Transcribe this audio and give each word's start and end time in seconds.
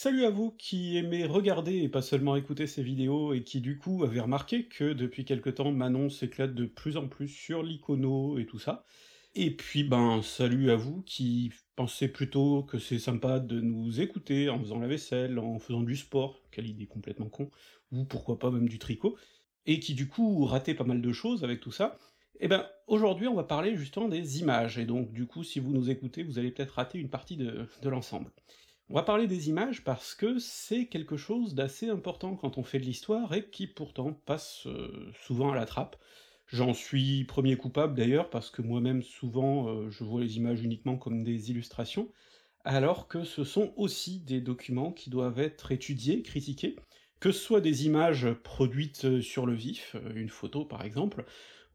Salut 0.00 0.26
à 0.26 0.30
vous 0.30 0.52
qui 0.52 0.96
aimez 0.96 1.26
regarder 1.26 1.78
et 1.78 1.88
pas 1.88 2.02
seulement 2.02 2.36
écouter 2.36 2.68
ces 2.68 2.84
vidéos, 2.84 3.34
et 3.34 3.42
qui 3.42 3.60
du 3.60 3.78
coup 3.78 4.04
avez 4.04 4.20
remarqué 4.20 4.66
que 4.68 4.92
depuis 4.92 5.24
quelque 5.24 5.50
temps 5.50 5.72
Manon 5.72 6.08
s'éclate 6.08 6.54
de 6.54 6.66
plus 6.66 6.96
en 6.96 7.08
plus 7.08 7.26
sur 7.26 7.64
l'icono 7.64 8.38
et 8.38 8.46
tout 8.46 8.60
ça. 8.60 8.84
Et 9.34 9.56
puis 9.56 9.82
ben 9.82 10.22
salut 10.22 10.70
à 10.70 10.76
vous 10.76 11.02
qui 11.02 11.50
pensez 11.74 12.06
plutôt 12.06 12.62
que 12.62 12.78
c'est 12.78 13.00
sympa 13.00 13.40
de 13.40 13.60
nous 13.60 14.00
écouter 14.00 14.48
en 14.48 14.60
faisant 14.60 14.78
la 14.78 14.86
vaisselle, 14.86 15.36
en 15.36 15.58
faisant 15.58 15.82
du 15.82 15.96
sport, 15.96 16.44
quelle 16.52 16.68
idée 16.68 16.86
complètement 16.86 17.28
con, 17.28 17.50
ou 17.90 18.04
pourquoi 18.04 18.38
pas 18.38 18.52
même 18.52 18.68
du 18.68 18.78
tricot, 18.78 19.18
et 19.66 19.80
qui 19.80 19.94
du 19.94 20.06
coup 20.06 20.44
ratez 20.44 20.74
pas 20.74 20.84
mal 20.84 21.02
de 21.02 21.12
choses 21.12 21.42
avec 21.42 21.58
tout 21.58 21.72
ça. 21.72 21.98
Et 22.38 22.46
ben 22.46 22.64
aujourd'hui 22.86 23.26
on 23.26 23.34
va 23.34 23.42
parler 23.42 23.74
justement 23.76 24.06
des 24.06 24.38
images, 24.38 24.78
et 24.78 24.84
donc 24.84 25.12
du 25.12 25.26
coup 25.26 25.42
si 25.42 25.58
vous 25.58 25.72
nous 25.72 25.90
écoutez 25.90 26.22
vous 26.22 26.38
allez 26.38 26.52
peut-être 26.52 26.74
rater 26.74 27.00
une 27.00 27.10
partie 27.10 27.36
de, 27.36 27.66
de 27.82 27.88
l'ensemble. 27.88 28.30
On 28.90 28.94
va 28.94 29.02
parler 29.02 29.26
des 29.26 29.50
images 29.50 29.84
parce 29.84 30.14
que 30.14 30.38
c'est 30.38 30.86
quelque 30.86 31.18
chose 31.18 31.54
d'assez 31.54 31.90
important 31.90 32.36
quand 32.36 32.56
on 32.56 32.62
fait 32.62 32.78
de 32.78 32.86
l'histoire 32.86 33.34
et 33.34 33.50
qui 33.50 33.66
pourtant 33.66 34.14
passe 34.14 34.66
euh, 34.66 35.12
souvent 35.26 35.52
à 35.52 35.56
la 35.56 35.66
trappe. 35.66 35.96
J'en 36.46 36.72
suis 36.72 37.24
premier 37.24 37.56
coupable 37.56 37.94
d'ailleurs 37.94 38.30
parce 38.30 38.50
que 38.50 38.62
moi-même 38.62 39.02
souvent 39.02 39.68
euh, 39.68 39.90
je 39.90 40.04
vois 40.04 40.22
les 40.22 40.38
images 40.38 40.62
uniquement 40.62 40.96
comme 40.96 41.22
des 41.22 41.50
illustrations, 41.50 42.10
alors 42.64 43.08
que 43.08 43.24
ce 43.24 43.44
sont 43.44 43.74
aussi 43.76 44.20
des 44.20 44.40
documents 44.40 44.92
qui 44.92 45.10
doivent 45.10 45.38
être 45.38 45.70
étudiés, 45.70 46.22
critiqués, 46.22 46.76
que 47.20 47.30
ce 47.30 47.40
soit 47.40 47.60
des 47.60 47.84
images 47.84 48.32
produites 48.42 49.04
euh, 49.04 49.20
sur 49.20 49.44
le 49.44 49.52
vif, 49.52 49.96
une 50.14 50.30
photo 50.30 50.64
par 50.64 50.82
exemple, 50.82 51.26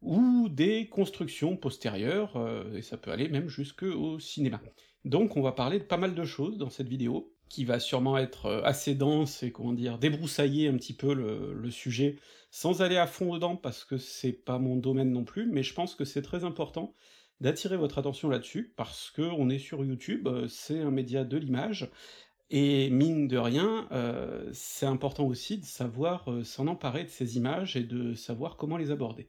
ou 0.02 0.48
des 0.48 0.88
constructions 0.88 1.56
postérieures, 1.56 2.36
et 2.74 2.82
ça 2.82 2.98
peut 2.98 3.10
aller 3.10 3.28
même 3.28 3.48
jusqu'au 3.48 4.18
cinéma. 4.18 4.60
Donc 5.04 5.36
on 5.36 5.42
va 5.42 5.52
parler 5.52 5.78
de 5.78 5.84
pas 5.84 5.96
mal 5.96 6.14
de 6.14 6.24
choses 6.24 6.56
dans 6.58 6.70
cette 6.70 6.88
vidéo, 6.88 7.34
qui 7.48 7.64
va 7.64 7.78
sûrement 7.78 8.18
être 8.18 8.46
euh, 8.46 8.62
assez 8.64 8.94
dense 8.94 9.42
et 9.42 9.52
comment 9.52 9.72
dire, 9.72 9.98
débroussailler 9.98 10.68
un 10.68 10.76
petit 10.76 10.94
peu 10.94 11.14
le, 11.14 11.70
sujet, 11.70 12.16
sans 12.50 12.82
aller 12.82 12.96
à 12.96 13.06
fond 13.06 13.34
dedans, 13.34 13.56
parce 13.56 13.84
que 13.84 13.98
c'est 13.98 14.32
pas 14.32 14.58
mon 14.58 14.76
domaine 14.76 15.12
non 15.12 15.24
plus, 15.24 15.46
mais 15.46 15.62
je 15.62 15.74
pense 15.74 15.94
que 15.94 16.04
c'est 16.04 16.22
très 16.22 16.44
important 16.44 16.94
d'attirer 17.40 17.76
votre 17.76 17.98
attention 17.98 18.28
là-dessus, 18.28 18.72
parce 18.76 19.10
que 19.10 19.22
on 19.22 19.50
est 19.50 19.58
sur 19.58 19.84
YouTube, 19.84 20.26
euh, 20.28 20.48
c'est 20.48 20.80
un 20.80 20.90
média 20.90 21.24
de 21.24 21.36
l'image, 21.36 21.90
et 22.50 22.90
mine 22.90 23.28
de 23.28 23.38
rien, 23.38 23.88
euh, 23.92 24.48
c'est 24.52 24.86
important 24.86 25.26
aussi 25.26 25.58
de 25.58 25.64
savoir 25.64 26.28
s'en 26.44 26.66
emparer 26.66 27.04
de 27.04 27.08
ces 27.08 27.36
images 27.36 27.76
et 27.76 27.82
de 27.82 28.14
savoir 28.14 28.56
comment 28.56 28.76
les 28.76 28.90
aborder. 28.90 29.28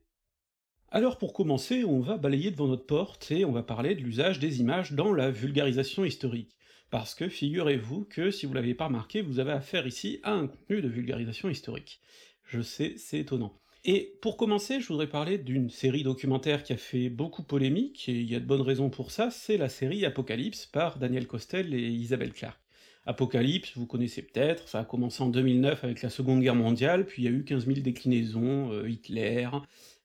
Alors 0.90 1.18
pour 1.18 1.34
commencer, 1.34 1.84
on 1.84 2.00
va 2.00 2.18
balayer 2.18 2.52
devant 2.52 2.68
notre 2.68 2.86
porte 2.86 3.32
et 3.32 3.44
on 3.44 3.52
va 3.52 3.64
parler 3.64 3.96
de 3.96 4.02
l'usage 4.02 4.40
des 4.40 4.62
images 4.62 4.94
dans 4.94 5.14
la 5.14 5.32
vulgarisation 5.32 6.06
historique. 6.06 6.56
Parce 6.92 7.16
que 7.16 7.28
figurez-vous 7.28 8.06
que, 8.06 8.32
si 8.32 8.46
vous 8.46 8.54
l'avez 8.54 8.76
pas 8.76 8.88
remarqué, 8.88 9.22
vous 9.22 9.40
avez 9.40 9.52
affaire 9.52 9.88
ici 9.88 10.20
à 10.24 10.34
un 10.34 10.48
contenu 10.48 10.82
de 10.82 10.88
vulgarisation 10.88 11.50
historique. 11.50 12.00
Je 12.46 12.62
sais, 12.62 12.94
c'est 12.98 13.20
étonnant. 13.20 13.60
Et 13.84 14.18
pour 14.22 14.38
commencer, 14.38 14.80
je 14.80 14.88
voudrais 14.88 15.10
parler 15.10 15.38
d'une 15.38 15.70
série 15.70 16.04
documentaire 16.04 16.64
qui 16.64 16.74
a 16.74 16.78
fait 16.78 17.10
beaucoup 17.10 17.44
polémique, 17.44 18.08
et 18.08 18.14
il 18.14 18.30
y 18.30 18.36
a 18.36 18.40
de 18.40 18.46
bonnes 18.46 18.62
raisons 18.62 18.90
pour 18.90 19.12
ça, 19.12 19.30
c'est 19.30 19.58
la 19.58 19.70
série 19.70 20.06
Apocalypse 20.06 20.66
par 20.66 20.98
Daniel 20.98 21.28
Costel 21.28 21.74
et 21.74 21.90
Isabelle 21.90 22.34
Clarke. 22.34 22.60
Apocalypse, 23.06 23.74
vous 23.76 23.86
connaissez 23.86 24.24
peut-être, 24.24 24.68
ça 24.68 24.80
a 24.80 24.86
commencé 24.86 25.22
en 25.22 25.30
2009 25.30 25.84
avec 25.84 26.02
la 26.02 26.10
Seconde 26.10 26.42
Guerre 26.42 26.56
mondiale, 26.56 27.06
puis 27.06 27.22
il 27.22 27.26
y 27.26 27.28
a 27.28 27.32
eu 27.32 27.44
15 27.44 27.68
000 27.68 27.82
déclinaisons, 27.82 28.72
euh, 28.72 28.90
Hitler, 28.90 29.50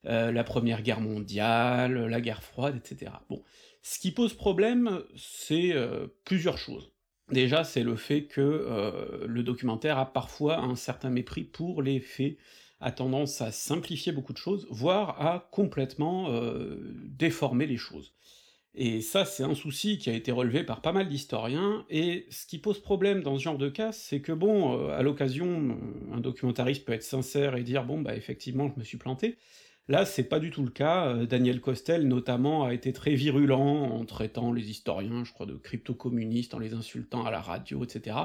euh, 0.07 0.33
la 0.33 0.45
Première 0.45 0.83
Guerre 0.83 1.01
mondiale, 1.01 2.07
la 2.07 2.21
guerre 2.21 2.43
froide, 2.43 2.77
etc. 2.77 3.13
Bon, 3.29 3.43
ce 3.83 3.99
qui 3.99 4.13
pose 4.13 4.35
problème, 4.35 5.03
c'est 5.17 5.73
euh, 5.73 6.07
plusieurs 6.25 6.59
choses. 6.59 6.93
Déjà, 7.31 7.65
c'est 7.65 7.85
le 7.85 7.97
fait 7.97 8.25
que 8.25 8.41
euh, 8.41 9.27
le 9.27 9.43
documentaire 9.43 9.99
a 9.99 10.13
parfois 10.13 10.59
un 10.59 10.75
certain 10.75 11.11
mépris 11.11 11.45
pour 11.45 11.83
les 11.83 12.01
faits, 12.01 12.37
a 12.81 12.91
tendance 12.91 13.41
à 13.41 13.53
simplifier 13.53 14.13
beaucoup 14.13 14.33
de 14.33 14.39
choses, 14.39 14.67
voire 14.71 15.21
à 15.21 15.49
complètement 15.53 16.31
euh, 16.31 16.77
déformer 17.05 17.67
les 17.67 17.77
choses. 17.77 18.13
Et 18.75 19.01
ça, 19.01 19.25
c'est 19.25 19.43
un 19.43 19.55
souci 19.55 19.99
qui 19.99 20.11
a 20.11 20.13
été 20.13 20.31
relevé 20.31 20.63
par 20.63 20.81
pas 20.81 20.93
mal 20.93 21.09
d'historiens, 21.09 21.85
et 21.91 22.27
ce 22.31 22.47
qui 22.47 22.59
pose 22.59 22.81
problème 22.81 23.23
dans 23.23 23.37
ce 23.37 23.43
genre 23.43 23.59
de 23.59 23.69
cas, 23.69 23.91
c'est 23.93 24.21
que 24.21 24.33
bon, 24.33 24.79
euh, 24.79 24.91
à 24.97 25.03
l'occasion, 25.03 25.47
euh, 25.71 26.15
un 26.15 26.21
documentariste 26.21 26.85
peut 26.85 26.93
être 26.93 27.03
sincère 27.03 27.57
et 27.57 27.65
dire 27.65 27.85
bon 27.85 28.01
bah 28.01 28.15
effectivement 28.15 28.71
je 28.73 28.79
me 28.79 28.85
suis 28.85 28.99
planté, 28.99 29.37
Là, 29.89 30.05
c'est 30.05 30.25
pas 30.25 30.39
du 30.39 30.51
tout 30.51 30.63
le 30.63 30.71
cas. 30.71 31.09
Euh, 31.09 31.27
Daniel 31.27 31.61
Costel, 31.61 32.07
notamment, 32.07 32.65
a 32.65 32.75
été 32.75 32.93
très 32.93 33.15
virulent 33.15 33.61
en 33.61 34.05
traitant 34.05 34.53
les 34.53 34.71
historiens, 34.71 35.25
je 35.25 35.33
crois, 35.33 35.47
de 35.47 35.55
crypto-communistes, 35.55 36.55
en 36.55 36.59
les 36.59 36.75
insultant 36.75 37.25
à 37.25 37.31
la 37.31 37.41
radio, 37.41 37.83
etc. 37.85 38.17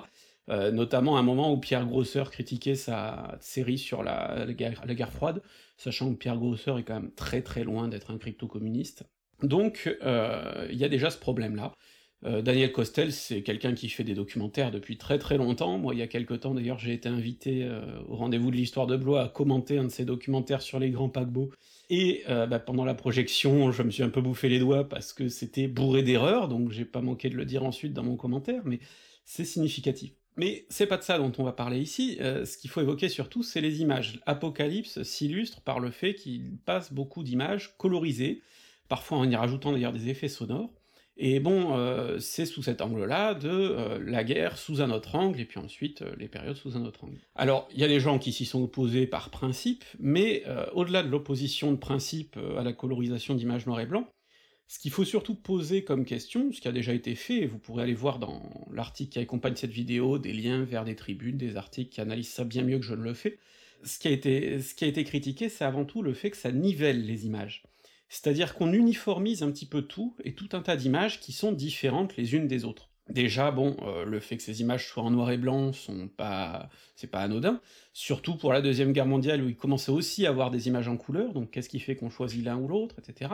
Euh, 0.49 0.71
notamment 0.71 1.17
à 1.17 1.21
un 1.21 1.23
moment 1.23 1.51
où 1.51 1.57
Pierre 1.57 1.87
Grosseur 1.87 2.29
critiquait 2.29 2.75
sa 2.75 3.35
série 3.41 3.79
sur 3.79 4.03
la, 4.03 4.45
guerre, 4.53 5.11
froide, 5.11 5.41
sachant 5.77 6.11
que 6.13 6.17
Pierre 6.17 6.37
Grosseur 6.37 6.77
est 6.77 6.83
quand 6.83 7.01
même 7.01 7.11
très 7.11 7.41
très 7.41 7.63
loin 7.63 7.87
d'être 7.87 8.11
un 8.11 8.19
crypto-communiste. 8.19 9.05
Donc, 9.41 9.97
euh, 10.03 10.67
il 10.69 10.77
y 10.77 10.83
a 10.83 10.89
déjà 10.89 11.09
ce 11.09 11.17
problème-là. 11.17 11.73
Euh, 12.25 12.41
Daniel 12.41 12.71
Costel, 12.71 13.11
c'est 13.11 13.43
quelqu'un 13.43 13.73
qui 13.73 13.87
fait 13.87 14.03
des 14.03 14.15
documentaires 14.15 14.71
depuis 14.71 14.97
très 14.97 15.19
très 15.19 15.37
longtemps. 15.37 15.77
Moi, 15.77 15.93
il 15.93 15.99
y 15.99 16.01
a 16.01 16.07
quelque 16.07 16.33
temps, 16.33 16.55
d'ailleurs, 16.55 16.79
j'ai 16.79 16.93
été 16.93 17.07
invité 17.07 17.63
euh, 17.63 17.81
au 18.07 18.15
rendez-vous 18.15 18.49
de 18.49 18.55
l'histoire 18.55 18.87
de 18.87 18.97
Blois 18.97 19.23
à 19.23 19.27
commenter 19.27 19.77
un 19.77 19.83
de 19.83 19.89
ses 19.89 20.05
documentaires 20.05 20.63
sur 20.63 20.79
les 20.79 20.89
grands 20.89 21.09
paquebots. 21.09 21.51
Et 21.91 22.23
euh, 22.29 22.47
bah, 22.47 22.57
pendant 22.57 22.83
la 22.83 22.95
projection, 22.95 23.71
je 23.71 23.83
me 23.83 23.91
suis 23.91 24.01
un 24.01 24.09
peu 24.09 24.21
bouffé 24.21 24.49
les 24.49 24.57
doigts 24.57 24.89
parce 24.89 25.13
que 25.13 25.29
c'était 25.29 25.67
bourré 25.67 26.01
d'erreurs, 26.01 26.47
donc 26.47 26.71
j'ai 26.71 26.85
pas 26.85 27.01
manqué 27.01 27.29
de 27.29 27.35
le 27.35 27.45
dire 27.45 27.63
ensuite 27.63 27.93
dans 27.93 28.03
mon 28.03 28.15
commentaire, 28.15 28.63
mais 28.65 28.79
c'est 29.23 29.45
significatif. 29.45 30.13
Mais 30.35 30.65
c'est 30.69 30.87
pas 30.87 30.97
de 30.97 31.03
ça 31.03 31.19
dont 31.19 31.31
on 31.37 31.43
va 31.43 31.53
parler 31.53 31.79
ici, 31.79 32.17
ce 32.19 32.57
qu'il 32.57 32.69
faut 32.69 32.81
évoquer 32.81 33.07
surtout, 33.07 33.41
c'est 33.41 33.61
les 33.61 33.81
images. 33.81 34.19
Apocalypse 34.25 35.01
s'illustre 35.03 35.61
par 35.61 35.79
le 35.79 35.91
fait 35.91 36.13
qu'il 36.13 36.57
passe 36.65 36.91
beaucoup 36.91 37.23
d'images 37.23 37.77
colorisées, 37.77 38.41
parfois 38.89 39.19
en 39.19 39.29
y 39.29 39.35
rajoutant 39.35 39.71
d'ailleurs 39.71 39.93
des 39.93 40.09
effets 40.09 40.27
sonores, 40.27 40.73
et 41.17 41.39
bon, 41.39 41.77
euh, 41.77 42.19
c'est 42.19 42.45
sous 42.45 42.61
cet 42.61 42.81
angle-là 42.81 43.33
de 43.35 43.49
euh, 43.49 43.99
la 44.05 44.23
guerre 44.25 44.57
sous 44.57 44.81
un 44.81 44.91
autre 44.91 45.15
angle, 45.15 45.39
et 45.39 45.45
puis 45.45 45.59
ensuite 45.59 46.01
euh, 46.01 46.13
les 46.17 46.27
périodes 46.27 46.57
sous 46.57 46.75
un 46.75 46.83
autre 46.83 47.05
angle. 47.05 47.19
Alors, 47.35 47.69
il 47.73 47.79
y 47.79 47.85
a 47.85 47.87
des 47.87 48.01
gens 48.01 48.19
qui 48.19 48.33
s'y 48.33 48.45
sont 48.45 48.61
opposés 48.61 49.07
par 49.07 49.29
principe, 49.29 49.85
mais 49.99 50.43
au-delà 50.73 51.03
de 51.03 51.09
l'opposition 51.09 51.71
de 51.71 51.77
principe 51.77 52.37
à 52.57 52.63
la 52.63 52.73
colorisation 52.73 53.35
d'images 53.35 53.65
noir 53.65 53.79
et 53.79 53.85
blanc, 53.85 54.07
ce 54.67 54.79
qu'il 54.79 54.91
faut 54.91 55.05
surtout 55.05 55.35
poser 55.35 55.83
comme 55.83 56.05
question, 56.05 56.51
ce 56.51 56.59
qui 56.59 56.67
a 56.67 56.71
déjà 56.71 56.93
été 56.93 57.15
fait, 57.15 57.41
et 57.41 57.45
vous 57.45 57.59
pourrez 57.59 57.83
aller 57.83 57.93
voir 57.93 58.19
dans 58.19 58.41
l'article 58.71 59.11
qui 59.11 59.19
accompagne 59.19 59.55
cette 59.55 59.71
vidéo 59.71 60.17
des 60.17 60.33
liens 60.33 60.63
vers 60.63 60.85
des 60.85 60.95
tribunes, 60.95 61.37
des 61.37 61.55
articles 61.55 61.93
qui 61.93 62.01
analysent 62.01 62.29
ça 62.29 62.43
bien 62.43 62.63
mieux 62.63 62.79
que 62.79 62.85
je 62.85 62.95
ne 62.95 63.03
le 63.03 63.13
fais, 63.13 63.37
ce 63.83 63.99
qui 63.99 64.07
a 64.07 64.11
été, 64.11 64.61
ce 64.61 64.73
qui 64.73 64.85
a 64.85 64.87
été 64.87 65.03
critiqué, 65.03 65.49
c'est 65.49 65.65
avant 65.65 65.85
tout 65.85 66.01
le 66.01 66.13
fait 66.13 66.31
que 66.31 66.37
ça 66.37 66.51
nivelle 66.51 67.05
les 67.05 67.25
images. 67.25 67.63
C'est-à-dire 68.15 68.55
qu'on 68.55 68.71
uniformise 68.71 69.43
un 69.43 69.51
petit 69.51 69.65
peu 69.65 69.81
tout, 69.81 70.15
et 70.23 70.33
tout 70.35 70.47
un 70.53 70.61
tas 70.61 70.77
d'images 70.77 71.19
qui 71.19 71.33
sont 71.33 71.51
différentes 71.51 72.15
les 72.15 72.33
unes 72.33 72.47
des 72.47 72.63
autres. 72.63 72.89
Déjà, 73.09 73.51
bon, 73.51 73.75
euh, 73.81 74.05
le 74.05 74.21
fait 74.21 74.37
que 74.37 74.41
ces 74.41 74.61
images 74.61 74.87
soient 74.87 75.03
en 75.03 75.11
noir 75.11 75.31
et 75.31 75.37
blanc 75.37 75.73
sont 75.73 76.07
pas... 76.07 76.69
c'est 76.95 77.11
pas 77.11 77.19
anodin, 77.19 77.59
surtout 77.91 78.37
pour 78.37 78.53
la 78.53 78.61
Deuxième 78.61 78.93
Guerre 78.93 79.05
mondiale 79.05 79.43
où 79.43 79.49
il 79.49 79.57
commençait 79.57 79.91
aussi 79.91 80.25
à 80.25 80.29
avoir 80.29 80.49
des 80.49 80.69
images 80.69 80.87
en 80.87 80.95
couleur, 80.95 81.33
donc 81.33 81.51
qu'est-ce 81.51 81.67
qui 81.67 81.81
fait 81.81 81.97
qu'on 81.97 82.09
choisit 82.09 82.43
l'un 82.43 82.55
ou 82.55 82.69
l'autre, 82.69 82.95
etc. 82.99 83.33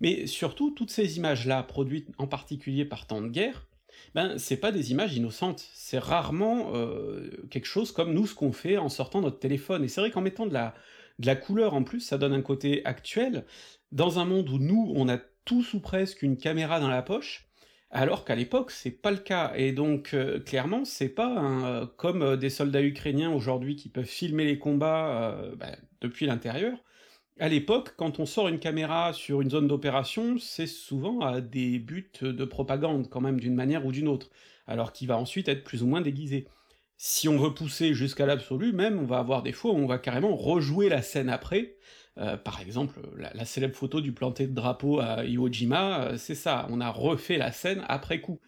Mais 0.00 0.26
surtout, 0.26 0.70
toutes 0.70 0.90
ces 0.90 1.16
images-là, 1.16 1.62
produites 1.62 2.08
en 2.18 2.26
particulier 2.26 2.84
par 2.84 3.06
temps 3.06 3.22
de 3.22 3.28
guerre, 3.28 3.68
ben 4.14 4.36
c'est 4.36 4.58
pas 4.58 4.70
des 4.70 4.90
images 4.90 5.16
innocentes, 5.16 5.66
c'est 5.72 5.98
rarement 5.98 6.74
euh, 6.74 7.30
quelque 7.50 7.66
chose 7.66 7.90
comme 7.90 8.12
nous 8.12 8.26
ce 8.26 8.34
qu'on 8.34 8.52
fait 8.52 8.76
en 8.76 8.90
sortant 8.90 9.22
notre 9.22 9.38
téléphone, 9.38 9.82
et 9.82 9.88
c'est 9.88 10.02
vrai 10.02 10.10
qu'en 10.10 10.20
mettant 10.20 10.46
de 10.46 10.52
la, 10.52 10.74
de 11.20 11.26
la 11.26 11.36
couleur 11.36 11.74
en 11.74 11.84
plus, 11.84 12.00
ça 12.00 12.18
donne 12.18 12.32
un 12.32 12.42
côté 12.42 12.84
actuel, 12.86 13.44
dans 13.92 14.18
un 14.18 14.24
monde 14.24 14.48
où 14.48 14.58
nous, 14.58 14.92
on 14.96 15.08
a 15.08 15.18
tous 15.44 15.74
ou 15.74 15.80
presque 15.80 16.22
une 16.22 16.38
caméra 16.38 16.80
dans 16.80 16.88
la 16.88 17.02
poche, 17.02 17.46
alors 17.90 18.24
qu'à 18.24 18.36
l'époque, 18.36 18.70
c'est 18.70 18.90
pas 18.90 19.10
le 19.10 19.18
cas, 19.18 19.52
et 19.54 19.72
donc 19.72 20.14
euh, 20.14 20.40
clairement, 20.40 20.84
c'est 20.84 21.08
pas 21.10 21.44
euh, 21.44 21.86
comme 21.96 22.22
euh, 22.22 22.36
des 22.36 22.48
soldats 22.48 22.82
ukrainiens 22.82 23.32
aujourd'hui 23.32 23.76
qui 23.76 23.90
peuvent 23.90 24.04
filmer 24.04 24.44
les 24.44 24.58
combats 24.58 25.36
bah, 25.56 25.76
depuis 26.00 26.26
l'intérieur. 26.26 26.78
À 27.38 27.48
l'époque, 27.48 27.94
quand 27.96 28.18
on 28.18 28.26
sort 28.26 28.48
une 28.48 28.58
caméra 28.58 29.12
sur 29.12 29.40
une 29.42 29.50
zone 29.50 29.66
d'opération, 29.66 30.38
c'est 30.38 30.66
souvent 30.66 31.20
à 31.20 31.40
des 31.40 31.78
buts 31.78 32.12
de 32.22 32.44
propagande, 32.44 33.08
quand 33.10 33.20
même, 33.20 33.40
d'une 33.40 33.54
manière 33.54 33.84
ou 33.84 33.92
d'une 33.92 34.08
autre, 34.08 34.30
alors 34.66 34.92
qu'il 34.92 35.08
va 35.08 35.18
ensuite 35.18 35.48
être 35.48 35.64
plus 35.64 35.82
ou 35.82 35.86
moins 35.86 36.00
déguisé. 36.00 36.46
Si 37.02 37.30
on 37.30 37.38
veut 37.38 37.54
pousser 37.54 37.94
jusqu'à 37.94 38.26
l'absolu, 38.26 38.74
même, 38.74 38.98
on 38.98 39.06
va 39.06 39.20
avoir 39.20 39.42
des 39.42 39.52
fois 39.52 39.72
où 39.72 39.76
on 39.76 39.86
va 39.86 39.96
carrément 39.96 40.36
rejouer 40.36 40.90
la 40.90 41.00
scène 41.00 41.30
après, 41.30 41.78
euh, 42.18 42.36
par 42.36 42.60
exemple, 42.60 43.00
la, 43.16 43.46
célèbre 43.46 43.74
photo 43.74 44.02
du 44.02 44.12
planté 44.12 44.46
de 44.46 44.52
drapeau 44.52 45.00
à 45.00 45.24
Iwo 45.24 45.50
Jima, 45.50 46.02
euh, 46.02 46.18
c'est 46.18 46.34
ça, 46.34 46.66
on 46.68 46.78
a 46.78 46.90
refait 46.90 47.38
la 47.38 47.52
scène 47.52 47.86
après 47.88 48.20
coup. 48.20 48.38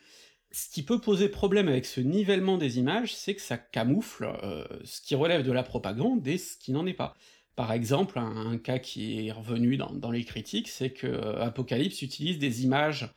Ce 0.51 0.69
qui 0.69 0.83
peut 0.83 1.01
poser 1.01 1.31
problème 1.31 1.67
avec 1.67 1.87
ce 1.87 2.03
nivellement 2.03 2.59
des 2.59 2.79
images, 2.79 3.15
c'est 3.15 3.35
que 3.35 3.41
ça 3.41 3.57
camoufle 3.57 4.31
euh, 4.45 4.67
ce 4.85 5.01
qui 5.01 5.15
relève 5.15 5.47
de 5.47 5.53
la 5.53 5.63
propagande 5.63 6.29
et 6.29 6.37
ce 6.37 6.59
qui 6.59 6.73
n'en 6.73 6.85
est 6.85 6.93
pas. 6.93 7.17
Par 7.57 7.73
exemple, 7.73 8.19
un, 8.19 8.59
cas 8.59 8.79
qui 8.79 9.29
est 9.29 9.33
revenu 9.33 9.79
dans 9.79 10.11
les 10.11 10.25
critiques, 10.25 10.69
c'est 10.69 10.91
que 10.91 11.07
Apocalypse 11.39 12.03
utilise 12.03 12.39
des 12.39 12.65
images 12.65 13.09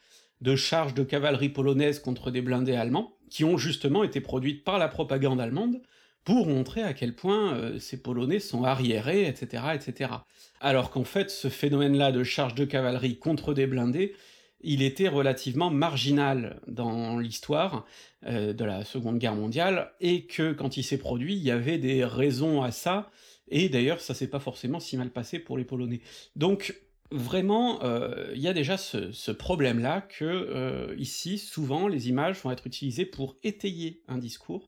de 0.41 0.55
charges 0.55 0.93
de 0.93 1.03
cavalerie 1.03 1.49
polonaise 1.49 1.99
contre 1.99 2.31
des 2.31 2.41
blindés 2.41 2.75
allemands, 2.75 3.15
qui 3.29 3.43
ont 3.43 3.57
justement 3.57 4.03
été 4.03 4.21
produites 4.21 4.63
par 4.63 4.77
la 4.77 4.87
propagande 4.87 5.41
allemande, 5.41 5.81
pour 6.25 6.47
montrer 6.47 6.81
à 6.81 6.93
quel 6.93 7.15
point 7.15 7.53
euh, 7.53 7.79
ces 7.79 8.01
Polonais 8.01 8.39
sont 8.39 8.63
arriérés, 8.63 9.27
etc., 9.27 9.63
etc. 9.75 10.11
Alors 10.59 10.89
qu'en 10.89 11.03
fait, 11.03 11.29
ce 11.29 11.49
phénomène-là 11.49 12.11
de 12.11 12.23
charge 12.23 12.55
de 12.55 12.65
cavalerie 12.65 13.19
contre 13.19 13.53
des 13.53 13.67
blindés, 13.67 14.15
il 14.61 14.81
était 14.81 15.07
relativement 15.07 15.69
marginal 15.69 16.59
dans 16.67 17.19
l'histoire 17.19 17.85
euh, 18.25 18.53
de 18.53 18.65
la 18.65 18.83
Seconde 18.83 19.19
Guerre 19.19 19.35
mondiale, 19.35 19.91
et 20.01 20.25
que 20.25 20.51
quand 20.51 20.77
il 20.77 20.83
s'est 20.83 20.97
produit, 20.97 21.35
il 21.35 21.43
y 21.43 21.51
avait 21.51 21.77
des 21.77 22.03
raisons 22.03 22.63
à 22.63 22.71
ça, 22.71 23.11
et 23.47 23.69
d'ailleurs 23.69 24.01
ça 24.01 24.15
s'est 24.15 24.27
pas 24.27 24.39
forcément 24.39 24.79
si 24.79 24.97
mal 24.97 25.11
passé 25.11 25.38
pour 25.38 25.57
les 25.59 25.65
Polonais. 25.65 26.01
Donc 26.35 26.75
vraiment, 27.11 27.83
euh, 27.83 28.31
il 28.35 28.41
y 28.41 28.47
a 28.47 28.53
déjà 28.53 28.77
ce, 28.77 29.31
problème-là 29.31 30.01
que, 30.01 30.25
euh, 30.25 30.95
ici, 30.97 31.37
souvent, 31.37 31.87
les 31.87 32.09
images 32.09 32.41
vont 32.41 32.51
être 32.51 32.67
utilisées 32.67 33.05
pour 33.05 33.37
étayer 33.43 34.01
un 34.07 34.17
discours, 34.17 34.65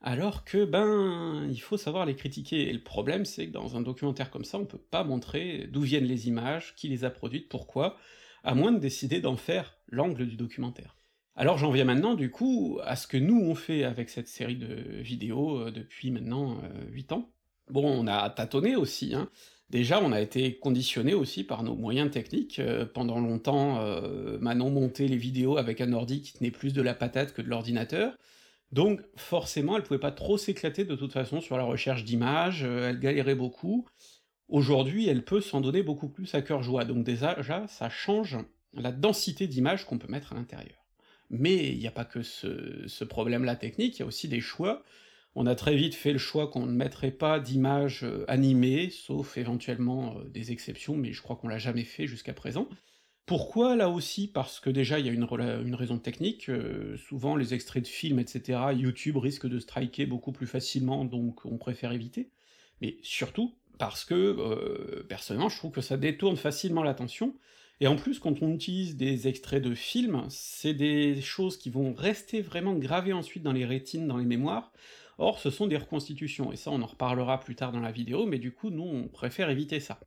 alors 0.00 0.44
que, 0.44 0.64
ben, 0.64 1.46
il 1.50 1.60
faut 1.60 1.76
savoir 1.76 2.06
les 2.06 2.14
critiquer, 2.14 2.68
et 2.68 2.72
le 2.72 2.82
problème 2.82 3.24
c'est 3.24 3.46
que 3.46 3.52
dans 3.52 3.76
un 3.76 3.80
documentaire 3.80 4.30
comme 4.30 4.44
ça, 4.44 4.58
on 4.58 4.64
peut 4.64 4.78
pas 4.78 5.04
montrer 5.04 5.66
d'où 5.70 5.82
viennent 5.82 6.04
les 6.04 6.28
images, 6.28 6.74
qui 6.76 6.88
les 6.88 7.04
a 7.04 7.10
produites, 7.10 7.48
pourquoi, 7.48 7.96
à 8.44 8.54
moins 8.54 8.72
de 8.72 8.78
décider 8.78 9.20
d'en 9.20 9.36
faire 9.36 9.76
l'angle 9.88 10.26
du 10.26 10.36
documentaire. 10.36 10.96
Alors 11.34 11.58
j'en 11.58 11.70
viens 11.70 11.84
maintenant, 11.84 12.14
du 12.14 12.30
coup, 12.30 12.80
à 12.82 12.96
ce 12.96 13.06
que 13.06 13.16
nous 13.16 13.40
on 13.40 13.54
fait 13.54 13.84
avec 13.84 14.10
cette 14.10 14.26
série 14.28 14.56
de 14.56 15.00
vidéos 15.00 15.60
euh, 15.60 15.70
depuis 15.70 16.10
maintenant 16.10 16.58
euh, 16.64 16.90
8 16.90 17.12
ans. 17.12 17.30
Bon, 17.70 17.86
on 17.86 18.06
a 18.06 18.28
tâtonné 18.30 18.74
aussi, 18.74 19.14
hein. 19.14 19.30
Déjà, 19.70 20.02
on 20.02 20.12
a 20.12 20.20
été 20.20 20.58
conditionné 20.58 21.12
aussi 21.12 21.44
par 21.44 21.62
nos 21.62 21.74
moyens 21.74 22.10
techniques. 22.10 22.58
Euh, 22.58 22.86
pendant 22.86 23.20
longtemps, 23.20 23.80
euh, 23.80 24.38
Manon 24.40 24.70
montait 24.70 25.08
les 25.08 25.18
vidéos 25.18 25.58
avec 25.58 25.80
un 25.82 25.92
ordi 25.92 26.22
qui 26.22 26.32
tenait 26.32 26.50
plus 26.50 26.72
de 26.72 26.80
la 26.80 26.94
patate 26.94 27.34
que 27.34 27.42
de 27.42 27.48
l'ordinateur, 27.48 28.16
donc 28.72 29.00
forcément, 29.16 29.76
elle 29.76 29.82
pouvait 29.82 29.98
pas 29.98 30.12
trop 30.12 30.36
s'éclater 30.36 30.84
de 30.84 30.94
toute 30.94 31.12
façon 31.12 31.40
sur 31.40 31.56
la 31.56 31.64
recherche 31.64 32.04
d'images, 32.04 32.64
euh, 32.64 32.90
elle 32.90 33.00
galérait 33.00 33.34
beaucoup. 33.34 33.86
Aujourd'hui, 34.48 35.08
elle 35.08 35.24
peut 35.24 35.40
s'en 35.40 35.60
donner 35.60 35.82
beaucoup 35.82 36.08
plus 36.08 36.34
à 36.34 36.42
cœur 36.42 36.62
joie, 36.62 36.84
donc 36.84 37.04
déjà, 37.04 37.36
ça 37.68 37.90
change 37.90 38.38
la 38.72 38.92
densité 38.92 39.46
d'images 39.46 39.84
qu'on 39.84 39.98
peut 39.98 40.08
mettre 40.08 40.32
à 40.32 40.36
l'intérieur. 40.36 40.86
Mais 41.30 41.72
il 41.72 41.78
n'y 41.78 41.86
a 41.86 41.90
pas 41.90 42.06
que 42.06 42.22
ce, 42.22 42.86
ce 42.86 43.04
problème-là 43.04 43.56
technique, 43.56 43.96
il 43.96 44.00
y 44.00 44.02
a 44.02 44.06
aussi 44.06 44.28
des 44.28 44.40
choix. 44.40 44.82
On 45.40 45.46
a 45.46 45.54
très 45.54 45.76
vite 45.76 45.94
fait 45.94 46.12
le 46.12 46.18
choix 46.18 46.48
qu'on 46.48 46.66
ne 46.66 46.72
mettrait 46.72 47.12
pas 47.12 47.38
d'images 47.38 48.02
euh, 48.02 48.24
animées, 48.26 48.90
sauf 48.90 49.38
éventuellement 49.38 50.16
euh, 50.16 50.24
des 50.24 50.50
exceptions, 50.50 50.96
mais 50.96 51.12
je 51.12 51.22
crois 51.22 51.36
qu'on 51.36 51.46
l'a 51.46 51.58
jamais 51.58 51.84
fait 51.84 52.08
jusqu'à 52.08 52.32
présent. 52.32 52.68
Pourquoi 53.24 53.76
là 53.76 53.88
aussi? 53.88 54.26
Parce 54.26 54.58
que 54.58 54.68
déjà 54.68 54.98
il 54.98 55.06
y 55.06 55.08
a 55.08 55.12
une, 55.12 55.74
raison 55.76 56.00
technique, 56.00 56.48
euh, 56.48 56.96
souvent 56.96 57.36
les 57.36 57.54
extraits 57.54 57.84
de 57.84 57.88
films, 57.88 58.18
etc., 58.18 58.58
YouTube 58.74 59.16
risque 59.16 59.46
de 59.46 59.60
striker 59.60 60.06
beaucoup 60.06 60.32
plus 60.32 60.48
facilement, 60.48 61.04
donc 61.04 61.46
on 61.46 61.56
préfère 61.56 61.92
éviter. 61.92 62.30
Mais 62.80 62.96
surtout 63.02 63.54
parce 63.78 64.04
que, 64.04 65.04
personnellement, 65.08 65.48
je 65.48 65.56
trouve 65.56 65.70
que 65.70 65.80
ça 65.80 65.96
détourne 65.96 66.36
facilement 66.36 66.82
l'attention, 66.82 67.36
et 67.80 67.86
en 67.86 67.94
plus, 67.94 68.18
quand 68.18 68.42
on 68.42 68.52
utilise 68.52 68.96
des 68.96 69.28
extraits 69.28 69.62
de 69.62 69.72
films, 69.72 70.24
c'est 70.30 70.74
des 70.74 71.20
choses 71.20 71.56
qui 71.56 71.70
vont 71.70 71.94
rester 71.94 72.42
vraiment 72.42 72.74
gravées 72.74 73.12
ensuite 73.12 73.44
dans 73.44 73.52
les 73.52 73.64
rétines, 73.64 74.08
dans 74.08 74.16
les 74.16 74.24
mémoires, 74.24 74.72
or 75.18 75.38
ce 75.38 75.50
sont 75.50 75.66
des 75.66 75.76
reconstitutions, 75.76 76.52
et 76.52 76.56
ça 76.56 76.70
on 76.70 76.82
en 76.82 76.86
reparlera 76.86 77.40
plus 77.40 77.54
tard 77.54 77.72
dans 77.72 77.80
la 77.80 77.92
vidéo, 77.92 78.26
mais 78.26 78.38
du 78.38 78.52
coup, 78.52 78.70
nous, 78.70 78.84
on 78.84 79.08
préfère 79.08 79.50
éviter 79.50 79.80
ça. 79.80 80.00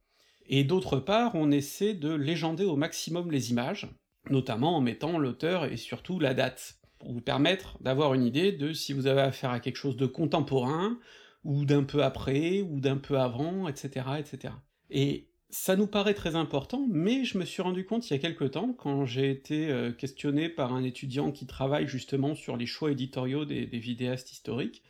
Et 0.48 0.64
d'autre 0.64 0.98
part, 0.98 1.36
on 1.36 1.52
essaie 1.52 1.94
de 1.94 2.14
légender 2.14 2.66
au 2.66 2.76
maximum 2.76 3.32
les 3.32 3.52
images, 3.52 3.90
notamment 4.30 4.78
en 4.78 4.82
mettant 4.82 5.18
l'auteur 5.18 5.66
et 5.66 5.78
surtout 5.78 6.20
la 6.20 6.34
date, 6.34 6.80
pour 7.00 7.12
vous 7.14 7.22
permettre 7.22 7.78
d'avoir 7.82 8.14
une 8.14 8.24
idée 8.24 8.52
de 8.52 8.74
si 8.74 8.94
vous 8.94 9.08
avez 9.08 9.22
affaire 9.22 9.52
à 9.52 9.60
quelque 9.60 9.78
chose 9.78 9.98
de 9.98 10.06
contemporain, 10.06 10.98
ou 11.44 11.66
d'un 11.66 11.84
peu 11.84 12.04
après, 12.04 12.62
ou 12.62 12.80
d'un 12.80 12.98
peu 12.98 13.18
avant, 13.18 13.68
etc., 13.68 14.06
etc. 14.20 14.54
Et 14.90 15.31
ça 15.52 15.76
nous 15.76 15.88
paraît 15.88 16.14
très 16.14 16.36
important, 16.36 16.86
mais 16.90 17.26
je 17.26 17.38
me 17.38 17.44
suis 17.44 17.62
rendu 17.62 17.86
compte 17.86 18.10
il 18.10 18.14
y 18.14 18.16
a 18.16 18.20
quelque 18.20 18.46
temps, 18.46 18.74
quand 18.74 19.06
j'ai 19.06 19.30
été 19.30 19.70
euh, 19.70 19.92
questionné 19.92 20.48
par 20.48 20.74
un 20.74 20.84
étudiant 20.84 21.32
qui 21.32 21.46
travaille 21.46 21.88
justement 21.88 22.36
sur 22.36 22.56
les 22.56 22.66
choix 22.66 22.92
éditoriaux 22.92 23.44
des, 23.44 23.66
vidéastes 23.66 24.32
historiques, 24.32 24.82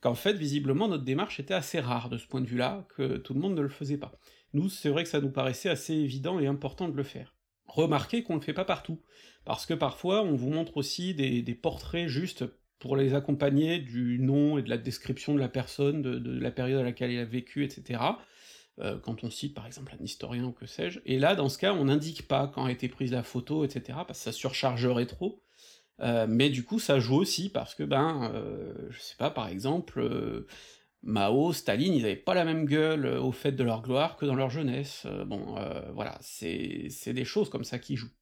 qu'en 0.00 0.14
fait, 0.14 0.34
visiblement, 0.34 0.88
notre 0.88 1.04
démarche 1.04 1.40
était 1.40 1.54
assez 1.54 1.80
rare 1.80 2.10
de 2.10 2.18
ce 2.18 2.26
point 2.26 2.42
de 2.42 2.46
vue-là, 2.46 2.86
que 2.96 3.16
tout 3.16 3.32
le 3.32 3.40
monde 3.40 3.54
ne 3.54 3.62
le 3.62 3.68
faisait 3.70 3.96
pas. 3.96 4.12
Nous, 4.52 4.68
c'est 4.68 4.90
vrai 4.90 5.04
que 5.04 5.08
ça 5.08 5.20
nous 5.20 5.30
paraissait 5.30 5.70
assez 5.70 5.94
évident 5.94 6.38
et 6.38 6.46
important 6.46 6.88
de 6.88 6.96
le 6.96 7.02
faire. 7.02 7.34
Remarquez 7.66 8.22
qu'on 8.22 8.34
le 8.34 8.40
fait 8.40 8.52
pas 8.52 8.64
partout, 8.64 9.00
parce 9.44 9.64
que 9.64 9.74
parfois 9.74 10.22
on 10.22 10.34
vous 10.34 10.50
montre 10.50 10.76
aussi 10.76 11.14
des, 11.14 11.42
portraits 11.54 12.08
juste 12.08 12.44
pour 12.78 12.96
les 12.96 13.14
accompagner 13.14 13.78
du 13.78 14.18
nom 14.18 14.58
et 14.58 14.62
de 14.62 14.70
la 14.70 14.78
description 14.78 15.34
de 15.34 15.38
la 15.38 15.48
personne, 15.48 16.02
de 16.02 16.40
la 16.40 16.50
période 16.50 16.80
à 16.80 16.84
laquelle 16.84 17.12
il 17.12 17.18
a 17.18 17.24
vécu, 17.24 17.64
etc. 17.64 18.00
Euh, 18.80 18.98
quand 18.98 19.24
on 19.24 19.30
cite 19.30 19.54
par 19.54 19.66
exemple 19.66 19.94
un 19.98 20.02
historien 20.02 20.44
ou 20.44 20.52
que 20.52 20.66
sais-je, 20.66 21.00
et 21.04 21.18
là, 21.18 21.34
dans 21.34 21.48
ce 21.48 21.58
cas, 21.58 21.74
on 21.74 21.84
n'indique 21.86 22.26
pas 22.26 22.48
quand 22.48 22.64
a 22.64 22.70
été 22.72 22.88
prise 22.88 23.12
la 23.12 23.22
photo, 23.22 23.64
etc., 23.64 23.98
parce 24.06 24.18
que 24.18 24.24
ça 24.24 24.32
surchargerait 24.32 25.06
trop, 25.06 25.42
Euh, 26.02 26.26
mais 26.26 26.48
du 26.48 26.64
coup, 26.64 26.78
ça 26.78 26.98
joue 26.98 27.16
aussi, 27.16 27.50
parce 27.50 27.74
que, 27.74 27.82
ben, 27.82 28.30
euh, 28.34 28.72
je 28.90 28.98
sais 29.00 29.16
pas, 29.18 29.30
par 29.30 29.48
exemple, 29.48 30.46
Mao, 31.02 31.52
Staline, 31.52 31.92
ils 31.94 32.04
avaient 32.06 32.16
pas 32.16 32.32
la 32.34 32.46
même 32.46 32.64
gueule 32.64 33.06
au 33.06 33.32
fait 33.32 33.52
de 33.52 33.62
leur 33.64 33.82
gloire 33.82 34.16
que 34.16 34.24
dans 34.26 34.34
leur 34.34 34.48
jeunesse, 34.50 35.06
bon, 35.26 35.56
voilà, 35.94 36.18
c'est 36.22 37.12
des 37.12 37.24
choses 37.26 37.50
comme 37.50 37.64
ça 37.64 37.78
qui 37.78 37.96
jouent. 37.96 38.12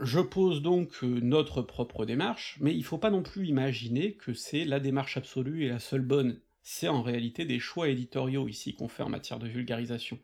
Je 0.00 0.20
pose 0.20 0.62
donc 0.62 1.02
notre 1.02 1.62
propre 1.62 2.04
démarche, 2.06 2.58
mais 2.60 2.74
il 2.74 2.84
faut 2.84 2.98
pas 2.98 3.10
non 3.10 3.22
plus 3.22 3.46
imaginer 3.46 4.14
que 4.14 4.34
c'est 4.34 4.64
la 4.64 4.80
démarche 4.80 5.16
absolue 5.16 5.64
et 5.64 5.68
la 5.68 5.78
seule 5.78 6.02
bonne, 6.02 6.40
c'est 6.62 6.88
en 6.88 7.02
réalité 7.02 7.44
des 7.44 7.58
choix 7.58 7.88
éditoriaux 7.88 8.48
ici 8.48 8.74
qu'on 8.74 8.88
fait 8.88 9.02
en 9.02 9.08
matière 9.08 9.38
de 9.38 9.48
vulgarisation. 9.48 10.18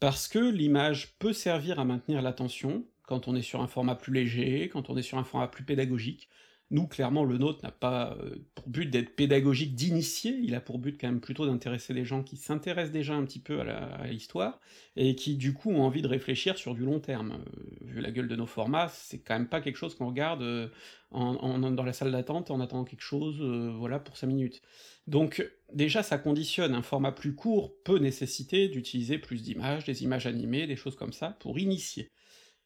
Parce 0.00 0.28
que 0.28 0.38
l'image 0.38 1.16
peut 1.18 1.32
servir 1.32 1.80
à 1.80 1.84
maintenir 1.84 2.22
l'attention, 2.22 2.86
quand 3.02 3.26
on 3.28 3.34
est 3.34 3.42
sur 3.42 3.60
un 3.60 3.66
format 3.66 3.94
plus 3.94 4.12
léger, 4.12 4.68
quand 4.68 4.90
on 4.90 4.96
est 4.96 5.02
sur 5.02 5.18
un 5.18 5.24
format 5.24 5.48
plus 5.48 5.64
pédagogique, 5.64 6.28
nous, 6.70 6.86
clairement, 6.86 7.24
le 7.24 7.38
nôtre 7.38 7.60
n'a 7.64 7.70
pas 7.70 8.14
euh, 8.20 8.36
pour 8.54 8.68
but 8.68 8.90
d'être 8.90 9.16
pédagogique, 9.16 9.74
d'initier, 9.74 10.38
il 10.42 10.54
a 10.54 10.60
pour 10.60 10.78
but 10.78 11.00
quand 11.00 11.08
même 11.08 11.20
plutôt 11.20 11.46
d'intéresser 11.46 11.94
les 11.94 12.04
gens 12.04 12.22
qui 12.22 12.36
s'intéressent 12.36 12.92
déjà 12.92 13.14
un 13.14 13.24
petit 13.24 13.38
peu 13.38 13.60
à 13.60 14.06
l'histoire, 14.06 14.60
et 14.94 15.14
qui 15.14 15.36
du 15.36 15.54
coup 15.54 15.70
ont 15.70 15.82
envie 15.82 16.02
de 16.02 16.08
réfléchir 16.08 16.58
sur 16.58 16.74
du 16.74 16.84
long 16.84 17.00
terme. 17.00 17.32
Euh, 17.32 17.86
vu 17.86 18.00
la 18.02 18.10
gueule 18.10 18.28
de 18.28 18.36
nos 18.36 18.46
formats, 18.46 18.88
c'est 18.88 19.18
quand 19.20 19.34
même 19.34 19.48
pas 19.48 19.62
quelque 19.62 19.76
chose 19.76 19.94
qu'on 19.94 20.08
regarde 20.08 20.42
euh, 20.42 20.68
en, 21.10 21.58
dans 21.58 21.84
la 21.84 21.94
salle 21.94 22.12
d'attente 22.12 22.50
en 22.50 22.60
attendant 22.60 22.84
quelque 22.84 23.00
chose, 23.00 23.40
voilà, 23.40 23.98
pour 23.98 24.18
5 24.18 24.26
minutes. 24.26 24.60
Donc 25.06 25.42
déjà, 25.72 26.02
ça 26.02 26.18
conditionne, 26.18 26.74
un 26.74 26.82
format 26.82 27.12
plus 27.12 27.34
court 27.34 27.74
peut 27.84 27.98
nécessiter 27.98 28.68
d'utiliser 28.68 29.18
plus 29.18 29.42
d'images, 29.42 29.84
des 29.84 30.02
images 30.02 30.26
animées, 30.26 30.66
des 30.66 30.76
choses 30.76 30.96
comme 30.96 31.12
ça, 31.12 31.36
pour 31.40 31.58
initier. 31.58 32.10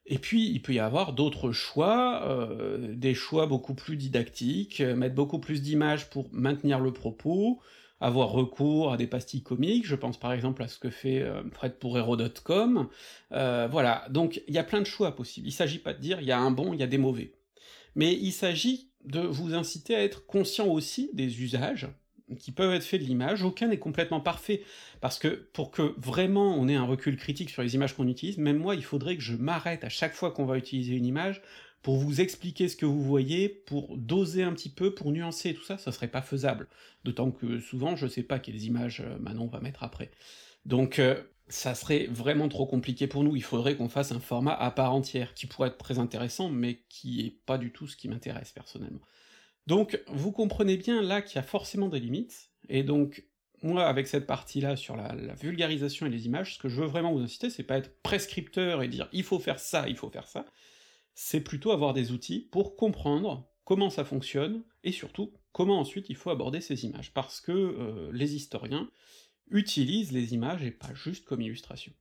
Et 0.07 0.19
puis, 0.19 0.51
il 0.51 0.63
peut 0.63 0.73
y 0.73 0.81
avoir 0.81 1.13
d'autres 1.13 1.53
choix, 1.53 2.25
euh, 2.27 2.95
des 2.95 3.15
choix 3.15 3.47
beaucoup 3.47 3.75
plus 3.75 3.97
didactiques, 3.97 4.81
euh, 4.81 4.97
mettre 4.97 5.15
beaucoup 5.15 5.39
plus 5.39 5.63
d'images 5.63 6.11
pour 6.11 6.29
maintenir 6.33 6.81
le 6.81 6.93
propos, 6.93 7.61
avoir 8.03 8.31
recours 8.31 8.93
à 8.93 8.97
des 8.97 9.07
pastilles 9.07 9.43
comiques, 9.43 9.87
je 9.87 9.95
pense 9.95 10.19
par 10.19 10.33
exemple 10.33 10.63
à 10.63 10.69
ce 10.69 10.79
que 10.79 10.91
fait 10.91 11.23
euh, 11.23 11.43
euh, 13.33 13.69
voilà, 13.71 14.05
donc 14.11 14.43
il 14.49 14.55
y 14.55 14.59
a 14.59 14.65
plein 14.65 14.81
de 14.81 14.87
choix 14.87 15.15
possibles, 15.15 15.47
il 15.47 15.53
s'agit 15.53 15.79
pas 15.79 15.95
de 15.95 16.01
dire 16.01 16.21
il 16.21 16.27
y 16.27 16.33
a 16.33 16.39
un 16.39 16.51
bon, 16.51 16.75
il 16.75 16.81
y 16.81 16.83
a 16.83 16.89
des 16.89 16.99
mauvais, 16.99 17.33
mais 17.95 18.13
il 18.13 18.33
s'agit 18.33 18.91
de 19.05 19.21
vous 19.21 19.55
inciter 19.55 19.95
à 19.95 20.03
être 20.03 20.27
conscient 20.27 20.67
aussi 20.67 21.11
des 21.13 21.43
usages 21.43 21.89
qui 22.39 22.53
peuvent 22.53 22.73
être 22.73 22.85
faits 22.85 23.01
de 23.01 23.07
l'image, 23.07 23.43
aucun 23.43 23.69
n'est 23.69 23.79
complètement 23.79 24.21
parfait, 24.21 24.63
parce 25.01 25.19
que 25.19 25.29
pour 25.53 25.71
que 25.71 25.95
vraiment 25.99 26.55
on 26.57 26.69
ait 26.69 26.75
un 26.75 26.85
recul 26.85 27.17
critique 27.17 27.51
sur 27.51 27.63
les 27.63 27.75
images 27.75 27.95
qu'on 27.95 28.09
utilise, 28.09 28.39
même 28.39 28.59
moi, 28.59 28.75
il 28.75 28.85
faudrait 28.85 29.17
que 29.17 29.23
je 29.23 29.35
m'arrête 29.35 29.85
à 29.85 29.89
chaque 29.89 30.15
fois 30.15 30.31
qu'on 30.31 30.45
va 30.45 30.59
utiliser 30.59 30.95
une 30.95 31.07
image 31.07 31.43
pour 31.83 31.97
vous 31.97 32.21
expliquer 32.21 32.69
ce 32.69 32.77
que 32.77 32.87
vous 32.87 33.03
voyez, 33.03 33.49
pour 33.49 33.97
doser 33.97 34.45
un 34.45 34.53
petit 34.53 34.69
peu, 34.69 34.95
pour 34.95 35.11
nuancer 35.11 35.53
tout 35.53 35.65
ça, 35.65 35.79
ça 35.79 35.91
serait 35.91 36.09
pas 36.09 36.23
faisable. 36.23 36.69
D'autant 37.05 37.33
que 37.33 37.59
souvent, 37.59 37.97
je 37.97 38.07
sais 38.07 38.23
pas 38.23 38.39
quelles 38.39 38.63
images 38.63 39.01
euh, 39.01 39.19
Manon 39.19 39.49
va 39.49 39.61
mettre 39.61 39.83
après. 39.83 40.13
Donc, 40.65 41.01
euh, 41.01 41.21
ça 41.49 41.75
serait 41.75 42.07
vraiment 42.07 42.49
trop 42.49 42.67
compliqué 42.67 43.09
pour 43.09 43.25
nous, 43.25 43.35
il 43.35 43.43
faudrait 43.43 43.77
qu'on 43.77 43.89
fasse 43.89 44.13
un 44.13 44.21
format 44.21 44.55
à 44.55 44.71
part 44.71 44.95
entière, 44.95 45.35
qui 45.35 45.47
pourrait 45.47 45.69
être 45.69 45.79
très 45.79 45.99
intéressant, 45.99 46.49
mais 46.49 46.81
qui 46.89 47.27
est 47.27 47.37
pas 47.45 47.59
du 47.59 47.73
tout 47.73 47.89
ce 47.89 47.97
qui 47.97 48.09
m'intéresse 48.09 48.53
personnellement. 48.53 49.01
Donc, 49.67 50.01
vous 50.09 50.33
comprenez 50.33 50.77
bien 50.77 51.03
là 51.03 51.23
qu'il 51.23 51.37
y 51.37 51.39
a 51.39 51.43
forcément 51.43 51.89
des 51.89 52.01
limites, 52.01 52.51
et 52.69 52.83
donc, 52.83 53.25
moi, 53.63 53.87
avec 53.87 54.09
cette 54.09 54.27
partie-là 54.27 54.77
sur 54.77 54.97
la, 54.97 55.15
vulgarisation 55.35 56.07
et 56.07 56.11
les 56.11 56.27
images, 56.27 56.55
ce 56.55 56.59
que 56.59 56.69
je 56.69 56.81
veux 56.81 56.87
vraiment 56.87 57.13
vous 57.13 57.23
inciter, 57.23 57.49
c'est 57.49 57.63
pas 57.63 57.79
être 57.79 58.03
prescripteur 58.03 58.83
et 58.83 58.89
dire 58.89 59.09
il 59.13 59.23
faut 59.23 59.39
faire 59.39 59.61
ça, 59.61 59.89
il 59.89 59.97
faut 59.97 60.11
faire 60.11 60.27
ça, 60.27 60.47
c'est 61.15 61.41
plutôt 61.41 61.71
avoir 61.71 61.93
des 61.93 62.11
outils 62.11 62.41
pour 62.51 62.77
comprendre 62.77 63.49
comment 63.65 63.91
ça 63.91 64.05
fonctionne, 64.05 64.65
et 64.83 64.91
surtout, 64.91 65.33
comment 65.53 65.79
ensuite 65.79 66.11
il 66.11 66.17
faut 66.17 66.31
aborder 66.31 66.61
ces 66.61 66.85
images, 66.85 67.13
parce 67.15 67.41
que 67.41 67.53
euh, 67.53 68.11
les 68.13 68.35
historiens 68.35 68.91
utilisent 69.51 70.13
les 70.13 70.35
images 70.35 70.65
et 70.65 70.73
pas 70.73 70.95
juste 70.95 71.25
comme 71.25 71.41
illustration. 71.41 71.93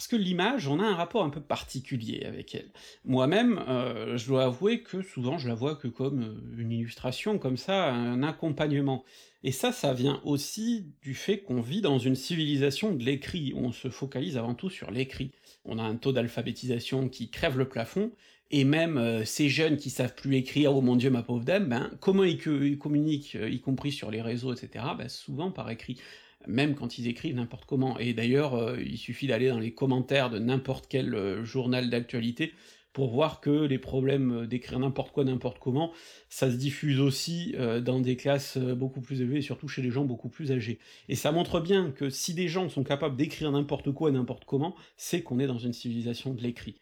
Parce 0.00 0.08
que 0.08 0.16
l'image, 0.16 0.66
on 0.66 0.80
a 0.80 0.82
un 0.82 0.94
rapport 0.94 1.24
un 1.24 1.28
peu 1.28 1.42
particulier 1.42 2.24
avec 2.24 2.54
elle. 2.54 2.70
Moi-même, 3.04 3.62
heu, 3.68 4.16
je 4.16 4.26
dois 4.28 4.44
avouer 4.44 4.80
que 4.82 5.02
souvent 5.02 5.36
je 5.36 5.46
la 5.46 5.54
vois 5.54 5.76
que 5.76 5.88
comme, 5.88 6.22
heu, 6.22 6.54
une 6.58 6.72
illustration 6.72 7.36
comme 7.38 7.58
ça, 7.58 7.92
un 7.92 8.22
accompagnement. 8.22 9.04
Et 9.44 9.52
ça, 9.52 9.72
ça 9.72 9.92
vient 9.92 10.22
aussi 10.24 10.86
du 11.02 11.12
fait 11.14 11.40
qu'on 11.40 11.60
vit 11.60 11.82
dans 11.82 11.98
une 11.98 12.14
civilisation 12.14 12.94
de 12.94 13.04
l'écrit, 13.04 13.52
on 13.54 13.72
se 13.72 13.90
focalise 13.90 14.38
avant 14.38 14.54
tout 14.54 14.70
sur 14.70 14.90
l'écrit. 14.90 15.32
On 15.66 15.78
a 15.78 15.82
un 15.82 15.96
taux 15.96 16.12
d'alphabétisation 16.12 17.10
qui 17.10 17.28
crève 17.28 17.58
le 17.58 17.68
plafond, 17.68 18.10
et 18.50 18.64
même, 18.64 18.96
heu, 18.96 19.26
ces 19.26 19.50
jeunes 19.50 19.76
qui 19.76 19.90
savent 19.90 20.14
plus 20.14 20.34
écrire, 20.36 20.74
oh 20.74 20.80
mon 20.80 20.96
Dieu, 20.96 21.10
ma 21.10 21.22
pauvre 21.22 21.44
dame, 21.44 21.68
ben, 21.68 21.90
comment 22.00 22.24
ils 22.24 22.40
ils 22.46 22.78
communiquent, 22.78 23.34
y 23.34 23.60
compris 23.60 23.92
sur 23.92 24.10
les 24.10 24.22
réseaux 24.22 24.54
et 24.54 24.56
cetera? 24.56 24.94
Bah, 24.94 25.10
souvent 25.10 25.50
par 25.50 25.68
écrit. 25.70 25.98
Même 26.46 26.74
quand 26.74 26.98
ils 26.98 27.06
écrivent 27.06 27.34
n'importe 27.36 27.66
comment. 27.66 27.98
Et 27.98 28.14
d'ailleurs, 28.14 28.56
heu, 28.56 28.82
il 28.84 28.96
suffit 28.98 29.26
d'aller 29.26 29.48
dans 29.48 29.58
les 29.58 29.72
commentaires 29.74 30.30
de 30.30 30.38
n'importe 30.38 30.86
quel, 30.88 31.14
heu, 31.14 31.44
journal 31.44 31.90
d'actualité 31.90 32.52
pour 32.92 33.10
voir 33.12 33.40
que 33.40 33.50
les 33.50 33.78
problèmes, 33.78 34.32
heu, 34.42 34.46
d'écrire 34.46 34.78
n'importe 34.80 35.12
quoi, 35.12 35.24
n'importe 35.24 35.58
comment, 35.58 35.92
ça 36.28 36.50
se 36.50 36.56
diffuse 36.56 36.98
aussi, 37.00 37.54
dans 37.84 38.00
des 38.00 38.16
classes, 38.16 38.58
beaucoup 38.58 39.00
plus 39.00 39.20
élevées 39.20 39.42
surtout 39.42 39.68
chez 39.68 39.82
les 39.82 39.90
gens 39.90 40.04
beaucoup 40.04 40.28
plus 40.28 40.50
âgés. 40.50 40.78
Et 41.08 41.14
ça 41.14 41.30
montre 41.30 41.60
bien 41.60 41.90
que 41.92 42.10
si 42.10 42.34
des 42.34 42.48
gens 42.48 42.68
sont 42.68 42.84
capables 42.84 43.16
d'écrire 43.16 43.52
n'importe 43.52 43.92
quoi, 43.92 44.10
n'importe 44.10 44.44
comment, 44.44 44.74
c'est 44.96 45.22
qu'on 45.22 45.38
est 45.38 45.46
dans 45.46 45.58
une 45.58 45.72
civilisation 45.72 46.34
de 46.34 46.42
l'écrit. 46.42 46.76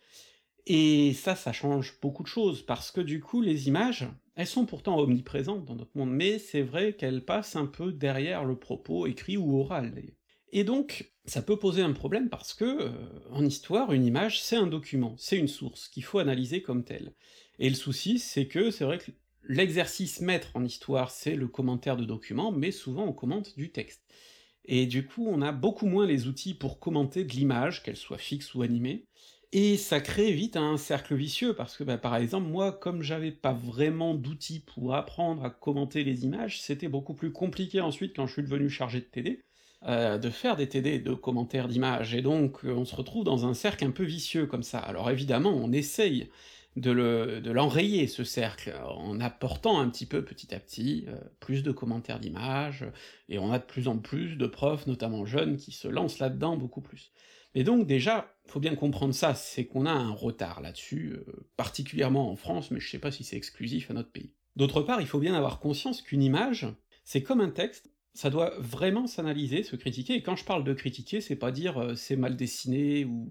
Et 0.70 1.14
ça, 1.14 1.34
ça 1.34 1.54
change 1.54 1.98
beaucoup 2.02 2.22
de 2.22 2.28
choses, 2.28 2.60
parce 2.60 2.90
que 2.90 3.00
du 3.00 3.20
coup, 3.20 3.40
les 3.40 3.68
images, 3.68 4.06
elles 4.34 4.46
sont 4.46 4.66
pourtant 4.66 4.98
omniprésentes 4.98 5.64
dans 5.64 5.74
notre 5.74 5.96
monde, 5.96 6.10
mais 6.10 6.38
c'est 6.38 6.60
vrai 6.60 6.92
qu'elles 6.92 7.24
passent 7.24 7.56
un 7.56 7.64
peu 7.64 7.90
derrière 7.90 8.44
le 8.44 8.54
propos 8.54 9.06
écrit 9.06 9.38
ou 9.38 9.58
oral. 9.58 9.94
Et 10.52 10.64
donc, 10.64 11.10
ça 11.24 11.40
peut 11.40 11.58
poser 11.58 11.80
un 11.80 11.94
problème 11.94 12.28
parce 12.28 12.52
que, 12.52 12.82
heu, 12.82 12.92
en 13.30 13.46
histoire, 13.46 13.94
une 13.94 14.04
image, 14.04 14.42
c'est 14.42 14.56
un 14.56 14.66
document, 14.66 15.14
c'est 15.16 15.38
une 15.38 15.48
source 15.48 15.88
qu'il 15.88 16.04
faut 16.04 16.18
analyser 16.18 16.60
comme 16.60 16.84
telle. 16.84 17.14
Et 17.58 17.70
le 17.70 17.74
souci, 17.74 18.18
c'est 18.18 18.46
que 18.46 18.70
c'est 18.70 18.84
vrai 18.84 18.98
que 18.98 19.10
l'exercice 19.44 20.20
maître 20.20 20.50
en 20.52 20.66
histoire, 20.66 21.10
c'est 21.10 21.34
le 21.34 21.48
commentaire 21.48 21.96
de 21.96 22.04
documents, 22.04 22.52
mais 22.52 22.72
souvent 22.72 23.06
on 23.06 23.14
commente 23.14 23.56
du 23.56 23.72
texte. 23.72 24.02
Et 24.66 24.84
du 24.84 25.06
coup, 25.06 25.26
on 25.26 25.40
a 25.40 25.50
beaucoup 25.50 25.86
moins 25.86 26.04
les 26.04 26.26
outils 26.26 26.52
pour 26.52 26.78
commenter 26.78 27.24
de 27.24 27.32
l'image, 27.32 27.82
qu'elle 27.82 27.96
soit 27.96 28.18
fixe 28.18 28.54
ou 28.54 28.60
animée, 28.60 29.06
et 29.52 29.76
ça 29.78 30.00
crée 30.00 30.32
vite 30.32 30.56
un 30.56 30.76
cercle 30.76 31.14
vicieux, 31.14 31.54
parce 31.54 31.76
que, 31.76 31.84
bah, 31.84 31.96
par 31.98 32.16
exemple, 32.16 32.48
moi, 32.48 32.72
comme 32.72 33.02
j'avais 33.02 33.32
pas 33.32 33.52
vraiment 33.52 34.14
d'outils 34.14 34.60
pour 34.60 34.94
apprendre 34.94 35.44
à 35.44 35.50
commenter 35.50 36.04
les 36.04 36.24
images, 36.24 36.60
c'était 36.60 36.88
beaucoup 36.88 37.14
plus 37.14 37.32
compliqué 37.32 37.80
ensuite, 37.80 38.14
quand 38.16 38.26
je 38.26 38.32
suis 38.34 38.42
devenu 38.42 38.68
chargé 38.68 39.00
de 39.00 39.04
TD, 39.06 39.44
heu, 39.88 40.18
de 40.18 40.30
faire 40.30 40.56
des 40.56 40.68
TD 40.68 40.98
de 41.00 41.14
commentaires 41.14 41.68
d'images, 41.68 42.14
et 42.14 42.20
donc 42.22 42.64
heu, 42.64 42.72
on 42.76 42.84
se 42.84 42.94
retrouve 42.96 43.24
dans 43.24 43.46
un 43.46 43.54
cercle 43.54 43.84
un 43.86 43.90
peu 43.90 44.04
vicieux 44.04 44.46
comme 44.46 44.62
ça. 44.62 44.78
Alors 44.80 45.10
évidemment, 45.10 45.50
on 45.54 45.72
essaye 45.72 46.28
de 46.76 46.90
le 46.90 47.40
de 47.40 47.50
l'enrayer 47.50 48.06
ce 48.06 48.24
cercle, 48.24 48.74
en 48.86 49.18
apportant 49.20 49.80
un 49.80 49.88
petit 49.88 50.06
peu, 50.06 50.24
petit 50.24 50.54
à 50.54 50.60
petit, 50.60 51.06
heu, 51.08 51.18
plus 51.40 51.62
de 51.62 51.72
commentaires 51.72 52.20
d'images, 52.20 52.84
et 53.28 53.38
on 53.38 53.50
a 53.52 53.58
de 53.58 53.64
plus 53.64 53.88
en 53.88 53.98
plus 53.98 54.36
de 54.36 54.46
profs, 54.46 54.86
notamment 54.86 55.24
jeunes, 55.26 55.56
qui 55.56 55.72
se 55.72 55.88
lancent 55.88 56.18
là-dedans 56.18 56.56
beaucoup 56.56 56.82
plus. 56.82 57.12
Et 57.54 57.64
donc 57.64 57.86
déjà, 57.86 58.36
faut 58.46 58.60
bien 58.60 58.74
comprendre 58.74 59.14
ça, 59.14 59.34
c'est 59.34 59.66
qu'on 59.66 59.86
a 59.86 59.90
un 59.92 60.10
retard 60.10 60.60
là-dessus, 60.60 61.12
heu, 61.14 61.48
particulièrement 61.56 62.30
en 62.30 62.36
France, 62.36 62.70
mais 62.70 62.80
je 62.80 62.88
sais 62.90 62.98
pas 62.98 63.10
si 63.10 63.24
c'est 63.24 63.36
exclusif 63.36 63.90
à 63.90 63.94
notre 63.94 64.10
pays. 64.12 64.32
D'autre 64.56 64.82
part, 64.82 65.00
il 65.00 65.06
faut 65.06 65.18
bien 65.18 65.34
avoir 65.34 65.60
conscience 65.60 66.02
qu'une 66.02 66.22
image, 66.22 66.66
c'est 67.04 67.22
comme 67.22 67.40
un 67.40 67.50
texte, 67.50 67.90
ça 68.14 68.30
doit 68.30 68.54
vraiment 68.58 69.06
s'analyser, 69.06 69.62
se 69.62 69.76
critiquer, 69.76 70.14
et 70.14 70.22
quand 70.22 70.34
je 70.36 70.44
parle 70.44 70.64
de 70.64 70.72
critiquer, 70.74 71.20
c'est 71.20 71.36
pas 71.36 71.52
dire, 71.52 71.80
heu, 71.80 71.94
c'est 71.96 72.16
mal 72.16 72.36
dessiné 72.36 73.04
ou 73.04 73.28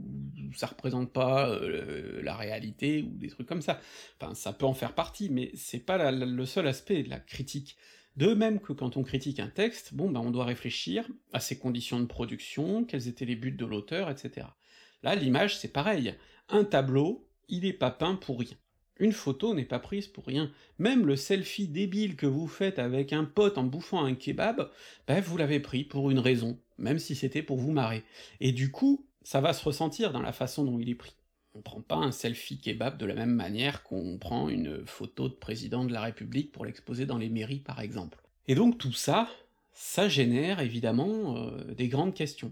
ça 0.56 0.68
représente 0.68 1.12
pas, 1.12 1.50
heu, 1.52 2.22
la 2.22 2.36
réalité 2.36 3.02
ou 3.04 3.18
des 3.18 3.28
trucs 3.30 3.48
comme 3.48 3.62
ça. 3.62 3.80
Enfin, 4.20 4.34
ça 4.34 4.54
peut 4.54 4.66
en 4.66 4.74
faire 4.74 4.96
partie, 4.96 5.30
mais 5.30 5.52
c'est 5.56 5.80
pas 5.80 5.98
la 5.98 6.12
le 6.12 6.46
seul 6.46 6.68
aspect 6.68 7.04
de 7.04 7.10
la 7.10 7.20
critique. 7.20 7.78
De 8.18 8.34
même 8.34 8.60
que 8.60 8.74
quand 8.74 8.98
on 8.98 9.04
critique 9.04 9.40
un 9.40 9.48
texte, 9.48 9.94
bon 9.94 10.10
ben 10.10 10.20
on 10.20 10.32
doit 10.32 10.46
réfléchir 10.46 11.08
à 11.34 11.40
ses 11.40 11.58
conditions 11.58 12.00
de 12.00 12.06
production, 12.06 12.84
quels 12.84 13.08
étaient 13.08 13.26
les 13.26 13.36
buts 13.36 13.52
de 13.52 13.66
l'auteur, 13.66 14.10
et 14.10 14.18
cetera. 14.18 14.58
Là, 15.04 15.14
l'image, 15.14 15.58
c'est 15.60 15.72
pareil. 15.72 16.16
Un 16.50 16.64
tableau, 16.64 17.28
il 17.48 17.66
est 17.66 17.74
pas 17.74 17.92
peint 17.92 18.16
pour 18.16 18.40
rien. 18.40 18.58
Une 19.00 19.12
photo 19.12 19.54
n'est 19.54 19.66
pas 19.66 19.78
prise 19.78 20.08
pour 20.08 20.26
rien. 20.26 20.52
Même 20.80 21.06
le 21.06 21.16
selfie 21.16 21.68
débile 21.68 22.16
que 22.16 22.26
vous 22.26 22.48
faites 22.48 22.80
avec 22.80 23.14
un 23.14 23.24
pote 23.24 23.60
en 23.60 23.64
bouffant 23.64 24.04
un 24.04 24.16
kebab, 24.16 24.72
ben 25.08 25.22
vous 25.22 25.38
l'avez 25.38 25.60
pris 25.60 25.84
pour 25.84 26.10
une 26.10 26.18
raison, 26.18 26.60
même 26.80 26.98
si 26.98 27.16
c'était 27.16 27.44
pour 27.44 27.58
vous 27.58 27.72
marrer. 27.72 28.04
Et 28.40 28.52
du 28.52 28.72
coup, 28.72 29.06
ça 29.22 29.42
va 29.42 29.54
se 29.54 29.64
ressentir 29.64 30.12
dans 30.12 30.24
la 30.24 30.34
façon 30.34 30.64
dont 30.64 30.80
il 30.80 30.90
est 30.90 30.96
pris. 30.96 31.16
On 31.58 31.62
prend 31.62 31.82
pas 31.82 31.96
un 31.96 32.12
selfie 32.12 32.60
kebab 32.60 33.00
de 33.00 33.06
la 33.08 33.16
même 33.16 33.34
manière 33.34 33.82
qu'on 33.82 34.20
prend 34.20 34.48
une 34.48 34.86
photo 34.86 35.28
de 35.28 35.34
président 35.34 35.86
de 35.86 35.92
la 35.92 36.02
République 36.02 36.52
pour 36.52 36.66
l'exposer 36.66 37.08
dans 37.08 37.18
les 37.18 37.30
mairies, 37.30 37.62
par 37.62 37.82
exemple. 37.82 38.22
Et 38.48 38.54
donc 38.54 38.78
tout 38.78 38.94
ça, 38.94 39.28
ça 39.74 40.08
génère 40.08 40.60
évidemment 40.60 41.36
euh, 41.36 41.74
des 41.74 41.88
grandes 41.88 42.14
questions. 42.14 42.52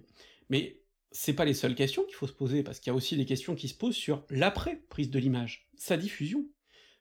Mais 0.50 0.80
c'est 1.12 1.34
pas 1.34 1.46
les 1.46 1.54
seules 1.54 1.76
questions 1.76 2.04
qu'il 2.04 2.16
faut 2.16 2.26
se 2.26 2.34
poser, 2.34 2.64
parce 2.64 2.80
qu'il 2.80 2.90
y 2.90 2.94
a 2.94 2.96
aussi 2.96 3.16
des 3.16 3.26
questions 3.26 3.54
qui 3.54 3.68
se 3.68 3.76
posent 3.76 3.96
sur 3.96 4.26
l'après-prise 4.32 5.12
de 5.12 5.20
l'image, 5.20 5.70
sa 5.78 5.98
diffusion. 5.98 6.44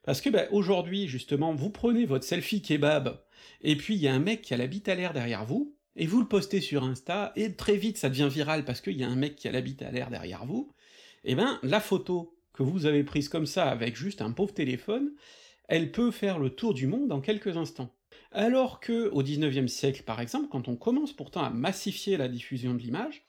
Parce 0.03 0.21
que, 0.21 0.29
bah, 0.29 0.45
aujourd'hui, 0.51 1.07
justement, 1.07 1.55
vous 1.55 1.71
prenez 1.71 2.05
votre 2.05 2.23
selfie 2.23 2.61
kebab, 2.61 3.19
et 3.61 3.75
puis 3.75 3.95
il 3.95 4.01
y 4.01 4.07
a 4.07 4.13
un 4.13 4.19
mec 4.19 4.43
qui 4.43 4.53
a 4.53 4.57
la 4.57 4.65
à 4.65 4.95
l'air 4.95 5.13
derrière 5.13 5.43
vous, 5.43 5.75
et 5.95 6.05
vous 6.05 6.21
le 6.21 6.27
postez 6.27 6.61
sur 6.61 6.83
Insta, 6.83 7.33
et 7.35 7.55
très 7.55 7.77
vite 7.77 7.97
ça 7.97 8.09
devient 8.09 8.29
viral 8.31 8.63
parce 8.63 8.81
qu'il 8.81 8.97
y 8.97 9.03
a 9.03 9.09
un 9.09 9.15
mec 9.15 9.35
qui 9.35 9.47
a 9.47 9.51
la 9.51 9.59
à 9.59 9.91
l'air 9.91 10.09
derrière 10.09 10.45
vous, 10.45 10.71
et 11.25 11.35
ben, 11.35 11.59
la 11.63 11.79
photo 11.79 12.37
que 12.53 12.63
vous 12.63 12.85
avez 12.85 13.03
prise 13.03 13.29
comme 13.29 13.45
ça, 13.45 13.69
avec 13.69 13.95
juste 13.95 14.21
un 14.21 14.31
pauvre 14.31 14.53
téléphone, 14.53 15.11
elle 15.67 15.91
peut 15.91 16.11
faire 16.11 16.39
le 16.39 16.51
tour 16.51 16.73
du 16.73 16.87
monde 16.87 17.11
en 17.11 17.19
quelques 17.19 17.57
instants. 17.57 17.93
Alors 18.31 18.79
que, 18.79 19.09
au 19.09 19.23
XIXe 19.23 19.71
siècle 19.71 20.03
par 20.03 20.21
exemple, 20.21 20.47
quand 20.49 20.67
on 20.67 20.75
commence 20.75 21.13
pourtant 21.13 21.43
à 21.43 21.49
massifier 21.49 22.17
la 22.17 22.27
diffusion 22.27 22.73
de 22.73 22.79
l'image, 22.79 23.23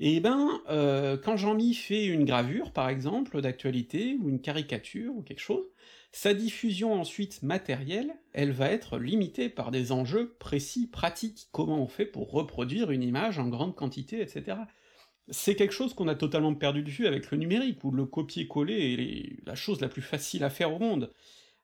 et 0.00 0.20
ben, 0.20 0.60
heu, 0.70 1.20
quand 1.22 1.36
Jean-Mi 1.36 1.74
fait 1.74 2.06
une 2.06 2.24
gravure, 2.24 2.72
par 2.72 2.88
exemple, 2.88 3.40
d'actualité, 3.40 4.16
ou 4.20 4.28
une 4.28 4.40
caricature, 4.40 5.14
ou 5.14 5.22
quelque 5.22 5.40
chose, 5.40 5.64
sa 6.10 6.34
diffusion 6.34 6.92
ensuite 6.92 7.42
matérielle, 7.42 8.14
elle 8.32 8.52
va 8.52 8.70
être 8.70 8.98
limitée 8.98 9.48
par 9.48 9.70
des 9.70 9.92
enjeux 9.92 10.34
précis, 10.38 10.86
pratiques. 10.86 11.48
Comment 11.52 11.82
on 11.82 11.86
fait 11.86 12.04
pour 12.04 12.30
reproduire 12.32 12.90
une 12.90 13.02
image 13.02 13.38
en 13.38 13.48
grande 13.48 13.74
quantité, 13.74 14.20
etc. 14.20 14.56
C'est 15.30 15.54
quelque 15.54 15.72
chose 15.72 15.94
qu'on 15.94 16.08
a 16.08 16.14
totalement 16.14 16.54
perdu 16.54 16.82
de 16.82 16.90
vue 16.90 17.06
avec 17.06 17.30
le 17.30 17.38
numérique, 17.38 17.82
où 17.84 17.90
le 17.90 18.06
copier-coller 18.06 18.74
est 18.74 19.46
la 19.46 19.54
chose 19.54 19.80
la 19.80 19.88
plus 19.88 20.02
facile 20.02 20.44
à 20.44 20.50
faire 20.50 20.72
au 20.74 20.78
monde. 20.78 21.10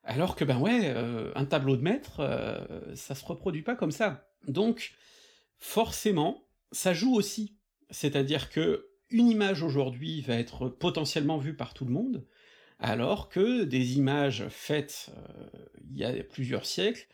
Alors 0.03 0.35
que, 0.35 0.45
ben 0.45 0.59
ouais, 0.59 0.93
heu, 0.95 1.31
un 1.35 1.45
tableau 1.45 1.75
de 1.75 1.81
maître, 1.81 2.21
heu, 2.21 2.95
ça 2.95 3.15
se 3.15 3.25
reproduit 3.25 3.61
pas 3.61 3.75
comme 3.75 3.91
ça. 3.91 4.29
Donc, 4.47 4.93
forcément, 5.57 6.43
ça 6.71 6.93
joue 6.93 7.13
aussi 7.15 7.59
c'est-à-dire 7.89 8.49
que 8.49 8.87
une 9.09 9.27
image 9.27 9.63
aujourd'hui 9.63 10.21
va 10.21 10.35
être 10.35 10.69
potentiellement 10.69 11.37
vue 11.37 11.55
par 11.55 11.73
tout 11.73 11.85
le 11.85 11.91
monde, 11.91 12.25
alors 12.77 13.29
que 13.29 13.63
des 13.63 13.97
images 13.97 14.47
faites 14.49 15.09
euh, 15.09 15.49
il 15.89 15.97
y 15.97 16.03
a 16.03 16.23
plusieurs 16.23 16.65
siècles 16.65 17.07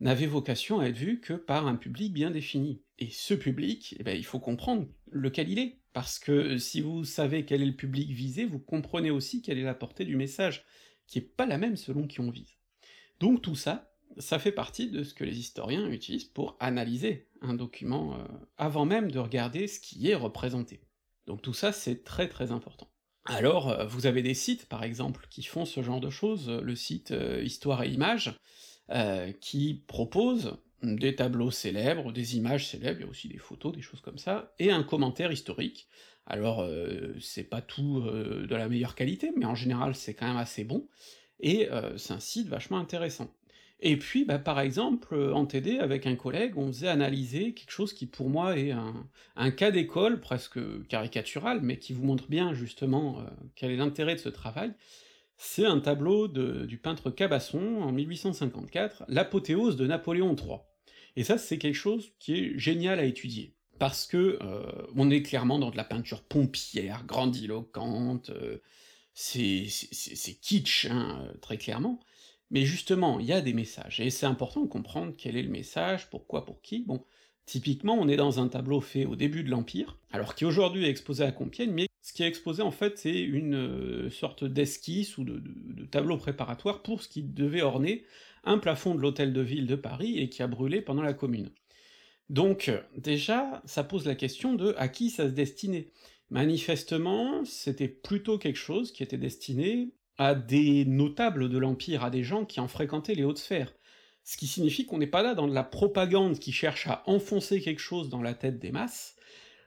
n'avaient 0.00 0.26
vocation 0.26 0.80
à 0.80 0.86
être 0.86 0.96
vues 0.96 1.20
que 1.20 1.32
par 1.32 1.66
un 1.66 1.76
public 1.76 2.12
bien 2.12 2.30
défini. 2.30 2.82
Et 2.98 3.10
ce 3.10 3.34
public, 3.34 3.94
eh 3.98 4.02
ben, 4.02 4.16
il 4.16 4.24
faut 4.24 4.40
comprendre 4.40 4.86
lequel 5.10 5.48
il 5.48 5.58
est, 5.58 5.78
parce 5.92 6.18
que 6.18 6.58
si 6.58 6.80
vous 6.80 7.04
savez 7.04 7.44
quel 7.44 7.62
est 7.62 7.66
le 7.66 7.76
public 7.76 8.10
visé, 8.10 8.44
vous 8.44 8.58
comprenez 8.58 9.10
aussi 9.10 9.42
quelle 9.42 9.58
est 9.58 9.62
la 9.62 9.74
portée 9.74 10.04
du 10.04 10.16
message, 10.16 10.64
qui 11.06 11.18
est 11.18 11.22
pas 11.22 11.46
la 11.46 11.58
même 11.58 11.76
selon 11.76 12.06
qui 12.06 12.20
on 12.20 12.30
vise. 12.30 12.56
Donc 13.20 13.42
tout 13.42 13.54
ça, 13.54 13.92
ça 14.18 14.38
fait 14.38 14.52
partie 14.52 14.90
de 14.90 15.02
ce 15.02 15.14
que 15.14 15.24
les 15.24 15.38
historiens 15.38 15.88
utilisent 15.88 16.24
pour 16.24 16.56
analyser 16.60 17.28
un 17.40 17.54
document 17.54 18.14
euh, 18.14 18.24
avant 18.56 18.84
même 18.84 19.10
de 19.10 19.18
regarder 19.18 19.66
ce 19.66 19.80
qui 19.80 20.08
est 20.10 20.14
représenté. 20.14 20.80
Donc 21.26 21.42
tout 21.42 21.54
ça, 21.54 21.72
c'est 21.72 22.04
très 22.04 22.28
très 22.28 22.52
important. 22.52 22.88
Alors, 23.24 23.70
euh, 23.70 23.86
vous 23.86 24.06
avez 24.06 24.22
des 24.22 24.34
sites, 24.34 24.66
par 24.66 24.84
exemple, 24.84 25.26
qui 25.30 25.42
font 25.42 25.64
ce 25.64 25.82
genre 25.82 26.00
de 26.00 26.10
choses, 26.10 26.48
le 26.48 26.76
site 26.76 27.10
euh, 27.10 27.42
Histoire 27.42 27.82
et 27.82 27.88
Images, 27.88 28.38
qui 29.40 29.82
propose 29.86 30.56
des 30.82 31.16
tableaux 31.16 31.50
célèbres, 31.50 32.12
des 32.12 32.36
images 32.36 32.68
célèbres, 32.68 33.00
il 33.00 33.04
y 33.04 33.06
a 33.06 33.10
aussi 33.10 33.28
des 33.28 33.38
photos, 33.38 33.74
des 33.74 33.82
choses 33.82 34.00
comme 34.00 34.18
ça, 34.18 34.52
et 34.58 34.70
un 34.70 34.82
commentaire 34.82 35.32
historique. 35.32 35.88
Alors, 36.26 36.68
c'est 37.20 37.44
pas 37.44 37.60
tout 37.60 38.00
de 38.00 38.54
la 38.54 38.68
meilleure 38.68 38.94
qualité, 38.94 39.32
mais 39.36 39.44
en 39.44 39.54
général 39.54 39.94
c'est 39.94 40.14
quand 40.14 40.28
même 40.28 40.36
assez 40.36 40.64
bon, 40.64 40.86
et 41.40 41.68
c'est 41.96 42.12
un 42.12 42.20
site 42.20 42.48
vachement 42.48 42.78
intéressant. 42.78 43.30
Et 43.80 43.98
puis, 43.98 44.24
bah, 44.24 44.38
par 44.38 44.60
exemple, 44.60 45.14
euh, 45.14 45.34
en 45.34 45.44
TD, 45.44 45.78
avec 45.78 46.06
un 46.06 46.16
collègue, 46.16 46.56
on 46.56 46.68
faisait 46.68 46.88
analyser 46.88 47.52
quelque 47.52 47.70
chose 47.70 47.92
qui 47.92 48.06
pour 48.06 48.30
moi 48.30 48.56
est 48.56 48.72
un, 49.36 49.50
cas 49.50 49.70
d'école, 49.70 50.20
presque 50.20 50.58
caricatural, 50.88 51.60
mais 51.62 51.78
qui 51.78 51.92
vous 51.92 52.04
montre 52.04 52.26
bien 52.28 52.54
justement 52.54 53.18
euh, 53.18 53.24
quel 53.54 53.70
est 53.70 53.76
l'intérêt 53.76 54.14
de 54.14 54.20
ce 54.20 54.30
travail. 54.30 54.72
C'est 55.36 55.66
un 55.66 55.80
tableau 55.80 56.28
de, 56.28 56.64
du 56.64 56.78
peintre 56.78 57.10
Cabasson, 57.10 57.82
en 57.82 57.92
1854, 57.92 59.04
l'apothéose 59.08 59.76
de 59.76 59.86
Napoléon 59.86 60.34
III. 60.34 60.58
Et 61.16 61.24
ça, 61.24 61.38
c'est 61.38 61.58
quelque 61.58 61.74
chose 61.74 62.12
qui 62.18 62.34
est 62.34 62.58
génial 62.58 62.98
à 62.98 63.04
étudier. 63.04 63.54
parce 63.78 64.06
que 64.06 64.38
euh, 64.42 64.62
on 64.94 65.10
est 65.10 65.22
clairement 65.22 65.58
dans 65.58 65.70
de 65.70 65.76
la 65.76 65.84
peinture 65.84 66.22
pompière, 66.22 67.04
grandiloquente, 67.04 68.30
euh, 68.30 68.58
c'est 69.12 69.66
kitsch, 70.40 70.86
hein, 70.86 71.26
euh, 71.28 71.38
très 71.42 71.58
clairement, 71.58 72.00
mais 72.50 72.64
justement, 72.64 73.18
il 73.20 73.26
y 73.26 73.32
a 73.32 73.42
des 73.42 73.52
messages, 73.52 74.00
et 74.00 74.08
c'est 74.08 74.26
important 74.26 74.62
de 74.62 74.68
comprendre 74.68 75.12
quel 75.16 75.36
est 75.36 75.42
le 75.42 75.50
message, 75.50 76.08
pourquoi, 76.08 76.46
pour 76.46 76.62
qui, 76.62 76.84
bon, 76.84 77.04
typiquement, 77.44 77.98
on 77.98 78.08
est 78.08 78.16
dans 78.16 78.40
un 78.40 78.48
tableau 78.48 78.80
fait 78.80 79.04
au 79.04 79.16
début 79.16 79.42
de 79.44 79.50
l'Empire, 79.50 79.98
alors 80.10 80.34
qui 80.34 80.46
aujourd'hui 80.46 80.86
est 80.86 80.90
exposé 80.90 81.24
à 81.24 81.32
Compiègne, 81.32 81.72
mais 81.72 81.86
ce 82.06 82.12
qui 82.12 82.22
est 82.22 82.28
exposé 82.28 82.62
en 82.62 82.70
fait, 82.70 82.98
c'est 82.98 83.20
une 83.20 84.08
sorte 84.10 84.44
d'esquisse 84.44 85.18
ou 85.18 85.24
de, 85.24 85.42
de 85.42 85.84
tableau 85.86 86.16
préparatoire 86.16 86.80
pour 86.84 87.02
ce 87.02 87.08
qui 87.08 87.24
devait 87.24 87.62
orner 87.62 88.04
un 88.44 88.58
plafond 88.58 88.94
de 88.94 89.00
l'hôtel 89.00 89.32
de 89.32 89.40
ville 89.40 89.66
de 89.66 89.74
Paris 89.74 90.20
et 90.20 90.28
qui 90.28 90.40
a 90.40 90.46
brûlé 90.46 90.80
pendant 90.80 91.02
la 91.02 91.14
Commune. 91.14 91.50
Donc, 92.30 92.70
déjà, 92.96 93.60
ça 93.64 93.82
pose 93.82 94.06
la 94.06 94.14
question 94.14 94.54
de 94.54 94.72
à 94.78 94.86
qui 94.86 95.10
ça 95.10 95.26
se 95.26 95.32
destinait. 95.32 95.90
Manifestement, 96.30 97.44
c'était 97.44 97.88
plutôt 97.88 98.38
quelque 98.38 98.54
chose 98.54 98.92
qui 98.92 99.02
était 99.02 99.18
destiné 99.18 99.90
à 100.16 100.36
des 100.36 100.84
notables 100.84 101.48
de 101.48 101.58
l'Empire, 101.58 102.04
à 102.04 102.10
des 102.10 102.22
gens 102.22 102.44
qui 102.44 102.60
en 102.60 102.68
fréquentaient 102.68 103.16
les 103.16 103.24
hautes 103.24 103.38
sphères. 103.38 103.74
Ce 104.22 104.36
qui 104.36 104.46
signifie 104.46 104.86
qu'on 104.86 104.98
n'est 104.98 105.08
pas 105.08 105.24
là 105.24 105.34
dans 105.34 105.48
de 105.48 105.54
la 105.54 105.64
propagande 105.64 106.38
qui 106.38 106.52
cherche 106.52 106.86
à 106.86 107.02
enfoncer 107.06 107.60
quelque 107.60 107.82
chose 107.82 108.10
dans 108.10 108.22
la 108.22 108.34
tête 108.34 108.60
des 108.60 108.70
masses, 108.70 109.15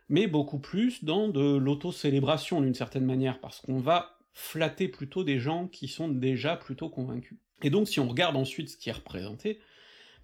mais 0.09 0.27
beaucoup 0.27 0.59
plus 0.59 1.03
dans 1.03 1.27
de 1.27 1.55
l'auto-célébration 1.57 2.61
d'une 2.61 2.73
certaine 2.73 3.05
manière, 3.05 3.39
parce 3.39 3.61
qu'on 3.61 3.79
va 3.79 4.17
flatter 4.33 4.87
plutôt 4.87 5.23
des 5.23 5.39
gens 5.39 5.67
qui 5.67 5.87
sont 5.87 6.07
déjà 6.07 6.55
plutôt 6.55 6.89
convaincus. 6.89 7.37
Et 7.61 7.69
donc 7.69 7.87
si 7.87 7.99
on 7.99 8.07
regarde 8.07 8.35
ensuite 8.35 8.69
ce 8.69 8.77
qui 8.77 8.89
est 8.89 8.93
représenté, 8.93 9.59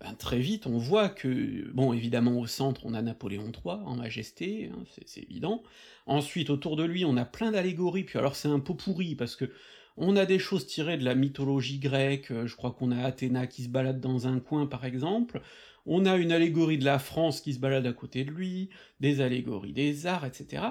ben, 0.02 0.14
très 0.14 0.40
vite 0.40 0.68
on 0.68 0.78
voit 0.78 1.10
que, 1.10 1.72
bon 1.74 1.94
évidemment 1.94 2.40
au 2.40 2.48
centre 2.48 2.86
on 2.86 2.94
a 2.94 3.02
Napoléon 3.02 3.52
III 3.52 3.76
en 3.86 3.96
majesté, 3.96 4.72
hein, 4.74 4.84
c'est 5.06 5.24
évident, 5.24 5.64
ensuite 6.06 6.50
autour 6.50 6.76
de 6.76 6.84
lui 6.84 7.06
on 7.06 7.18
a 7.18 7.26
plein 7.26 7.52
d'allégories, 7.52 8.04
puis 8.04 8.20
alors 8.20 8.36
c'est 8.36 8.48
un 8.48 8.60
pot 8.60 8.74
pourri, 8.74 9.16
parce 9.16 9.36
que 9.36 9.52
on 9.98 10.16
a 10.16 10.26
des 10.26 10.40
choses 10.40 10.68
tirées 10.68 10.98
de 10.98 11.06
la 11.06 11.16
mythologie 11.16 11.80
grecque, 11.80 12.32
euh, 12.32 12.48
je 12.48 12.56
crois 12.56 12.72
qu'on 12.72 12.92
a 12.92 13.02
Athéna 13.04 13.48
qui 13.48 13.64
se 13.64 13.70
balade 13.70 14.00
dans 14.00 14.28
un 14.28 14.40
coin 14.40 14.66
par 14.66 14.86
exemple, 14.86 15.42
on 15.86 16.06
a 16.06 16.16
une 16.16 16.32
allégorie 16.32 16.78
de 16.78 16.86
la 16.86 17.00
France 17.00 17.42
qui 17.42 17.54
se 17.54 17.60
balade 17.60 17.86
à 17.86 17.94
côté 17.94 18.24
de 18.24 18.32
lui, 18.32 18.70
des 19.00 19.22
allégories 19.22 19.74
des 19.74 20.08
arts, 20.08 20.26
etc. 20.26 20.64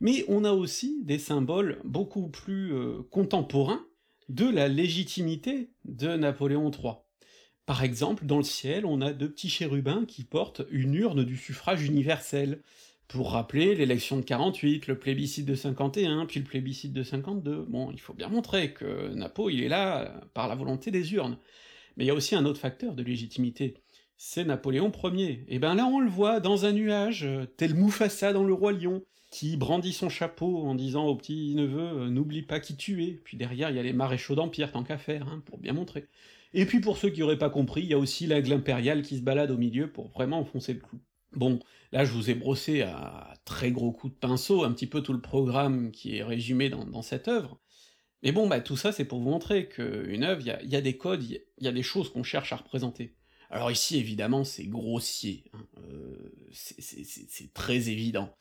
Mais 0.00 0.24
on 0.28 0.44
a 0.44 0.52
aussi 0.52 1.02
des 1.04 1.18
symboles 1.18 1.80
beaucoup 1.84 2.28
plus 2.28 2.74
euh, 2.74 3.02
contemporains 3.10 3.86
de 4.28 4.48
la 4.48 4.66
légitimité 4.68 5.70
de 5.84 6.08
Napoléon 6.08 6.70
III. 6.70 6.94
Par 7.64 7.82
exemple, 7.82 8.26
dans 8.26 8.38
le 8.38 8.44
ciel, 8.44 8.86
on 8.86 9.00
a 9.00 9.12
deux 9.12 9.30
petits 9.30 9.48
chérubins 9.48 10.04
qui 10.06 10.24
portent 10.24 10.62
une 10.70 10.94
urne 10.94 11.24
du 11.24 11.36
suffrage 11.36 11.84
universel, 11.84 12.62
pour 13.08 13.32
rappeler 13.32 13.74
l'élection 13.74 14.16
de 14.16 14.22
48, 14.22 14.88
le 14.88 14.98
plébiscite 14.98 15.46
de 15.46 15.54
51, 15.54 16.26
puis 16.26 16.40
le 16.40 16.46
plébiscite 16.46 16.92
de 16.92 17.02
52. 17.02 17.66
Bon, 17.68 17.90
il 17.92 18.00
faut 18.00 18.14
bien 18.14 18.28
montrer 18.28 18.72
que 18.72 19.14
Napo, 19.14 19.48
il 19.48 19.62
est 19.62 19.68
là 19.68 20.00
euh, 20.00 20.20
par 20.34 20.48
la 20.48 20.54
volonté 20.54 20.90
des 20.90 21.14
urnes. 21.14 21.38
Mais 21.96 22.04
il 22.04 22.08
y 22.08 22.10
a 22.10 22.14
aussi 22.14 22.34
un 22.34 22.44
autre 22.44 22.60
facteur 22.60 22.94
de 22.94 23.02
légitimité, 23.02 23.74
c'est 24.16 24.44
Napoléon 24.44 24.90
Ier. 25.04 25.44
Et 25.48 25.58
ben 25.58 25.74
là 25.74 25.86
on 25.86 26.00
le 26.00 26.10
voit 26.10 26.40
dans 26.40 26.64
un 26.64 26.72
nuage, 26.72 27.24
euh, 27.24 27.46
tel 27.56 27.74
Mufasa 27.74 28.32
dans 28.32 28.44
le 28.44 28.52
Roi 28.52 28.72
Lion, 28.72 29.02
qui 29.30 29.56
brandit 29.56 29.92
son 29.92 30.08
chapeau 30.08 30.64
en 30.64 30.74
disant 30.74 31.06
au 31.06 31.16
petit 31.16 31.54
neveu 31.54 31.80
euh, 31.80 32.08
n'oublie 32.08 32.42
pas 32.42 32.60
qui 32.60 32.76
tu 32.76 33.04
es, 33.04 33.12
puis 33.12 33.36
derrière 33.36 33.70
il 33.70 33.76
y 33.76 33.78
a 33.78 33.82
les 33.82 33.92
maréchaux 33.92 34.34
d'Empire, 34.34 34.72
tant 34.72 34.82
qu'à 34.82 34.98
faire, 34.98 35.28
hein, 35.28 35.42
pour 35.46 35.58
bien 35.58 35.72
montrer. 35.72 36.06
Et 36.54 36.66
puis 36.66 36.80
pour 36.80 36.96
ceux 36.96 37.10
qui 37.10 37.22
auraient 37.22 37.38
pas 37.38 37.50
compris, 37.50 37.82
il 37.82 37.88
y 37.88 37.94
a 37.94 37.98
aussi 37.98 38.26
l'aigle 38.26 38.52
impérial 38.52 39.02
qui 39.02 39.16
se 39.16 39.22
balade 39.22 39.50
au 39.50 39.58
milieu 39.58 39.90
pour 39.90 40.08
vraiment 40.08 40.38
enfoncer 40.38 40.74
le 40.74 40.80
clou. 40.80 40.98
Bon, 41.36 41.60
là 41.92 42.04
je 42.04 42.12
vous 42.12 42.30
ai 42.30 42.34
brossé 42.34 42.82
à 42.82 43.34
très 43.44 43.70
gros 43.70 43.92
coups 43.92 44.14
de 44.14 44.18
pinceau 44.18 44.64
un 44.64 44.72
petit 44.72 44.86
peu 44.86 45.02
tout 45.02 45.12
le 45.12 45.20
programme 45.20 45.92
qui 45.92 46.16
est 46.16 46.22
résumé 46.22 46.70
dans, 46.70 47.02
cette 47.02 47.28
œuvre, 47.28 47.60
mais 48.22 48.32
bon, 48.32 48.48
bah 48.48 48.60
tout 48.60 48.76
ça 48.76 48.90
c'est 48.90 49.04
pour 49.04 49.20
vous 49.20 49.30
montrer 49.30 49.68
qu'une 49.68 50.24
œuvre, 50.24 50.40
il 50.40 50.70
y 50.70 50.76
a, 50.76 50.80
des 50.80 50.96
codes, 50.96 51.22
il 51.22 51.42
y, 51.60 51.68
a 51.68 51.72
des 51.72 51.82
choses 51.82 52.10
qu'on 52.10 52.22
cherche 52.22 52.52
à 52.52 52.56
représenter. 52.56 53.14
Alors 53.50 53.70
ici, 53.70 53.98
évidemment, 53.98 54.44
c'est 54.44 54.64
grossier, 54.64 55.44
hein, 55.52 55.66
euh, 55.78 56.32
c'est 56.52 57.52
très 57.52 57.90
évident. 57.90 58.34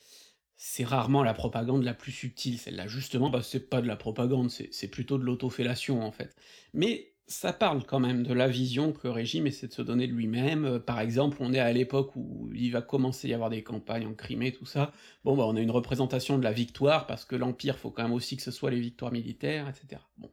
C'est 0.57 0.85
rarement 0.85 1.21
la 1.21 1.33
propagande 1.33 1.83
la 1.83 1.93
plus 1.93 2.13
subtile, 2.13 2.57
celle-là, 2.57 2.87
justement, 2.87 3.29
bah 3.29 3.43
c'est 3.43 3.69
pas 3.69 3.81
de 3.81 3.87
la 3.87 3.97
propagande, 3.97 4.49
c'est 4.49 4.87
plutôt 4.87 5.17
de 5.17 5.23
l'autofellation, 5.25 6.01
en 6.01 6.13
fait. 6.13 6.33
Mais 6.73 7.14
ça 7.27 7.53
parle 7.53 7.83
quand 7.85 7.99
même 7.99 8.23
de 8.23 8.33
la 8.33 8.47
vision 8.47 8.91
que 8.93 9.07
le 9.07 9.11
régime 9.11 9.47
essaie 9.47 9.67
de 9.67 9.73
se 9.73 9.81
donner 9.81 10.07
de 10.07 10.13
lui-même. 10.13 10.65
Euh, 10.65 10.79
par 10.79 10.99
exemple, 10.99 11.37
on 11.39 11.53
est 11.53 11.59
à 11.59 11.73
l'époque 11.73 12.15
où 12.15 12.51
il 12.53 12.71
va 12.71 12.81
commencer 12.81 13.27
à 13.27 13.31
y 13.31 13.33
avoir 13.33 13.49
des 13.49 13.63
campagnes 13.63 14.05
en 14.05 14.13
Crimée, 14.13 14.51
tout 14.51 14.65
ça. 14.65 14.91
Bon, 15.23 15.35
bah 15.35 15.45
on 15.47 15.55
a 15.55 15.61
une 15.61 15.71
représentation 15.71 16.37
de 16.37 16.43
la 16.43 16.51
victoire, 16.51 17.07
parce 17.07 17.25
que 17.25 17.35
l'Empire, 17.35 17.77
faut 17.77 17.91
quand 17.91 18.03
même 18.03 18.13
aussi 18.13 18.37
que 18.37 18.43
ce 18.43 18.51
soit 18.51 18.71
les 18.71 18.79
victoires 18.79 19.11
militaires, 19.11 19.67
etc. 19.67 20.01
Bon. 20.17 20.31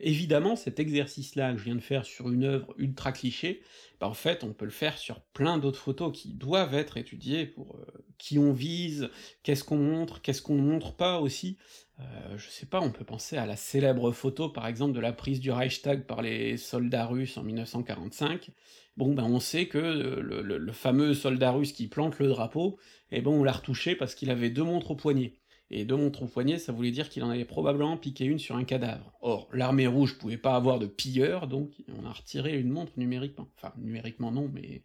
Évidemment, 0.00 0.54
cet 0.54 0.78
exercice-là 0.78 1.52
que 1.52 1.58
je 1.58 1.64
viens 1.64 1.74
de 1.74 1.80
faire 1.80 2.04
sur 2.04 2.30
une 2.30 2.44
œuvre 2.44 2.72
ultra 2.78 3.10
cliché, 3.10 3.62
bah 3.98 4.06
en 4.06 4.14
fait, 4.14 4.44
on 4.44 4.52
peut 4.52 4.64
le 4.64 4.70
faire 4.70 4.96
sur 4.96 5.20
plein 5.20 5.58
d'autres 5.58 5.80
photos 5.80 6.16
qui 6.16 6.34
doivent 6.34 6.74
être 6.74 6.98
étudiées 6.98 7.46
pour 7.46 7.74
euh, 7.74 8.04
qui 8.16 8.38
on 8.38 8.52
vise, 8.52 9.10
qu'est-ce 9.42 9.64
qu'on 9.64 9.78
montre, 9.78 10.22
qu'est-ce 10.22 10.40
qu'on 10.40 10.56
montre 10.56 10.94
pas 10.94 11.18
aussi. 11.18 11.58
Euh, 12.00 12.38
je 12.38 12.48
sais 12.48 12.66
pas, 12.66 12.80
on 12.80 12.90
peut 12.90 13.04
penser 13.04 13.36
à 13.36 13.46
la 13.46 13.56
célèbre 13.56 14.12
photo, 14.12 14.48
par 14.48 14.66
exemple, 14.66 14.94
de 14.94 15.00
la 15.00 15.12
prise 15.12 15.40
du 15.40 15.50
Reichstag 15.50 16.04
par 16.04 16.22
les 16.22 16.56
soldats 16.56 17.06
russes 17.06 17.36
en 17.36 17.42
1945. 17.42 18.50
Bon, 18.96 19.14
ben 19.14 19.24
on 19.24 19.40
sait 19.40 19.66
que 19.66 19.78
le, 19.78 20.42
le 20.42 20.72
fameux 20.72 21.14
soldat 21.14 21.52
russe 21.52 21.72
qui 21.72 21.88
plante 21.88 22.18
le 22.18 22.28
drapeau, 22.28 22.78
eh 23.10 23.20
ben 23.20 23.30
on 23.30 23.44
l'a 23.44 23.52
retouché 23.52 23.94
parce 23.94 24.14
qu'il 24.14 24.30
avait 24.30 24.50
deux 24.50 24.64
montres 24.64 24.92
au 24.92 24.96
poignet 24.96 25.34
et 25.70 25.84
de 25.84 25.94
montres 25.94 26.22
au 26.22 26.26
poignet, 26.26 26.58
ça 26.58 26.72
voulait 26.72 26.90
dire 26.90 27.08
qu'il 27.08 27.22
en 27.22 27.30
avait 27.30 27.44
probablement 27.44 27.96
piqué 27.96 28.24
une 28.24 28.38
sur 28.38 28.56
un 28.56 28.64
cadavre. 28.64 29.12
Or, 29.20 29.48
l'armée 29.52 29.86
rouge 29.86 30.16
pouvait 30.18 30.38
pas 30.38 30.54
avoir 30.54 30.78
de 30.78 30.86
pilleurs, 30.86 31.46
donc 31.46 31.72
on 31.98 32.06
a 32.06 32.12
retiré 32.12 32.58
une 32.58 32.70
montre 32.70 32.92
numériquement. 32.96 33.48
Enfin, 33.56 33.72
numériquement 33.76 34.32
non, 34.32 34.50
mais 34.52 34.82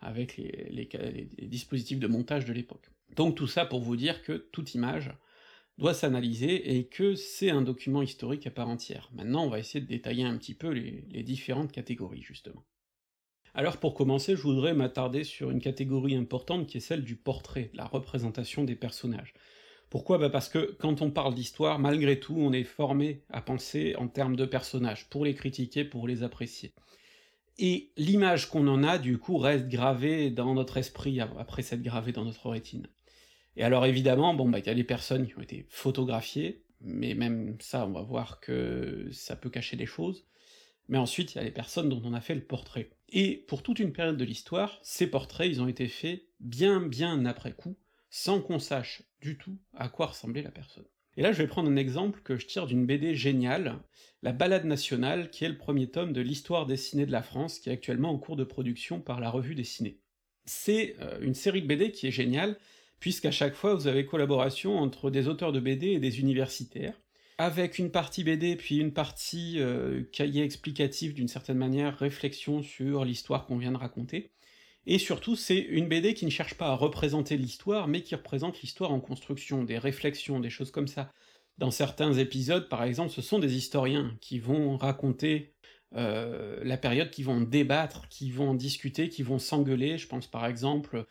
avec 0.00 0.36
les, 0.36 1.28
dispositifs 1.42 1.98
de 1.98 2.06
montage 2.06 2.44
de 2.44 2.52
l'époque. 2.52 2.90
Donc 3.16 3.34
tout 3.34 3.46
ça 3.46 3.64
pour 3.64 3.80
vous 3.80 3.96
dire 3.96 4.22
que 4.22 4.32
toute 4.32 4.74
image 4.74 5.10
doit 5.78 5.94
s'analyser 5.94 6.76
et 6.76 6.86
que 6.86 7.14
c'est 7.14 7.50
un 7.50 7.62
document 7.62 8.02
historique 8.02 8.46
à 8.46 8.50
part 8.50 8.68
entière. 8.68 9.10
Maintenant, 9.14 9.44
on 9.44 9.50
va 9.50 9.58
essayer 9.58 9.80
de 9.80 9.88
détailler 9.88 10.24
un 10.24 10.36
petit 10.36 10.54
peu 10.54 10.70
les 10.70 11.22
différentes 11.22 11.72
catégories, 11.72 12.22
justement. 12.22 12.64
Alors 13.56 13.78
pour 13.78 13.94
commencer, 13.94 14.36
je 14.36 14.42
voudrais 14.42 14.74
m'attarder 14.74 15.24
sur 15.24 15.50
une 15.50 15.62
catégorie 15.62 16.14
importante 16.14 16.66
qui 16.66 16.76
est 16.76 16.80
celle 16.80 17.02
du 17.02 17.16
portrait, 17.16 17.70
la 17.72 17.86
représentation 17.86 18.64
des 18.64 18.74
personnages. 18.74 19.32
Pourquoi? 19.88 20.18
Bah 20.18 20.28
Parce 20.28 20.50
que 20.50 20.76
quand 20.78 21.00
on 21.00 21.10
parle 21.10 21.34
d'histoire, 21.34 21.78
malgré 21.78 22.20
tout, 22.20 22.36
on 22.36 22.52
est 22.52 22.64
formé 22.64 23.22
à 23.30 23.40
penser 23.40 23.96
en 23.96 24.08
termes 24.08 24.36
de 24.36 24.44
personnages, 24.44 25.08
pour 25.08 25.24
les 25.24 25.34
critiquer, 25.34 25.84
pour 25.84 26.06
les 26.06 26.22
apprécier. 26.22 26.74
Et 27.58 27.92
l'image 27.96 28.50
qu'on 28.50 28.68
en 28.68 28.84
a, 28.84 28.98
du 28.98 29.16
coup, 29.16 29.38
reste 29.38 29.68
gravée 29.68 30.28
dans 30.28 30.52
notre 30.52 30.76
esprit, 30.76 31.18
après 31.20 31.62
s'être 31.62 31.82
gravée 31.82 32.12
dans 32.12 32.26
notre 32.26 32.50
rétine. 32.50 32.86
Et 33.56 33.64
alors 33.64 33.86
évidemment, 33.86 34.34
bon, 34.34 34.48
bah, 34.48 34.58
il 34.58 34.66
y 34.66 34.70
a 34.70 34.74
des 34.74 34.84
personnes 34.84 35.26
qui 35.26 35.36
ont 35.38 35.42
été 35.42 35.66
photographiées, 35.68 36.62
mais 36.80 37.14
même 37.14 37.56
ça, 37.60 37.86
on 37.86 37.92
va 37.92 38.02
voir 38.02 38.40
que 38.40 39.08
ça 39.12 39.36
peut 39.36 39.50
cacher 39.50 39.76
des 39.76 39.86
choses. 39.86 40.26
Mais 40.88 40.98
ensuite, 40.98 41.34
il 41.34 41.38
y 41.38 41.40
a 41.40 41.44
les 41.44 41.50
personnes 41.50 41.88
dont 41.88 42.02
on 42.04 42.14
a 42.14 42.20
fait 42.20 42.34
le 42.34 42.44
portrait. 42.44 42.90
Et 43.08 43.44
pour 43.48 43.62
toute 43.62 43.80
une 43.80 43.92
période 43.92 44.16
de 44.16 44.24
l'histoire, 44.24 44.78
ces 44.82 45.08
portraits, 45.08 45.48
ils 45.50 45.60
ont 45.60 45.68
été 45.68 45.88
faits 45.88 46.22
bien 46.38 46.80
bien 46.80 47.24
après 47.24 47.52
coup, 47.52 47.76
sans 48.10 48.40
qu'on 48.40 48.58
sache 48.58 49.02
du 49.20 49.36
tout 49.36 49.58
à 49.74 49.88
quoi 49.88 50.06
ressemblait 50.06 50.42
la 50.42 50.50
personne. 50.50 50.84
Et 51.16 51.22
là, 51.22 51.32
je 51.32 51.38
vais 51.38 51.48
prendre 51.48 51.70
un 51.70 51.76
exemple 51.76 52.20
que 52.22 52.36
je 52.36 52.46
tire 52.46 52.66
d'une 52.66 52.86
BD 52.86 53.14
géniale, 53.14 53.78
La 54.22 54.32
Balade 54.32 54.66
nationale, 54.66 55.30
qui 55.30 55.44
est 55.44 55.48
le 55.48 55.56
premier 55.56 55.90
tome 55.90 56.12
de 56.12 56.20
l'histoire 56.20 56.66
dessinée 56.66 57.06
de 57.06 57.12
la 57.12 57.22
France, 57.22 57.58
qui 57.58 57.70
est 57.70 57.72
actuellement 57.72 58.10
en 58.10 58.18
cours 58.18 58.36
de 58.36 58.44
production 58.44 59.00
par 59.00 59.18
la 59.18 59.30
revue 59.30 59.54
dessinée. 59.54 59.98
C'est 60.44 60.94
euh, 61.00 61.18
une 61.20 61.34
série 61.34 61.62
de 61.62 61.66
BD 61.66 61.90
qui 61.90 62.06
est 62.06 62.12
géniale, 62.12 62.58
puisqu'à 63.00 63.30
chaque 63.30 63.54
fois 63.54 63.74
vous 63.74 63.86
avez 63.86 64.06
collaboration 64.06 64.78
entre 64.78 65.10
des 65.10 65.28
auteurs 65.28 65.52
de 65.52 65.60
BD 65.60 65.88
et 65.88 65.98
des 65.98 66.20
universitaires, 66.20 67.00
avec 67.38 67.78
une 67.78 67.90
partie 67.90 68.24
BD 68.24 68.56
puis 68.56 68.78
une 68.78 68.92
partie 68.92 69.56
euh, 69.58 70.02
cahier 70.12 70.42
explicatif 70.42 71.14
d'une 71.14 71.28
certaine 71.28 71.58
manière, 71.58 71.98
réflexion 71.98 72.62
sur 72.62 73.04
l'histoire 73.04 73.46
qu'on 73.46 73.58
vient 73.58 73.72
de 73.72 73.76
raconter, 73.76 74.32
et 74.86 74.98
surtout, 74.98 75.34
c'est 75.34 75.58
une 75.58 75.88
BD 75.88 76.14
qui 76.14 76.26
ne 76.26 76.30
cherche 76.30 76.54
pas 76.54 76.68
à 76.68 76.74
représenter 76.74 77.36
l'histoire, 77.36 77.88
mais 77.88 78.02
qui 78.02 78.14
représente 78.14 78.60
l'histoire 78.62 78.92
en 78.92 79.00
construction, 79.00 79.64
des 79.64 79.78
réflexions, 79.78 80.38
des 80.38 80.50
choses 80.50 80.70
comme 80.70 80.86
ça. 80.86 81.12
Dans 81.58 81.72
certains 81.72 82.12
épisodes, 82.14 82.68
par 82.68 82.84
exemple, 82.84 83.10
ce 83.10 83.22
sont 83.22 83.40
des 83.40 83.56
historiens 83.56 84.16
qui 84.20 84.38
vont 84.38 84.76
raconter 84.76 85.54
euh, 85.96 86.60
la 86.62 86.76
période, 86.76 87.10
qui 87.10 87.24
vont 87.24 87.40
débattre, 87.40 88.08
qui 88.08 88.30
vont 88.30 88.54
discuter, 88.54 89.08
qui 89.08 89.24
vont 89.24 89.38
s'engueuler. 89.40 89.98
Je 89.98 90.06
pense 90.06 90.28
par 90.28 90.46
exemple 90.46 91.06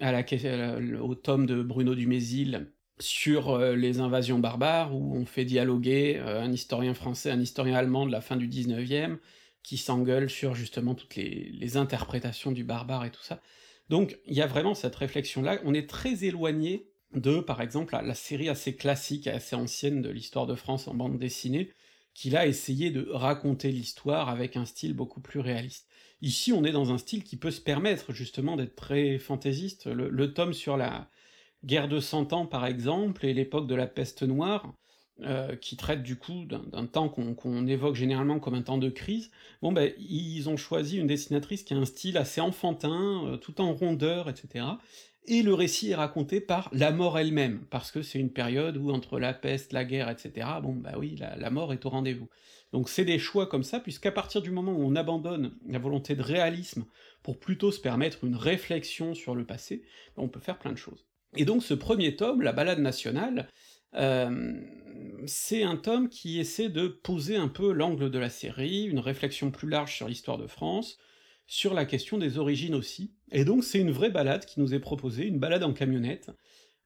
à 0.00 0.12
la, 0.12 1.02
au 1.02 1.14
tome 1.14 1.46
de 1.46 1.62
Bruno 1.62 1.94
Dumézil 1.94 2.70
sur 3.00 3.50
euh, 3.50 3.76
les 3.76 4.00
invasions 4.00 4.38
barbares, 4.38 4.94
où 4.94 5.16
on 5.16 5.24
fait 5.24 5.44
dialoguer 5.44 6.16
euh, 6.18 6.40
un 6.40 6.52
historien 6.52 6.94
français, 6.94 7.30
un 7.30 7.40
historien 7.40 7.74
allemand 7.74 8.06
de 8.06 8.12
la 8.12 8.20
fin 8.20 8.36
du 8.36 8.48
19e, 8.48 9.18
qui 9.62 9.76
s'engueulent 9.76 10.30
sur 10.30 10.54
justement 10.54 10.94
toutes 10.94 11.16
les, 11.16 11.76
interprétations 11.76 12.52
du 12.52 12.64
barbare 12.64 13.04
et 13.04 13.10
tout 13.10 13.22
ça. 13.22 13.40
Donc 13.88 14.18
il 14.26 14.34
y 14.34 14.42
a 14.42 14.46
vraiment 14.46 14.74
cette 14.74 14.96
réflexion-là, 14.96 15.60
on 15.64 15.74
est 15.74 15.88
très 15.88 16.24
éloigné 16.24 16.88
de, 17.14 17.40
par 17.40 17.60
exemple, 17.60 17.98
la, 18.00 18.14
série 18.14 18.48
assez 18.48 18.76
classique, 18.76 19.26
assez 19.26 19.56
ancienne 19.56 20.02
de 20.02 20.10
l'histoire 20.10 20.46
de 20.46 20.54
France 20.54 20.88
en 20.88 20.94
bande 20.94 21.18
dessinée, 21.18 21.72
qui 22.14 22.36
a 22.36 22.46
essayé 22.46 22.90
de 22.90 23.08
raconter 23.10 23.70
l'histoire 23.70 24.28
avec 24.28 24.56
un 24.56 24.64
style 24.64 24.94
beaucoup 24.94 25.20
plus 25.20 25.40
réaliste. 25.40 25.87
Ici, 26.20 26.52
on 26.52 26.64
est 26.64 26.72
dans 26.72 26.92
un 26.92 26.98
style 26.98 27.22
qui 27.22 27.36
peut 27.36 27.50
se 27.50 27.60
permettre 27.60 28.12
justement 28.12 28.56
d'être 28.56 28.74
très 28.74 29.18
fantaisiste. 29.18 29.86
Le, 29.86 30.34
tome 30.34 30.52
sur 30.52 30.76
la 30.76 31.08
guerre 31.64 31.88
de 31.88 32.00
Cent 32.00 32.32
Ans, 32.32 32.46
par 32.46 32.66
exemple, 32.66 33.24
et 33.24 33.34
l'époque 33.34 33.66
de 33.66 33.74
la 33.74 33.86
peste 33.86 34.22
noire, 34.22 34.72
euh, 35.22 35.56
qui 35.56 35.76
traite 35.76 36.02
du 36.02 36.16
coup 36.16 36.44
d'un 36.44 36.86
temps 36.86 37.08
qu'on 37.08 37.66
évoque 37.66 37.96
généralement 37.96 38.38
comme 38.38 38.54
un 38.54 38.62
temps 38.62 38.78
de 38.78 38.88
crise, 38.88 39.32
bon 39.62 39.72
ben 39.72 39.92
ils 39.98 40.48
ont 40.48 40.56
choisi 40.56 40.96
une 40.96 41.08
dessinatrice 41.08 41.64
qui 41.64 41.74
a 41.74 41.76
un 41.76 41.84
style 41.84 42.16
assez 42.16 42.40
enfantin, 42.40 43.24
euh, 43.26 43.36
tout 43.36 43.60
en 43.60 43.72
rondeur, 43.72 44.28
etc 44.28 44.64
et 45.28 45.42
le 45.42 45.54
récit 45.54 45.90
est 45.90 45.94
raconté 45.94 46.40
par 46.40 46.68
la 46.72 46.90
mort 46.90 47.18
elle-même, 47.18 47.60
parce 47.70 47.92
que 47.92 48.02
c'est 48.02 48.18
une 48.18 48.32
période 48.32 48.76
où 48.76 48.90
entre 48.90 49.20
la 49.20 49.34
peste, 49.34 49.72
la 49.72 49.84
guerre, 49.84 50.08
etc., 50.08 50.46
bon 50.62 50.72
bah 50.72 50.94
oui, 50.96 51.16
la, 51.18 51.50
mort 51.50 51.72
est 51.72 51.84
au 51.84 51.90
rendez-vous. 51.90 52.28
Donc 52.72 52.88
c'est 52.88 53.04
des 53.04 53.18
choix 53.18 53.46
comme 53.46 53.62
ça, 53.62 53.80
puisqu'à 53.80 54.12
partir 54.12 54.42
du 54.42 54.50
moment 54.50 54.72
où 54.72 54.84
on 54.84 54.96
abandonne 54.96 55.56
la 55.66 55.78
volonté 55.78 56.14
de 56.14 56.22
réalisme 56.22 56.84
pour 57.22 57.38
plutôt 57.38 57.72
se 57.72 57.80
permettre 57.80 58.24
une 58.24 58.36
réflexion 58.36 59.14
sur 59.14 59.34
le 59.34 59.44
passé, 59.44 59.82
ben, 60.16 60.22
on 60.22 60.28
peut 60.28 60.40
faire 60.40 60.58
plein 60.58 60.72
de 60.72 60.78
choses. 60.78 61.06
Et 61.36 61.44
donc 61.44 61.62
ce 61.62 61.74
premier 61.74 62.16
tome, 62.16 62.42
La 62.42 62.52
Balade 62.52 62.80
nationale, 62.80 63.48
euh, 63.94 64.52
c'est 65.26 65.62
un 65.62 65.76
tome 65.76 66.08
qui 66.08 66.38
essaie 66.38 66.68
de 66.68 66.88
poser 66.88 67.36
un 67.36 67.48
peu 67.48 67.72
l'angle 67.72 68.10
de 68.10 68.18
la 68.18 68.30
série, 68.30 68.84
une 68.84 68.98
réflexion 68.98 69.50
plus 69.50 69.68
large 69.68 69.94
sur 69.94 70.08
l'histoire 70.08 70.38
de 70.38 70.46
France, 70.46 70.98
sur 71.46 71.72
la 71.72 71.86
question 71.86 72.18
des 72.18 72.36
origines 72.36 72.74
aussi, 72.74 73.14
et 73.32 73.44
donc 73.44 73.64
c'est 73.64 73.78
une 73.78 73.90
vraie 73.90 74.10
balade 74.10 74.44
qui 74.44 74.60
nous 74.60 74.74
est 74.74 74.80
proposée, 74.80 75.26
une 75.26 75.38
balade 75.38 75.64
en 75.64 75.72
camionnette, 75.72 76.30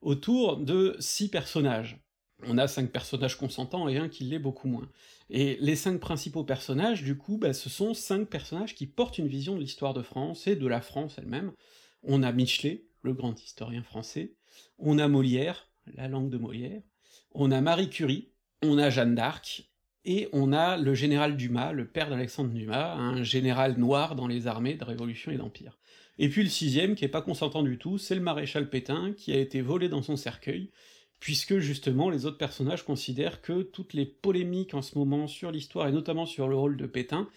autour 0.01 0.59
de 0.59 0.97
six 1.01 1.29
personnages. 1.29 2.01
On 2.47 2.59
a 2.59 2.67
cinq 2.67 2.91
personnages 2.91 3.37
consentants 3.37 3.89
et 3.89 3.99
un 3.99 4.09
qui 4.09 4.25
l'est 4.25 4.39
beaucoup 4.39 4.69
moins. 4.69 4.89
Et 5.31 5.57
les 5.61 5.77
cinq 5.77 6.01
principaux 6.01 6.45
personnages, 6.45 7.03
du 7.03 7.17
coup, 7.17 7.39
bah, 7.39 7.53
ce 7.53 7.71
sont 7.71 7.95
cinq 7.95 8.29
personnages 8.29 8.75
qui 8.75 8.87
portent 8.87 9.19
une 9.19 9.29
vision 9.29 9.55
de 9.55 9.61
l'histoire 9.61 9.95
de 9.95 10.03
France 10.03 10.47
et 10.47 10.57
de 10.57 10.67
la 10.67 10.81
France 10.81 11.17
elle-même. 11.19 11.53
On 12.03 12.23
a 12.23 12.33
Michelet, 12.33 12.85
le 13.03 13.15
grand 13.15 13.41
historien 13.43 13.83
français, 13.83 14.35
on 14.79 14.99
a 14.99 15.09
Molière, 15.09 15.69
la 15.95 16.09
langue 16.09 16.31
de 16.31 16.39
Molière, 16.39 16.83
on 17.33 17.51
a 17.51 17.61
Marie 17.61 17.91
Curie, 17.91 18.29
on 18.63 18.79
a 18.79 18.91
Jeanne 18.91 19.15
d'Arc, 19.15 19.69
et 20.05 20.29
on 20.33 20.53
a 20.53 20.77
le 20.77 20.95
général 20.95 21.37
Dumas, 21.37 21.73
le 21.73 21.87
père 21.87 22.11
d'Alexandre 22.11 22.51
Dumas, 22.51 22.95
un 22.95 23.23
général 23.23 23.79
noir 23.79 24.17
dans 24.17 24.27
les 24.27 24.47
armées 24.47 24.75
de 24.75 24.85
Révolution 24.85 25.31
et 25.31 25.37
d'Empire. 25.37 25.79
Et 26.19 26.29
puis 26.29 26.43
le 26.43 26.49
sixième, 26.49 26.95
qui 26.95 27.05
est 27.05 27.09
pas 27.09 27.23
consentant 27.23 27.63
du 27.63 27.79
tout, 27.79 27.99
c'est 27.99 28.15
le 28.15 28.21
maréchal 28.21 28.69
Pétain, 28.69 29.13
qui 29.17 29.33
a 29.33 29.39
été 29.39 29.61
volé 29.61 29.89
dans 29.89 30.03
son 30.03 30.17
cercueil, 30.17 30.71
puisque 31.23 31.61
justement 31.61 32.11
les 32.11 32.27
autres 32.27 32.37
personnages 32.37 32.85
considèrent 32.85 33.43
que 33.43 33.63
toutes 33.63 33.95
les 33.95 34.07
polémiques 34.07 34.75
en 34.75 34.83
ce 34.83 34.99
moment 34.99 35.29
sur 35.29 35.53
l'histoire, 35.53 35.87
et 35.87 35.93
notamment 35.93 36.27
sur 36.27 36.49
le 36.49 36.57
rôle 36.57 36.77
de 36.77 36.85
Pétain, 36.85 37.29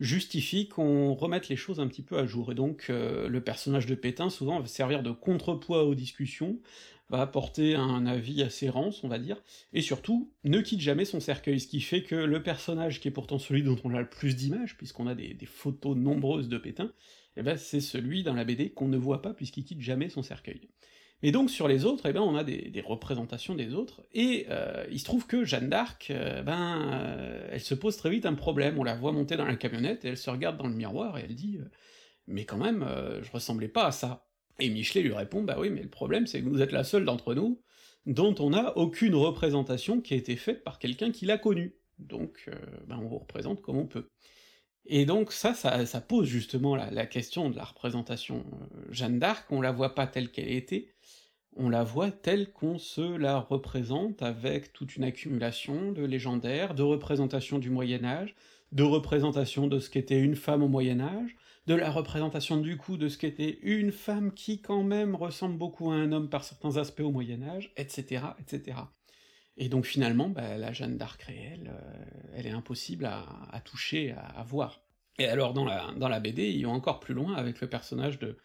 justifient 0.00 0.66
qu'on 0.66 1.12
remette 1.12 1.50
les 1.50 1.56
choses 1.56 1.78
un 1.78 1.86
petit 1.86 2.00
peu 2.00 2.16
à 2.16 2.24
jour. 2.24 2.52
Et 2.52 2.54
donc 2.54 2.86
euh, 2.88 3.28
le 3.28 3.42
personnage 3.42 3.84
de 3.84 3.94
Pétain 3.94 4.30
souvent 4.30 4.60
va 4.60 4.66
servir 4.66 5.02
de 5.02 5.10
contrepoids 5.10 5.84
aux 5.84 5.94
discussions, 5.94 6.58
va 7.10 7.20
apporter 7.20 7.74
un 7.74 8.06
avis 8.06 8.42
assez 8.42 8.70
rance, 8.70 9.04
on 9.04 9.08
va 9.08 9.18
dire, 9.18 9.36
et 9.74 9.82
surtout, 9.82 10.32
ne 10.44 10.62
quitte 10.62 10.80
jamais 10.80 11.04
son 11.04 11.20
cercueil, 11.20 11.60
ce 11.60 11.68
qui 11.68 11.82
fait 11.82 12.02
que 12.02 12.14
le 12.14 12.42
personnage 12.42 12.98
qui 12.98 13.08
est 13.08 13.10
pourtant 13.10 13.38
celui 13.38 13.62
dont 13.62 13.76
on 13.84 13.92
a 13.92 14.00
le 14.00 14.08
plus 14.08 14.36
d'images, 14.36 14.78
puisqu'on 14.78 15.06
a 15.06 15.14
des, 15.14 15.36
photos 15.44 15.98
nombreuses 15.98 16.48
de 16.48 16.56
Pétain, 16.56 16.90
eh 17.36 17.42
ben 17.42 17.58
c'est 17.58 17.82
celui 17.82 18.22
dans 18.22 18.32
la 18.32 18.44
BD 18.44 18.70
qu'on 18.70 18.88
ne 18.88 18.96
voit 18.96 19.20
pas 19.20 19.34
puisqu'il 19.34 19.64
quitte 19.64 19.82
jamais 19.82 20.08
son 20.08 20.22
cercueil. 20.22 20.70
Mais 21.24 21.32
donc 21.32 21.50
sur 21.50 21.68
les 21.68 21.86
autres, 21.86 22.04
eh 22.06 22.12
ben 22.12 22.20
on 22.20 22.36
a 22.36 22.44
des, 22.44 22.84
représentations 22.84 23.54
des 23.54 23.72
autres, 23.72 24.02
et 24.12 24.44
euh, 24.50 24.84
il 24.90 25.00
se 25.00 25.06
trouve 25.06 25.26
que 25.26 25.42
Jeanne 25.42 25.70
d'Arc, 25.70 26.08
euh, 26.10 26.42
ben, 26.42 26.92
euh, 26.92 27.48
elle 27.50 27.62
se 27.62 27.74
pose 27.74 27.96
très 27.96 28.10
vite 28.10 28.26
un 28.26 28.34
problème, 28.34 28.78
on 28.78 28.84
la 28.84 28.94
voit 28.94 29.10
monter 29.10 29.38
dans 29.38 29.46
la 29.46 29.56
camionnette, 29.56 30.04
et 30.04 30.08
elle 30.08 30.18
se 30.18 30.28
regarde 30.28 30.58
dans 30.58 30.66
le 30.66 30.74
miroir, 30.74 31.16
et 31.16 31.22
elle 31.22 31.34
dit 31.34 31.60
Mais 32.26 32.44
quand 32.44 32.58
même, 32.58 32.86
je 33.22 33.30
ressemblais 33.30 33.68
pas 33.68 33.86
à 33.86 33.90
ça». 33.90 34.28
Et 34.58 34.68
Michelet 34.68 35.00
lui 35.00 35.14
répond 35.14 35.42
Bah 35.42 35.56
oui, 35.58 35.70
mais 35.70 35.82
le 35.82 35.88
problème 35.88 36.26
c'est 36.26 36.42
que 36.42 36.48
vous 36.48 36.60
êtes 36.60 36.72
la 36.72 36.84
seule 36.84 37.06
d'entre 37.06 37.32
nous 37.34 37.62
dont 38.04 38.34
on 38.38 38.50
n'a 38.50 38.76
aucune 38.76 39.14
représentation 39.14 40.02
qui 40.02 40.12
a 40.12 40.18
été 40.18 40.36
faite 40.36 40.62
par 40.62 40.78
quelqu'un 40.78 41.10
qui 41.10 41.24
l'a 41.24 41.38
connu. 41.38 41.74
Donc, 41.98 42.50
ben 42.86 42.98
on 42.98 43.08
vous 43.08 43.16
représente 43.16 43.62
comme 43.62 43.78
on 43.78 43.86
peut. 43.86 44.10
Et 44.84 45.06
donc 45.06 45.32
ça, 45.32 45.54
ça, 45.54 46.00
pose 46.02 46.28
justement 46.28 46.76
la, 46.76 47.06
question 47.06 47.48
de 47.48 47.56
la 47.56 47.64
représentation 47.64 48.44
Jeanne 48.90 49.18
d'Arc, 49.18 49.50
on 49.50 49.62
la 49.62 49.72
voit 49.72 49.94
pas 49.94 50.06
telle 50.06 50.30
qu'elle 50.30 50.50
était, 50.50 50.93
on 51.56 51.68
la 51.68 51.84
voit 51.84 52.10
telle 52.10 52.52
qu'on 52.52 52.78
se 52.78 53.16
la 53.16 53.38
représente 53.38 54.22
avec 54.22 54.72
toute 54.72 54.96
une 54.96 55.04
accumulation 55.04 55.92
de 55.92 56.04
légendaires, 56.04 56.74
de 56.74 56.82
représentations 56.82 57.58
du 57.58 57.70
Moyen 57.70 58.04
Âge, 58.04 58.34
de 58.72 58.82
représentations 58.82 59.66
de 59.66 59.78
ce 59.78 59.90
qu'était 59.90 60.18
une 60.18 60.36
femme 60.36 60.62
au 60.62 60.68
Moyen 60.68 61.00
Âge, 61.00 61.36
de 61.66 61.74
la 61.74 61.90
représentation 61.90 62.58
du 62.58 62.76
coup 62.76 62.96
de 62.96 63.08
ce 63.08 63.16
qu'était 63.16 63.58
une 63.62 63.92
femme 63.92 64.32
qui 64.32 64.60
quand 64.60 64.82
même 64.82 65.14
ressemble 65.14 65.56
beaucoup 65.56 65.90
à 65.90 65.94
un 65.94 66.12
homme 66.12 66.28
par 66.28 66.44
certains 66.44 66.76
aspects 66.76 67.00
au 67.00 67.10
Moyen 67.10 67.42
Âge, 67.42 67.72
etc., 67.76 68.24
etc. 68.38 68.78
Et 69.56 69.68
donc 69.68 69.86
finalement, 69.86 70.28
bah, 70.28 70.58
la 70.58 70.72
Jeanne 70.72 70.98
d'Arc 70.98 71.22
réelle, 71.22 71.72
euh, 71.72 72.04
elle 72.34 72.46
est 72.46 72.50
impossible 72.50 73.06
à, 73.06 73.60
toucher, 73.64 74.12
à, 74.12 74.42
voir. 74.42 74.82
Et 75.18 75.26
alors 75.26 75.54
dans 75.54 75.64
la, 75.64 75.92
dans 75.96 76.08
la 76.08 76.20
BD, 76.20 76.50
ils 76.50 76.64
vont 76.64 76.72
encore 76.72 77.00
plus 77.00 77.14
loin 77.14 77.34
avec 77.34 77.60
le 77.60 77.68
personnage 77.68 78.18
de 78.18 78.36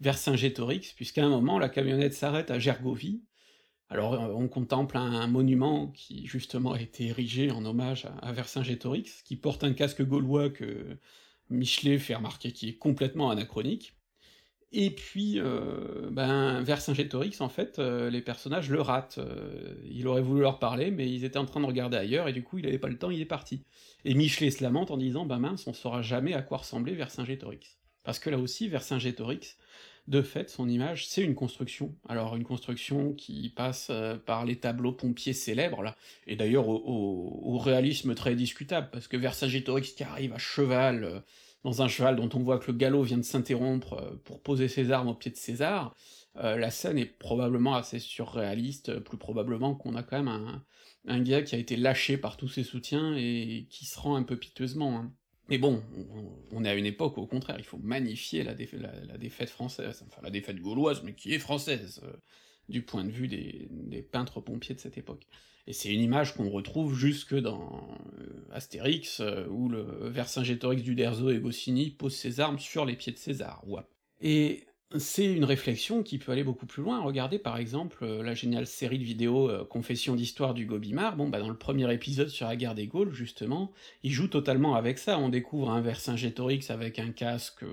Vercingétorix, 0.00 0.92
puisqu'à 0.94 1.24
un 1.24 1.28
moment, 1.28 1.58
la 1.58 1.68
camionnette 1.68 2.14
s'arrête 2.14 2.50
à 2.50 2.58
Gergovie, 2.58 3.22
alors 3.88 4.14
euh, 4.14 4.34
on 4.34 4.48
contemple 4.48 4.96
un, 4.96 5.26
monument 5.26 5.88
qui 5.88 6.26
justement 6.26 6.72
a 6.72 6.80
été 6.80 7.06
érigé 7.06 7.50
en 7.50 7.64
hommage 7.64 8.06
à, 8.06 8.28
à 8.28 8.32
Vercingétorix, 8.32 9.22
qui 9.24 9.36
porte 9.36 9.64
un 9.64 9.72
casque 9.72 10.02
gaulois 10.02 10.50
que 10.50 10.98
Michelet 11.50 11.98
fait 11.98 12.14
remarquer 12.14 12.52
qui 12.52 12.70
est 12.70 12.76
complètement 12.76 13.30
anachronique, 13.30 13.94
et 14.76 14.90
puis, 14.90 15.38
euh, 15.38 16.08
ben, 16.10 16.60
vers 16.62 16.80
Saint-Gétorix, 16.80 17.36
en 17.38 17.48
fait, 17.48 17.78
euh, 17.78 18.10
les 18.10 18.20
personnages 18.20 18.70
le 18.70 18.80
ratent. 18.80 19.18
Euh, 19.18 19.72
il 19.84 20.08
aurait 20.08 20.20
voulu 20.20 20.40
leur 20.40 20.58
parler, 20.58 20.90
mais 20.90 21.08
ils 21.08 21.24
étaient 21.24 21.38
en 21.38 21.46
train 21.46 21.60
de 21.60 21.66
regarder 21.66 21.96
ailleurs, 21.96 22.26
et 22.26 22.32
du 22.32 22.42
coup, 22.42 22.58
il 22.58 22.66
avait 22.66 22.80
pas 22.80 22.88
le 22.88 22.98
temps, 22.98 23.10
il 23.10 23.20
est 23.20 23.24
parti. 23.24 23.62
Et 24.04 24.14
Michelet 24.14 24.50
se 24.50 24.64
lamente 24.64 24.90
en 24.90 24.96
disant, 24.96 25.26
ben 25.26 25.38
mince, 25.38 25.68
on 25.68 25.72
saura 25.72 26.02
jamais 26.02 26.34
à 26.34 26.42
quoi 26.42 26.58
ressembler 26.58 26.96
vers 26.96 27.12
Saint-Gétorix. 27.12 27.78
Parce 28.02 28.18
que 28.18 28.30
là 28.30 28.38
aussi, 28.38 28.66
vers 28.66 28.82
Saint-Gétorix, 28.82 29.56
de 30.06 30.22
fait, 30.22 30.50
son 30.50 30.68
image, 30.68 31.06
c'est 31.08 31.22
une 31.22 31.34
construction. 31.34 31.94
Alors, 32.08 32.36
une 32.36 32.44
construction 32.44 33.12
qui 33.14 33.48
passe 33.48 33.90
par 34.26 34.44
les 34.44 34.56
tableaux 34.56 34.92
pompiers 34.92 35.32
célèbres, 35.32 35.94
et 36.26 36.36
d'ailleurs 36.36 36.68
au, 36.68 37.58
réalisme 37.58 38.14
très 38.14 38.34
discutable, 38.34 38.88
parce 38.92 39.08
que 39.08 39.16
Vercingétorix 39.16 39.94
qui 39.94 40.02
arrive 40.02 40.34
à 40.34 40.38
cheval 40.38 41.22
dans 41.64 41.80
un 41.82 41.88
cheval 41.88 42.16
dont 42.16 42.28
on 42.34 42.42
voit 42.42 42.58
que 42.58 42.70
le 42.70 42.76
galop 42.76 43.02
vient 43.02 43.16
de 43.16 43.22
s'interrompre 43.22 43.94
euh, 43.94 44.20
pour 44.24 44.40
poser 44.40 44.68
ses 44.68 44.92
armes 44.92 45.08
au 45.08 45.14
pied 45.14 45.30
de 45.30 45.36
César, 45.36 45.94
euh, 46.36 46.56
la 46.56 46.70
scène 46.70 46.98
est 46.98 47.06
probablement 47.06 47.74
assez 47.74 47.98
surréaliste, 47.98 48.90
euh, 48.90 49.00
plus 49.00 49.16
probablement 49.16 49.74
qu'on 49.74 49.96
a 49.96 50.02
quand 50.02 50.18
même 50.18 50.28
un, 50.28 50.62
un, 51.06 51.20
gars 51.20 51.42
qui 51.42 51.54
a 51.54 51.58
été 51.58 51.76
lâché 51.76 52.18
par 52.18 52.36
tous 52.36 52.48
ses 52.48 52.64
soutiens 52.64 53.16
et 53.16 53.66
qui 53.70 53.86
se 53.86 53.98
rend 53.98 54.16
un 54.16 54.22
peu 54.22 54.36
piteusement. 54.36 54.98
Hein. 54.98 55.12
Mais 55.48 55.58
bon, 55.58 55.82
on, 56.52 56.64
est 56.64 56.68
à 56.70 56.74
une 56.74 56.86
époque 56.86 57.16
où, 57.18 57.20
au 57.20 57.26
contraire, 57.26 57.56
il 57.58 57.64
faut 57.64 57.78
magnifier 57.78 58.42
la, 58.44 58.54
défaite 58.54 59.50
française, 59.50 60.02
enfin 60.06 60.22
la 60.22 60.30
défaite 60.30 60.58
gauloise, 60.58 61.02
mais 61.02 61.12
qui 61.14 61.34
est 61.34 61.38
française, 61.38 62.00
du 62.68 62.82
point 62.82 63.04
de 63.04 63.10
vue 63.10 63.28
des, 63.28 63.68
des 63.70 64.02
peintres 64.02 64.40
pompiers 64.40 64.74
de 64.74 64.80
cette 64.80 64.96
époque. 64.96 65.26
Et 65.66 65.72
c'est 65.72 65.92
une 65.92 66.00
image 66.00 66.34
qu'on 66.34 66.50
retrouve 66.50 66.94
jusque 66.94 67.34
dans 67.34 67.88
euh, 68.18 68.26
Astérix, 68.52 69.20
euh, 69.20 69.46
où 69.48 69.68
le 69.68 70.08
Vercingétorix 70.08 70.82
d'Uderzo 70.82 71.30
et 71.30 71.38
Goscinny 71.38 71.90
pose 71.90 72.14
ses 72.14 72.40
armes 72.40 72.58
sur 72.58 72.84
les 72.84 72.96
pieds 72.96 73.12
de 73.12 73.18
César. 73.18 73.62
Ouais. 73.66 73.80
Et 74.20 74.64
c'est 74.96 75.32
une 75.32 75.44
réflexion 75.44 76.02
qui 76.02 76.18
peut 76.18 76.32
aller 76.32 76.44
beaucoup 76.44 76.66
plus 76.66 76.82
loin. 76.82 77.00
Regardez 77.02 77.38
par 77.38 77.56
exemple 77.56 78.04
euh, 78.04 78.22
la 78.22 78.34
géniale 78.34 78.66
série 78.66 78.98
de 78.98 79.04
vidéos 79.04 79.64
Confession 79.66 80.14
d'histoire 80.14 80.54
du 80.54 80.66
Gobimard, 80.66 81.16
bon 81.16 81.28
bah 81.28 81.40
dans 81.40 81.48
le 81.48 81.56
premier 81.56 81.92
épisode 81.92 82.28
sur 82.28 82.46
la 82.46 82.56
guerre 82.56 82.74
des 82.74 82.86
Gaules, 82.86 83.12
justement, 83.12 83.72
il 84.02 84.12
joue 84.12 84.28
totalement 84.28 84.74
avec 84.74 84.98
ça, 84.98 85.18
on 85.18 85.28
découvre 85.28 85.70
un 85.70 85.80
Vercingétorix 85.80 86.70
avec 86.70 86.98
un 86.98 87.10
casque 87.10 87.64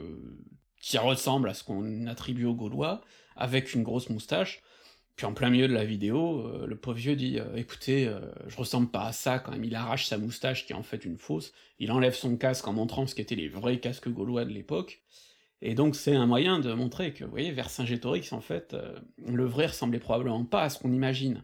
qui 0.80 0.97
ressemble 0.97 1.50
à 1.50 1.54
ce 1.54 1.63
qu'on 1.63 2.08
attribue 2.08 2.45
aux 2.45 2.56
Gaulois, 2.56 3.02
avec 3.36 3.74
une 3.74 3.84
grosse 3.84 4.10
moustache, 4.10 4.63
puis 5.15 5.26
en 5.26 5.34
plein 5.34 5.50
milieu 5.50 5.67
de 5.67 5.74
la 5.74 5.86
vidéo, 5.86 6.47
euh, 6.47 6.65
le 6.65 6.76
pauvre 6.76 6.97
vieux 6.97 7.15
dit 7.15 7.39
euh, 7.39 7.56
écoutez, 7.56 8.08
euh, 8.08 8.19
je 8.47 8.58
ressemble 8.58 8.89
pas 8.89 9.06
à 9.06 9.12
ça 9.12 9.39
quand 9.39 9.52
même. 9.52 9.63
Il 9.63 9.76
arrache 9.76 10.08
sa 10.08 10.17
moustache 10.17 10.65
qui 10.65 10.74
est 10.74 10.76
en 10.76 10.84
fait 10.84 11.06
une 11.06 11.17
fausse. 11.17 11.54
Il 11.80 11.91
enlève 11.91 12.15
son 12.15 12.38
casque 12.38 12.67
en 12.67 12.74
montrant 12.74 13.06
ce 13.06 13.15
qu'étaient 13.15 13.36
les 13.36 13.47
vrais 13.47 13.80
casques 13.80 14.10
gaulois 14.10 14.45
de 14.45 14.50
l'époque. 14.50 15.02
Et 15.62 15.76
donc 15.76 15.95
c'est 15.95 16.15
un 16.15 16.26
moyen 16.26 16.60
de 16.60 16.74
montrer 16.74 17.13
que, 17.13 17.24
vous 17.24 17.32
voyez, 17.32 17.52
Vercingétorix, 17.52 18.34
en 18.34 18.41
fait, 18.41 18.76
le 19.26 19.45
vrai 19.45 19.67
ressemblait 19.67 20.00
probablement 20.00 20.43
pas 20.43 20.63
à 20.63 20.69
ce 20.69 20.80
qu'on 20.80 20.91
imagine. 20.91 21.43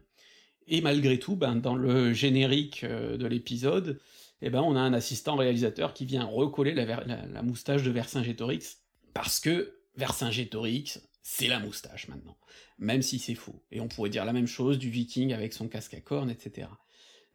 Et 0.67 0.81
malgré 0.81 1.19
tout, 1.19 1.35
ben, 1.35 1.55
dans 1.55 1.75
le 1.75 2.13
générique 2.13 2.83
de 2.83 3.27
l'épisode, 3.27 3.99
eh 4.41 4.49
ben, 4.49 4.61
on 4.61 4.75
a 4.75 4.79
un 4.79 4.93
assistant 4.93 5.35
réalisateur 5.35 5.93
qui 5.93 6.05
vient 6.05 6.25
recoller 6.25 6.73
la, 6.73 7.03
la 7.05 7.41
moustache 7.43 7.83
de 7.83 7.91
Vercingétorix, 7.91 8.81
parce 9.13 9.39
que 9.39 9.77
Vercingétorix, 9.95 10.99
c'est 11.29 11.47
la 11.49 11.59
moustache 11.59 12.07
maintenant, 12.07 12.37
même 12.79 13.01
si 13.01 13.19
c'est 13.19 13.35
faux. 13.35 13.61
Et 13.71 13.81
on 13.81 13.89
pourrait 13.89 14.09
dire 14.09 14.23
la 14.23 14.31
même 14.31 14.47
chose 14.47 14.79
du 14.79 14.89
viking 14.89 15.33
avec 15.33 15.51
son 15.51 15.67
casque 15.67 15.93
à 15.93 15.99
cornes, 15.99 16.29
etc. 16.29 16.69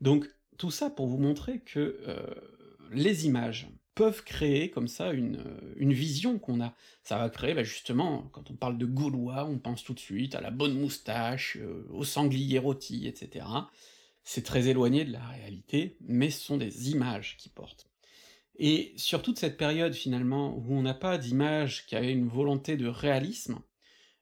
Donc 0.01 0.27
tout 0.57 0.71
ça 0.71 0.88
pour 0.88 1.07
vous 1.09 1.18
montrer 1.18 1.61
que 1.61 2.01
euh, 2.09 2.27
les 2.90 3.27
images 3.27 3.68
peuvent 3.95 4.25
créer 4.25 4.71
comme 4.71 4.89
ça 4.89 5.13
une, 5.13 5.37
euh, 5.37 5.75
une 5.77 5.93
vision 5.93 6.39
qu'on 6.39 6.61
a. 6.61 6.75
Ça 7.03 7.19
va 7.19 7.29
créer, 7.31 7.55
bah 7.55 7.65
justement, 7.65 8.29
quand 8.33 8.51
on 8.51 8.55
parle 8.55 8.79
de 8.79 8.87
Gaulois, 8.87 9.45
on 9.45 9.59
pense 9.59 9.85
tout 9.85 9.95
de 9.95 10.01
suite 10.01 10.35
à 10.35 10.41
la 10.41 10.51
bonne 10.51 10.79
moustache, 10.79 11.57
euh, 11.61 11.87
au 11.91 12.05
sanglier 12.05 12.59
rôti, 12.59 13.07
etc. 13.07 13.47
C'est 14.25 14.45
très 14.45 14.69
éloigné 14.69 15.05
de 15.05 15.13
la 15.13 15.25
réalité, 15.27 15.97
mais 16.01 16.31
ce 16.31 16.41
sont 16.41 16.57
des 16.57 16.91
images 16.91 17.37
qui 17.39 17.49
portent. 17.49 17.89
Et 18.57 18.93
sur 18.97 19.23
toute 19.23 19.39
cette 19.39 19.57
période, 19.57 19.95
finalement, 19.95 20.57
où 20.57 20.75
on 20.75 20.83
n'a 20.83 20.95
pas 20.95 21.19
d'image 21.19 21.87
qui 21.87 21.97
avait 21.97 22.13
une 22.13 22.29
volonté 22.29 22.77
de 22.77 22.87
réalisme, 22.87 23.61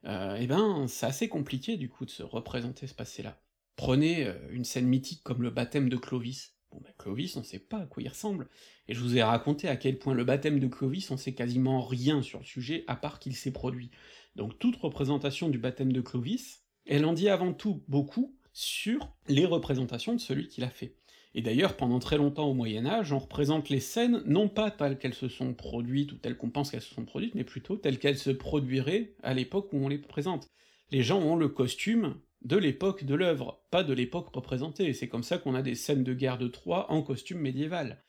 euh, 0.06 0.38
eh 0.40 0.46
ben, 0.46 0.86
c'est 0.88 1.06
assez 1.06 1.28
compliqué, 1.28 1.76
du 1.76 1.88
coup, 1.88 2.06
de 2.06 2.10
se 2.10 2.22
représenter 2.22 2.86
ce 2.86 2.94
passé-là. 2.94 3.40
Prenez 3.76 4.30
une 4.50 4.64
scène 4.64 4.86
mythique 4.86 5.22
comme 5.22 5.42
le 5.42 5.50
baptême 5.50 5.88
de 5.88 5.96
Clovis. 5.96 6.54
Bon 6.72 6.80
ben 6.80 6.92
Clovis, 6.98 7.36
on 7.36 7.42
sait 7.42 7.58
pas 7.58 7.78
à 7.78 7.86
quoi 7.86 8.02
il 8.02 8.08
ressemble, 8.08 8.48
et 8.86 8.94
je 8.94 9.00
vous 9.00 9.16
ai 9.16 9.22
raconté 9.22 9.66
à 9.66 9.76
quel 9.76 9.98
point 9.98 10.14
le 10.14 10.24
baptême 10.24 10.60
de 10.60 10.68
Clovis, 10.68 11.10
on 11.10 11.16
sait 11.16 11.34
quasiment 11.34 11.82
rien 11.82 12.22
sur 12.22 12.38
le 12.38 12.44
sujet, 12.44 12.84
à 12.86 12.94
part 12.94 13.18
qu'il 13.18 13.34
s'est 13.34 13.52
produit. 13.52 13.90
Donc 14.36 14.58
toute 14.58 14.76
représentation 14.76 15.48
du 15.48 15.58
baptême 15.58 15.92
de 15.92 16.00
Clovis, 16.00 16.62
elle 16.86 17.04
en 17.04 17.12
dit 17.12 17.28
avant 17.28 17.52
tout 17.52 17.82
beaucoup 17.88 18.36
sur 18.52 19.12
les 19.28 19.46
représentations 19.46 20.14
de 20.14 20.20
celui 20.20 20.48
qui 20.48 20.60
l'a 20.60 20.70
fait. 20.70 20.96
Et 21.34 21.42
d'ailleurs, 21.42 21.76
pendant 21.76 22.00
très 22.00 22.16
longtemps 22.16 22.48
au 22.48 22.54
Moyen 22.54 22.86
Âge, 22.86 23.12
on 23.12 23.18
représente 23.18 23.68
les 23.68 23.80
scènes 23.80 24.22
non 24.26 24.48
pas 24.48 24.70
telles 24.70 24.98
qu'elles 24.98 25.14
se 25.14 25.28
sont 25.28 25.54
produites 25.54 26.12
ou 26.12 26.16
telles 26.16 26.36
qu'on 26.36 26.50
pense 26.50 26.70
qu'elles 26.70 26.82
se 26.82 26.94
sont 26.94 27.04
produites, 27.04 27.34
mais 27.34 27.44
plutôt 27.44 27.76
telles 27.76 27.98
qu'elles 27.98 28.18
se 28.18 28.30
produiraient 28.30 29.14
à 29.22 29.34
l'époque 29.34 29.72
où 29.72 29.78
on 29.78 29.88
les 29.88 29.98
présente. 29.98 30.48
Les 30.90 31.02
gens 31.04 31.20
ont 31.20 31.36
le 31.36 31.48
costume 31.48 32.16
de 32.42 32.56
l'époque 32.56 33.04
de 33.04 33.14
l'œuvre, 33.14 33.62
pas 33.70 33.84
de 33.84 33.92
l'époque 33.92 34.34
représentée, 34.34 34.92
c'est 34.94 35.08
comme 35.08 35.22
ça 35.22 35.38
qu'on 35.38 35.54
a 35.54 35.62
des 35.62 35.74
scènes 35.74 36.04
de 36.04 36.14
guerre 36.14 36.38
de 36.38 36.48
Troie 36.48 36.90
en 36.90 37.02
costume 37.02 37.40
médiéval. 37.40 38.02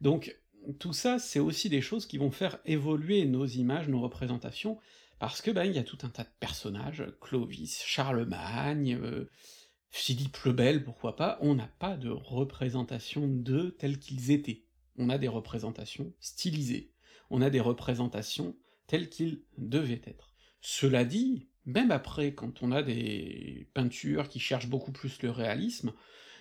Donc 0.00 0.36
tout 0.78 0.92
ça, 0.92 1.18
c'est 1.18 1.38
aussi 1.38 1.68
des 1.68 1.80
choses 1.80 2.06
qui 2.06 2.18
vont 2.18 2.30
faire 2.30 2.58
évoluer 2.66 3.24
nos 3.24 3.46
images, 3.46 3.88
nos 3.88 4.00
représentations, 4.00 4.78
parce 5.18 5.40
que 5.40 5.50
ben 5.50 5.64
il 5.64 5.74
y 5.74 5.78
a 5.78 5.84
tout 5.84 5.98
un 6.02 6.10
tas 6.10 6.24
de 6.24 6.28
personnages, 6.40 7.04
Clovis, 7.20 7.82
Charlemagne, 7.84 8.98
euh, 9.02 9.30
Philippe 9.90 10.36
le 10.44 10.52
Bel, 10.52 10.84
pourquoi 10.84 11.16
pas, 11.16 11.38
on 11.40 11.54
n'a 11.54 11.68
pas 11.78 11.96
de 11.96 12.10
représentation 12.10 13.26
d'eux 13.26 13.74
tels 13.78 13.98
qu'ils 13.98 14.30
étaient. 14.30 14.64
On 14.96 15.08
a 15.08 15.18
des 15.18 15.28
représentations 15.28 16.12
stylisées, 16.20 16.92
on 17.30 17.40
a 17.40 17.50
des 17.50 17.60
représentations 17.60 18.56
telles 18.86 19.08
qu'ils 19.08 19.42
devaient 19.56 20.02
être. 20.04 20.34
Cela 20.60 21.04
dit, 21.04 21.47
même 21.68 21.90
après, 21.90 22.34
quand 22.34 22.62
on 22.62 22.72
a 22.72 22.82
des 22.82 23.68
peintures 23.74 24.28
qui 24.28 24.40
cherchent 24.40 24.68
beaucoup 24.68 24.92
plus 24.92 25.22
le 25.22 25.30
réalisme, 25.30 25.92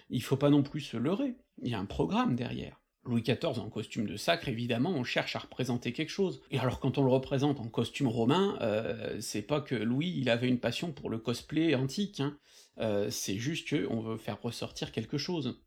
il 0.09 0.23
faut 0.23 0.37
pas 0.37 0.49
non 0.49 0.63
plus 0.63 0.81
se 0.81 0.97
leurrer, 0.97 1.35
il 1.61 1.69
y 1.69 1.75
a 1.75 1.79
un 1.79 1.85
programme 1.85 2.35
derrière. 2.35 2.81
Louis 3.07 3.21
XIV 3.21 3.59
en 3.59 3.69
costume 3.69 4.05
de 4.05 4.17
sacre, 4.17 4.49
évidemment, 4.49 4.91
on 4.91 5.03
cherche 5.03 5.35
à 5.35 5.39
représenter 5.39 5.93
quelque 5.93 6.09
chose. 6.09 6.41
Et 6.51 6.59
alors 6.59 6.79
quand 6.79 6.97
on 6.97 7.03
le 7.03 7.11
représente 7.11 7.59
en 7.59 7.67
costume 7.67 8.07
romain, 8.07 8.57
euh, 8.61 9.17
c'est 9.21 9.41
pas 9.41 9.61
que 9.61 9.75
Louis 9.75 10.13
il 10.17 10.29
avait 10.29 10.49
une 10.49 10.59
passion 10.59 10.91
pour 10.91 11.09
le 11.09 11.17
cosplay 11.17 11.75
antique, 11.75 12.19
hein. 12.19 12.37
Euh, 12.79 13.09
c'est 13.09 13.37
juste 13.37 13.69
qu'on 13.69 14.01
veut 14.01 14.17
faire 14.17 14.39
ressortir 14.39 14.91
quelque 14.91 15.17
chose. 15.17 15.59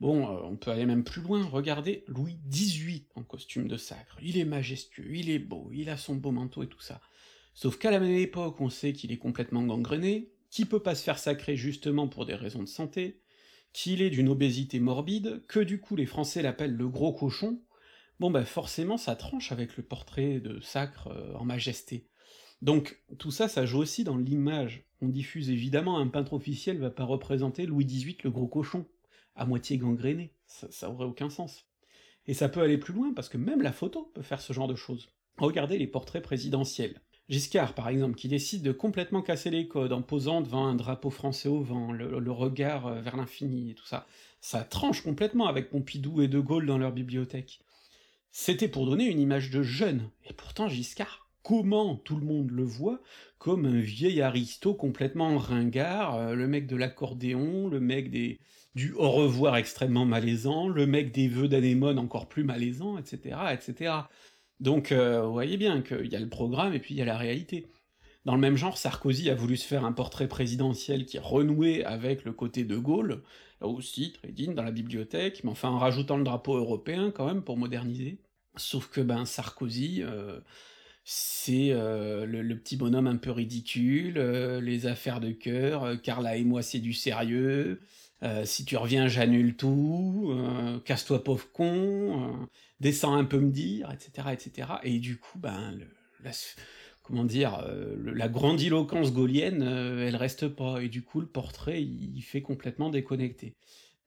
Bon, 0.00 0.26
euh, 0.28 0.40
on 0.44 0.56
peut 0.56 0.70
aller 0.70 0.86
même 0.86 1.04
plus 1.04 1.20
loin, 1.20 1.44
regardez 1.44 2.04
Louis 2.06 2.38
XVIII 2.48 3.06
en 3.16 3.22
costume 3.22 3.68
de 3.68 3.76
sacre, 3.76 4.16
il 4.22 4.38
est 4.38 4.46
majestueux, 4.46 5.14
il 5.14 5.28
est 5.28 5.38
beau, 5.38 5.70
il 5.72 5.90
a 5.90 5.98
son 5.98 6.14
beau 6.14 6.30
manteau 6.30 6.62
et 6.62 6.68
tout 6.68 6.80
ça. 6.80 7.00
Sauf 7.54 7.78
qu'à 7.78 7.90
la 7.90 8.00
même 8.00 8.16
époque, 8.16 8.60
on 8.60 8.68
sait 8.68 8.92
qu'il 8.92 9.12
est 9.12 9.18
complètement 9.18 9.62
gangréné, 9.62 10.32
qu'il 10.50 10.66
peut 10.66 10.82
pas 10.82 10.94
se 10.94 11.04
faire 11.04 11.18
sacrer 11.18 11.56
justement 11.56 12.08
pour 12.08 12.26
des 12.26 12.34
raisons 12.34 12.62
de 12.62 12.68
santé, 12.68 13.20
qu'il 13.72 14.02
est 14.02 14.10
d'une 14.10 14.28
obésité 14.28 14.80
morbide, 14.80 15.42
que 15.46 15.60
du 15.60 15.80
coup 15.80 15.96
les 15.96 16.06
Français 16.06 16.42
l'appellent 16.42 16.76
le 16.76 16.88
gros 16.88 17.12
cochon, 17.12 17.60
bon 18.20 18.30
bah 18.30 18.44
forcément 18.44 18.96
ça 18.96 19.16
tranche 19.16 19.52
avec 19.52 19.76
le 19.76 19.82
portrait 19.82 20.40
de 20.40 20.60
Sacre 20.60 21.08
euh, 21.08 21.34
en 21.34 21.44
majesté. 21.44 22.08
Donc 22.60 23.02
tout 23.18 23.30
ça, 23.30 23.48
ça 23.48 23.66
joue 23.66 23.78
aussi 23.78 24.04
dans 24.04 24.16
l'image. 24.16 24.84
On 25.00 25.08
diffuse 25.08 25.50
évidemment, 25.50 25.98
un 25.98 26.08
peintre 26.08 26.32
officiel 26.32 26.78
va 26.78 26.90
pas 26.90 27.04
représenter 27.04 27.66
Louis 27.66 27.84
XVIII 27.84 28.18
le 28.24 28.30
gros 28.30 28.48
cochon, 28.48 28.86
à 29.36 29.46
moitié 29.46 29.78
gangréné, 29.78 30.34
ça 30.46 30.90
aurait 30.90 31.06
aucun 31.06 31.30
sens. 31.30 31.66
Et 32.26 32.34
ça 32.34 32.48
peut 32.48 32.62
aller 32.62 32.78
plus 32.78 32.94
loin, 32.94 33.12
parce 33.12 33.28
que 33.28 33.36
même 33.36 33.60
la 33.60 33.72
photo 33.72 34.10
peut 34.14 34.22
faire 34.22 34.40
ce 34.40 34.52
genre 34.52 34.68
de 34.68 34.74
choses. 34.74 35.10
Regardez 35.36 35.78
les 35.78 35.86
portraits 35.86 36.22
présidentiels. 36.22 37.00
Giscard, 37.28 37.74
par 37.74 37.88
exemple, 37.88 38.16
qui 38.16 38.28
décide 38.28 38.62
de 38.62 38.72
complètement 38.72 39.22
casser 39.22 39.50
les 39.50 39.66
codes 39.66 39.92
en 39.92 40.02
posant 40.02 40.42
devant 40.42 40.66
un 40.66 40.74
drapeau 40.74 41.10
français 41.10 41.48
au 41.48 41.62
vent, 41.62 41.90
le, 41.92 42.30
regard 42.30 42.86
euh, 42.86 43.00
vers 43.00 43.16
l'infini 43.16 43.70
et 43.70 43.74
tout 43.74 43.86
ça, 43.86 44.06
ça 44.40 44.62
tranche 44.62 45.02
complètement 45.02 45.46
avec 45.46 45.70
Pompidou 45.70 46.20
et 46.20 46.28
De 46.28 46.38
Gaulle 46.38 46.66
dans 46.66 46.78
leur 46.78 46.92
bibliothèque. 46.92 47.60
C'était 48.30 48.68
pour 48.68 48.84
donner 48.84 49.06
une 49.06 49.20
image 49.20 49.50
de 49.50 49.62
jeune, 49.62 50.10
et 50.28 50.34
pourtant 50.34 50.68
Giscard, 50.68 51.30
comment 51.42 51.96
tout 51.96 52.16
le 52.16 52.26
monde 52.26 52.50
le 52.50 52.64
voit, 52.64 53.00
comme 53.38 53.64
un 53.64 53.80
vieil 53.80 54.20
aristo 54.20 54.74
complètement 54.74 55.38
ringard, 55.38 56.16
euh, 56.16 56.34
le 56.34 56.46
mec 56.46 56.66
de 56.66 56.76
l'accordéon, 56.76 57.68
le 57.68 57.80
mec 57.80 58.10
des 58.10 58.38
du 58.74 58.92
au 58.92 59.10
revoir 59.10 59.56
extrêmement 59.56 60.04
malaisant, 60.04 60.68
le 60.68 60.86
mec 60.86 61.12
des 61.12 61.28
vœux 61.28 61.48
d'anémone 61.48 61.98
encore 61.98 62.28
plus 62.28 62.44
malaisant, 62.44 62.98
etc., 62.98 63.36
etc. 63.52 63.92
Donc 64.60 64.92
euh, 64.92 65.22
vous 65.22 65.32
voyez 65.32 65.56
bien 65.56 65.82
qu'il 65.82 66.06
y 66.06 66.16
a 66.16 66.20
le 66.20 66.28
programme 66.28 66.74
et 66.74 66.78
puis 66.78 66.94
il 66.94 66.98
y 66.98 67.02
a 67.02 67.06
la 67.06 67.18
réalité. 67.18 67.70
Dans 68.24 68.34
le 68.34 68.40
même 68.40 68.56
genre, 68.56 68.78
Sarkozy 68.78 69.28
a 69.28 69.34
voulu 69.34 69.56
se 69.56 69.66
faire 69.66 69.84
un 69.84 69.92
portrait 69.92 70.28
présidentiel 70.28 71.04
qui 71.04 71.18
renouait 71.18 71.84
avec 71.84 72.24
le 72.24 72.32
côté 72.32 72.64
de 72.64 72.76
Gaulle, 72.76 73.22
là 73.60 73.66
aussi, 73.66 74.12
très 74.12 74.32
digne, 74.32 74.54
dans 74.54 74.62
la 74.62 74.70
bibliothèque, 74.70 75.44
mais 75.44 75.50
enfin 75.50 75.68
en 75.68 75.78
rajoutant 75.78 76.16
le 76.16 76.24
drapeau 76.24 76.56
européen 76.56 77.10
quand 77.10 77.26
même 77.26 77.42
pour 77.42 77.58
moderniser. 77.58 78.18
Sauf 78.56 78.88
que 78.88 79.02
ben 79.02 79.26
Sarkozy, 79.26 80.02
euh, 80.02 80.40
c'est 81.04 81.72
euh, 81.72 82.24
le, 82.24 82.58
petit 82.58 82.76
bonhomme 82.76 83.08
un 83.08 83.16
peu 83.16 83.30
ridicule, 83.30 84.18
les 84.62 84.86
affaires 84.86 85.20
de 85.20 85.32
cœur, 85.32 86.00
Carla 86.00 86.36
et 86.36 86.44
moi 86.44 86.62
c'est 86.62 86.78
du 86.78 86.94
sérieux, 86.94 87.80
si 88.44 88.64
tu 88.64 88.76
reviens 88.76 89.06
j'annule 89.06 89.56
tout, 89.56 90.34
casse-toi 90.84 91.22
pauvre 91.22 91.50
con, 91.52 92.48
descends 92.80 93.14
un 93.14 93.24
peu 93.24 93.38
me 93.38 93.50
dire, 93.50 93.90
etc., 93.90 94.28
etc. 94.32 94.68
Et 94.82 94.98
du 94.98 95.18
coup, 95.18 95.38
ben, 95.38 95.78
la, 96.22 96.32
comment 97.04 97.24
dire, 97.24 97.62
euh, 97.66 97.94
la 98.14 98.28
grandiloquence 98.28 99.12
gaulienne, 99.12 99.62
euh, 99.62 100.08
elle 100.08 100.16
reste 100.16 100.48
pas, 100.48 100.82
et 100.82 100.88
du 100.88 101.02
coup, 101.02 101.20
le 101.20 101.26
portrait, 101.26 101.82
il, 101.82 102.22
fait 102.22 102.42
complètement 102.42 102.90
déconnecté. 102.90 103.54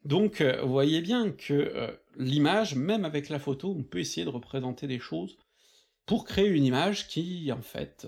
Donc, 0.03 0.41
euh, 0.41 0.62
vous 0.63 0.71
voyez 0.71 1.01
bien 1.01 1.32
que 1.32 1.95
l'image, 2.17 2.75
même 2.75 3.06
avec 3.06 3.30
la 3.30 3.39
photo, 3.39 3.75
on 3.77 3.84
peut 3.84 3.99
essayer 3.99 4.25
de 4.25 4.32
représenter 4.32 4.88
des 4.88 4.99
choses 4.99 5.38
pour 6.06 6.25
créer 6.25 6.47
une 6.47 6.65
image 6.65 7.08
qui, 7.08 7.51
en 7.51 7.62
fait, 7.62 8.08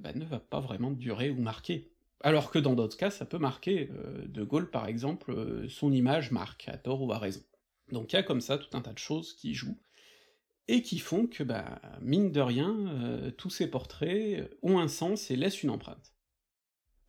ben, 0.00 0.18
ne 0.18 0.24
va 0.24 0.38
pas 0.38 0.60
vraiment 0.60 0.90
durer 0.90 1.30
ou 1.30 1.40
marquer. 1.40 1.90
Alors 2.26 2.50
que 2.50 2.58
dans 2.58 2.74
d'autres 2.74 2.96
cas, 2.96 3.10
ça 3.10 3.24
peut 3.24 3.38
marquer. 3.38 3.88
de 4.26 4.42
Gaulle, 4.42 4.68
par 4.68 4.88
exemple, 4.88 5.66
son 5.68 5.92
image 5.92 6.32
marque, 6.32 6.68
à 6.68 6.76
tort 6.76 7.02
ou 7.02 7.12
à 7.12 7.18
raison. 7.18 7.42
Donc 7.92 8.12
il 8.12 8.16
y 8.16 8.18
a 8.18 8.24
comme 8.24 8.40
ça 8.40 8.58
tout 8.58 8.76
un 8.76 8.80
tas 8.80 8.92
de 8.92 8.98
choses 8.98 9.32
qui 9.32 9.54
jouent, 9.54 9.78
et 10.68 10.82
qui 10.82 10.98
font 10.98 11.26
que, 11.26 11.44
bah, 11.44 11.80
mine 12.00 12.32
de 12.32 12.40
rien, 12.40 12.74
euh, 12.88 13.30
tous 13.30 13.50
ces 13.50 13.70
portraits 13.70 14.50
ont 14.62 14.78
un 14.78 14.88
sens 14.88 15.30
et 15.30 15.36
laissent 15.36 15.62
une 15.62 15.70
empreinte. 15.70 16.12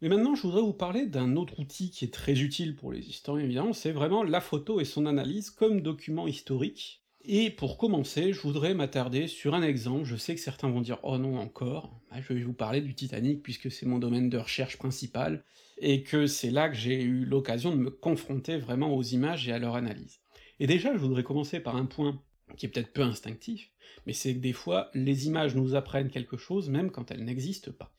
Mais 0.02 0.10
maintenant, 0.10 0.36
je 0.36 0.44
voudrais 0.44 0.62
vous 0.62 0.74
parler 0.74 1.08
d'un 1.08 1.36
autre 1.36 1.60
outil 1.60 1.90
qui 1.90 2.06
est 2.06 2.14
très 2.14 2.40
utile 2.40 2.76
pour 2.76 2.92
les 2.92 3.00
historiens, 3.00 3.46
évidemment, 3.46 3.74
c'est 3.74 3.92
vraiment 3.92 4.24
la 4.24 4.42
photo 4.42 4.80
et 4.80 4.86
son 4.86 5.08
analyse 5.08 5.50
comme 5.50 5.82
document 5.82 6.28
historique. 6.28 7.04
Et 7.30 7.50
pour 7.50 7.78
commencer, 7.78 8.32
je 8.32 8.40
voudrais 8.40 8.74
m'attarder 8.74 9.28
sur 9.28 9.54
un 9.54 9.62
exemple, 9.62 10.06
je 10.06 10.16
sais 10.16 10.34
que 10.34 10.40
certains 10.40 10.70
vont 10.70 10.80
dire 10.80 11.00
«Oh 11.04 11.18
non, 11.18 11.38
encore 11.38 12.00
bah, 12.10 12.22
Je 12.22 12.32
vais 12.32 12.42
vous 12.42 12.54
parler 12.54 12.80
du 12.80 12.96
Titanic, 12.96 13.44
puisque 13.44 13.70
c'est 13.70 13.86
mon 13.86 14.00
domaine 14.00 14.30
de 14.30 14.38
recherche 14.38 14.78
principal, 14.78 15.44
et 15.78 16.04
que 16.04 16.26
c'est 16.26 16.52
là 16.52 16.70
que 16.70 16.76
j'ai 16.78 17.04
eu 17.04 17.26
l'occasion 17.26 17.72
de 17.72 17.82
me 17.82 17.90
confronter 17.90 18.58
vraiment 18.58 18.96
aux 18.96 19.04
images 19.04 19.46
et 19.50 19.52
à 19.52 19.60
leur 19.60 19.76
analyse. 19.76 20.22
Et 20.62 20.68
déjà, 20.68 20.94
je 20.94 21.00
voudrais 21.00 21.24
commencer 21.24 21.60
par 21.60 21.76
un 21.76 21.86
point 21.86 22.18
qui 22.56 22.66
est 22.66 22.70
peut-être 22.70 22.94
peu 22.94 23.02
instinctif, 23.02 23.72
mais 24.06 24.14
c'est 24.14 24.34
que 24.34 24.40
des 24.40 24.54
fois, 24.54 24.90
les 24.94 25.28
images 25.28 25.54
nous 25.54 25.76
apprennent 25.76 26.10
quelque 26.10 26.38
chose 26.38 26.70
même 26.70 26.92
quand 26.92 27.12
elles 27.12 27.26
n'existent 27.26 27.74
pas. 27.78 27.94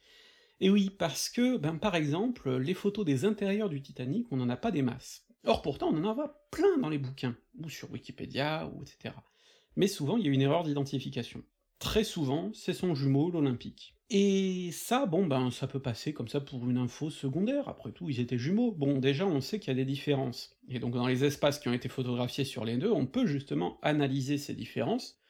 Et 0.60 0.70
oui, 0.70 0.88
parce 0.88 1.28
que, 1.28 1.58
ben 1.58 1.76
par 1.76 1.96
exemple, 1.96 2.56
les 2.56 2.72
photos 2.72 3.04
des 3.04 3.26
intérieurs 3.26 3.68
du 3.68 3.82
Titanic, 3.82 4.26
on 4.30 4.38
n'en 4.38 4.48
a 4.48 4.56
pas 4.56 4.70
des 4.70 4.82
masses. 4.82 5.27
Or 5.44 5.62
pourtant, 5.62 5.90
on 5.92 6.04
en 6.04 6.14
voit 6.14 6.48
plein 6.50 6.78
dans 6.78 6.88
les 6.88 6.98
bouquins, 6.98 7.36
ou 7.58 7.68
sur 7.68 7.90
Wikipédia, 7.90 8.70
ou 8.74 8.82
etc. 8.82 9.14
Mais 9.76 9.86
souvent, 9.86 10.16
il 10.16 10.26
y 10.26 10.28
a 10.28 10.32
une 10.32 10.42
erreur 10.42 10.64
d'identification. 10.64 11.42
Très 11.78 12.04
souvent, 12.04 12.50
c'est 12.52 12.72
son 12.72 12.94
jumeau, 12.94 13.30
l'Olympique. 13.30 13.94
Et 14.10 14.70
ça, 14.72 15.04
bon 15.04 15.26
ben, 15.26 15.50
ça 15.50 15.66
peut 15.66 15.82
passer 15.82 16.14
comme 16.14 16.28
ça 16.28 16.40
pour 16.40 16.68
une 16.68 16.78
info 16.78 17.10
secondaire, 17.10 17.68
après 17.68 17.92
tout, 17.92 18.08
ils 18.08 18.20
étaient 18.20 18.38
jumeaux. 18.38 18.72
Bon, 18.72 18.98
déjà, 18.98 19.26
on 19.26 19.40
sait 19.40 19.58
qu'il 19.58 19.68
y 19.68 19.70
a 19.72 19.74
des 19.74 19.84
différences. 19.84 20.58
Et 20.68 20.78
donc 20.78 20.94
dans 20.94 21.06
les 21.06 21.24
espaces 21.24 21.58
qui 21.58 21.68
ont 21.68 21.74
été 21.74 21.88
photographiés 21.88 22.44
sur 22.44 22.64
les 22.64 22.78
deux, 22.78 22.90
on 22.90 23.06
peut 23.06 23.26
justement 23.26 23.78
analyser 23.82 24.38
ces 24.38 24.54
différences, 24.54 25.20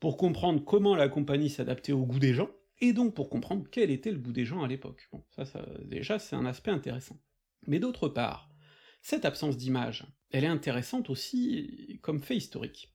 pour 0.00 0.16
comprendre 0.16 0.64
comment 0.64 0.96
la 0.96 1.08
compagnie 1.08 1.50
s'adaptait 1.50 1.92
au 1.92 2.04
goût 2.04 2.18
des 2.18 2.34
gens, 2.34 2.50
et 2.80 2.92
donc 2.92 3.14
pour 3.14 3.30
comprendre 3.30 3.64
quel 3.70 3.90
était 3.90 4.10
le 4.10 4.18
bout 4.18 4.32
des 4.32 4.44
gens 4.44 4.62
à 4.62 4.66
l'époque. 4.66 5.08
Bon, 5.12 5.22
ça, 5.30 5.44
ça 5.44 5.64
déjà, 5.84 6.18
c'est 6.18 6.34
un 6.34 6.46
aspect 6.46 6.72
intéressant. 6.72 7.20
Mais 7.68 7.78
d'autre 7.78 8.08
part, 8.08 8.51
cette 9.02 9.24
absence 9.24 9.56
d'image, 9.56 10.06
elle 10.30 10.44
est 10.44 10.48
intéressante 10.48 11.10
aussi 11.10 11.98
comme 12.02 12.22
fait 12.22 12.36
historique. 12.36 12.92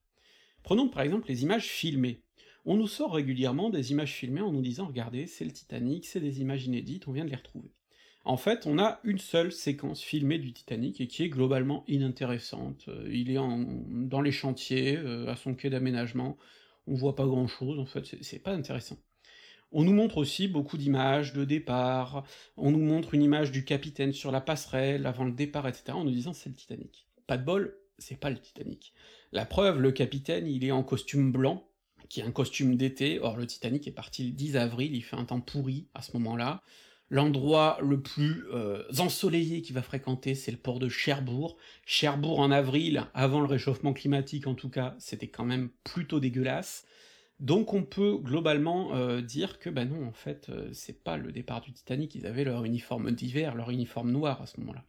Prenons 0.62 0.88
par 0.88 1.02
exemple 1.02 1.28
les 1.28 1.42
images 1.42 1.66
filmées. 1.66 2.22
On 2.64 2.76
nous 2.76 2.88
sort 2.88 3.14
régulièrement 3.14 3.70
des 3.70 3.92
images 3.92 4.14
filmées 4.14 4.40
en 4.40 4.52
nous 4.52 4.62
disant 4.62 4.86
regardez, 4.86 5.26
c'est 5.26 5.44
le 5.44 5.52
Titanic, 5.52 6.06
c'est 6.06 6.20
des 6.20 6.40
images 6.40 6.66
inédites, 6.66 7.08
on 7.08 7.12
vient 7.12 7.24
de 7.24 7.30
les 7.30 7.36
retrouver. 7.36 7.70
En 8.24 8.36
fait, 8.36 8.66
on 8.66 8.78
a 8.78 9.00
une 9.04 9.18
seule 9.18 9.52
séquence 9.52 10.02
filmée 10.02 10.38
du 10.38 10.52
Titanic 10.52 11.00
et 11.00 11.06
qui 11.06 11.22
est 11.22 11.28
globalement 11.30 11.84
inintéressante. 11.88 12.84
Euh, 12.88 13.08
il 13.10 13.30
est 13.30 13.38
dans 13.38 14.20
les 14.20 14.32
chantiers, 14.32 14.96
euh, 14.96 15.28
à 15.28 15.36
son 15.36 15.54
quai 15.54 15.70
d'aménagement, 15.70 16.36
on 16.86 16.94
voit 16.94 17.16
pas 17.16 17.26
grand 17.26 17.46
chose, 17.46 17.78
en 17.78 17.86
fait, 17.86 18.04
c'est 18.20 18.38
pas 18.38 18.52
intéressant. 18.52 18.98
On 19.72 19.84
nous 19.84 19.92
montre 19.92 20.18
aussi 20.18 20.48
beaucoup 20.48 20.78
d'images 20.78 21.32
de 21.32 21.44
départ, 21.44 22.24
on 22.56 22.70
nous 22.70 22.82
montre 22.82 23.14
une 23.14 23.22
image 23.22 23.52
du 23.52 23.64
capitaine 23.64 24.12
sur 24.12 24.32
la 24.32 24.40
passerelle 24.40 25.06
avant 25.06 25.24
le 25.24 25.32
départ, 25.32 25.68
etc., 25.68 25.92
en 25.92 26.04
nous 26.04 26.10
disant 26.10 26.32
c'est 26.32 26.48
le 26.48 26.54
Titanic. 26.54 27.06
Pas 27.26 27.36
de 27.36 27.44
bol, 27.44 27.76
c'est 27.98 28.18
pas 28.18 28.30
le 28.30 28.38
Titanic. 28.38 28.94
La 29.32 29.44
preuve, 29.44 29.80
le 29.80 29.92
capitaine, 29.92 30.46
il 30.46 30.64
est 30.64 30.72
en 30.72 30.82
costume 30.82 31.32
blanc, 31.32 31.68
qui 32.08 32.20
est 32.20 32.24
un 32.24 32.32
costume 32.32 32.76
d'été, 32.76 33.18
or 33.20 33.36
le 33.36 33.46
Titanic 33.46 33.86
est 33.86 33.92
parti 33.92 34.24
le 34.24 34.32
10 34.32 34.56
avril, 34.56 34.94
il 34.94 35.02
fait 35.02 35.16
un 35.16 35.24
temps 35.24 35.40
pourri 35.40 35.88
à 35.94 36.00
ce 36.00 36.16
moment-là, 36.16 36.62
L'endroit 37.10 37.78
le 37.80 38.02
plus 38.02 38.44
euh, 38.52 38.82
ensoleillé 38.98 39.62
qu'il 39.62 39.74
va 39.74 39.82
fréquenter, 39.82 40.34
c'est 40.34 40.50
le 40.50 40.58
port 40.58 40.78
de 40.78 40.90
Cherbourg. 40.90 41.56
Cherbourg 41.86 42.38
en 42.38 42.50
avril, 42.50 43.06
avant 43.14 43.40
le 43.40 43.46
réchauffement 43.46 43.94
climatique 43.94 44.46
en 44.46 44.54
tout 44.54 44.68
cas, 44.68 44.94
c'était 44.98 45.28
quand 45.28 45.46
même 45.46 45.70
plutôt 45.84 46.20
dégueulasse. 46.20 46.84
Donc 47.40 47.72
on 47.72 47.84
peut 47.84 48.16
globalement 48.16 48.94
euh, 48.96 49.20
dire 49.20 49.58
que 49.58 49.70
bah 49.70 49.84
non, 49.84 50.06
en 50.06 50.12
fait, 50.12 50.48
euh, 50.48 50.68
c'est 50.72 51.04
pas 51.04 51.16
le 51.16 51.30
départ 51.30 51.60
du 51.60 51.72
Titanic, 51.72 52.14
ils 52.14 52.26
avaient 52.26 52.44
leur 52.44 52.64
uniforme 52.64 53.12
d'hiver, 53.12 53.54
leur 53.54 53.70
uniforme 53.70 54.10
noir 54.10 54.42
à 54.42 54.46
ce 54.46 54.58
moment-là. 54.60 54.84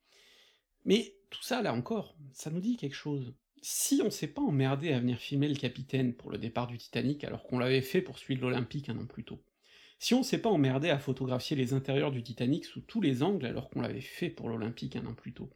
Mais 0.85 1.15
tout 1.29 1.43
ça, 1.43 1.61
là 1.61 1.73
encore, 1.73 2.15
ça 2.33 2.49
nous 2.49 2.59
dit 2.59 2.75
quelque 2.75 2.95
chose. 2.95 3.35
Si 3.61 4.01
on 4.03 4.09
s'est 4.09 4.27
pas 4.27 4.41
emmerdé 4.41 4.93
à 4.93 4.99
venir 4.99 5.19
filmer 5.19 5.47
le 5.47 5.55
capitaine 5.55 6.13
pour 6.13 6.31
le 6.31 6.37
départ 6.37 6.65
du 6.65 6.77
Titanic 6.77 7.23
alors 7.23 7.43
qu'on 7.43 7.59
l'avait 7.59 7.81
fait 7.81 8.01
pour 8.01 8.17
suivre 8.17 8.41
l'Olympique 8.41 8.89
un 8.89 8.97
an 8.97 9.05
plus 9.05 9.25
tôt, 9.25 9.43
si 9.99 10.13
on 10.13 10.23
s'est 10.23 10.41
pas 10.41 10.49
emmerdé 10.49 10.89
à 10.89 10.97
photographier 10.97 11.57
les 11.57 11.73
intérieurs 11.73 12.11
du 12.11 12.23
Titanic 12.23 12.65
sous 12.65 12.81
tous 12.81 13.01
les 13.01 13.21
angles 13.21 13.45
alors 13.45 13.69
qu'on 13.69 13.81
l'avait 13.81 14.01
fait 14.01 14.29
pour 14.29 14.49
l'Olympique 14.49 14.95
un 14.95 15.05
an 15.05 15.13
plus 15.13 15.33
tôt, 15.33 15.51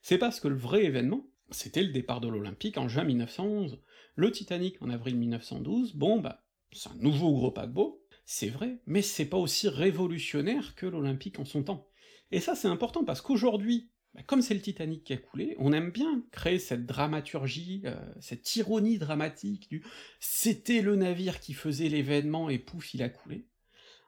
c'est 0.00 0.18
parce 0.18 0.40
que 0.40 0.48
le 0.48 0.56
vrai 0.56 0.84
événement, 0.84 1.26
c'était 1.50 1.82
le 1.82 1.92
départ 1.92 2.20
de 2.20 2.28
l'Olympique 2.28 2.78
en 2.78 2.88
juin 2.88 3.04
1911. 3.04 3.80
Le 4.16 4.30
Titanic 4.30 4.80
en 4.80 4.90
avril 4.90 5.16
1912, 5.16 5.96
bon 5.96 6.20
bah, 6.20 6.44
c'est 6.72 6.88
un 6.88 6.94
nouveau 6.96 7.32
gros 7.32 7.50
paquebot, 7.50 8.00
c'est 8.24 8.48
vrai, 8.48 8.78
mais 8.86 9.02
c'est 9.02 9.24
pas 9.24 9.36
aussi 9.36 9.68
révolutionnaire 9.68 10.76
que 10.76 10.86
l'Olympique 10.86 11.40
en 11.40 11.44
son 11.44 11.64
temps. 11.64 11.88
Et 12.30 12.40
ça 12.40 12.54
c'est 12.54 12.68
important 12.68 13.04
parce 13.04 13.20
qu'aujourd'hui, 13.20 13.90
bah, 14.14 14.22
comme 14.24 14.40
c'est 14.40 14.54
le 14.54 14.60
Titanic 14.60 15.02
qui 15.02 15.14
a 15.14 15.16
coulé, 15.16 15.56
on 15.58 15.72
aime 15.72 15.90
bien 15.90 16.24
créer 16.30 16.60
cette 16.60 16.86
dramaturgie, 16.86 17.82
euh, 17.86 17.96
cette 18.20 18.54
ironie 18.54 18.98
dramatique 18.98 19.68
du 19.68 19.84
c'était 20.20 20.80
le 20.80 20.94
navire 20.94 21.40
qui 21.40 21.52
faisait 21.52 21.88
l'événement 21.88 22.48
et 22.48 22.58
pouf, 22.60 22.94
il 22.94 23.02
a 23.02 23.08
coulé. 23.08 23.48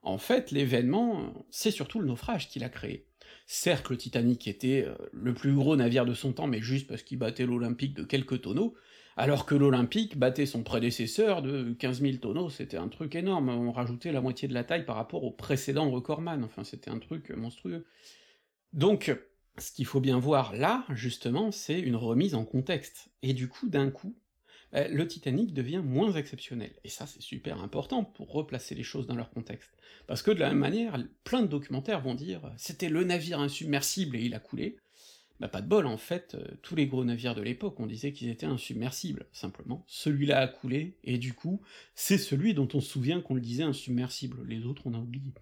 En 0.03 0.19
fait, 0.19 0.53
l'événement, 0.53 1.35
c'est 1.51 1.73
surtout 1.73 1.99
le 1.99 2.07
naufrage 2.07 2.49
qui 2.49 2.61
l'a 2.61 2.69
créé. 2.69 3.09
Certes, 3.47 3.91
le 3.91 3.97
Titanic 3.97 4.49
était 4.49 4.85
euh, 4.87 4.97
le 5.13 5.33
plus 5.33 5.55
gros 5.55 5.77
navire 5.77 6.05
de 6.05 6.15
son 6.15 6.33
temps, 6.33 6.49
mais 6.49 6.61
juste 6.61 6.89
parce 6.89 7.03
qu'il 7.03 7.19
battait 7.19 7.47
l'Olympique 7.47 7.95
de 7.95 8.03
quelques 8.03 8.43
tonneaux, 8.43 8.75
alors 9.17 9.47
que 9.47 9.55
l'Olympique 9.55 10.19
battait 10.19 10.47
son 10.47 10.65
prédécesseur 10.65 11.43
de 11.43 11.73
15 11.79 12.01
000 12.03 12.17
tonneaux, 12.17 12.51
c'était 12.51 12.77
un 12.77 12.89
truc 12.89 13.15
énorme, 13.15 13.49
on 13.49 13.71
rajoutait 13.71 14.11
la 14.11 14.21
moitié 14.21 14.49
de 14.49 14.55
la 14.55 14.65
taille 14.65 14.85
par 14.85 14.97
rapport 14.97 15.23
au 15.23 15.31
précédent 15.31 15.89
recordman, 15.91 16.43
enfin 16.43 16.65
c'était 16.65 16.91
un 16.91 16.99
truc 16.99 17.31
monstrueux. 17.31 17.87
Donc, 18.73 19.17
ce 19.59 19.71
qu'il 19.71 19.87
faut 19.87 20.01
bien 20.01 20.19
voir 20.19 20.55
là, 20.55 20.85
justement, 20.91 21.53
c'est 21.53 21.79
une 21.79 21.97
remise 21.97 22.35
en 22.35 22.45
contexte, 22.45 23.11
et 23.23 23.33
du 23.33 23.49
coup, 23.49 23.69
d'un 23.69 23.91
coup, 23.91 24.17
euh, 24.77 24.89
le 24.89 25.07
Titanic 25.09 25.53
devient 25.53 25.83
moins 25.85 26.13
exceptionnel. 26.13 26.75
Et 26.85 26.89
ça, 26.89 27.07
c'est 27.07 27.23
super 27.23 27.63
important 27.63 28.05
pour 28.05 28.33
replacer 28.33 28.75
les 28.75 28.83
choses 28.83 29.07
dans 29.07 29.17
leur 29.17 29.31
contexte. 29.31 29.71
Parce 30.07 30.23
que 30.23 30.31
de 30.31 30.41
la 30.41 30.51
même 30.51 30.59
manière, 30.59 31.03
plein 31.25 31.43
de 31.43 31.49
documentaires 31.49 32.01
vont 32.01 32.15
dire 32.15 32.53
«c'était 32.57 32.89
le 32.89 33.05
navire 33.05 33.41
insubmersible 33.41 34.17
et 34.17 34.25
il 34.25 34.35
a 34.35 34.41
coulé», 34.41 34.77
bah 35.41 35.49
pas 35.49 35.61
de 35.61 35.69
bol, 35.69 35.87
en 35.87 35.99
fait, 35.99 36.35
euh, 36.35 36.47
tous 36.63 36.77
les 36.77 36.87
gros 36.87 37.05
navires 37.05 37.35
de 37.35 37.43
l'époque, 37.43 37.79
on 37.79 37.87
disait 37.87 38.13
qu'ils 38.13 38.31
étaient 38.31 38.47
insubmersibles, 38.47 39.27
simplement. 39.33 39.85
Celui-là 39.87 40.39
a 40.41 40.49
coulé, 40.49 40.97
et 41.05 41.19
du 41.19 41.35
coup, 41.35 41.61
c'est 41.95 42.17
celui 42.17 42.55
dont 42.55 42.69
on 42.73 42.81
se 42.81 42.89
souvient 42.89 43.21
qu'on 43.21 43.35
le 43.35 43.43
disait 43.43 43.63
insubmersible, 43.63 44.47
les 44.47 44.65
autres 44.65 44.87
on 44.87 44.95
a 44.95 44.99
oublié. 44.99 45.35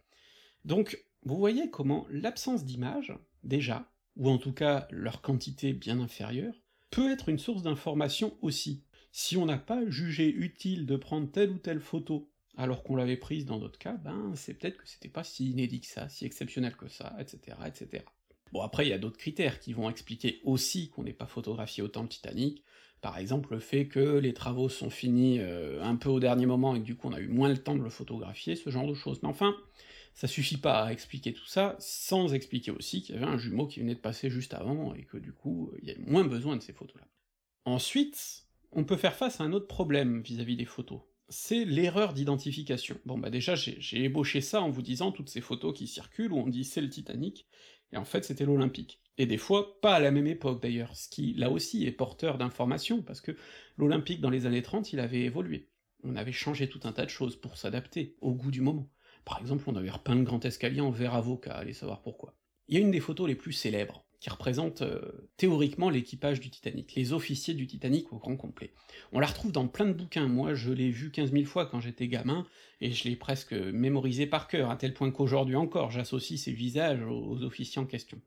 Donc, 0.64 1.04
vous 1.22 1.36
voyez 1.36 1.70
comment 1.70 2.06
l'absence 2.10 2.64
d'image, 2.64 3.12
déjà, 3.44 3.88
ou 4.16 4.28
en 4.30 4.38
tout 4.38 4.52
cas 4.52 4.88
leur 4.90 5.22
quantité 5.22 5.72
bien 5.72 6.00
inférieure, 6.00 6.54
peut 6.90 7.12
être 7.12 7.28
une 7.28 7.38
source 7.38 7.62
d'information 7.62 8.36
aussi, 8.42 8.82
si 9.16 9.36
on 9.36 9.46
n'a 9.46 9.58
pas 9.58 9.88
jugé 9.88 10.28
utile 10.28 10.86
de 10.86 10.96
prendre 10.96 11.30
telle 11.30 11.50
ou 11.50 11.58
telle 11.58 11.78
photo 11.78 12.28
alors 12.56 12.82
qu'on 12.82 12.96
l'avait 12.96 13.16
prise 13.16 13.46
dans 13.46 13.60
d'autres 13.60 13.78
cas, 13.78 13.92
ben 13.92 14.32
c'est 14.34 14.54
peut-être 14.54 14.76
que 14.76 14.88
c'était 14.88 15.08
pas 15.08 15.22
si 15.22 15.48
inédit 15.50 15.82
que 15.82 15.86
ça, 15.86 16.08
si 16.08 16.24
exceptionnel 16.24 16.74
que 16.74 16.88
ça, 16.88 17.14
etc., 17.20 17.56
etc. 17.64 18.04
Bon 18.50 18.60
après 18.60 18.86
il 18.86 18.90
y 18.90 18.92
a 18.92 18.98
d'autres 18.98 19.16
critères 19.16 19.60
qui 19.60 19.72
vont 19.72 19.88
expliquer 19.88 20.40
aussi 20.42 20.90
qu'on 20.90 21.04
n'ait 21.04 21.12
pas 21.12 21.26
photographié 21.26 21.80
autant 21.80 22.02
le 22.02 22.08
Titanic, 22.08 22.64
par 23.02 23.16
exemple 23.16 23.52
le 23.52 23.60
fait 23.60 23.86
que 23.86 24.18
les 24.18 24.34
travaux 24.34 24.68
sont 24.68 24.90
finis 24.90 25.38
euh, 25.38 25.80
un 25.80 25.94
peu 25.94 26.08
au 26.08 26.18
dernier 26.18 26.46
moment 26.46 26.74
et 26.74 26.80
que 26.80 26.84
du 26.84 26.96
coup 26.96 27.06
on 27.06 27.12
a 27.12 27.20
eu 27.20 27.28
moins 27.28 27.50
le 27.50 27.58
temps 27.58 27.76
de 27.76 27.84
le 27.84 27.90
photographier, 27.90 28.56
ce 28.56 28.70
genre 28.70 28.88
de 28.88 28.94
choses. 28.94 29.22
Mais 29.22 29.28
enfin, 29.28 29.56
ça 30.12 30.26
suffit 30.26 30.56
pas 30.56 30.86
à 30.86 30.92
expliquer 30.92 31.32
tout 31.32 31.46
ça, 31.46 31.76
sans 31.78 32.34
expliquer 32.34 32.72
aussi 32.72 33.02
qu'il 33.02 33.14
y 33.14 33.18
avait 33.18 33.30
un 33.30 33.38
jumeau 33.38 33.68
qui 33.68 33.78
venait 33.78 33.94
de 33.94 34.00
passer 34.00 34.28
juste 34.28 34.54
avant, 34.54 34.92
et 34.94 35.04
que 35.04 35.18
du 35.18 35.32
coup, 35.32 35.72
il 35.82 35.88
y 35.88 35.92
a 35.92 35.94
moins 35.98 36.24
besoin 36.24 36.56
de 36.56 36.62
ces 36.62 36.72
photos-là. 36.72 37.06
Ensuite, 37.64 38.43
on 38.74 38.84
peut 38.84 38.96
faire 38.96 39.14
face 39.14 39.40
à 39.40 39.44
un 39.44 39.52
autre 39.52 39.66
problème 39.66 40.20
vis-à-vis 40.22 40.56
des 40.56 40.64
photos. 40.64 41.00
C'est 41.28 41.64
l'erreur 41.64 42.12
d'identification. 42.12 42.98
Bon 43.06 43.18
bah 43.18 43.30
déjà 43.30 43.54
j'ai 43.54 44.04
ébauché 44.04 44.40
ça 44.40 44.60
en 44.60 44.70
vous 44.70 44.82
disant 44.82 45.10
toutes 45.10 45.30
ces 45.30 45.40
photos 45.40 45.76
qui 45.76 45.86
circulent 45.86 46.32
où 46.32 46.38
on 46.38 46.48
dit 46.48 46.64
c'est 46.64 46.82
le 46.82 46.90
Titanic, 46.90 47.46
et 47.92 47.96
en 47.96 48.04
fait 48.04 48.24
c'était 48.24 48.44
l'Olympique. 48.44 49.00
Et 49.16 49.26
des 49.26 49.38
fois, 49.38 49.80
pas 49.80 49.94
à 49.94 50.00
la 50.00 50.10
même 50.10 50.26
époque 50.26 50.60
d'ailleurs, 50.60 50.96
ce 50.96 51.08
qui 51.08 51.34
là 51.34 51.50
aussi 51.50 51.86
est 51.86 51.92
porteur 51.92 52.36
d'informations, 52.36 53.02
parce 53.02 53.20
que 53.20 53.36
l'Olympique 53.76 54.20
dans 54.20 54.30
les 54.30 54.46
années 54.46 54.62
30 54.62 54.92
il 54.92 55.00
avait 55.00 55.22
évolué. 55.22 55.70
On 56.02 56.16
avait 56.16 56.32
changé 56.32 56.68
tout 56.68 56.80
un 56.84 56.92
tas 56.92 57.06
de 57.06 57.10
choses 57.10 57.36
pour 57.36 57.56
s'adapter 57.56 58.16
au 58.20 58.34
goût 58.34 58.50
du 58.50 58.60
moment. 58.60 58.90
Par 59.24 59.40
exemple, 59.40 59.64
on 59.68 59.76
avait 59.76 59.90
repeint 59.90 60.14
le 60.14 60.22
grand 60.22 60.44
escalier 60.44 60.82
en 60.82 60.90
verre 60.90 61.14
avocat, 61.14 61.54
allez 61.54 61.72
savoir 61.72 62.02
pourquoi. 62.02 62.36
Il 62.68 62.74
y 62.74 62.78
a 62.78 62.80
une 62.80 62.90
des 62.90 63.00
photos 63.00 63.26
les 63.26 63.34
plus 63.34 63.52
célèbres, 63.52 64.04
qui 64.24 64.30
représente 64.30 64.80
euh, 64.80 65.02
théoriquement 65.36 65.90
l'équipage 65.90 66.40
du 66.40 66.48
Titanic, 66.48 66.94
les 66.94 67.12
officiers 67.12 67.52
du 67.52 67.66
Titanic 67.66 68.10
au 68.10 68.16
grand 68.16 68.36
complet. 68.36 68.72
On 69.12 69.20
la 69.20 69.26
retrouve 69.26 69.52
dans 69.52 69.68
plein 69.68 69.84
de 69.84 69.92
bouquins, 69.92 70.28
moi 70.28 70.54
je 70.54 70.72
l'ai 70.72 70.88
vu 70.88 71.10
15 71.10 71.30
000 71.30 71.44
fois 71.44 71.66
quand 71.66 71.78
j'étais 71.78 72.08
gamin, 72.08 72.46
et 72.80 72.90
je 72.90 73.06
l'ai 73.06 73.16
presque 73.16 73.52
mémorisé 73.52 74.26
par 74.26 74.48
cœur, 74.48 74.70
à 74.70 74.76
tel 74.76 74.94
point 74.94 75.10
qu'aujourd'hui 75.10 75.56
encore 75.56 75.90
j'associe 75.90 76.40
ces 76.40 76.52
visages 76.52 77.02
aux 77.02 77.42
officiers 77.42 77.82
en 77.82 77.84
question. 77.84 78.18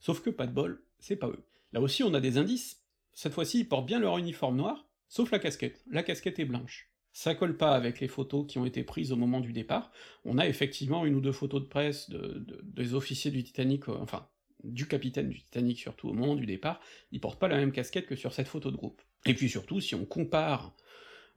Sauf 0.00 0.22
que 0.22 0.30
pas 0.30 0.48
de 0.48 0.52
bol, 0.52 0.82
c'est 0.98 1.14
pas 1.14 1.28
eux. 1.28 1.44
Là 1.72 1.80
aussi 1.80 2.02
on 2.02 2.14
a 2.14 2.20
des 2.20 2.36
indices, 2.36 2.82
cette 3.12 3.32
fois-ci 3.32 3.60
ils 3.60 3.68
portent 3.68 3.86
bien 3.86 4.00
leur 4.00 4.18
uniforme 4.18 4.56
noir, 4.56 4.88
sauf 5.08 5.30
la 5.30 5.38
casquette, 5.38 5.84
la 5.88 6.02
casquette 6.02 6.40
est 6.40 6.46
blanche. 6.46 6.90
Ça 7.12 7.36
colle 7.36 7.56
pas 7.56 7.76
avec 7.76 8.00
les 8.00 8.08
photos 8.08 8.44
qui 8.44 8.58
ont 8.58 8.66
été 8.66 8.82
prises 8.82 9.12
au 9.12 9.16
moment 9.16 9.38
du 9.38 9.52
départ, 9.52 9.92
on 10.24 10.36
a 10.36 10.48
effectivement 10.48 11.06
une 11.06 11.14
ou 11.14 11.20
deux 11.20 11.30
photos 11.30 11.62
de 11.62 11.68
presse 11.68 12.10
de, 12.10 12.44
des 12.64 12.94
officiers 12.94 13.30
du 13.30 13.44
Titanic, 13.44 13.88
euh, 13.88 13.96
enfin 14.00 14.26
du 14.64 14.86
capitaine 14.86 15.28
du 15.28 15.40
Titanic 15.40 15.78
surtout 15.78 16.08
au 16.08 16.12
moment 16.12 16.34
du 16.34 16.46
départ, 16.46 16.80
il 17.12 17.20
porte 17.20 17.38
pas 17.38 17.48
la 17.48 17.56
même 17.56 17.72
casquette 17.72 18.06
que 18.06 18.16
sur 18.16 18.32
cette 18.32 18.48
photo 18.48 18.70
de 18.70 18.76
groupe. 18.76 19.00
Et 19.26 19.34
puis 19.34 19.48
surtout, 19.48 19.80
si 19.80 19.94
on 19.94 20.04
compare 20.04 20.74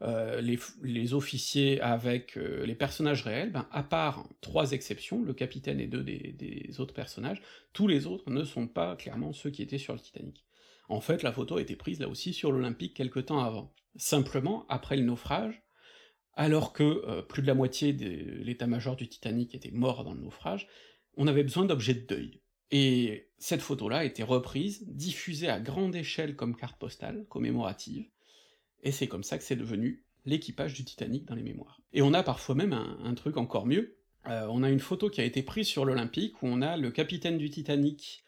euh, 0.03 0.41
les, 0.41 1.13
officiers 1.13 1.79
avec 1.81 2.35
euh, 2.35 2.65
les 2.65 2.73
personnages 2.73 3.21
réels, 3.21 3.51
ben, 3.51 3.67
à 3.71 3.83
part 3.83 4.27
trois 4.41 4.71
exceptions, 4.71 5.21
le 5.21 5.33
capitaine 5.33 5.79
et 5.79 5.85
deux 5.85 6.03
des, 6.03 6.79
autres 6.79 6.93
personnages, 6.93 7.41
tous 7.71 7.87
les 7.87 8.07
autres 8.07 8.31
ne 8.31 8.43
sont 8.43 8.67
pas 8.67 8.95
clairement 8.95 9.31
ceux 9.31 9.51
qui 9.51 9.61
étaient 9.61 9.77
sur 9.77 9.93
le 9.93 9.99
Titanic. 9.99 10.43
En 10.89 11.01
fait, 11.01 11.21
la 11.21 11.31
photo 11.31 11.57
a 11.57 11.61
été 11.61 11.75
prise 11.75 11.99
là 11.99 12.07
aussi 12.07 12.33
sur 12.33 12.51
l'Olympique 12.51 12.95
quelque 12.95 13.19
temps 13.19 13.43
avant. 13.43 13.73
Simplement, 13.95 14.65
après 14.69 14.97
le 14.97 15.03
naufrage, 15.03 15.61
alors 16.33 16.73
que 16.73 16.83
euh, 16.83 17.21
plus 17.21 17.43
de 17.43 17.47
la 17.47 17.53
moitié 17.53 17.93
de 17.93 18.07
l'état-major 18.43 18.95
du 18.95 19.07
Titanic 19.07 19.53
était 19.53 19.71
mort 19.71 20.03
dans 20.03 20.13
le 20.13 20.21
naufrage, 20.21 20.67
on 21.15 21.27
avait 21.27 21.43
besoin 21.43 21.65
d'objets 21.65 21.93
de 21.93 22.07
deuil. 22.07 22.40
Et 22.71 23.27
cette 23.37 23.61
photo-là 23.61 23.97
a 23.97 24.03
été 24.05 24.23
reprise, 24.23 24.83
diffusée 24.87 25.49
à 25.49 25.59
grande 25.59 25.95
échelle 25.95 26.35
comme 26.35 26.55
carte 26.55 26.79
postale, 26.79 27.25
commémorative, 27.27 28.07
et 28.83 28.91
c'est 28.91 29.07
comme 29.07 29.23
ça 29.23 29.37
que 29.37 29.43
c'est 29.43 29.55
devenu 29.55 30.03
l'équipage 30.25 30.73
du 30.73 30.85
Titanic 30.85 31.25
dans 31.25 31.35
les 31.35 31.43
mémoires. 31.43 31.81
Et 31.93 32.01
on 32.01 32.13
a 32.13 32.23
parfois 32.23 32.55
même 32.55 32.73
un, 32.73 33.13
truc 33.15 33.37
encore 33.37 33.65
mieux, 33.65 33.97
euh, 34.27 34.47
on 34.49 34.63
a 34.63 34.69
une 34.69 34.79
photo 34.79 35.09
qui 35.09 35.21
a 35.21 35.25
été 35.25 35.43
prise 35.43 35.67
sur 35.67 35.85
l'Olympique, 35.85 36.41
où 36.41 36.47
on 36.47 36.61
a 36.61 36.77
le 36.77 36.91
capitaine 36.91 37.37
du 37.37 37.49
Titanic 37.49 38.23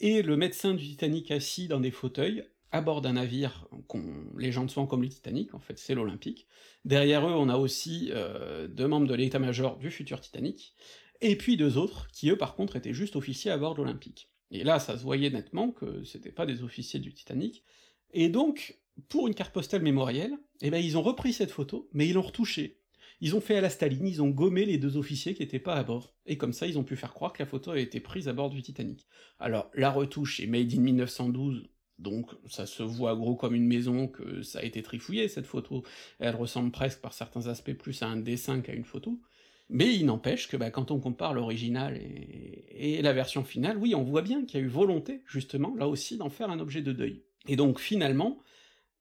et 0.00 0.22
le 0.22 0.36
médecin 0.36 0.74
du 0.74 0.84
Titanic 0.84 1.30
assis 1.30 1.66
dans 1.66 1.80
des 1.80 1.90
fauteuils, 1.90 2.44
à 2.70 2.82
bord 2.82 3.00
d'un 3.00 3.14
navire, 3.14 3.66
qu'on 3.86 4.04
les 4.36 4.52
gens 4.52 4.68
soient 4.68 4.86
comme 4.86 5.02
le 5.02 5.08
Titanic, 5.08 5.54
en 5.54 5.58
fait, 5.58 5.78
c'est 5.78 5.94
l'Olympique. 5.94 6.46
Derrière 6.84 7.26
eux, 7.26 7.32
on 7.32 7.48
a 7.48 7.56
aussi 7.56 8.10
euh, 8.12 8.68
deux 8.68 8.86
membres 8.86 9.06
de 9.06 9.14
l'état-major 9.14 9.78
du 9.78 9.90
futur 9.90 10.20
Titanic, 10.20 10.74
et 11.20 11.36
puis 11.36 11.56
deux 11.56 11.76
autres, 11.76 12.08
qui 12.12 12.30
eux 12.30 12.38
par 12.38 12.54
contre 12.54 12.76
étaient 12.76 12.94
juste 12.94 13.16
officiers 13.16 13.50
à 13.50 13.58
bord 13.58 13.74
de 13.74 13.82
l'Olympique. 13.82 14.30
Et 14.50 14.64
là, 14.64 14.78
ça 14.78 14.96
se 14.96 15.02
voyait 15.02 15.30
nettement 15.30 15.70
que 15.70 16.04
c'était 16.04 16.32
pas 16.32 16.46
des 16.46 16.62
officiers 16.62 17.00
du 17.00 17.12
Titanic, 17.12 17.64
et 18.12 18.28
donc, 18.28 18.78
pour 19.08 19.28
une 19.28 19.34
carte 19.34 19.52
postale 19.52 19.82
mémorielle, 19.82 20.36
eh 20.62 20.70
ben 20.70 20.82
ils 20.82 20.96
ont 20.96 21.02
repris 21.02 21.32
cette 21.32 21.50
photo, 21.50 21.88
mais 21.92 22.08
ils 22.08 22.14
l'ont 22.14 22.22
retouchée. 22.22 22.80
Ils 23.20 23.34
ont 23.34 23.40
fait 23.40 23.56
à 23.56 23.60
la 23.60 23.70
Staline, 23.70 24.06
ils 24.06 24.22
ont 24.22 24.30
gommé 24.30 24.64
les 24.64 24.78
deux 24.78 24.96
officiers 24.96 25.34
qui 25.34 25.42
étaient 25.42 25.58
pas 25.58 25.74
à 25.74 25.82
bord, 25.82 26.14
et 26.24 26.38
comme 26.38 26.52
ça 26.52 26.66
ils 26.66 26.78
ont 26.78 26.84
pu 26.84 26.96
faire 26.96 27.12
croire 27.12 27.32
que 27.32 27.42
la 27.42 27.48
photo 27.48 27.72
a 27.72 27.78
été 27.78 28.00
prise 28.00 28.28
à 28.28 28.32
bord 28.32 28.48
du 28.48 28.62
Titanic. 28.62 29.06
Alors, 29.38 29.70
la 29.74 29.90
retouche 29.90 30.40
est 30.40 30.46
made 30.46 30.72
in 30.72 30.80
1912, 30.80 31.68
donc 31.98 32.30
ça 32.48 32.64
se 32.64 32.82
voit 32.82 33.16
gros 33.16 33.34
comme 33.34 33.56
une 33.56 33.66
maison 33.66 34.06
que 34.06 34.42
ça 34.42 34.60
a 34.60 34.62
été 34.62 34.82
trifouillé 34.82 35.28
cette 35.28 35.46
photo, 35.46 35.82
elle 36.20 36.36
ressemble 36.36 36.70
presque 36.70 37.00
par 37.00 37.12
certains 37.12 37.48
aspects 37.48 37.72
plus 37.72 38.02
à 38.02 38.06
un 38.06 38.16
dessin 38.16 38.60
qu'à 38.60 38.72
une 38.72 38.84
photo, 38.84 39.20
mais 39.68 39.94
il 39.94 40.06
n'empêche 40.06 40.48
que 40.48 40.56
bah, 40.56 40.70
quand 40.70 40.90
on 40.90 41.00
compare 41.00 41.34
l'original 41.34 41.96
et... 42.00 43.02
la 43.02 43.12
version 43.12 43.44
finale, 43.44 43.76
oui, 43.76 43.94
on 43.94 44.02
voit 44.02 44.22
bien 44.22 44.44
qu'il 44.44 44.60
y 44.60 44.62
a 44.62 44.66
eu 44.66 44.68
volonté, 44.68 45.22
justement, 45.26 45.74
là 45.76 45.88
aussi, 45.88 46.16
d'en 46.16 46.30
faire 46.30 46.50
un 46.50 46.60
objet 46.60 46.82
de 46.82 46.92
deuil. 46.92 47.22
Et 47.46 47.56
donc 47.56 47.78
finalement, 47.78 48.38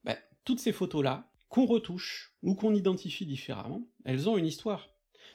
bah, 0.03 0.17
toutes 0.43 0.59
ces 0.59 0.73
photos-là, 0.73 1.29
qu'on 1.49 1.65
retouche, 1.65 2.35
ou 2.43 2.55
qu'on 2.55 2.75
identifie 2.75 3.25
différemment, 3.25 3.87
elles 4.03 4.27
ont 4.27 4.37
une 4.37 4.45
histoire. 4.45 4.89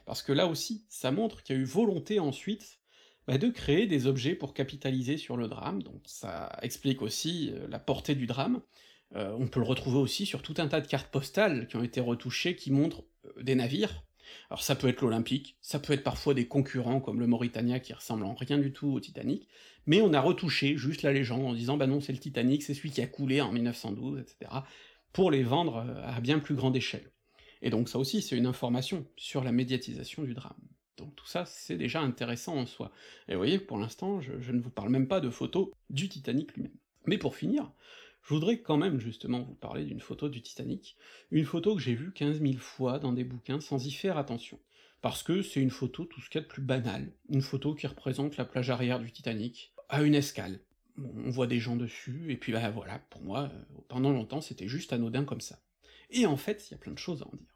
Parce 0.05 0.23
que 0.23 0.33
là 0.33 0.47
aussi, 0.47 0.85
ça 0.89 1.11
montre 1.11 1.43
qu'il 1.43 1.57
y 1.57 1.59
a 1.59 1.63
eu 1.63 1.65
volonté 1.65 2.21
ensuite 2.21 2.81
bah, 3.27 3.39
de 3.39 3.49
créer 3.49 3.87
des 3.87 4.07
objets 4.07 4.35
pour 4.35 4.53
capitaliser 4.53 5.17
sur 5.17 5.37
le 5.37 5.49
drame, 5.49 5.83
donc 5.83 6.03
ça 6.07 6.59
explique 6.63 7.03
aussi 7.03 7.53
euh, 7.53 7.69
la 7.69 7.79
portée 7.79 8.15
du 8.15 8.27
drame. 8.27 8.61
Euh, 9.15 9.35
on 9.39 9.47
peut 9.47 9.61
le 9.61 9.67
retrouver 9.67 9.99
aussi 9.99 10.27
sur 10.27 10.43
tout 10.43 10.55
un 10.59 10.69
tas 10.69 10.81
de 10.81 10.89
cartes 10.89 11.11
postales 11.11 11.69
qui 11.69 11.77
ont 11.77 11.85
été 11.85 12.01
retouchées, 12.01 12.57
qui 12.57 12.73
montrent 12.73 13.05
euh, 13.25 13.43
des 13.43 13.55
navires, 13.55 14.03
alors 14.51 14.63
ça 14.63 14.75
peut 14.75 14.89
être 14.89 15.03
l'Olympique, 15.03 15.57
ça 15.61 15.79
peut 15.79 15.93
être 15.93 16.03
parfois 16.03 16.35
des 16.35 16.47
concurrents 16.47 17.01
comme 17.01 17.21
le 17.21 17.27
Mauritania 17.27 17.81
qui 17.81 17.93
ressemble 17.93 18.25
en 18.25 18.35
rien 18.35 18.59
du 18.59 18.73
tout 18.73 18.89
au 18.89 19.01
Titanic, 19.01 19.49
mais 19.87 20.01
on 20.01 20.13
a 20.13 20.21
retouché 20.21 20.77
juste 20.77 21.03
la 21.03 21.13
légende 21.13 21.45
en 21.45 21.53
disant 21.53 21.77
bah 21.77 21.87
non 21.87 22.01
c'est 22.01 22.13
le 22.13 22.19
Titanic, 22.19 22.63
c'est 22.63 22.75
celui 22.75 22.91
qui 22.91 23.01
a 23.01 23.07
coulé 23.07 23.41
en 23.41 23.53
1912, 23.53 24.21
etc., 24.21 24.51
pour 25.13 25.31
les 25.31 25.43
vendre 25.43 25.85
euh, 25.87 26.07
à 26.07 26.21
bien 26.21 26.39
plus 26.39 26.55
grande 26.55 26.77
échelle. 26.77 27.11
Et 27.61 27.71
donc 27.71 27.89
ça 27.89 27.99
aussi 27.99 28.23
c'est 28.23 28.37
une 28.37 28.47
information 28.47 29.07
sur 29.17 29.45
la 29.45 29.53
médiatisation 29.53 30.23
du 30.23 30.35
drame. 30.35 30.57
Donc 30.97 31.15
tout 31.17 31.27
ça 31.27 31.45
c'est 31.47 31.77
déjà 31.77 32.01
intéressant 32.01 32.57
en 32.57 32.67
soi. 32.67 32.93
Et 33.29 33.33
vous 33.33 33.39
voyez, 33.39 33.59
pour 33.59 33.79
l'instant 33.79 34.21
je, 34.21 34.33
je 34.41 34.53
ne 34.53 34.61
vous 34.61 34.71
parle 34.71 34.91
même 34.91 35.09
pas 35.09 35.21
de 35.21 35.31
photos 35.31 35.69
du 35.91 36.09
Titanic 36.09 36.55
lui-même. 36.55 36.73
Mais 37.07 37.19
pour 37.19 37.35
finir, 37.35 37.73
je 38.23 38.35
voudrais 38.35 38.61
quand 38.61 38.77
même 38.77 39.01
justement 39.01 39.43
vous 39.43 39.55
parler 39.55 39.85
d'une 39.85 40.01
photo 40.01 40.29
du 40.29 40.43
Titanic, 40.43 40.97
une 41.31 41.45
photo 41.45 41.75
que 41.75 41.83
j'ai 41.83 41.95
vue 41.95 42.13
15 42.13 42.41
000 42.41 42.55
fois 42.59 42.99
dans 42.99 43.13
des 43.13 43.25
bouquins 43.25 43.61
sans 43.61 43.85
y 43.85 43.91
faire 43.91 44.17
attention, 44.17 44.61
parce 45.01 45.23
que 45.23 45.43
c'est 45.43 45.61
une 45.61 45.71
photo 45.71 46.05
tout 46.05 46.21
ce 46.21 46.31
qu'il 46.31 46.41
y 46.41 46.43
a 46.43 46.45
de 46.45 46.49
plus 46.49 46.63
banal, 46.63 47.13
une 47.29 47.43
photo 47.43 47.75
qui 47.75 47.87
représente 47.87 48.37
la 48.37 48.45
plage 48.45 48.71
arrière 48.71 49.01
du 49.01 49.11
Titanic, 49.11 49.75
à 49.89 50.03
une 50.03 50.15
escale. 50.15 50.61
on 50.99 51.31
voit 51.31 51.49
des 51.49 51.59
gens 51.59 51.77
dessus, 51.77 52.31
et 52.31 52.37
puis 52.37 52.53
bah 52.53 52.71
voilà, 52.71 53.01
pour 53.11 53.23
moi, 53.23 53.51
euh, 53.53 53.81
pendant 53.89 54.13
longtemps 54.13 54.41
c'était 54.41 54.69
juste 54.69 54.93
anodin 54.93 55.25
comme 55.25 55.41
ça. 55.41 55.59
Et 56.11 56.27
en 56.27 56.37
fait, 56.37 56.69
il 56.69 56.73
y 56.73 56.75
a 56.75 56.79
plein 56.79 56.93
de 56.93 56.99
choses 56.99 57.23
à 57.23 57.27
en 57.27 57.37
dire. 57.37 57.49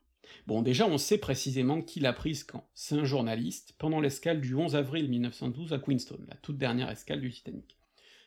Bon, 0.46 0.62
déjà, 0.62 0.86
on 0.86 0.98
sait 0.98 1.18
précisément 1.18 1.82
qui 1.82 2.00
l'a 2.00 2.12
prise 2.12 2.42
quand. 2.42 2.68
C'est 2.74 2.96
un 2.96 3.04
journaliste, 3.04 3.74
pendant 3.78 4.00
l'escale 4.00 4.40
du 4.40 4.54
11 4.54 4.74
avril 4.74 5.08
1912 5.08 5.72
à 5.72 5.78
Queenstown, 5.78 6.24
la 6.28 6.36
toute 6.36 6.58
dernière 6.58 6.90
escale 6.90 7.20
du 7.20 7.30
Titanic 7.30 7.75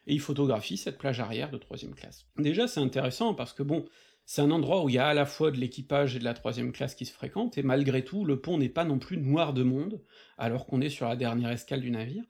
et 0.09 0.13
il 0.13 0.19
photographie 0.19 0.75
cette 0.75 0.97
plage 0.97 1.19
arrière 1.19 1.51
de 1.51 1.57
troisième 1.57 1.93
classe. 1.93 2.25
Déjà, 2.37 2.67
c'est 2.67 2.79
intéressant 2.79 3.35
parce 3.35 3.53
que 3.53 3.61
bon, 3.61 3.85
c'est 4.25 4.41
un 4.41 4.49
endroit 4.49 4.83
où 4.83 4.89
il 4.89 4.95
y 4.95 4.97
a 4.97 5.07
à 5.07 5.13
la 5.13 5.27
fois 5.27 5.51
de 5.51 5.57
l'équipage 5.57 6.15
et 6.15 6.19
de 6.19 6.23
la 6.23 6.33
troisième 6.33 6.71
classe 6.71 6.95
qui 6.95 7.05
se 7.05 7.13
fréquentent, 7.13 7.57
et 7.59 7.63
malgré 7.63 8.03
tout, 8.03 8.25
le 8.25 8.41
pont 8.41 8.57
n'est 8.57 8.69
pas 8.69 8.85
non 8.85 8.97
plus 8.97 9.17
noir 9.17 9.53
de 9.53 9.61
monde, 9.61 10.01
alors 10.39 10.65
qu'on 10.65 10.81
est 10.81 10.89
sur 10.89 11.07
la 11.07 11.15
dernière 11.15 11.51
escale 11.51 11.81
du 11.81 11.91
navire. 11.91 12.23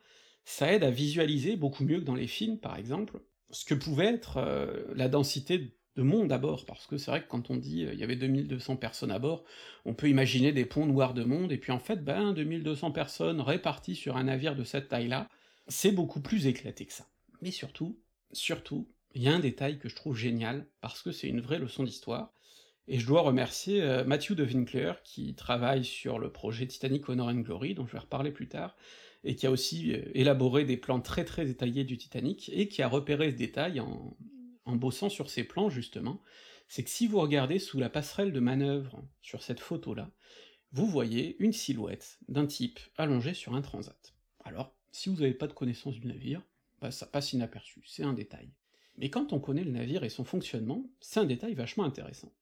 Ça 0.44 0.74
aide 0.74 0.84
à 0.84 0.92
visualiser 0.92 1.56
beaucoup 1.56 1.86
mieux 1.86 2.02
que 2.02 2.06
dans 2.06 2.16
les 2.16 2.28
films, 2.28 2.60
par 2.60 2.78
exemple, 2.78 3.22
ce 3.50 3.64
que 3.64 3.74
pouvait 3.74 4.14
être 4.14 4.38
euh, 4.38 4.84
la 4.96 5.08
densité 5.08 5.78
de 5.96 6.04
monde 6.04 6.34
à 6.34 6.38
bord, 6.38 6.66
parce 6.66 6.86
que 6.86 6.98
c'est 6.98 7.12
vrai 7.12 7.22
que 7.22 7.30
quand 7.30 7.50
on 7.50 7.56
dit 7.56 7.86
euh, 7.86 7.94
il 7.94 8.00
y 8.00 8.04
avait 8.04 8.18
2200 8.18 8.76
personnes 8.76 9.12
à 9.12 9.20
bord, 9.20 9.46
on 9.86 9.94
peut 9.94 10.10
imaginer 10.10 10.52
des 10.52 10.66
ponts 10.66 10.86
noirs 10.86 11.14
de 11.14 11.24
monde, 11.24 11.54
et 11.54 11.58
puis 11.58 11.72
en 11.72 11.80
fait, 11.80 12.04
ben, 12.04 12.34
2200 12.34 12.92
personnes 12.92 13.40
réparties 13.40 13.96
sur 13.96 14.18
un 14.18 14.26
navire 14.26 14.56
de 14.56 14.66
cette 14.66 14.90
taille-là, 14.90 15.30
c'est 15.70 15.92
beaucoup 15.92 16.22
plus 16.22 16.48
éclaté 16.48 16.86
que 16.86 16.94
ça. 16.94 17.06
Mais 17.42 17.52
surtout, 17.52 18.00
surtout, 18.32 18.88
il 19.14 19.24
y 19.24 19.28
a 19.28 19.34
un 19.34 19.40
détail 19.40 19.80
que 19.80 19.90
je 19.90 19.96
trouve 19.96 20.16
génial, 20.16 20.68
parce 20.82 21.02
que 21.02 21.12
c'est 21.12 21.28
une 21.28 21.42
vraie 21.42 21.60
leçon 21.60 21.84
d'histoire, 21.84 22.34
et 22.88 23.00
je 23.00 23.06
dois 23.06 23.22
remercier 23.22 23.82
euh, 23.82 24.04
Matthew 24.04 24.34
de 24.34 24.44
Winkler, 24.44 24.94
qui 25.04 25.36
travaille 25.36 25.86
sur 25.86 26.20
le 26.20 26.32
projet 26.32 26.68
Titanic 26.68 27.08
Honor 27.08 27.30
and 27.30 27.42
Glory, 27.42 27.76
dont 27.76 27.86
je 27.86 27.94
vais 27.94 28.00
reparler 28.00 28.32
plus 28.32 28.48
tard, 28.48 28.76
et 29.24 29.36
qui 29.36 29.46
a 29.46 29.52
aussi 29.52 29.94
euh, 29.94 30.12
élaboré 30.14 30.66
des 30.66 30.78
plans 30.78 31.02
très 31.02 31.26
très 31.26 31.46
détaillés 31.46 31.84
du 31.84 31.98
Titanic, 31.98 32.50
et 32.54 32.68
qui 32.68 32.82
a 32.82 32.88
repéré 32.88 33.32
ce 33.32 33.36
détail 33.36 33.80
en, 33.80 34.18
en 34.66 34.76
bossant 34.76 35.10
sur 35.10 35.30
ces 35.30 35.44
plans, 35.44 35.70
justement, 35.70 36.22
c'est 36.68 36.84
que 36.84 36.90
si 36.90 37.08
vous 37.08 37.20
regardez 37.20 37.60
sous 37.60 37.80
la 37.80 37.90
passerelle 37.90 38.32
de 38.32 38.40
manœuvre 38.40 39.04
sur 39.22 39.42
cette 39.42 39.60
photo-là, 39.60 40.12
vous 40.72 40.86
voyez 40.86 41.36
une 41.40 41.54
silhouette 41.54 42.20
d'un 42.28 42.46
type 42.46 42.80
allongé 42.96 43.34
sur 43.34 43.56
un 43.56 43.62
transat. 43.62 44.14
Alors, 44.44 44.76
si 44.92 45.10
vous 45.10 45.16
n'avez 45.16 45.34
pas 45.34 45.48
de 45.48 45.54
connaissance 45.54 45.96
du 45.96 46.08
navire, 46.08 46.44
bah, 46.82 46.92
ça 46.92 47.06
passe 47.06 47.34
inaperçu, 47.34 47.82
c'est 47.86 48.04
un 48.04 48.14
détail. 48.14 48.50
Mais 48.98 49.10
quand 49.10 49.34
on 49.34 49.40
connaît 49.40 49.64
le 49.64 49.72
navire 49.72 50.04
et 50.04 50.10
son 50.10 50.26
fonctionnement, 50.26 50.86
c'est 51.00 51.20
un 51.20 51.26
détail 51.26 51.54
vachement 51.54 51.86
intéressant. 51.86 52.34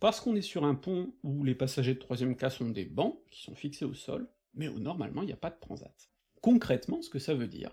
Parce 0.00 0.20
qu'on 0.20 0.36
est 0.36 0.42
sur 0.42 0.64
un 0.64 0.74
pont 0.74 1.12
où 1.22 1.44
les 1.44 1.54
passagers 1.54 1.94
de 1.94 1.98
troisième 1.98 2.36
classe 2.36 2.60
ont 2.60 2.70
des 2.70 2.84
bancs 2.84 3.18
qui 3.30 3.42
sont 3.42 3.54
fixés 3.54 3.84
au 3.84 3.94
sol, 3.94 4.28
mais 4.54 4.68
où 4.68 4.78
normalement 4.78 5.22
il 5.22 5.26
n'y 5.26 5.32
a 5.32 5.36
pas 5.36 5.50
de 5.50 5.60
transat. 5.60 6.10
Concrètement, 6.40 7.02
ce 7.02 7.10
que 7.10 7.18
ça 7.18 7.34
veut 7.34 7.48
dire, 7.48 7.72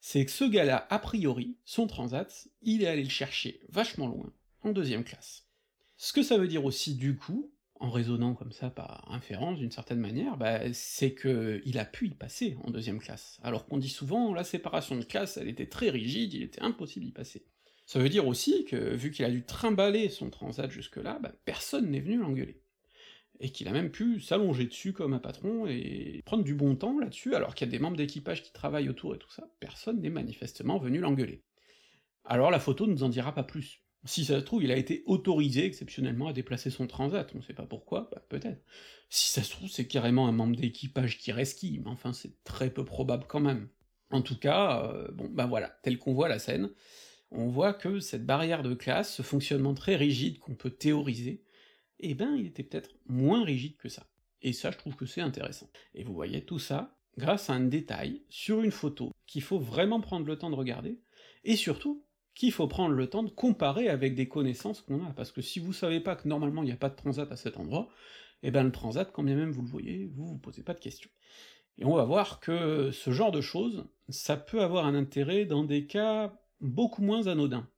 c'est 0.00 0.24
que 0.24 0.30
ce 0.30 0.44
gars-là, 0.44 0.86
a 0.90 0.98
priori, 0.98 1.56
son 1.64 1.86
transat, 1.86 2.48
il 2.62 2.82
est 2.82 2.88
allé 2.88 3.04
le 3.04 3.10
chercher 3.10 3.60
vachement 3.68 4.08
loin, 4.08 4.32
en 4.62 4.72
deuxième 4.72 5.04
classe. 5.04 5.46
Ce 5.96 6.12
que 6.12 6.22
ça 6.22 6.38
veut 6.38 6.48
dire 6.48 6.64
aussi, 6.64 6.94
du 6.94 7.16
coup, 7.16 7.52
en 7.80 7.90
raisonnant 7.90 8.34
comme 8.34 8.52
ça 8.52 8.68
par 8.70 9.10
inférence 9.10 9.58
d'une 9.58 9.70
certaine 9.70 9.98
manière, 9.98 10.36
bah, 10.36 10.60
c'est 10.72 11.14
que 11.14 11.62
il 11.64 11.78
a 11.78 11.86
pu 11.86 12.08
y 12.08 12.14
passer 12.14 12.56
en 12.62 12.70
deuxième 12.70 12.98
classe. 12.98 13.40
Alors 13.42 13.66
qu'on 13.66 13.78
dit 13.78 13.88
souvent, 13.88 14.34
la 14.34 14.44
séparation 14.44 14.96
de 14.96 15.02
classe, 15.02 15.38
elle 15.38 15.48
était 15.48 15.66
très 15.66 15.88
rigide, 15.88 16.34
il 16.34 16.42
était 16.42 16.60
impossible 16.60 17.06
d'y 17.06 17.12
passer. 17.12 17.46
Ça 17.86 17.98
veut 17.98 18.10
dire 18.10 18.28
aussi 18.28 18.66
que, 18.66 18.76
vu 18.76 19.10
qu'il 19.10 19.24
a 19.24 19.30
dû 19.30 19.44
trimballer 19.44 20.10
son 20.10 20.30
transat 20.30 20.70
jusque-là, 20.70 21.18
bah, 21.22 21.32
personne 21.46 21.90
n'est 21.90 22.00
venu 22.00 22.18
l'engueuler. 22.18 22.62
Et 23.40 23.50
qu'il 23.50 23.66
a 23.66 23.72
même 23.72 23.90
pu 23.90 24.20
s'allonger 24.20 24.66
dessus 24.66 24.92
comme 24.92 25.14
un 25.14 25.18
patron 25.18 25.66
et 25.66 26.22
prendre 26.26 26.44
du 26.44 26.54
bon 26.54 26.76
temps 26.76 26.98
là-dessus, 26.98 27.34
alors 27.34 27.54
qu'il 27.54 27.66
y 27.66 27.70
a 27.70 27.72
des 27.72 27.78
membres 27.78 27.96
d'équipage 27.96 28.42
qui 28.42 28.52
travaillent 28.52 28.90
autour 28.90 29.14
et 29.14 29.18
tout 29.18 29.30
ça, 29.30 29.50
personne 29.58 30.02
n'est 30.02 30.10
manifestement 30.10 30.78
venu 30.78 30.98
l'engueuler. 30.98 31.42
Alors 32.26 32.50
la 32.50 32.60
photo 32.60 32.86
ne 32.86 32.92
nous 32.92 33.02
en 33.02 33.08
dira 33.08 33.34
pas 33.34 33.42
plus, 33.42 33.82
si 34.04 34.24
ça 34.24 34.40
se 34.40 34.44
trouve, 34.44 34.62
il 34.64 34.70
a 34.70 34.76
été 34.76 35.02
autorisé 35.06 35.66
exceptionnellement 35.66 36.28
à 36.28 36.32
déplacer 36.32 36.70
son 36.70 36.86
transat, 36.86 37.30
on 37.34 37.42
sait 37.42 37.52
pas 37.52 37.66
pourquoi, 37.66 38.08
bah, 38.12 38.22
peut-être. 38.28 38.64
Si 39.10 39.32
ça 39.32 39.42
se 39.42 39.50
trouve, 39.50 39.68
c'est 39.68 39.86
carrément 39.86 40.26
un 40.26 40.32
membre 40.32 40.56
d'équipage 40.56 41.18
qui 41.18 41.32
resquille, 41.32 41.80
mais 41.80 41.90
enfin 41.90 42.12
c'est 42.12 42.42
très 42.44 42.70
peu 42.70 42.84
probable 42.84 43.24
quand 43.28 43.40
même. 43.40 43.68
En 44.10 44.22
tout 44.22 44.38
cas, 44.38 44.84
euh, 44.86 45.10
bon 45.12 45.28
bah 45.28 45.46
voilà, 45.46 45.68
tel 45.82 45.98
qu'on 45.98 46.14
voit 46.14 46.28
la 46.28 46.38
scène, 46.38 46.70
on 47.30 47.48
voit 47.48 47.74
que 47.74 48.00
cette 48.00 48.26
barrière 48.26 48.62
de 48.62 48.74
classe, 48.74 49.14
ce 49.14 49.22
fonctionnement 49.22 49.74
très 49.74 49.96
rigide 49.96 50.38
qu'on 50.38 50.54
peut 50.54 50.70
théoriser, 50.70 51.44
eh 52.00 52.14
ben 52.14 52.34
il 52.36 52.46
était 52.46 52.62
peut-être 52.62 52.90
moins 53.06 53.44
rigide 53.44 53.76
que 53.76 53.88
ça. 53.88 54.06
Et 54.42 54.52
ça, 54.52 54.70
je 54.70 54.78
trouve 54.78 54.96
que 54.96 55.06
c'est 55.06 55.20
intéressant. 55.20 55.68
Et 55.94 56.02
vous 56.02 56.14
voyez 56.14 56.44
tout 56.44 56.58
ça 56.58 56.96
grâce 57.18 57.50
à 57.50 57.54
un 57.54 57.60
détail 57.60 58.22
sur 58.30 58.62
une 58.62 58.70
photo 58.70 59.12
qu'il 59.26 59.42
faut 59.42 59.58
vraiment 59.58 60.00
prendre 60.00 60.26
le 60.26 60.38
temps 60.38 60.50
de 60.50 60.56
regarder, 60.56 60.98
et 61.44 61.56
surtout 61.56 62.04
qu'il 62.34 62.52
faut 62.52 62.68
prendre 62.68 62.94
le 62.94 63.08
temps 63.08 63.22
de 63.22 63.30
comparer 63.30 63.88
avec 63.88 64.14
des 64.14 64.28
connaissances 64.28 64.80
qu'on 64.80 65.04
a, 65.04 65.12
parce 65.12 65.32
que 65.32 65.42
si 65.42 65.58
vous 65.60 65.72
savez 65.72 66.00
pas 66.00 66.16
que 66.16 66.28
normalement 66.28 66.62
il 66.62 66.66
n'y 66.66 66.72
a 66.72 66.76
pas 66.76 66.88
de 66.88 66.96
transat 66.96 67.30
à 67.30 67.36
cet 67.36 67.58
endroit, 67.58 67.88
eh 68.42 68.50
ben 68.50 68.64
le 68.64 68.72
transat, 68.72 69.10
quand 69.12 69.22
bien 69.22 69.36
même 69.36 69.50
vous 69.50 69.62
le 69.62 69.68
voyez, 69.68 70.06
vous 70.14 70.26
vous 70.26 70.38
posez 70.38 70.62
pas 70.62 70.74
de 70.74 70.80
questions. 70.80 71.10
Et 71.78 71.84
on 71.84 71.94
va 71.94 72.04
voir 72.04 72.40
que 72.40 72.90
ce 72.92 73.10
genre 73.10 73.32
de 73.32 73.40
choses, 73.40 73.84
ça 74.08 74.36
peut 74.36 74.62
avoir 74.62 74.86
un 74.86 74.94
intérêt 74.94 75.44
dans 75.44 75.64
des 75.64 75.86
cas 75.86 76.32
beaucoup 76.60 77.02
moins 77.02 77.26
anodins. 77.26 77.68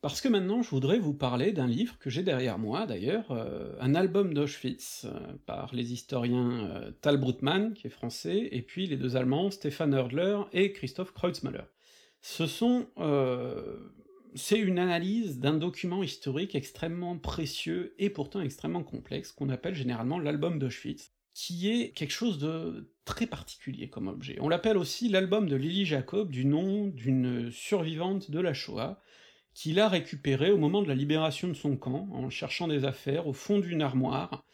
Parce 0.00 0.20
que 0.20 0.28
maintenant 0.28 0.62
je 0.62 0.70
voudrais 0.70 1.00
vous 1.00 1.14
parler 1.14 1.52
d'un 1.52 1.66
livre 1.66 1.98
que 1.98 2.08
j'ai 2.08 2.22
derrière 2.22 2.58
moi 2.58 2.86
d'ailleurs, 2.86 3.32
euh, 3.32 3.74
un 3.80 3.96
album 3.96 4.32
d'Auschwitz, 4.32 5.06
euh, 5.06 5.36
par 5.44 5.74
les 5.74 5.92
historiens 5.92 6.70
euh, 6.70 6.90
Tal 7.00 7.16
Brutmann, 7.16 7.74
qui 7.74 7.88
est 7.88 7.90
français, 7.90 8.48
et 8.52 8.62
puis 8.62 8.86
les 8.86 8.96
deux 8.96 9.16
Allemands, 9.16 9.50
Stefan 9.50 9.92
Herdler 9.92 10.38
et 10.52 10.72
Christoph 10.72 11.12
Kreutzmüller 11.12 11.64
ce 12.20 12.46
sont... 12.46 12.86
Euh, 12.98 13.92
c'est 14.34 14.58
une 14.58 14.78
analyse 14.78 15.38
d'un 15.38 15.54
document 15.54 16.02
historique 16.02 16.54
extrêmement 16.54 17.18
précieux 17.18 17.94
et 17.98 18.10
pourtant 18.10 18.40
extrêmement 18.40 18.84
complexe, 18.84 19.32
qu'on 19.32 19.48
appelle 19.48 19.74
généralement 19.74 20.18
l'album 20.18 20.58
d'Auschwitz, 20.58 21.12
qui 21.34 21.70
est 21.70 21.90
quelque 21.90 22.12
chose 22.12 22.38
de 22.38 22.92
très 23.04 23.26
particulier 23.26 23.88
comme 23.88 24.06
objet. 24.06 24.36
On 24.40 24.48
l'appelle 24.48 24.76
aussi 24.76 25.08
l'album 25.08 25.48
de 25.48 25.56
Lily 25.56 25.86
Jacob, 25.86 26.30
du 26.30 26.44
nom 26.44 26.86
d'une 26.86 27.50
survivante 27.50 28.30
de 28.30 28.38
la 28.38 28.54
Shoah, 28.54 29.00
qu'il 29.54 29.80
a 29.80 29.88
récupéré 29.88 30.50
au 30.50 30.58
moment 30.58 30.82
de 30.82 30.88
la 30.88 30.94
libération 30.94 31.48
de 31.48 31.54
son 31.54 31.76
camp, 31.76 32.08
en 32.12 32.30
cherchant 32.30 32.68
des 32.68 32.84
affaires 32.84 33.26
au 33.26 33.32
fond 33.32 33.58
d'une 33.58 33.82
armoire. 33.82 34.44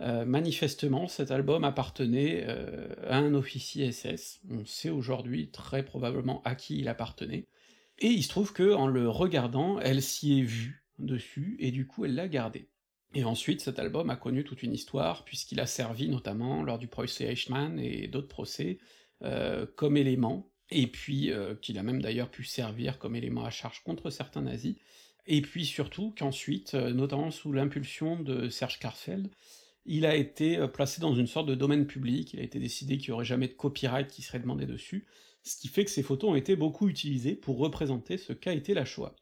Euh, 0.00 0.24
manifestement, 0.24 1.08
cet 1.08 1.30
album 1.30 1.62
appartenait 1.62 2.44
euh, 2.48 2.88
à 3.06 3.18
un 3.18 3.34
officier 3.34 3.92
SS, 3.92 4.40
on 4.50 4.64
sait 4.64 4.88
aujourd'hui 4.88 5.50
très 5.50 5.84
probablement 5.84 6.40
à 6.44 6.54
qui 6.54 6.78
il 6.78 6.88
appartenait, 6.88 7.46
et 7.98 8.06
il 8.06 8.22
se 8.22 8.30
trouve 8.30 8.54
que 8.54 8.72
en 8.72 8.86
le 8.86 9.10
regardant, 9.10 9.78
elle 9.78 10.00
s'y 10.00 10.40
est 10.40 10.44
vue 10.44 10.86
dessus, 10.98 11.56
et 11.58 11.70
du 11.70 11.86
coup 11.86 12.06
elle 12.06 12.14
l'a 12.14 12.28
gardé. 12.28 12.68
Et 13.14 13.24
ensuite, 13.24 13.60
cet 13.60 13.78
album 13.78 14.08
a 14.08 14.16
connu 14.16 14.42
toute 14.42 14.62
une 14.62 14.72
histoire, 14.72 15.24
puisqu'il 15.24 15.60
a 15.60 15.66
servi 15.66 16.08
notamment 16.08 16.62
lors 16.62 16.78
du 16.78 16.86
procès 16.86 17.24
Eichmann 17.24 17.78
et 17.78 18.06
d'autres 18.06 18.28
procès, 18.28 18.78
euh, 19.22 19.66
comme 19.76 19.98
élément, 19.98 20.50
et 20.70 20.86
puis 20.86 21.32
qu'il 21.60 21.78
a 21.78 21.82
même 21.82 22.00
d'ailleurs 22.00 22.30
pu 22.30 22.44
servir 22.44 22.98
comme 23.00 23.16
élément 23.16 23.44
à 23.44 23.50
charge 23.50 23.82
contre 23.82 24.08
certains 24.08 24.42
nazis, 24.42 24.76
et 25.26 25.42
puis 25.42 25.66
surtout 25.66 26.14
qu'ensuite, 26.16 26.74
notamment 26.74 27.32
sous 27.32 27.52
l'impulsion 27.52 28.20
de 28.20 28.48
Serge 28.48 28.78
Karfeld, 28.78 29.28
il 29.86 30.06
a 30.06 30.14
été 30.14 30.66
placé 30.68 31.00
dans 31.00 31.14
une 31.14 31.26
sorte 31.26 31.48
de 31.48 31.54
domaine 31.54 31.86
public, 31.86 32.32
il 32.34 32.40
a 32.40 32.42
été 32.42 32.58
décidé 32.58 32.98
qu'il 32.98 33.10
n'y 33.10 33.14
aurait 33.14 33.24
jamais 33.24 33.48
de 33.48 33.54
copyright 33.54 34.08
qui 34.08 34.22
serait 34.22 34.40
demandé 34.40 34.66
dessus, 34.66 35.06
ce 35.42 35.56
qui 35.56 35.68
fait 35.68 35.84
que 35.84 35.90
ces 35.90 36.02
photos 36.02 36.30
ont 36.30 36.34
été 36.34 36.56
beaucoup 36.56 36.88
utilisées 36.88 37.34
pour 37.34 37.58
représenter 37.58 38.18
ce 38.18 38.32
qu'a 38.32 38.52
été 38.52 38.74
la 38.74 38.84
Shoah. 38.84 39.16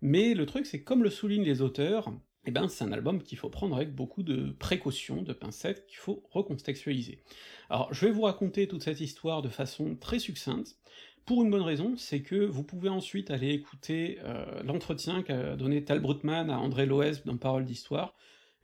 Mais 0.00 0.34
le 0.34 0.46
truc, 0.46 0.66
c'est 0.66 0.82
comme 0.82 1.02
le 1.02 1.10
soulignent 1.10 1.44
les 1.44 1.62
auteurs, 1.62 2.12
eh 2.46 2.50
ben 2.50 2.68
c'est 2.68 2.84
un 2.84 2.92
album 2.92 3.22
qu'il 3.22 3.38
faut 3.38 3.48
prendre 3.48 3.74
avec 3.74 3.94
beaucoup 3.94 4.22
de 4.22 4.52
précautions, 4.52 5.22
de 5.22 5.32
pincettes, 5.32 5.86
qu'il 5.86 5.98
faut 5.98 6.22
recontextualiser. 6.30 7.22
Alors 7.70 7.92
je 7.92 8.06
vais 8.06 8.12
vous 8.12 8.22
raconter 8.22 8.68
toute 8.68 8.82
cette 8.82 9.00
histoire 9.00 9.42
de 9.42 9.48
façon 9.48 9.96
très 9.96 10.18
succincte, 10.18 10.78
pour 11.26 11.42
une 11.42 11.50
bonne 11.50 11.62
raison, 11.62 11.94
c'est 11.96 12.20
que 12.20 12.44
vous 12.44 12.62
pouvez 12.62 12.90
ensuite 12.90 13.30
aller 13.30 13.50
écouter 13.50 14.18
euh, 14.24 14.62
l'entretien 14.62 15.22
qu'a 15.22 15.56
donné 15.56 15.82
Tal 15.82 16.00
Brutman 16.00 16.50
à 16.50 16.58
André 16.58 16.84
Loès 16.84 17.24
dans 17.24 17.38
Parole 17.38 17.64
d'Histoire, 17.64 18.14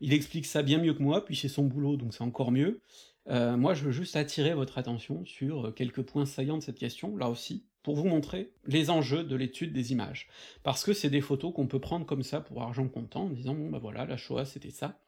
il 0.00 0.12
explique 0.12 0.46
ça 0.46 0.62
bien 0.62 0.78
mieux 0.78 0.94
que 0.94 1.02
moi, 1.02 1.24
puis 1.24 1.36
c'est 1.36 1.48
son 1.48 1.64
boulot, 1.64 1.96
donc 1.96 2.14
c'est 2.14 2.24
encore 2.24 2.50
mieux. 2.50 2.80
Euh, 3.28 3.56
moi 3.56 3.74
je 3.74 3.84
veux 3.84 3.92
juste 3.92 4.16
attirer 4.16 4.54
votre 4.54 4.78
attention 4.78 5.24
sur 5.24 5.74
quelques 5.74 6.02
points 6.02 6.26
saillants 6.26 6.58
de 6.58 6.62
cette 6.62 6.78
question, 6.78 7.16
là 7.16 7.28
aussi, 7.28 7.66
pour 7.82 7.96
vous 7.96 8.06
montrer 8.06 8.52
les 8.66 8.90
enjeux 8.90 9.24
de 9.24 9.36
l'étude 9.36 9.72
des 9.72 9.92
images. 9.92 10.28
Parce 10.62 10.84
que 10.84 10.92
c'est 10.92 11.10
des 11.10 11.20
photos 11.20 11.54
qu'on 11.54 11.66
peut 11.66 11.80
prendre 11.80 12.06
comme 12.06 12.22
ça 12.22 12.40
pour 12.40 12.62
argent 12.62 12.88
comptant, 12.88 13.24
en 13.24 13.30
disant 13.30 13.54
bon 13.54 13.70
bah 13.70 13.78
voilà, 13.78 14.06
la 14.06 14.16
Shoah 14.16 14.44
c'était 14.44 14.70
ça. 14.70 14.98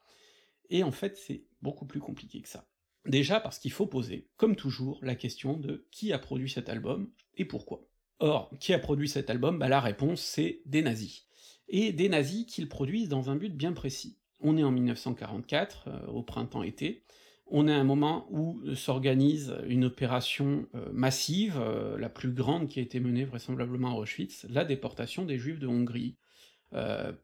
Et 0.69 0.83
en 0.83 0.91
fait 0.91 1.17
c'est 1.17 1.43
beaucoup 1.61 1.85
plus 1.85 1.99
compliqué 1.99 2.41
que 2.41 2.49
ça. 2.49 2.67
Déjà 3.05 3.39
parce 3.39 3.59
qu'il 3.59 3.71
faut 3.71 3.87
poser, 3.87 4.29
comme 4.37 4.55
toujours, 4.55 4.99
la 5.01 5.15
question 5.15 5.57
de 5.57 5.87
qui 5.91 6.13
a 6.13 6.19
produit 6.19 6.49
cet 6.49 6.69
album 6.69 7.11
et 7.35 7.45
pourquoi. 7.45 7.85
Or, 8.19 8.49
qui 8.59 8.73
a 8.73 8.79
produit 8.79 9.09
cet 9.09 9.29
album? 9.29 9.59
Bah 9.59 9.69
la 9.69 9.81
réponse 9.81 10.21
c'est 10.21 10.61
des 10.65 10.81
nazis. 10.81 11.25
Et 11.67 11.91
des 11.91 12.09
nazis 12.09 12.45
qu'ils 12.45 12.69
produisent 12.69 13.09
dans 13.09 13.29
un 13.29 13.35
but 13.35 13.55
bien 13.55 13.73
précis. 13.73 14.17
On 14.43 14.57
est 14.57 14.63
en 14.63 14.71
1944, 14.71 15.85
euh, 15.87 16.07
au 16.07 16.21
printemps-été, 16.21 17.03
on 17.47 17.67
est 17.67 17.73
à 17.73 17.77
un 17.77 17.85
moment 17.85 18.27
où 18.29 18.59
s'organise 18.75 19.55
une 19.67 19.85
opération 19.85 20.67
euh, 20.75 20.89
massive, 20.91 21.57
euh, 21.57 21.97
la 21.97 22.09
plus 22.09 22.31
grande 22.31 22.67
qui 22.67 22.79
a 22.79 22.81
été 22.81 22.99
menée 22.99 23.23
vraisemblablement 23.23 23.91
à 23.91 23.95
Auschwitz, 23.95 24.45
la 24.49 24.65
déportation 24.65 25.23
des 25.25 25.39
juifs 25.39 25.59
de 25.59 25.67
Hongrie. 25.67 26.17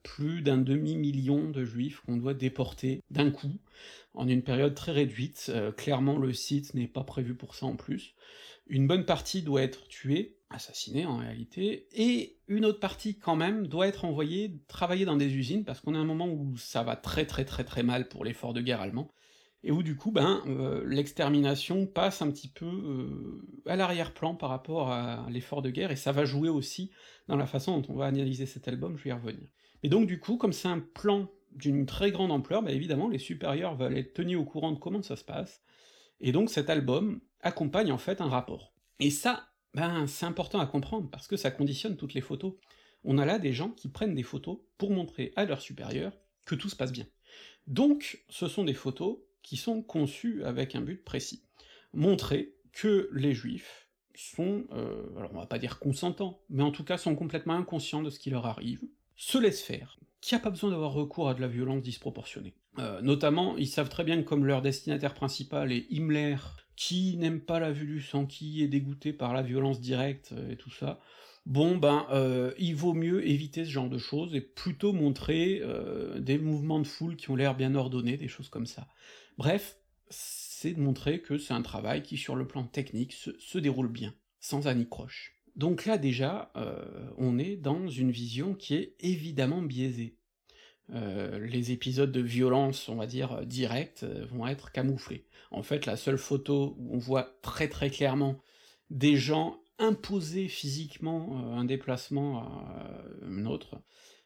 Plus 0.03 0.43
d'un 0.43 0.59
demi-million 0.59 1.49
de 1.49 1.65
juifs 1.65 2.01
qu'on 2.01 2.17
doit 2.17 2.35
déporter 2.35 3.01
d'un 3.09 3.31
coup, 3.31 3.57
en 4.13 4.27
une 4.27 4.43
période 4.43 4.75
très 4.75 4.91
réduite, 4.91 5.51
clairement 5.75 6.19
le 6.19 6.33
site 6.33 6.75
n'est 6.75 6.87
pas 6.87 7.03
prévu 7.03 7.33
pour 7.33 7.55
ça 7.55 7.65
en 7.65 7.75
plus. 7.75 8.13
Une 8.67 8.85
bonne 8.85 9.05
partie 9.05 9.41
doit 9.41 9.63
être 9.63 9.87
tuée, 9.87 10.37
assassinée 10.49 11.05
en 11.05 11.17
réalité, 11.17 11.87
et 11.93 12.39
une 12.47 12.65
autre 12.65 12.79
partie 12.79 13.17
quand 13.17 13.35
même 13.35 13.67
doit 13.67 13.87
être 13.87 14.05
envoyée 14.05 14.59
travailler 14.67 15.05
dans 15.05 15.17
des 15.17 15.35
usines, 15.35 15.63
parce 15.63 15.79
qu'on 15.79 15.95
a 15.95 15.99
un 15.99 16.05
moment 16.05 16.27
où 16.27 16.57
ça 16.57 16.83
va 16.83 16.95
très 16.95 17.25
très 17.25 17.45
très 17.45 17.63
très 17.63 17.83
mal 17.83 18.07
pour 18.07 18.25
l'effort 18.25 18.53
de 18.53 18.61
guerre 18.61 18.81
allemand, 18.81 19.11
et 19.63 19.71
où 19.71 19.83
du 19.83 19.95
coup, 19.95 20.11
ben, 20.11 20.41
euh, 20.47 20.83
l'extermination 20.87 21.85
passe 21.85 22.21
un 22.21 22.31
petit 22.31 22.47
peu 22.47 22.65
euh, 22.65 23.45
à 23.65 23.75
l'arrière-plan 23.75 24.33
par 24.35 24.49
rapport 24.49 24.91
à 24.91 25.27
l'effort 25.29 25.61
de 25.61 25.69
guerre, 25.69 25.91
et 25.91 25.95
ça 25.95 26.11
va 26.11 26.25
jouer 26.25 26.49
aussi 26.49 26.91
dans 27.27 27.35
la 27.35 27.45
façon 27.45 27.77
dont 27.77 27.93
on 27.93 27.97
va 27.97 28.05
analyser 28.05 28.45
cet 28.45 28.67
album, 28.67 28.97
je 28.97 29.03
vais 29.03 29.09
y 29.09 29.13
revenir. 29.13 29.47
Et 29.83 29.89
donc 29.89 30.07
du 30.07 30.19
coup, 30.19 30.37
comme 30.37 30.53
c'est 30.53 30.67
un 30.67 30.79
plan 30.79 31.29
d'une 31.51 31.85
très 31.85 32.11
grande 32.11 32.31
ampleur, 32.31 32.63
ben 32.63 32.73
évidemment, 32.73 33.09
les 33.09 33.19
supérieurs 33.19 33.75
veulent 33.75 33.97
être 33.97 34.13
tenus 34.13 34.37
au 34.37 34.45
courant 34.45 34.71
de 34.71 34.79
comment 34.79 35.01
ça 35.01 35.15
se 35.15 35.25
passe, 35.25 35.61
et 36.21 36.31
donc 36.31 36.49
cet 36.49 36.69
album 36.69 37.21
accompagne 37.41 37.91
en 37.91 37.97
fait 37.97 38.21
un 38.21 38.29
rapport. 38.29 38.73
Et 38.99 39.11
ça, 39.11 39.48
ben, 39.73 40.07
c'est 40.07 40.25
important 40.25 40.59
à 40.59 40.65
comprendre, 40.65 41.09
parce 41.09 41.27
que 41.27 41.37
ça 41.37 41.51
conditionne 41.51 41.97
toutes 41.97 42.13
les 42.13 42.21
photos. 42.21 42.53
On 43.03 43.17
a 43.17 43.25
là 43.25 43.39
des 43.39 43.53
gens 43.53 43.69
qui 43.69 43.87
prennent 43.87 44.15
des 44.15 44.23
photos 44.23 44.59
pour 44.77 44.91
montrer 44.91 45.31
à 45.35 45.45
leurs 45.45 45.61
supérieurs 45.61 46.17
que 46.45 46.55
tout 46.55 46.69
se 46.69 46.75
passe 46.75 46.91
bien. 46.91 47.05
Donc, 47.67 48.23
ce 48.29 48.47
sont 48.47 48.63
des 48.63 48.73
photos 48.73 49.19
qui 49.43 49.57
sont 49.57 49.81
conçus 49.81 50.43
avec 50.43 50.75
un 50.75 50.81
but 50.81 51.03
précis. 51.03 51.43
Montrer 51.93 52.55
que 52.71 53.09
les 53.13 53.33
juifs 53.33 53.87
sont, 54.15 54.65
euh, 54.71 55.05
alors 55.17 55.31
on 55.33 55.39
va 55.39 55.45
pas 55.45 55.59
dire 55.59 55.79
consentants, 55.79 56.41
mais 56.49 56.63
en 56.63 56.71
tout 56.71 56.83
cas 56.83 56.97
sont 56.97 57.15
complètement 57.15 57.55
inconscients 57.55 58.03
de 58.03 58.09
ce 58.09 58.19
qui 58.19 58.29
leur 58.29 58.45
arrive, 58.45 58.81
se 59.15 59.37
laissent 59.37 59.61
faire, 59.61 59.97
qui 60.21 60.35
a 60.35 60.39
pas 60.39 60.49
besoin 60.49 60.71
d'avoir 60.71 60.93
recours 60.93 61.29
à 61.29 61.33
de 61.33 61.41
la 61.41 61.47
violence 61.47 61.81
disproportionnée. 61.81 62.53
Euh, 62.79 63.01
notamment, 63.01 63.57
ils 63.57 63.67
savent 63.67 63.89
très 63.89 64.03
bien 64.03 64.21
que 64.21 64.27
comme 64.27 64.45
leur 64.45 64.61
destinataire 64.61 65.13
principal 65.13 65.71
est 65.71 65.85
Himmler, 65.91 66.37
qui 66.75 67.17
n'aime 67.17 67.41
pas 67.41 67.59
la 67.59 67.71
vue 67.71 67.87
du 67.87 68.01
sang, 68.01 68.25
qui 68.25 68.63
est 68.63 68.67
dégoûté 68.67 69.11
par 69.11 69.33
la 69.33 69.41
violence 69.41 69.81
directe 69.81 70.31
euh, 70.31 70.51
et 70.51 70.55
tout 70.55 70.71
ça, 70.71 70.99
bon 71.45 71.75
ben 71.75 72.05
euh, 72.11 72.53
il 72.57 72.75
vaut 72.75 72.93
mieux 72.93 73.27
éviter 73.27 73.65
ce 73.65 73.69
genre 73.71 73.89
de 73.89 73.97
choses 73.97 74.33
et 74.33 74.41
plutôt 74.41 74.93
montrer 74.93 75.61
des 76.19 76.37
mouvements 76.37 76.79
de 76.79 76.87
foule 76.87 77.15
qui 77.15 77.31
ont 77.31 77.35
l'air 77.35 77.55
bien 77.55 77.75
ordonnés, 77.75 78.17
des 78.17 78.27
choses 78.27 78.49
comme 78.49 78.67
ça. 78.67 78.87
Bref, 79.37 79.77
c'est 80.09 80.73
de 80.73 80.79
montrer 80.79 81.21
que 81.21 81.37
c'est 81.37 81.53
un 81.53 81.61
travail 81.61 82.01
qui, 82.01 82.17
sur 82.17 82.35
le 82.35 82.47
plan 82.47 82.63
technique, 82.63 83.13
se, 83.13 83.57
déroule 83.57 83.87
bien, 83.87 84.13
sans 84.39 84.67
anicroche. 84.67 85.35
Donc 85.55 85.85
là 85.85 85.97
déjà, 85.97 86.51
on 87.17 87.39
est 87.39 87.55
dans 87.55 87.87
une 87.87 88.11
vision 88.11 88.53
qui 88.53 88.75
est 88.75 88.95
évidemment 88.99 89.61
biaisée. 89.61 90.18
Euh, 90.93 91.39
les 91.39 91.71
épisodes 91.71 92.11
de 92.11 92.21
violence, 92.21 92.89
on 92.89 92.95
va 92.95 93.05
dire, 93.05 93.45
directs, 93.45 94.03
euh, 94.03 94.25
vont 94.31 94.47
être 94.47 94.71
camouflés. 94.71 95.25
En 95.51 95.61
fait, 95.61 95.85
la 95.85 95.97
seule 95.97 96.17
photo 96.17 96.75
où 96.79 96.95
on 96.95 96.97
voit 96.97 97.37
très 97.41 97.67
très 97.67 97.89
clairement 97.89 98.39
des 98.89 99.15
gens 99.15 99.59
imposer 99.77 100.47
physiquement 100.47 101.53
un 101.55 101.63
déplacement 101.63 102.39
à 102.39 103.03
un 103.23 103.45
autre, 103.45 103.77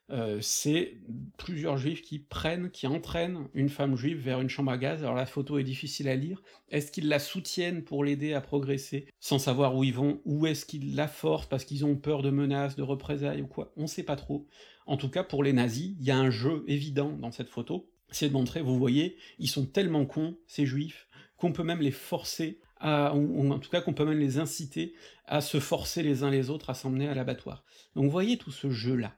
euh, 0.10 0.40
c'est 0.42 0.98
plusieurs 1.38 1.78
juifs 1.78 2.02
qui 2.02 2.20
prennent, 2.20 2.70
qui 2.70 2.88
entraînent 2.88 3.48
une 3.54 3.70
femme 3.70 3.96
juive 3.96 4.20
vers 4.20 4.42
une 4.42 4.50
chambre 4.50 4.72
à 4.72 4.78
gaz, 4.78 5.02
alors 5.04 5.16
la 5.16 5.26
photo 5.26 5.58
est 5.58 5.64
difficile 5.64 6.10
à 6.10 6.16
lire, 6.16 6.42
est-ce 6.70 6.92
qu'ils 6.92 7.08
la 7.08 7.20
soutiennent 7.20 7.84
pour 7.84 8.04
l'aider 8.04 8.34
à 8.34 8.42
progresser, 8.42 9.08
sans 9.20 9.40
savoir 9.40 9.76
où 9.76 9.84
ils 9.84 9.94
vont, 9.94 10.22
ou 10.26 10.46
est-ce 10.46 10.66
qu'ils 10.66 10.96
la 10.96 11.08
forcent 11.08 11.48
parce 11.48 11.64
qu'ils 11.64 11.86
ont 11.86 11.96
peur 11.96 12.22
de 12.22 12.32
menaces, 12.32 12.76
de 12.76 12.84
représailles 12.84 13.42
ou 13.42 13.48
quoi, 13.48 13.72
on 13.78 13.88
sait 13.88 14.04
pas 14.04 14.18
trop. 14.18 14.48
En 14.86 14.98
tout 14.98 15.10
cas, 15.10 15.24
pour 15.24 15.42
les 15.42 15.54
nazis, 15.54 15.96
il 15.98 16.06
y 16.06 16.12
a 16.12 16.18
un 16.18 16.30
jeu 16.30 16.66
évident 16.68 17.12
dans 17.12 17.32
cette 17.32 17.50
photo, 17.50 17.90
c'est 18.12 18.28
de 18.28 18.34
montrer, 18.34 18.62
vous 18.62 18.78
voyez, 18.78 19.18
ils 19.40 19.50
sont 19.50 19.66
tellement 19.66 20.06
cons, 20.06 20.38
ces 20.48 20.66
juifs, 20.66 21.08
qu'on 21.38 21.54
peut 21.54 21.64
même 21.64 21.82
les 21.82 21.92
forcer 21.92 22.60
à, 22.80 23.16
ou 23.16 23.52
en 23.52 23.60
tout 23.60 23.70
cas 23.70 23.80
qu'on 23.80 23.94
peut 23.94 24.06
même 24.06 24.20
les 24.20 24.38
inciter 24.38 24.94
à 25.26 25.40
se 25.40 25.62
forcer 25.62 26.04
les 26.04 26.24
uns 26.24 26.30
les 26.30 26.50
autres 26.50 26.70
à 26.70 26.74
s'emmener 26.74 27.08
à 27.08 27.16
l'abattoir. 27.16 27.64
Donc 27.96 28.06
vous 28.06 28.12
voyez 28.12 28.38
tout 28.38 28.52
ce 28.52 28.70
jeu-là. 28.70 29.16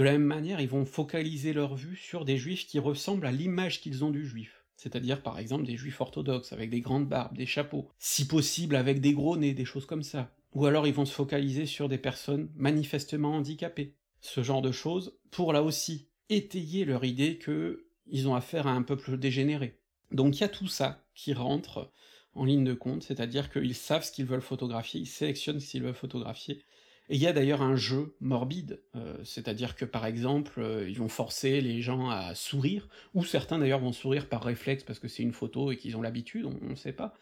De 0.00 0.04
la 0.06 0.12
même 0.12 0.24
manière, 0.24 0.62
ils 0.62 0.68
vont 0.68 0.86
focaliser 0.86 1.52
leur 1.52 1.76
vue 1.76 1.94
sur 1.94 2.24
des 2.24 2.38
juifs 2.38 2.66
qui 2.66 2.78
ressemblent 2.78 3.26
à 3.26 3.32
l'image 3.32 3.82
qu'ils 3.82 4.02
ont 4.02 4.10
du 4.10 4.26
juif. 4.26 4.64
C'est-à-dire 4.74 5.22
par 5.22 5.38
exemple 5.38 5.66
des 5.66 5.76
juifs 5.76 6.00
orthodoxes, 6.00 6.54
avec 6.54 6.70
des 6.70 6.80
grandes 6.80 7.06
barbes, 7.06 7.36
des 7.36 7.44
chapeaux, 7.44 7.86
si 7.98 8.26
possible 8.26 8.76
avec 8.76 9.02
des 9.02 9.12
gros 9.12 9.36
nez, 9.36 9.52
des 9.52 9.66
choses 9.66 9.84
comme 9.84 10.02
ça. 10.02 10.34
Ou 10.54 10.64
alors 10.64 10.86
ils 10.86 10.94
vont 10.94 11.04
se 11.04 11.12
focaliser 11.12 11.66
sur 11.66 11.90
des 11.90 11.98
personnes 11.98 12.48
manifestement 12.54 13.34
handicapées. 13.34 13.94
Ce 14.22 14.42
genre 14.42 14.62
de 14.62 14.72
choses, 14.72 15.18
pour 15.30 15.52
là 15.52 15.62
aussi 15.62 16.08
étayer 16.30 16.86
leur 16.86 17.04
idée 17.04 17.36
que 17.36 17.84
ils 18.06 18.26
ont 18.26 18.34
affaire 18.34 18.66
à 18.66 18.72
un 18.72 18.80
peuple 18.80 19.18
dégénéré. 19.18 19.82
Donc 20.12 20.38
il 20.38 20.40
y 20.40 20.44
a 20.44 20.48
tout 20.48 20.68
ça 20.68 21.04
qui 21.14 21.34
rentre 21.34 21.92
en 22.32 22.46
ligne 22.46 22.64
de 22.64 22.72
compte, 22.72 23.02
c'est-à-dire 23.02 23.50
qu'ils 23.50 23.74
savent 23.74 24.04
ce 24.04 24.12
qu'ils 24.12 24.24
veulent 24.24 24.40
photographier, 24.40 24.98
ils 24.98 25.06
sélectionnent 25.06 25.60
ce 25.60 25.70
qu'ils 25.72 25.82
veulent 25.82 25.92
photographier, 25.92 26.62
et 27.10 27.16
il 27.16 27.20
y 27.20 27.26
a 27.26 27.32
d'ailleurs 27.32 27.60
un 27.60 27.74
jeu 27.74 28.14
morbide, 28.20 28.80
euh, 28.94 29.16
c'est-à-dire 29.24 29.74
que 29.74 29.84
par 29.84 30.06
exemple, 30.06 30.60
euh, 30.60 30.88
ils 30.88 30.96
vont 30.96 31.08
forcer 31.08 31.60
les 31.60 31.82
gens 31.82 32.08
à 32.08 32.36
sourire, 32.36 32.88
ou 33.14 33.24
certains 33.24 33.58
d'ailleurs 33.58 33.80
vont 33.80 33.92
sourire 33.92 34.28
par 34.28 34.44
réflexe 34.44 34.84
parce 34.84 35.00
que 35.00 35.08
c'est 35.08 35.24
une 35.24 35.32
photo 35.32 35.72
et 35.72 35.76
qu'ils 35.76 35.96
ont 35.96 36.02
l'habitude, 36.02 36.46
on 36.46 36.68
ne 36.68 36.76
sait 36.76 36.92
pas. 36.92 37.12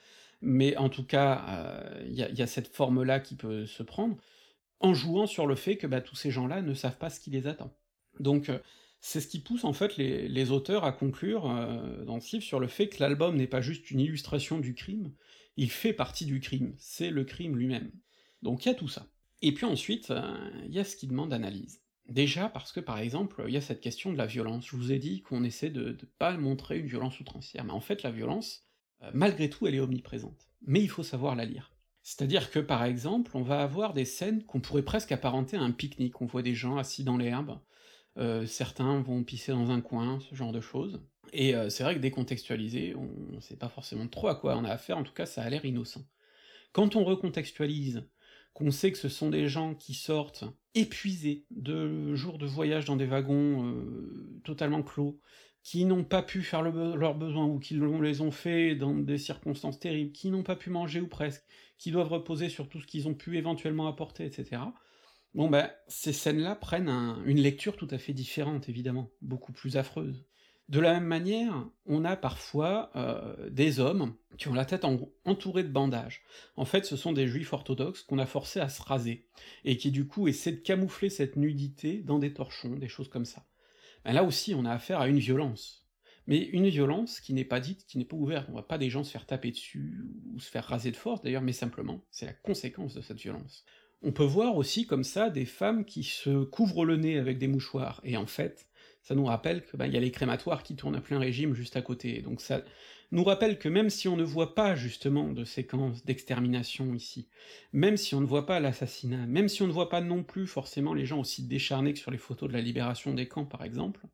Mais 0.43 0.77
en 0.77 0.91
tout 0.91 1.05
cas, 1.05 1.43
euh, 1.49 2.05
il 2.07 2.13
y, 2.13 2.43
a 2.43 2.47
cette 2.47 2.69
forme-là 2.69 3.19
qui 3.19 3.35
peut 3.35 3.65
se 3.65 3.83
prendre, 3.83 4.19
en 4.81 4.93
jouant 4.93 5.27
sur 5.27 5.47
le 5.47 5.55
fait 5.55 5.79
que 5.79 5.87
bah, 5.87 6.03
tous 6.03 6.17
ces 6.17 6.31
gens-là 6.31 6.61
ne 6.61 6.75
savent 6.75 6.99
pas 6.99 7.09
ce 7.09 7.19
qui 7.19 7.31
les 7.31 7.47
attend. 7.47 7.73
Donc 8.21 8.51
c'est 9.01 9.23
ce 9.23 9.27
qui 9.29 9.41
pousse 9.41 9.65
en 9.65 9.73
fait 9.73 9.97
les, 9.97 10.51
auteurs 10.51 10.85
à 10.85 10.93
conclure 10.93 11.45
dans 12.05 12.17
le 12.17 12.31
livre 12.33 12.45
sur 12.45 12.61
le 12.61 12.69
fait 12.69 12.89
que 12.89 13.03
l'album 13.03 13.37
n'est 13.37 13.47
pas 13.47 13.63
juste 13.63 13.91
une 13.91 14.01
illustration 14.01 14.59
du 14.59 14.75
crime, 14.75 15.13
il 15.57 15.71
fait 15.71 15.93
partie 15.95 16.27
du 16.27 16.41
crime, 16.41 16.75
c'est 16.79 17.11
le 17.11 17.25
crime 17.25 17.57
lui-même. 17.57 17.91
Donc 18.43 18.65
il 18.65 18.69
y 18.69 18.73
a 18.73 18.75
tout 18.75 18.89
ça. 18.89 19.07
Et 19.43 19.53
puis 19.53 19.67
ensuite, 19.67 20.09
il 20.09 20.17
euh, 20.17 20.67
y 20.69 20.79
a 20.79 20.85
ce 20.85 20.97
qui 20.97 21.07
demande 21.07 21.33
analyse. 21.33 21.81
Déjà 22.09 22.49
parce 22.49 22.73
que, 22.73 22.81
par 22.81 22.99
exemple, 22.99 23.45
il 23.47 23.55
y 23.55 23.57
a 23.57 23.61
cette 23.61 23.81
question 23.81 24.13
de 24.13 24.19
la 24.19 24.27
violence. 24.27 24.67
Je 24.67 24.77
vous 24.77 24.93
ai 24.93 24.99
dit 24.99 25.23
qu'on 25.23 25.45
essaie 25.45 25.71
de 25.71 25.93
de 25.93 26.07
pas 26.19 26.37
montrer 26.37 26.79
une 26.79 26.87
violence 26.87 27.21
outrancière, 27.21 27.65
mais 27.65 27.73
en 27.73 27.81
fait 27.81 28.03
la 28.03 28.11
violence, 28.11 28.65
heu, 29.03 29.09
malgré 29.13 29.51
tout, 29.51 29.67
elle 29.67 29.75
est 29.75 29.81
omniprésente. 29.81 30.49
Mais 30.63 30.81
il 30.81 30.89
faut 30.89 31.03
savoir 31.03 31.37
la 31.37 31.45
lire. 31.45 31.73
C'est-à-dire 32.03 32.51
que, 32.51 32.59
par 32.59 32.85
exemple, 32.85 33.33
on 33.35 33.43
va 33.43 33.63
avoir 33.63 33.93
des 33.93 34.07
scènes 34.07 34.43
qu'on 34.45 34.61
pourrait 34.61 34.83
presque 34.83 35.13
apparenter 35.13 35.57
à 35.57 35.63
un 35.63 35.73
pique-nique. 35.73 36.21
On 36.23 36.27
voit 36.27 36.43
des 36.43 36.55
gens 36.55 36.79
assis 36.79 37.05
dans 37.05 37.19
l'herbe, 37.19 37.61
heu, 38.19 38.47
certains 38.47 39.01
vont 39.03 39.23
pisser 39.23 39.53
dans 39.53 39.71
un 39.71 39.83
coin, 39.83 40.19
ce 40.21 40.35
genre 40.35 40.53
de 40.53 40.63
choses, 40.63 41.03
et 41.33 41.53
c'est 41.69 41.83
vrai 41.83 41.95
que 41.95 42.01
décontextualisé, 42.01 42.95
on 42.97 43.39
sait 43.43 43.57
pas 43.57 43.69
forcément 43.69 44.09
trop 44.09 44.29
à 44.29 44.35
quoi 44.35 44.57
on 44.57 44.65
a 44.65 44.71
affaire, 44.71 44.97
en 44.97 45.03
tout 45.03 45.13
cas 45.13 45.27
ça 45.27 45.43
a 45.43 45.51
l'air 45.51 45.65
innocent. 45.67 46.01
Quand 46.73 46.97
on 46.97 47.05
recontextualise, 47.05 48.09
qu'on 48.59 48.73
sait 48.73 48.91
que 48.91 48.99
ce 48.99 49.09
sont 49.09 49.31
des 49.31 49.49
gens 49.49 49.77
qui 49.77 49.95
sortent 49.95 50.45
épuisés 50.75 51.47
de 51.53 52.17
jours 52.17 52.39
de 52.39 52.47
voyage 52.47 52.87
dans 52.87 52.97
des 52.97 53.07
wagons, 53.07 53.65
heu, 53.65 54.41
totalement 54.45 54.83
clos, 54.83 55.21
qui 55.63 55.85
n'ont 55.85 56.03
pas 56.03 56.23
pu 56.25 56.43
faire 56.43 56.63
leurs 56.63 57.15
besoins 57.15 57.47
ou 57.47 57.61
qui 57.61 57.75
les 57.79 58.21
ont 58.21 58.33
fait 58.33 58.75
dans 58.75 58.95
des 58.95 59.19
circonstances 59.19 59.79
terribles, 59.79 60.11
qui 60.11 60.31
n'ont 60.31 60.43
pas 60.43 60.57
pu 60.57 60.71
manger 60.71 61.01
ou 61.01 61.07
presque, 61.07 61.45
qui 61.79 61.93
doivent 61.93 62.09
reposer 62.09 62.49
sur 62.49 62.69
tout 62.69 62.81
ce 62.81 62.87
qu'ils 62.89 63.07
ont 63.07 63.15
pu 63.15 63.37
éventuellement 63.39 63.87
apporter 63.87 64.25
et 64.27 64.33
cetera. 64.33 64.75
Bon 65.35 65.49
bah, 65.49 65.71
ces 65.87 66.13
scènes-là 66.13 66.57
prennent 66.57 66.89
un 66.89 67.23
une 67.25 67.39
lecture 67.41 67.77
tout 67.77 67.89
à 67.93 67.99
fait 67.99 68.13
différente 68.13 68.69
évidemment, 68.69 69.13
beaucoup 69.23 69.53
plus 69.53 69.77
affreuse. 69.77 70.28
De 70.69 70.81
la 70.81 70.93
même 70.93 71.07
manière, 71.07 71.67
on 71.87 72.05
a 72.05 72.15
parfois, 72.15 72.91
heu, 72.95 73.51
des 73.51 73.81
hommes 73.81 74.15
qui 74.37 74.49
ont 74.49 74.55
la 74.55 74.67
tête 74.67 74.85
en 74.85 74.99
entourée 75.25 75.63
de 75.63 75.73
bandages. 75.73 76.23
En 76.57 76.67
fait, 76.67 76.85
ce 76.85 76.95
sont 76.95 77.13
des 77.13 77.27
juifs 77.27 77.55
orthodoxes 77.55 78.03
qu'on 78.03 78.19
a 78.19 78.27
forcés 78.27 78.61
à 78.61 78.69
se 78.69 78.83
raser, 78.83 79.27
et 79.65 79.79
qui 79.79 79.91
du 79.91 80.07
coup 80.07 80.29
essaient 80.29 80.53
de 80.53 80.57
camoufler 80.57 81.09
cette 81.09 81.37
nudité 81.37 82.03
dans 82.03 82.19
des 82.19 82.35
torchons, 82.35 82.77
des 82.77 82.89
choses 82.89 83.09
comme 83.09 83.25
ça. 83.25 83.47
Bah 84.05 84.13
là 84.13 84.25
aussi, 84.25 84.55
on 84.55 84.67
a 84.67 84.73
affaire 84.73 85.01
à 85.01 85.09
une 85.09 85.19
violence, 85.19 85.89
mais 86.27 86.45
une 86.45 86.69
violence 86.69 87.21
qui 87.21 87.33
n'est 87.33 87.45
pas 87.47 87.61
dite, 87.61 87.87
qui 87.87 87.97
n'est 87.97 88.05
pas 88.05 88.17
ouverte. 88.17 88.47
On 88.51 88.53
voit 88.53 88.69
pas 88.69 88.79
des 88.79 88.91
gens 88.91 89.05
se 89.05 89.11
faire 89.11 89.27
taper 89.27 89.51
dessus 89.51 90.05
ou 90.27 90.39
se 90.39 90.51
faire 90.51 90.67
raser 90.67 90.91
de 90.91 90.97
force 90.97 91.23
d'ailleurs, 91.23 91.43
mais 91.43 91.53
simplement, 91.53 92.05
c'est 92.11 92.27
la 92.27 92.35
conséquence 92.35 92.93
de 92.93 93.01
cette 93.01 93.21
violence. 93.21 93.65
On 94.03 94.13
peut 94.13 94.23
voir 94.23 94.55
aussi 94.57 94.87
comme 94.87 95.03
ça 95.03 95.31
des 95.31 95.47
femmes 95.47 95.87
qui 95.87 96.03
se 96.03 96.45
couvrent 96.45 96.85
le 96.85 96.99
nez 96.99 97.19
avec 97.19 97.39
des 97.39 97.49
mouchoirs, 97.49 98.03
et 98.05 98.19
en 98.19 98.27
fait, 98.27 98.69
ça 99.03 99.15
nous 99.15 99.25
rappelle 99.25 99.65
que, 99.65 99.77
il 99.85 99.93
y 99.93 99.97
a 99.97 100.01
les 100.01 100.11
crématoires 100.11 100.63
qui 100.63 100.77
tournent 100.77 100.97
à 100.97 101.01
plein 101.01 101.19
régime 101.19 101.55
juste 101.55 101.77
à 101.77 101.83
côté, 101.83 102.21
donc 102.21 102.41
ça 102.41 102.63
nous 103.11 103.25
rappelle 103.25 103.59
que 103.59 103.69
même 103.69 103.91
si 103.91 104.07
on 104.09 104.17
ne 104.17 104.23
voit 104.23 104.55
pas 104.55 104.75
justement 104.75 105.33
de 105.33 105.45
séquences 105.45 106.05
d'extermination 106.05 106.95
ici, 106.95 107.29
même 107.73 107.97
si 107.97 108.15
on 108.15 108.21
ne 108.21 108.27
voit 108.27 108.47
pas 108.47 108.61
l'assassinat, 108.61 109.27
même 109.27 109.49
si 109.49 109.63
on 109.63 109.67
ne 109.67 109.73
voit 109.73 109.89
pas 109.89 110.01
non 110.01 110.23
plus 110.23 110.47
forcément 110.47 110.95
les 110.95 111.07
gens 111.07 111.21
aussi 111.21 111.43
décharnés 111.43 111.95
que 111.95 111.99
sur 111.99 112.11
les 112.11 112.19
photos 112.19 112.49
de 112.49 112.55
la 112.55 112.61
libération 112.61 113.15
des 113.15 113.29
camps 113.29 113.47
par 113.47 113.65
exemple, 113.65 114.07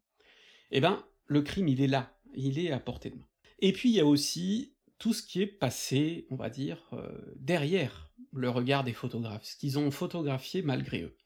eh 0.71 0.81
ben, 0.81 1.05
le 1.27 1.43
crime 1.43 1.69
il 1.69 1.81
est 1.81 1.89
là, 1.89 2.17
il 2.35 2.59
est 2.59 2.71
à 2.71 2.79
portée 2.79 3.11
de 3.11 3.17
main. 3.17 3.27
Et 3.61 3.73
puis 3.73 3.91
il 3.91 3.95
y 3.97 4.01
a 4.01 4.07
aussi 4.07 4.75
tout 4.99 5.13
ce 5.13 5.23
qui 5.23 5.43
est 5.43 5.47
passé, 5.47 6.27
on 6.31 6.37
va 6.37 6.51
dire, 6.51 6.79
heu, 6.93 7.35
derrière 7.37 8.11
le 8.33 8.51
regard 8.51 8.85
des 8.85 8.93
photographes, 8.93 9.45
ce 9.45 9.57
qu'ils 9.57 9.79
ont 9.79 9.91
photographié 9.91 10.63
malgré 10.63 11.03
eux. 11.03 11.17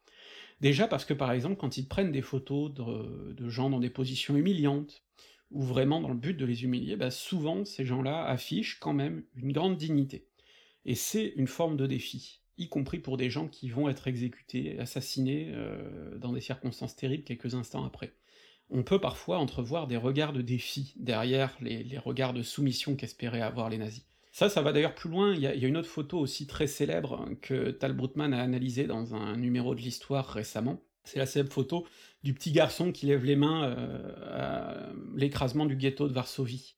Déjà 0.60 0.88
parce 0.88 1.04
que, 1.04 1.14
par 1.14 1.32
exemple, 1.32 1.56
quand 1.56 1.76
ils 1.76 1.86
prennent 1.86 2.12
des 2.12 2.22
photos 2.22 2.72
de 2.74 3.48
gens 3.48 3.70
dans 3.70 3.80
des 3.80 3.90
positions 3.90 4.36
humiliantes, 4.36 5.04
ou 5.50 5.62
vraiment 5.62 6.00
dans 6.00 6.10
le 6.10 6.14
but 6.16 6.34
de 6.36 6.44
les 6.44 6.64
humilier, 6.64 6.96
bah 6.96 7.10
souvent 7.10 7.64
ces 7.64 7.84
gens-là 7.84 8.24
affichent 8.26 8.78
quand 8.80 8.92
même 8.92 9.24
une 9.34 9.52
grande 9.52 9.76
dignité. 9.76 10.28
Et 10.84 10.94
c'est 10.94 11.32
une 11.36 11.46
forme 11.46 11.76
de 11.76 11.86
défi, 11.86 12.42
y 12.58 12.68
compris 12.68 12.98
pour 12.98 13.16
des 13.16 13.30
gens 13.30 13.48
qui 13.48 13.70
vont 13.70 13.88
être 13.88 14.08
exécutés, 14.08 14.78
assassinés, 14.78 15.52
heu, 15.54 16.18
dans 16.20 16.32
des 16.32 16.40
circonstances 16.40 16.96
terribles 16.96 17.24
quelques 17.24 17.54
instants 17.54 17.84
après. 17.84 18.14
On 18.70 18.82
peut 18.82 19.00
parfois 19.00 19.38
entrevoir 19.38 19.86
des 19.86 19.96
regards 19.98 20.34
de 20.34 20.42
défi 20.42 20.94
derrière 20.98 21.56
les 21.60 21.98
regards 21.98 22.34
de 22.34 22.42
soumission 22.42 22.96
qu'espéraient 22.96 23.40
avoir 23.42 23.70
les 23.70 23.78
nazis. 23.78 24.07
Ça, 24.38 24.48
ça 24.48 24.62
va 24.62 24.72
d'ailleurs 24.72 24.94
plus 24.94 25.10
loin, 25.10 25.34
il 25.34 25.40
y 25.40 25.48
a 25.48 25.66
une 25.66 25.76
autre 25.76 25.88
photo 25.88 26.16
aussi 26.16 26.46
très 26.46 26.68
célèbre 26.68 27.28
que 27.42 27.72
Tal 27.72 27.92
Brutman 27.92 28.32
a 28.32 28.40
analysée 28.40 28.86
dans 28.86 29.16
un 29.16 29.36
numéro 29.36 29.74
de 29.74 29.80
l'Histoire 29.80 30.28
récemment, 30.28 30.80
c'est 31.02 31.18
la 31.18 31.26
célèbre 31.26 31.52
photo 31.52 31.88
du 32.22 32.34
petit 32.34 32.52
garçon 32.52 32.92
qui 32.92 33.06
lève 33.06 33.24
les 33.24 33.34
mains, 33.34 33.68
heu, 33.68 34.14
à 34.28 34.92
l'écrasement 35.16 35.66
du 35.66 35.74
ghetto 35.74 36.06
de 36.06 36.12
Varsovie. 36.12 36.76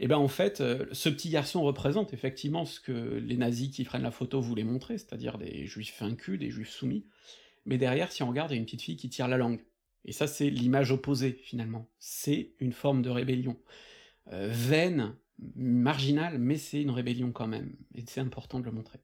Et 0.00 0.08
ben 0.08 0.16
en 0.16 0.26
fait, 0.26 0.60
heu, 0.60 0.88
ce 0.90 1.08
petit 1.08 1.30
garçon 1.30 1.62
représente 1.62 2.12
effectivement 2.12 2.64
ce 2.64 2.80
que 2.80 2.90
les 2.90 3.36
nazis 3.36 3.70
qui 3.70 3.84
prennent 3.84 4.02
la 4.02 4.10
photo 4.10 4.40
voulaient 4.40 4.64
montrer, 4.64 4.98
c'est-à-dire 4.98 5.38
des 5.38 5.64
juifs 5.64 5.96
vaincus, 6.00 6.40
des 6.40 6.50
juifs 6.50 6.70
soumis, 6.70 7.06
mais 7.66 7.78
derrière, 7.78 8.10
si 8.10 8.24
on 8.24 8.28
regarde, 8.30 8.50
il 8.50 8.54
y 8.54 8.56
a 8.56 8.58
une 8.58 8.66
petite 8.66 8.82
fille 8.82 8.96
qui 8.96 9.10
tire 9.10 9.28
la 9.28 9.36
langue. 9.36 9.64
Et 10.04 10.10
ça, 10.10 10.26
c'est 10.26 10.50
l'image 10.50 10.90
opposée, 10.90 11.38
finalement. 11.44 11.88
C'est 12.00 12.56
une 12.58 12.72
forme 12.72 13.02
de 13.02 13.10
rébellion. 13.10 13.56
Heu, 14.32 14.48
vaine, 14.48 15.14
marginale, 15.54 16.38
mais 16.38 16.56
c'est 16.56 16.82
une 16.82 16.90
rébellion 16.90 17.32
quand 17.32 17.46
même, 17.46 17.76
et 17.94 18.02
c'est 18.06 18.20
important 18.20 18.60
de 18.60 18.64
le 18.64 18.72
montrer. 18.72 18.98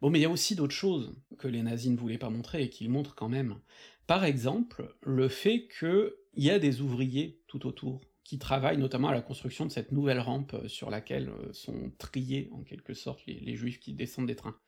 Bon, 0.00 0.10
mais 0.10 0.18
il 0.18 0.22
y 0.22 0.26
a 0.26 0.30
aussi 0.30 0.54
d'autres 0.54 0.74
choses 0.74 1.14
que 1.38 1.48
les 1.48 1.62
nazis 1.62 1.90
ne 1.90 1.96
voulaient 1.96 2.18
pas 2.18 2.30
montrer 2.30 2.64
et 2.64 2.70
qu'ils 2.70 2.90
montrent 2.90 3.14
quand 3.14 3.28
même. 3.28 3.58
Par 4.06 4.24
exemple, 4.24 4.94
le 5.02 5.28
fait 5.28 5.66
qu'il 5.78 6.12
y 6.36 6.50
a 6.50 6.58
des 6.58 6.82
ouvriers 6.82 7.40
tout 7.46 7.66
autour, 7.66 8.00
qui 8.22 8.38
travaillent 8.38 8.78
notamment 8.78 9.08
à 9.08 9.14
la 9.14 9.22
construction 9.22 9.66
de 9.66 9.70
cette 9.70 9.92
nouvelle 9.92 10.20
rampe, 10.20 10.56
sur 10.66 10.90
laquelle, 10.90 11.28
heu, 11.28 11.52
sont 11.52 11.92
triés 11.98 12.48
en 12.52 12.62
quelque 12.62 12.94
sorte 12.94 13.20
les 13.26 13.54
juifs 13.56 13.80
qui 13.80 13.92
descendent 13.94 14.26
des 14.26 14.36
trains. 14.36 14.58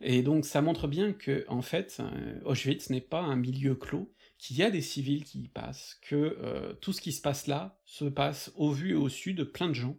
Et 0.00 0.22
donc 0.22 0.46
ça 0.46 0.62
montre 0.62 0.88
bien 0.88 1.12
que, 1.12 1.44
en 1.48 1.62
fait, 1.62 2.00
heu, 2.00 2.40
Auschwitz 2.44 2.90
n'est 2.90 3.00
pas 3.02 3.20
un 3.20 3.36
milieu 3.36 3.74
clos, 3.74 4.12
qu'il 4.38 4.56
y 4.56 4.62
a 4.62 4.70
des 4.70 4.80
civils 4.80 5.24
qui 5.24 5.40
y 5.42 5.48
passent, 5.48 5.98
que, 6.02 6.16
heu, 6.16 6.78
tout 6.80 6.92
ce 6.92 7.02
qui 7.02 7.12
se 7.12 7.20
passe 7.20 7.46
là, 7.46 7.80
se 7.84 8.06
passe 8.06 8.52
au 8.56 8.70
vu 8.70 8.92
et 8.92 8.94
au 8.94 9.08
su 9.10 9.34
de 9.34 9.44
plein 9.44 9.68
de 9.68 9.74
gens, 9.74 9.98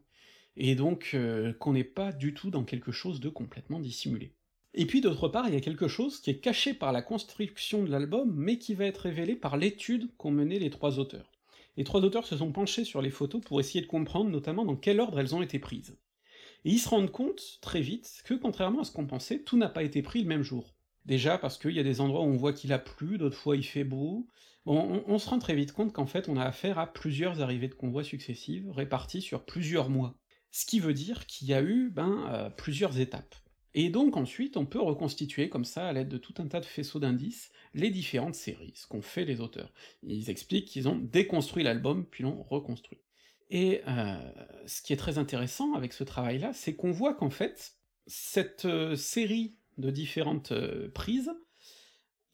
et 0.55 0.75
donc 0.75 1.11
heu, 1.13 1.55
qu'on 1.59 1.73
n'est 1.73 1.83
pas 1.83 2.11
du 2.11 2.33
tout 2.33 2.51
dans 2.51 2.63
quelque 2.63 2.91
chose 2.91 3.19
de 3.19 3.29
complètement 3.29 3.79
dissimulé. 3.79 4.35
Et 4.73 4.85
puis 4.85 5.01
d'autre 5.01 5.27
part, 5.27 5.47
il 5.47 5.53
y 5.53 5.57
a 5.57 5.61
quelque 5.61 5.87
chose 5.87 6.21
qui 6.21 6.29
est 6.29 6.39
caché 6.39 6.73
par 6.73 6.91
la 6.91 7.01
construction 7.01 7.83
de 7.83 7.89
l'album, 7.91 8.33
mais 8.33 8.57
qui 8.57 8.73
va 8.73 8.85
être 8.85 8.99
révélé 8.99 9.35
par 9.35 9.57
l'étude 9.57 10.09
qu'ont 10.17 10.31
menée 10.31 10.59
les 10.59 10.69
3 10.69 10.99
auteurs. 10.99 11.31
Les 11.77 11.83
3 11.83 12.01
auteurs 12.01 12.25
se 12.25 12.37
sont 12.37 12.51
penchés 12.51 12.85
sur 12.85 13.01
les 13.01 13.11
photos 13.11 13.41
pour 13.41 13.59
essayer 13.59 13.81
de 13.81 13.87
comprendre 13.87 14.29
notamment 14.29 14.65
dans 14.65 14.75
quel 14.77 14.99
ordre 14.99 15.19
elles 15.19 15.35
ont 15.35 15.41
été 15.41 15.59
prises. 15.59 15.97
Et 16.65 16.71
ils 16.71 16.79
se 16.79 16.89
rendent 16.89 17.11
compte, 17.11 17.59
très 17.61 17.81
vite, 17.81 18.21
que 18.25 18.33
contrairement 18.33 18.81
à 18.81 18.83
ce 18.83 18.91
qu'on 18.91 19.07
pensait, 19.07 19.41
tout 19.43 19.57
n'a 19.57 19.69
pas 19.69 19.83
été 19.83 20.01
pris 20.01 20.21
le 20.21 20.27
même 20.27 20.43
jour. 20.43 20.75
Déjà 21.05 21.37
parce 21.37 21.57
qu'il 21.57 21.71
y 21.71 21.79
a 21.79 21.83
des 21.83 22.01
endroits 22.01 22.21
où 22.21 22.25
on 22.25 22.37
voit 22.37 22.53
qu'il 22.53 22.73
a 22.73 22.79
plu, 22.79 23.17
d'autres 23.17 23.37
fois 23.37 23.55
il 23.57 23.63
fait 23.65 23.83
beau. 23.83 24.27
On 24.65 25.03
on 25.07 25.17
se 25.17 25.29
rend 25.29 25.39
très 25.39 25.55
vite 25.55 25.73
compte 25.73 25.91
qu'en 25.93 26.05
fait 26.05 26.29
on 26.29 26.37
a 26.37 26.43
affaire 26.45 26.77
à 26.79 26.91
plusieurs 26.93 27.41
arrivées 27.41 27.67
de 27.67 27.73
convois 27.73 28.03
successives, 28.03 28.69
réparties 28.71 29.21
sur 29.21 29.43
plusieurs 29.45 29.89
mois. 29.89 30.20
Ce 30.51 30.65
qui 30.65 30.79
veut 30.79 30.93
dire 30.93 31.25
qu'il 31.25 31.47
y 31.47 31.53
a 31.53 31.61
eu, 31.61 31.89
ben, 31.89 32.47
heu, 32.49 32.55
plusieurs 32.55 32.99
étapes. 32.99 33.35
Et 33.73 33.89
donc 33.89 34.17
ensuite, 34.17 34.57
on 34.57 34.65
peut 34.65 34.81
reconstituer 34.81 35.49
comme 35.49 35.63
ça, 35.63 35.87
à 35.87 35.93
l'aide 35.93 36.09
de 36.09 36.17
tout 36.17 36.33
un 36.39 36.47
tas 36.47 36.59
de 36.59 36.65
faisceaux 36.65 36.99
d'indices, 36.99 37.51
les 37.73 37.89
différentes 37.89 38.35
séries, 38.35 38.73
ce 38.75 38.85
qu'ont 38.85 39.01
fait 39.01 39.23
les 39.23 39.39
auteurs. 39.39 39.71
Ils 40.03 40.29
expliquent 40.29 40.67
qu'ils 40.67 40.89
ont 40.89 40.97
déconstruit 40.97 41.63
l'album, 41.63 42.05
puis 42.05 42.23
l'ont 42.23 42.43
reconstruit. 42.43 42.99
Et 43.49 43.81
heu, 43.87 44.17
ce 44.65 44.81
qui 44.81 44.93
est 44.93 44.97
très 44.97 45.17
intéressant 45.17 45.73
avec 45.73 45.93
ce 45.93 46.03
travail-là, 46.03 46.51
c'est 46.53 46.75
qu'on 46.75 46.91
voit 46.91 47.13
qu'en 47.13 47.29
fait, 47.29 47.75
cette, 48.07 48.65
heu, 48.65 48.95
série 48.95 49.55
de 49.77 49.89
différentes, 49.89 50.53
prises, 50.93 51.31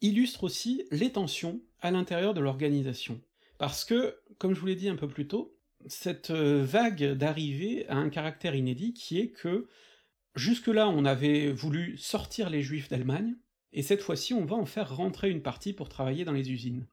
illustre 0.00 0.44
aussi 0.44 0.84
les 0.90 1.12
tensions 1.12 1.60
à 1.80 1.90
l'intérieur 1.90 2.34
de 2.34 2.40
l'organisation. 2.40 3.20
Parce 3.58 3.84
que, 3.84 4.20
comme 4.38 4.54
je 4.54 4.60
vous 4.60 4.66
l'ai 4.66 4.76
dit 4.76 4.88
un 4.88 4.96
peu 4.96 5.08
plus 5.08 5.28
tôt, 5.28 5.57
cette, 5.86 6.30
heu, 6.30 6.60
vague 6.60 7.12
d'arrivées 7.12 7.88
a 7.88 7.96
un 7.96 8.10
caractère 8.10 8.54
inédit 8.54 8.92
qui 8.92 9.18
est 9.18 9.30
que, 9.30 9.68
jusque-là, 10.34 10.88
on 10.88 11.04
avait 11.04 11.50
voulu 11.50 11.96
sortir 11.96 12.50
les 12.50 12.62
juifs 12.62 12.88
d'Allemagne, 12.88 13.36
et 13.72 13.82
cette 13.82 14.02
fois-ci, 14.02 14.34
on 14.34 14.44
va 14.44 14.56
en 14.56 14.66
faire 14.66 14.96
rentrer 14.96 15.30
une 15.30 15.42
partie 15.42 15.72
pour 15.72 15.88
travailler 15.88 16.24
dans 16.24 16.32
les 16.32 16.50
usines. 16.50 16.86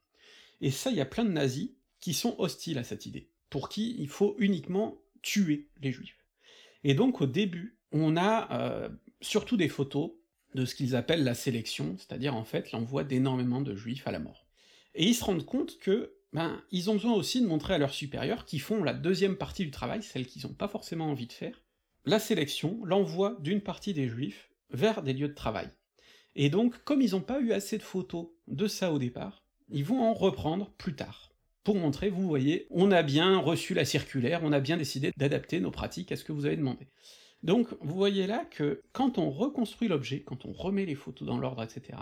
Et 0.62 0.72
ça, 0.72 0.92
il 0.92 0.98
y 0.98 1.02
a 1.02 1.06
plein 1.06 1.26
de 1.26 1.32
nazis 1.32 1.72
qui 2.00 2.14
sont 2.14 2.36
hostiles 2.38 2.78
à 2.78 2.84
cette 2.84 3.06
idée, 3.06 3.30
pour 3.50 3.70
qui 3.70 3.96
il 3.98 4.08
faut 4.08 4.36
uniquement 4.40 5.02
tuer 5.22 5.70
les 5.82 5.92
juifs. 5.92 6.26
Et 6.84 6.94
donc 6.94 7.22
au 7.22 7.26
début, 7.26 7.78
on 7.92 8.16
a, 8.18 8.86
heu, 8.88 9.00
surtout 9.22 9.58
des 9.58 9.70
photos 9.70 10.12
de 10.54 10.66
ce 10.66 10.76
qu'ils 10.76 10.96
appellent 10.96 11.24
la 11.24 11.34
sélection, 11.34 11.96
c'est-à-dire 11.98 12.36
en 12.36 12.44
fait 12.44 12.72
l'envoi 12.72 13.04
d'énormément 13.04 13.62
de 13.62 13.76
juifs 13.76 14.08
à 14.08 14.12
la 14.12 14.20
mort. 14.20 14.46
Et 14.94 15.06
ils 15.06 15.16
se 15.16 15.24
rendent 15.24 15.46
compte 15.46 15.80
que, 15.80 16.14
ben, 16.36 16.62
ils 16.70 16.90
ont 16.90 16.96
besoin 16.96 17.14
aussi 17.14 17.42
de 17.42 17.48
montrer 17.48 17.76
à 17.76 17.78
leurs 17.78 17.94
supérieurs, 17.94 18.44
qui 18.44 18.60
font 18.60 18.84
la 18.84 18.94
2e 18.94 19.36
partie 19.36 19.64
du 19.64 19.72
travail, 19.72 20.04
celle 20.04 20.28
qu'ils 20.28 20.46
ont 20.46 20.54
pas 20.54 20.68
forcément 20.68 21.10
envie 21.10 21.28
de 21.28 21.32
faire, 21.32 21.64
la 22.04 22.20
sélection, 22.20 22.84
l'envoi 22.84 23.38
d'une 23.40 23.62
partie 23.62 23.94
des 23.94 24.10
juifs 24.10 24.50
vers 24.70 25.02
des 25.02 25.14
lieux 25.14 25.30
de 25.30 25.34
travail. 25.34 25.70
Et 26.36 26.50
donc, 26.50 26.84
comme 26.84 27.02
ils 27.02 27.16
ont 27.16 27.22
pas 27.22 27.40
eu 27.40 27.54
assez 27.54 27.78
de 27.78 27.84
photos 27.84 28.28
de 28.50 28.68
ça 28.68 28.92
au 28.92 29.00
départ, 29.00 29.46
ils 29.70 29.86
vont 29.86 30.04
en 30.04 30.14
reprendre 30.14 30.72
plus 30.72 30.94
tard. 30.94 31.32
Pour 31.64 31.78
montrer, 31.78 32.10
vous 32.10 32.28
voyez, 32.28 32.68
on 32.70 32.92
a 32.92 33.02
bien 33.02 33.38
reçu 33.38 33.74
la 33.74 33.86
circulaire, 33.86 34.42
on 34.44 34.52
a 34.52 34.60
bien 34.60 34.76
décidé 34.76 35.14
d'adapter 35.16 35.62
nos 35.62 35.72
pratiques 35.72 36.12
à 36.12 36.18
ce 36.18 36.26
que 36.26 36.34
vous 36.34 36.46
avez 36.46 36.58
demandé. 36.58 36.90
Donc, 37.44 37.70
vous 37.80 37.96
voyez 37.96 38.28
là 38.28 38.44
que, 38.44 38.82
quand 38.92 39.20
on 39.20 39.32
reconstruit 39.32 39.88
l'objet, 39.88 40.22
quand 40.22 40.44
on 40.44 40.52
remet 40.52 40.86
les 40.86 40.96
photos 40.96 41.26
dans 41.26 41.38
l'ordre, 41.38 41.64
etc., 41.64 41.98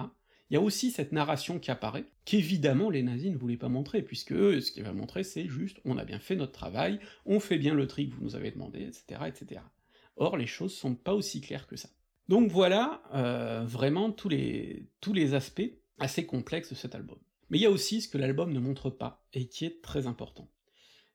il 0.54 0.58
y 0.58 0.60
a 0.60 0.62
aussi 0.62 0.92
cette 0.92 1.14
narration 1.14 1.58
qui 1.58 1.72
apparaît, 1.72 2.06
qu'évidemment 2.26 2.92
les 2.92 3.02
nazis 3.02 3.32
ne 3.32 3.38
voulaient 3.38 3.58
pas 3.58 3.70
montrer, 3.70 4.04
puisque 4.04 4.34
eux, 4.34 4.62
ce 4.62 4.72
qu'ils 4.72 4.84
veulent 4.84 4.94
montrer, 4.94 5.24
c'est 5.24 5.48
juste 5.48 5.80
«on 5.84 5.98
a 5.98 6.06
bien 6.06 6.20
fait 6.20 6.36
notre 6.36 6.52
travail, 6.52 7.00
on 7.26 7.40
fait 7.40 7.58
bien 7.58 7.74
le 7.74 7.88
tri 7.88 8.08
que 8.08 8.14
vous 8.14 8.22
nous 8.22 8.36
avez 8.36 8.52
demandé, 8.52 8.84
etc., 8.84 9.22
etc.» 9.26 9.62
Or, 10.16 10.38
les 10.38 10.46
choses 10.46 10.72
sont 10.72 10.94
pas 10.94 11.16
aussi 11.16 11.42
claires 11.42 11.66
que 11.66 11.76
ça. 11.76 11.90
Donc 12.28 12.52
voilà, 12.52 13.02
euh, 13.16 13.64
vraiment 13.66 14.12
tous 14.12 14.30
les, 14.30 14.86
tous 15.02 15.12
les 15.12 15.34
aspects 15.34 15.72
assez 15.98 16.28
complexes 16.28 16.70
de 16.70 16.76
cet 16.76 16.94
album. 16.94 17.18
Mais 17.50 17.58
il 17.58 17.62
y 17.62 17.66
a 17.66 17.72
aussi 17.72 18.02
ce 18.02 18.08
que 18.08 18.20
l'album 18.20 18.54
ne 18.54 18.60
montre 18.60 18.92
pas, 18.92 19.26
et 19.34 19.48
qui 19.48 19.66
est 19.66 19.82
très 19.82 20.06
important. 20.06 20.52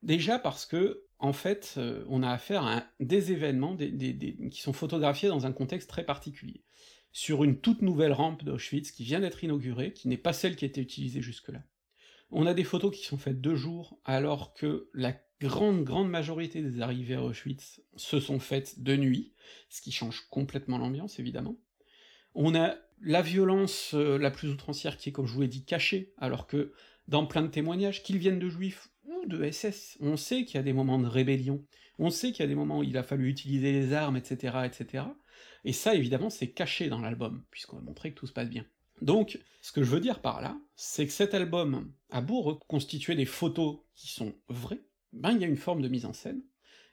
Déjà 0.03 0.41
parce 0.41 0.67
que, 0.67 1.05
en 1.21 1.33
fait, 1.33 1.75
euh, 1.77 2.05
on 2.09 2.25
a 2.25 2.31
affaire 2.33 2.67
à 2.67 2.87
des 2.99 3.31
événements 3.31 3.77
qui 3.77 4.63
sont 4.63 4.73
photographiés 4.73 5.29
dans 5.29 5.47
un 5.47 5.53
contexte 5.53 5.89
très 5.89 6.05
particulier. 6.05 6.65
Sur 7.13 7.45
une 7.45 7.59
toute 7.61 7.83
nouvelle 7.83 8.13
rampe 8.13 8.45
d'Auschwitz 8.45 8.91
qui 8.93 9.05
vient 9.05 9.21
d'être 9.21 9.43
inaugurée, 9.43 9.93
qui 9.93 10.09
n'est 10.09 10.17
pas 10.17 10.33
celle 10.33 10.57
qui 10.57 10.65
a 10.65 10.69
été 10.69 10.81
utilisée 10.81 11.23
jusque-là. 11.23 11.63
On 12.31 12.47
a 12.47 12.55
des 12.55 12.65
photos 12.65 12.95
qui 12.95 13.05
sont 13.05 13.17
faites 13.17 13.41
deux 13.41 13.57
jours, 13.57 13.99
alors 14.05 14.53
que 14.53 14.91
la 14.93 15.19
grande, 15.41 15.85
grande 15.85 16.11
majorité 16.11 16.63
des 16.63 16.81
arrivées 16.81 17.15
à 17.15 17.23
Auschwitz 17.23 17.81
se 17.97 18.21
sont 18.21 18.41
faites 18.41 18.83
de 18.83 18.97
nuit, 18.97 19.33
ce 19.71 19.81
qui 19.81 19.93
change 19.93 20.27
complètement 20.31 20.79
l'ambiance, 20.79 21.19
évidemment. 21.19 21.57
On 22.35 22.55
a 22.55 22.77
la 23.01 23.23
violence 23.23 23.93
euh, 23.95 24.19
la 24.19 24.31
plus 24.31 24.49
outrancière 24.49 24.97
qui 24.97 25.09
est, 25.09 25.13
comme 25.13 25.27
je 25.27 25.33
vous 25.33 25.41
l'ai 25.41 25.49
dit, 25.49 25.65
cachée, 25.65 26.13
alors 26.19 26.47
que 26.47 26.73
dans 27.07 27.27
plein 27.27 27.43
de 27.43 27.49
témoignages, 27.49 28.03
qu'ils 28.03 28.19
viennent 28.19 28.39
de 28.39 28.49
juifs 28.49 28.89
ou 29.05 29.27
de 29.27 29.51
SS, 29.51 29.97
on 30.01 30.17
sait 30.17 30.45
qu'il 30.45 30.57
y 30.57 30.59
a 30.59 30.63
des 30.63 30.73
moments 30.73 30.99
de 30.99 31.07
rébellion, 31.07 31.65
on 31.99 32.11
sait 32.11 32.33
qu'il 32.33 32.43
y 32.43 32.45
a 32.45 32.49
des 32.49 32.55
moments 32.55 32.79
où 32.81 32.83
il 32.83 32.97
a 32.97 33.03
fallu 33.03 33.29
utiliser 33.29 33.73
les 33.73 33.93
armes, 33.93 34.17
etc., 34.17 34.59
etc., 34.65 35.05
et 35.65 35.73
ça, 35.73 35.95
évidemment, 35.95 36.31
c'est 36.31 36.51
caché 36.51 36.89
dans 36.89 37.01
l'album, 37.01 37.45
puisqu'on 37.51 37.77
va 37.77 37.83
montrer 37.83 38.11
que 38.13 38.19
tout 38.19 38.27
se 38.27 38.33
passe 38.33 38.49
bien. 38.49 38.65
Donc, 39.03 39.39
ce 39.61 39.73
que 39.73 39.83
je 39.83 39.91
veux 39.91 40.01
dire 40.01 40.21
par 40.21 40.41
là, 40.41 40.59
c'est 40.77 41.07
que 41.07 41.13
cet 41.13 41.35
album 41.35 41.93
a 42.11 42.21
beau 42.21 42.41
reconstituer 42.41 43.15
des 43.15 43.27
photos 43.27 43.79
qui 43.95 44.09
sont 44.09 44.35
vraies, 44.49 44.83
ben 45.13 45.33
il 45.33 45.41
y 45.41 45.45
a 45.45 45.49
une 45.49 45.57
forme 45.57 45.83
de 45.83 45.89
mise 45.89 46.05
en 46.05 46.13
scène, 46.13 46.43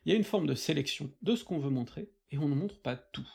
il 0.06 0.12
y 0.12 0.16
a 0.16 0.18
une 0.18 0.24
forme 0.24 0.48
de 0.48 0.56
sélection 0.56 1.12
de 1.22 1.36
ce 1.36 1.44
qu'on 1.44 1.60
veut 1.60 1.70
montrer, 1.70 2.12
et 2.32 2.38
on 2.38 2.48
ne 2.48 2.56
montre 2.56 2.80
pas 2.80 2.96
tout. 2.96 3.28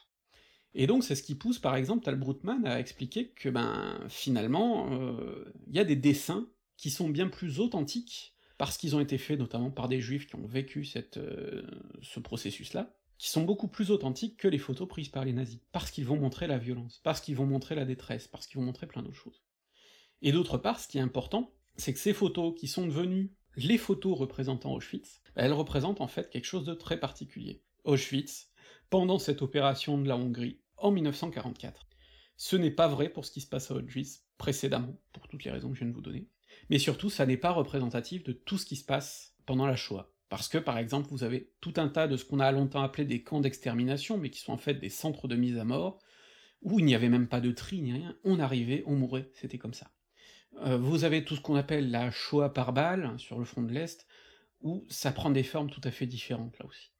Et 0.75 0.87
donc 0.87 1.03
c'est 1.03 1.17
ce 1.17 1.23
qui 1.23 1.35
pousse 1.35 1.59
par 1.59 1.75
exemple 1.75 2.05
Tal 2.05 2.17
Brutman 2.17 2.65
à 2.65 2.79
expliquer 2.79 3.31
que 3.31 3.49
ben 3.49 3.99
finalement 4.09 4.93
euh, 4.93 5.53
il 5.67 5.75
y 5.75 5.81
a 5.81 5.85
des 5.85 5.97
dessins 5.97 6.49
qui 6.77 6.91
sont 6.91 7.09
bien 7.09 7.29
plus 7.29 7.59
authentiques, 7.59 8.37
parce 8.57 8.77
qu'ils 8.77 8.95
ont 8.95 9.01
été 9.01 9.19
faits 9.19 9.39
notamment 9.39 9.71
par 9.71 9.89
des 9.89 10.01
juifs 10.01 10.27
qui 10.27 10.37
ont 10.37 10.47
vécu 10.47 10.87
euh, 11.17 11.63
ce 12.03 12.21
processus-là, 12.21 12.95
qui 13.21 13.29
sont 13.29 13.43
beaucoup 13.43 13.68
plus 13.68 13.91
authentiques 13.91 14.39
que 14.39 14.49
les 14.49 14.57
photos 14.57 14.89
prises 14.89 15.11
par 15.11 15.27
les 15.27 15.35
nazis, 15.35 15.61
parce 15.73 15.91
qu'ils 15.91 16.07
vont 16.07 16.16
montrer 16.16 16.47
la 16.47 16.57
violence, 16.57 17.03
parce 17.05 17.21
qu'ils 17.21 17.37
vont 17.37 17.45
montrer 17.45 17.75
la 17.75 17.85
détresse, 17.85 18.27
parce 18.27 18.47
qu'ils 18.47 18.59
vont 18.59 18.64
montrer 18.64 18.87
plein 18.87 19.03
d'autres 19.03 19.14
choses. 19.14 19.43
Et 20.23 20.33
d'autre 20.33 20.57
part, 20.57 20.81
ce 20.81 20.89
qui 20.89 20.97
est 20.97 21.03
important, 21.03 21.53
c'est 21.77 21.93
que 21.93 21.99
ces 21.99 22.14
photos 22.14 22.59
qui 22.59 22.66
sont 22.66 22.87
devenues 22.87 23.35
les 23.57 23.77
photos 23.77 24.18
représentant 24.18 24.73
Auschwitz, 24.73 25.21
elles 25.35 25.53
représentent 25.53 26.01
en 26.01 26.07
fait 26.07 26.31
quelque 26.31 26.47
chose 26.47 26.64
de 26.64 26.73
très 26.73 26.99
particulier. 26.99 27.62
Auschwitz, 27.85 28.49
pendant 28.89 29.18
cette 29.18 29.43
opération 29.43 29.99
de 29.99 30.09
la 30.09 30.16
Hongrie, 30.16 30.59
en 30.79 30.91
1944. 30.91 31.89
Ce 32.39 32.57
n'est 32.57 32.71
pas 32.71 32.89
vrai 32.89 33.11
pour 33.11 33.27
ce 33.27 33.33
qui 33.33 33.43
se 33.43 33.49
passe 33.49 33.71
à 33.71 33.75
Auschwitz 33.75 34.25
précédemment, 34.39 34.99
pour 35.12 35.29
toutes 35.29 35.45
les 35.45 35.51
raisons 35.51 35.68
que 35.68 35.75
je 35.75 35.81
viens 35.81 35.91
de 35.91 35.95
vous 35.95 36.01
donner, 36.01 36.27
mais 36.71 36.79
surtout 36.79 37.11
ça 37.11 37.27
n'est 37.27 37.37
pas 37.37 37.53
représentatif 37.53 38.25
de 38.25 38.33
tout 38.33 38.57
ce 38.57 38.64
qui 38.64 38.77
se 38.77 38.85
passe 38.87 39.35
pendant 39.45 39.66
la 39.66 39.77
Shoah. 39.77 40.11
Parce 40.31 40.49
que, 40.49 40.59
par 40.59 40.78
exemple, 40.78 41.09
vous 41.11 41.24
avez 41.24 41.51
tout 41.61 41.74
un 41.76 41.89
tas 41.89 42.07
de 42.07 42.16
ce 42.16 42.24
qu'on 42.24 42.39
a 42.39 42.51
longtemps 42.53 42.83
appelé 42.83 43.05
des 43.05 43.22
camps 43.22 43.41
d'extermination, 43.41 44.16
mais 44.16 44.31
qui 44.31 44.39
sont 44.39 44.53
en 44.53 44.59
fait 44.59 44.74
des 44.74 44.89
centres 44.89 45.26
de 45.26 45.35
mise 45.35 45.59
à 45.59 45.64
mort, 45.64 45.99
où 46.62 46.78
il 46.78 46.85
n'y 46.85 46.95
avait 46.95 47.09
même 47.09 47.26
pas 47.26 47.41
de 47.41 47.51
tri 47.51 47.83
ni 47.83 47.93
rien, 47.93 48.16
on 48.22 48.39
arrivait, 48.39 48.85
on 48.87 48.95
mourait, 48.95 49.28
c'était 49.35 49.59
comme 49.59 49.74
ça. 49.74 49.91
Euh, 50.62 50.78
vous 50.78 51.03
avez 51.03 51.24
tout 51.24 51.35
ce 51.35 51.41
qu'on 51.41 51.57
appelle 51.57 51.91
la 51.91 52.12
Shoah 52.12 52.55
par 52.55 52.72
balle, 52.72 53.18
sur 53.18 53.41
le 53.41 53.45
front 53.45 53.62
de 53.62 53.72
l'Est, 53.72 54.07
où 54.61 54.87
ça 54.89 55.11
prend 55.11 55.31
des 55.31 55.43
formes 55.43 55.68
tout 55.68 55.81
à 55.83 55.91
fait 55.91 56.07
différentes, 56.07 56.57
là 56.61 56.66
aussi. 56.66 56.93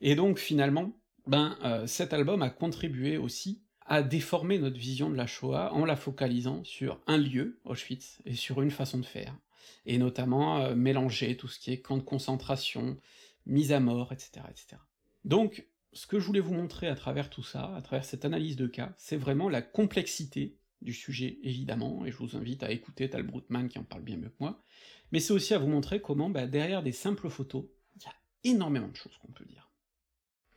Et 0.00 0.14
donc, 0.14 0.38
finalement, 0.38 0.96
ben, 1.26 1.58
euh, 1.64 1.88
cet 1.88 2.12
album 2.12 2.40
a 2.42 2.50
contribué 2.50 3.16
aussi 3.16 3.64
à 3.80 4.04
déformer 4.04 4.58
notre 4.58 4.78
vision 4.78 5.10
de 5.10 5.16
la 5.16 5.26
Shoah 5.26 5.72
en 5.72 5.84
la 5.84 5.96
focalisant 5.96 6.62
sur 6.62 7.00
un 7.08 7.18
lieu, 7.18 7.60
Auschwitz, 7.64 8.22
et 8.26 8.34
sur 8.34 8.62
une 8.62 8.70
façon 8.70 8.98
de 8.98 9.06
faire, 9.06 9.36
et 9.84 9.98
notamment 9.98 10.58
euh, 10.58 10.74
mélanger 10.74 11.36
tout 11.36 11.48
ce 11.48 11.58
qui 11.58 11.72
est 11.72 11.80
camp 11.80 11.96
de 11.96 12.02
concentration, 12.02 12.98
mise 13.46 13.72
à 13.72 13.80
mort, 13.80 14.12
etc., 14.12 14.42
etc. 14.50 14.76
Donc, 15.24 15.66
ce 15.92 16.06
que 16.06 16.20
je 16.20 16.26
voulais 16.26 16.40
vous 16.40 16.54
montrer 16.54 16.88
à 16.88 16.94
travers 16.94 17.30
tout 17.30 17.42
ça, 17.42 17.74
à 17.74 17.80
travers 17.80 18.04
cette 18.04 18.24
analyse 18.24 18.56
de 18.56 18.66
cas, 18.66 18.92
c'est 18.96 19.16
vraiment 19.16 19.48
la 19.48 19.62
complexité 19.62 20.56
du 20.82 20.92
sujet, 20.92 21.38
évidemment, 21.42 22.04
et 22.04 22.12
je 22.12 22.16
vous 22.18 22.36
invite 22.36 22.62
à 22.62 22.70
écouter 22.70 23.08
Tal 23.08 23.22
Brutman 23.22 23.68
qui 23.68 23.78
en 23.78 23.84
parle 23.84 24.02
bien 24.02 24.16
mieux 24.16 24.28
que 24.28 24.36
moi, 24.40 24.62
mais 25.10 25.20
c'est 25.20 25.32
aussi 25.32 25.54
à 25.54 25.58
vous 25.58 25.68
montrer 25.68 26.00
comment, 26.00 26.28
bah, 26.28 26.46
derrière 26.46 26.82
des 26.82 26.92
simples 26.92 27.30
photos, 27.30 27.64
il 27.96 28.02
y 28.02 28.06
a 28.06 28.14
énormément 28.44 28.88
de 28.88 28.96
choses 28.96 29.16
qu'on 29.18 29.32
peut 29.32 29.46
dire. 29.46 29.70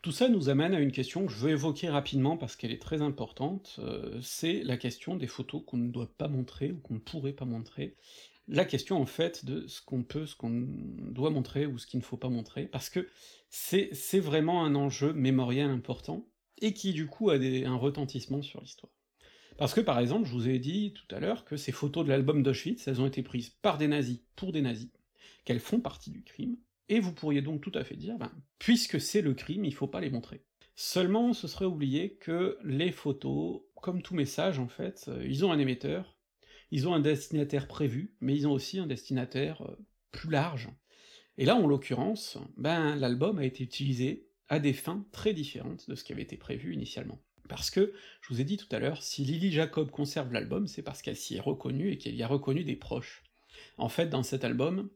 Tout 0.02 0.12
ça 0.12 0.30
nous 0.30 0.50
amène 0.50 0.74
à 0.74 0.80
une 0.80 0.94
question 0.94 1.26
que 1.26 1.32
je 1.32 1.40
veux 1.40 1.52
évoquer 1.52 1.90
rapidement 1.90 2.38
parce 2.38 2.56
qu'elle 2.56 2.72
est 2.72 2.82
très 2.82 3.02
importante, 3.02 3.78
euh, 3.80 4.20
c'est 4.22 4.64
la 4.64 4.78
question 4.78 5.18
des 5.18 5.28
photos 5.28 5.62
qu'on 5.66 5.78
ne 5.78 5.92
doit 5.92 6.12
pas 6.18 6.30
montrer 6.30 6.72
ou 6.72 6.78
qu'on 6.80 6.96
ne 6.96 7.00
pourrait 7.00 7.34
pas 7.34 7.46
montrer, 7.46 7.98
la 8.50 8.66
question 8.66 9.00
en 9.00 9.06
fait 9.06 9.46
de 9.46 9.68
ce 9.68 9.82
qu'on 9.82 10.04
peut, 10.04 10.26
ce 10.26 10.36
qu'on 10.36 10.66
doit 11.12 11.30
montrer 11.30 11.66
ou 11.66 11.78
ce 11.78 11.88
qu'il 11.88 12.00
ne 12.00 12.04
faut 12.04 12.18
pas 12.18 12.30
montrer, 12.30 12.66
parce 12.66 12.90
que 12.90 13.08
c'est 13.50 14.20
vraiment 14.20 14.66
un 14.66 14.76
enjeu 14.76 15.14
mémoriel 15.14 15.70
important, 15.70 16.28
et 16.62 16.74
qui 16.74 16.92
du 16.92 17.08
coup 17.08 17.30
a 17.30 17.36
un 17.36 17.76
retentissement 17.76 18.42
sur 18.42 18.60
l'histoire. 18.60 18.92
Parce 19.58 19.74
que 19.74 19.82
par 19.82 20.00
exemple, 20.00 20.28
je 20.28 20.34
vous 20.34 20.50
ai 20.50 20.60
dit 20.60 20.94
tout 20.94 21.16
à 21.16 21.20
l'heure 21.20 21.46
que 21.46 21.58
ces 21.58 21.72
photos 21.72 22.04
de 22.04 22.10
l'album 22.10 22.44
d'Auschwitz, 22.44 22.88
elles 22.88 23.02
ont 23.02 23.06
été 23.06 23.24
prises 23.24 23.50
par 23.50 23.78
des 23.78 23.88
nazis, 23.88 24.20
pour 24.36 24.52
des 24.52 24.62
nazis, 24.62 24.90
qu'elles 25.46 25.60
font 25.60 25.80
partie 25.80 26.12
du 26.12 26.24
crime, 26.24 26.58
et 26.90 27.00
vous 27.00 27.14
pourriez 27.14 27.42
donc 27.42 27.62
tout 27.62 27.72
à 27.76 27.84
fait 27.84 27.96
dire, 27.96 28.18
ben, 28.18 28.32
puisque 28.58 29.00
c'est 29.00 29.22
le 29.22 29.34
crime, 29.34 29.64
il 29.64 29.74
faut 29.74 29.88
pas 29.88 30.02
les 30.02 30.10
montrer. 30.10 30.44
Seulement, 30.76 31.34
ce 31.34 31.48
serait 31.48 31.66
oublier 31.66 32.16
que 32.16 32.58
les 32.64 32.92
photos, 32.92 33.62
comme 33.76 34.02
tout 34.02 34.16
message 34.16 34.60
en 34.60 34.68
fait, 34.68 35.06
euh, 35.08 35.26
ils 35.28 35.46
ont 35.46 35.52
un 35.52 35.60
émetteur, 35.60 36.19
ils 36.72 36.88
ont 36.88 36.94
un 36.94 37.00
destinataire 37.00 37.68
prévu, 37.68 38.14
mais 38.22 38.36
ils 38.36 38.48
ont 38.48 38.52
aussi 38.52 38.80
un 38.80 38.88
destinataire 38.88 39.62
euh, 39.64 39.76
plus 40.12 40.30
large. 40.30 40.70
Et 41.38 41.46
là, 41.46 41.56
en 41.56 41.68
l'occurrence, 41.68 42.38
ben, 42.58 42.96
l'album 42.96 43.40
a 43.40 43.46
été 43.46 43.64
utilisé 43.64 44.28
à 44.50 44.60
des 44.60 44.74
fins 44.74 45.06
très 45.12 45.34
différentes 45.34 45.90
de 45.90 45.96
ce 45.96 46.04
qui 46.04 46.12
avait 46.12 46.24
été 46.24 46.38
prévu 46.38 46.74
initialement. 46.74 47.22
Parce 47.48 47.72
que, 47.72 47.94
je 48.22 48.34
vous 48.34 48.42
ai 48.42 48.44
dit 48.44 48.58
tout 48.58 48.68
à 48.72 48.80
l'heure, 48.80 49.02
si 49.02 49.24
Lily 49.24 49.52
Jacob 49.52 49.90
conserve 49.90 50.34
l'album, 50.34 50.68
c'est 50.68 50.84
parce 50.84 51.02
qu'elle 51.02 51.16
s'y 51.16 51.38
est 51.38 51.42
reconnue 51.42 51.92
et 51.92 51.98
qu'elle 51.98 52.16
y 52.16 52.24
a 52.24 52.28
reconnu 52.28 52.64
des 52.64 52.76
proches. 52.76 53.24
En 53.78 53.90
fait, 53.90 54.08
dans 54.08 54.24
cet 54.24 54.44
album, 54.44 54.90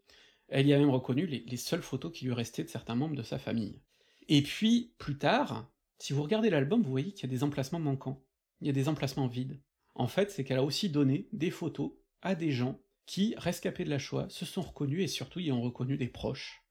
elle 0.50 0.68
y 0.68 0.74
a 0.74 0.78
même 0.78 0.90
reconnu 0.90 1.26
les, 1.26 1.44
les 1.48 1.58
seules 1.58 1.82
photos 1.82 2.12
qui 2.12 2.26
lui 2.26 2.34
restaient 2.34 2.64
de 2.64 2.70
certains 2.70 2.96
membres 2.96 3.16
de 3.16 3.24
sa 3.24 3.40
famille. 3.40 3.82
Et 4.28 4.42
puis, 4.44 4.94
plus 5.00 5.18
tard, 5.18 5.72
si 5.98 6.14
vous 6.14 6.24
regardez 6.24 6.50
l'album, 6.50 6.82
vous 6.82 6.92
voyez 6.92 7.14
qu'il 7.14 7.24
y 7.24 7.34
a 7.34 7.36
des 7.36 7.44
emplacements 7.44 7.80
manquants, 7.80 8.24
il 8.62 8.68
y 8.68 8.70
a 8.70 8.74
des 8.74 8.90
emplacements 8.90 9.28
vides. 9.28 9.60
En 9.96 10.08
fait, 10.08 10.32
c'est 10.32 10.44
qu'elle 10.44 10.58
a 10.58 10.64
aussi 10.64 10.90
donné 10.90 11.28
des 11.32 11.52
photos 11.52 11.92
à 12.22 12.36
des 12.36 12.52
gens 12.52 12.80
qui, 13.06 13.36
rescapés 13.38 13.84
de 13.84 13.90
la 13.90 14.00
Shoah, 14.00 14.28
se 14.30 14.46
sont 14.46 14.62
reconnus 14.62 15.04
et 15.04 15.08
surtout 15.08 15.40
y 15.40 15.52
ont 15.52 15.62
reconnu 15.62 15.98
des 15.98 16.08
proches. 16.08 16.64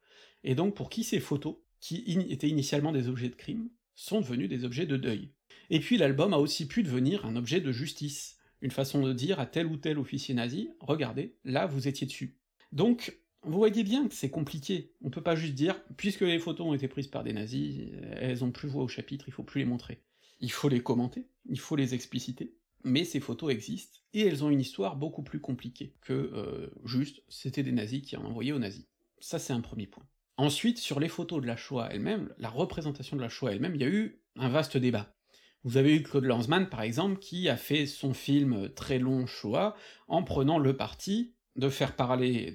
Et 0.45 0.55
donc 0.55 0.75
pour 0.75 0.91
qui 0.91 1.05
ces 1.05 1.21
photos, 1.21 1.57
qui 1.81 2.05
étaient 2.31 2.49
initialement 2.49 2.93
des 2.93 3.09
objets 3.09 3.29
de 3.29 3.35
crime, 3.35 3.69
sont 3.95 4.21
devenues 4.21 4.49
des 4.49 4.65
objets 4.65 4.87
de 4.87 4.97
deuil. 4.97 5.31
Et 5.71 5.81
puis 5.81 5.99
l'album 5.99 6.33
a 6.33 6.39
aussi 6.39 6.67
pu 6.67 6.83
devenir 6.83 7.27
un 7.27 7.37
objet 7.37 7.61
de 7.61 7.73
justice, 7.73 8.39
une 8.61 8.71
façon 8.71 9.03
de 9.03 9.13
dire 9.13 9.41
à 9.41 9.47
tel 9.47 9.67
ou 9.67 9.77
tel 9.77 9.99
officier 9.99 10.35
nazi, 10.35 10.71
regardez, 10.81 11.37
là 11.45 11.67
vous 11.67 11.89
étiez 11.89 12.07
dessus. 12.07 12.39
Donc, 12.71 13.19
vous 13.43 13.59
voyez 13.59 13.83
bien 13.83 14.07
que 14.07 14.15
c'est 14.15 14.31
compliqué, 14.31 14.93
on 15.03 15.11
peut 15.11 15.23
pas 15.23 15.35
juste 15.35 15.55
dire, 15.55 15.83
puisque 15.97 16.21
les 16.21 16.39
photos 16.39 16.67
ont 16.67 16.75
été 16.75 16.89
prises 16.89 17.09
par 17.09 17.25
des 17.25 17.33
nazis, 17.33 17.91
elles 18.13 18.45
ont 18.45 18.53
plus 18.53 18.69
voix 18.69 18.85
au 18.85 18.89
chapitre, 18.89 19.25
il 19.27 19.33
faut 19.33 19.43
plus 19.43 19.61
les 19.61 19.67
montrer. 19.67 20.01
Il 20.41 20.53
faut 20.53 20.69
les 20.69 20.81
commenter, 20.81 21.27
il 21.47 21.59
faut 21.59 21.77
les 21.77 21.95
expliciter, 21.95 22.55
mais 22.85 23.05
ces 23.05 23.21
photos 23.21 23.53
existent, 23.53 23.99
et 24.15 24.27
elles 24.27 24.45
ont 24.45 24.51
une 24.51 24.61
histoire 24.61 24.97
beaucoup 24.97 25.23
plus 25.23 25.41
compliquée 25.41 25.95
que 26.03 26.13
euh, 26.13 26.71
juste 26.85 27.23
c'était 27.29 27.63
des 27.63 27.73
nazis 27.73 28.03
qui 28.03 28.17
ont 28.17 28.27
envoyé 28.27 28.53
aux 28.53 28.59
nazis. 28.59 28.87
Ça 29.21 29.39
c'est 29.39 29.53
un 29.53 29.61
premier 29.61 29.87
point. 29.87 30.07
Ensuite, 30.37 30.79
sur 30.79 30.99
les 30.99 31.09
photos 31.09 31.43
de 31.43 31.47
la 31.47 31.57
Shoah 31.57 31.89
elle-même, 31.91 32.35
la 32.39 32.49
représentation 32.49 33.17
de 33.17 33.23
la 33.23 33.29
Shoah 33.29 33.53
elle-même, 33.53 33.75
il 33.75 33.81
y 33.81 33.85
a 33.85 33.89
eu 33.89 34.21
un 34.37 34.49
vaste 34.49 34.77
débat. 34.77 35.15
Vous 35.65 35.77
avez 35.77 35.95
eu 35.95 36.03
Claude 36.03 36.25
Lanzmann, 36.25 36.69
par 36.69 36.83
exemple, 36.83 37.19
qui 37.19 37.49
a 37.49 37.57
fait 37.57 37.87
son 37.87 38.15
film 38.15 38.71
très 38.75 38.99
long 38.99 39.27
Shoah 39.27 39.77
en 40.09 40.25
prenant 40.25 40.59
le 40.59 40.77
parti 40.77 41.35
de 41.55 41.69
faire 41.69 41.95
parler 41.95 42.51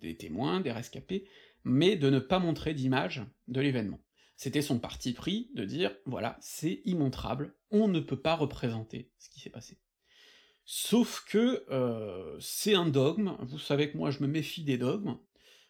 des, 0.00 0.16
témoins, 0.16 0.60
des 0.60 0.70
rescapés, 0.70 1.26
mais 1.64 1.96
de 1.96 2.10
ne 2.10 2.18
pas 2.18 2.38
montrer 2.38 2.74
d'image 2.74 3.22
de 3.48 3.60
l'événement. 3.60 4.00
C'était 4.36 4.62
son 4.62 4.78
parti 4.78 5.12
pris 5.12 5.50
de 5.54 5.64
dire, 5.64 5.94
voilà, 6.06 6.36
c'est 6.40 6.82
immontrable, 6.84 7.54
on 7.70 7.88
ne 7.88 8.00
peut 8.00 8.20
pas 8.20 8.34
représenter 8.34 9.10
ce 9.18 9.30
qui 9.30 9.40
s'est 9.40 9.50
passé. 9.50 9.78
Sauf 10.64 11.24
que 11.28 11.64
euh, 11.70 12.36
c'est 12.40 12.74
un 12.74 12.86
dogme, 12.86 13.36
vous 13.40 13.58
savez 13.58 13.90
que 13.90 13.96
moi 13.96 14.10
je 14.10 14.22
me 14.22 14.28
méfie 14.28 14.64
des 14.64 14.78
dogmes, 14.78 15.18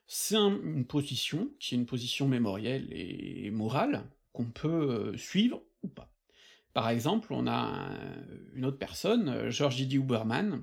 c'est 0.06 0.36
une 0.36 0.84
position, 0.84 1.50
qui 1.58 1.74
est 1.74 1.78
une 1.78 1.86
position 1.86 2.28
mémorielle 2.28 2.88
et 2.90 3.50
morale, 3.50 4.10
qu'on 4.32 4.50
peut 4.50 5.12
euh, 5.12 5.16
suivre 5.16 5.62
ou 5.82 5.88
pas. 5.88 6.12
Par 6.72 6.88
exemple, 6.88 7.32
on 7.32 7.46
a 7.46 7.90
une 8.54 8.64
autre 8.64 8.78
personne, 8.78 9.50
George 9.50 9.86
D. 9.86 9.96
Huberman, 9.96 10.62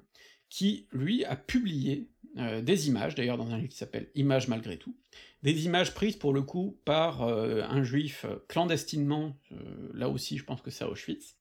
qui, 0.50 0.88
lui, 0.92 1.24
a 1.26 1.36
publié 1.36 2.10
euh, 2.38 2.62
des 2.62 2.88
images, 2.88 3.16
d'ailleurs 3.16 3.38
dans 3.38 3.52
un 3.52 3.58
livre 3.58 3.70
qui 3.70 3.78
s'appelle 3.78 4.10
Images 4.16 4.48
malgré 4.48 4.78
tout, 4.78 4.96
des 5.42 5.66
images 5.66 5.94
prises 5.94 6.16
pour 6.16 6.34
le 6.34 6.42
coup 6.42 6.80
par 6.86 7.24
euh, 7.24 7.64
un 7.64 7.84
juif 7.84 8.26
clandestinement, 8.48 9.36
euh, 9.52 9.56
là 9.94 10.10
aussi 10.10 10.38
je 10.38 10.44
pense 10.44 10.62
que 10.62 10.70
c'est 10.72 10.84
Auschwitz, 10.84 11.36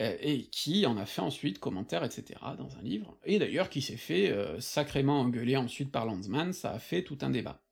et 0.00 0.44
qui 0.52 0.86
en 0.86 0.96
a 0.96 1.06
fait 1.06 1.22
ensuite 1.22 1.58
commentaire, 1.58 2.04
etc., 2.04 2.38
dans 2.56 2.76
un 2.76 2.82
livre, 2.82 3.18
et 3.24 3.40
d'ailleurs 3.40 3.68
qui 3.68 3.82
s'est 3.82 3.96
fait 3.96 4.32
sacrément 4.60 5.18
engueuler 5.18 5.56
ensuite 5.56 5.90
par 5.90 6.06
Landsman, 6.06 6.52
ça 6.52 6.70
a 6.70 6.78
fait 6.78 7.02
tout 7.02 7.18
un 7.22 7.30
débat. 7.30 7.64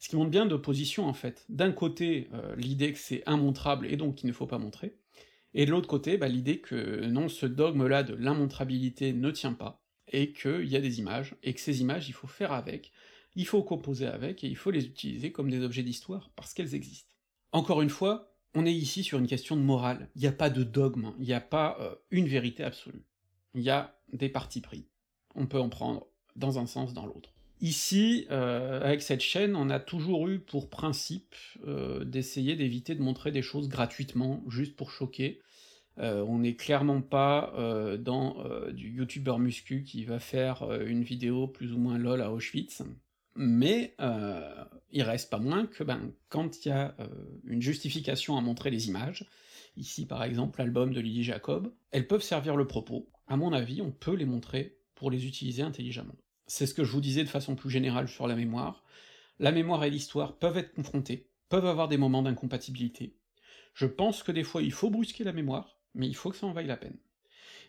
Ce 0.00 0.08
qui 0.08 0.16
montre 0.16 0.30
bien 0.30 0.44
d'opposition 0.44 1.06
en 1.06 1.12
fait. 1.12 1.44
D'un 1.48 1.70
côté, 1.70 2.30
l'idée 2.56 2.92
que 2.92 2.98
c'est 2.98 3.22
immontrable 3.28 3.86
et 3.86 3.96
donc 3.96 4.16
qu'il 4.16 4.26
ne 4.26 4.32
faut 4.32 4.48
pas 4.48 4.58
montrer, 4.58 4.96
et 5.54 5.66
de 5.66 5.70
l'autre 5.70 5.86
côté, 5.86 6.18
bah, 6.18 6.26
l'idée 6.26 6.58
que 6.58 7.06
non, 7.06 7.28
ce 7.28 7.46
dogme-là 7.46 8.02
de 8.02 8.14
l'immontrabilité 8.14 9.12
ne 9.12 9.30
tient 9.30 9.52
pas, 9.52 9.80
et 10.12 10.32
qu'il 10.32 10.68
y 10.68 10.76
a 10.76 10.80
des 10.80 10.98
images, 10.98 11.36
et 11.42 11.54
que 11.54 11.60
ces 11.60 11.80
images, 11.80 12.08
il 12.08 12.14
faut 12.14 12.26
faire 12.26 12.52
avec, 12.52 12.92
il 13.34 13.46
faut 13.46 13.62
composer 13.62 14.06
avec, 14.06 14.44
et 14.44 14.48
il 14.48 14.56
faut 14.56 14.70
les 14.70 14.86
utiliser 14.86 15.32
comme 15.32 15.50
des 15.50 15.62
objets 15.62 15.82
d'histoire, 15.82 16.30
parce 16.36 16.54
qu'elles 16.54 16.74
existent. 16.74 17.10
Encore 17.52 17.82
une 17.82 17.90
fois, 17.90 18.34
on 18.54 18.66
est 18.66 18.74
ici 18.74 19.04
sur 19.04 19.18
une 19.18 19.26
question 19.26 19.56
de 19.56 19.62
morale, 19.62 20.08
il 20.14 20.22
n'y 20.22 20.28
a 20.28 20.32
pas 20.32 20.50
de 20.50 20.62
dogme, 20.62 21.12
il 21.18 21.26
n'y 21.26 21.32
a 21.32 21.40
pas 21.40 21.76
euh, 21.80 21.94
une 22.10 22.26
vérité 22.26 22.64
absolue. 22.64 23.04
Il 23.54 23.62
y 23.62 23.70
a 23.70 23.98
des 24.12 24.28
partis 24.28 24.60
pris. 24.60 24.86
On 25.34 25.46
peut 25.46 25.60
en 25.60 25.68
prendre 25.68 26.06
dans 26.36 26.58
un 26.58 26.66
sens, 26.66 26.94
dans 26.94 27.06
l'autre. 27.06 27.34
Ici, 27.60 28.26
euh, 28.30 28.80
avec 28.82 29.02
cette 29.02 29.20
chaîne, 29.20 29.56
on 29.56 29.68
a 29.68 29.80
toujours 29.80 30.28
eu 30.28 30.38
pour 30.38 30.70
principe 30.70 31.34
euh, 31.66 32.04
d'essayer 32.04 32.54
d'éviter 32.54 32.94
de 32.94 33.02
montrer 33.02 33.32
des 33.32 33.42
choses 33.42 33.68
gratuitement, 33.68 34.44
juste 34.48 34.76
pour 34.76 34.90
choquer, 34.90 35.40
euh, 36.00 36.24
on 36.28 36.38
n'est 36.38 36.54
clairement 36.54 37.00
pas 37.00 37.52
euh, 37.56 37.96
dans 37.96 38.36
euh, 38.44 38.70
du 38.70 38.90
youtubeur 38.90 39.38
muscu 39.38 39.82
qui 39.82 40.04
va 40.04 40.20
faire 40.20 40.70
une 40.82 41.02
vidéo 41.02 41.48
plus 41.48 41.72
ou 41.72 41.78
moins 41.78 41.98
lol 41.98 42.22
à 42.22 42.32
Auschwitz, 42.32 42.82
mais 43.34 43.94
il 44.90 45.02
reste 45.02 45.30
pas 45.30 45.38
moins 45.38 45.66
que 45.66 45.84
ben, 45.84 46.12
quand 46.28 46.64
il 46.64 46.68
y 46.68 46.72
a 46.72 46.96
une 47.44 47.62
justification 47.62 48.36
à 48.36 48.40
montrer 48.40 48.70
les 48.70 48.88
images, 48.88 49.24
ici 49.76 50.06
par 50.06 50.24
exemple 50.24 50.58
l'album 50.58 50.92
de 50.92 51.00
Lily 51.00 51.22
Jacob, 51.22 51.72
elles 51.92 52.08
peuvent 52.08 52.22
servir 52.22 52.56
le 52.56 52.66
propos, 52.66 53.08
à 53.28 53.36
mon 53.36 53.52
avis 53.52 53.80
on 53.80 53.92
peut 53.92 54.14
les 54.14 54.24
montrer 54.24 54.78
pour 54.96 55.10
les 55.10 55.26
utiliser 55.26 55.62
intelligemment. 55.62 56.16
C'est 56.48 56.66
ce 56.66 56.74
que 56.74 56.82
je 56.82 56.90
vous 56.90 57.00
disais 57.00 57.22
de 57.22 57.28
façon 57.28 57.54
plus 57.54 57.70
générale 57.70 58.08
sur 58.08 58.26
la 58.26 58.34
mémoire, 58.34 58.82
la 59.38 59.52
mémoire 59.52 59.84
et 59.84 59.90
l'histoire 59.90 60.36
peuvent 60.38 60.58
être 60.58 60.74
confrontées, 60.74 61.28
peuvent 61.48 61.66
avoir 61.66 61.86
des 61.86 61.98
moments 61.98 62.22
d'incompatibilité. 62.22 63.14
Je 63.74 63.86
pense 63.86 64.24
que 64.24 64.32
des 64.32 64.42
fois 64.42 64.62
il 64.62 64.72
faut 64.72 64.90
brusquer 64.90 65.22
la 65.22 65.32
mémoire, 65.32 65.77
mais 65.94 66.06
il 66.06 66.14
faut 66.14 66.30
que 66.30 66.36
ça 66.36 66.46
en 66.46 66.52
vaille 66.52 66.66
la 66.66 66.76
peine. 66.76 66.96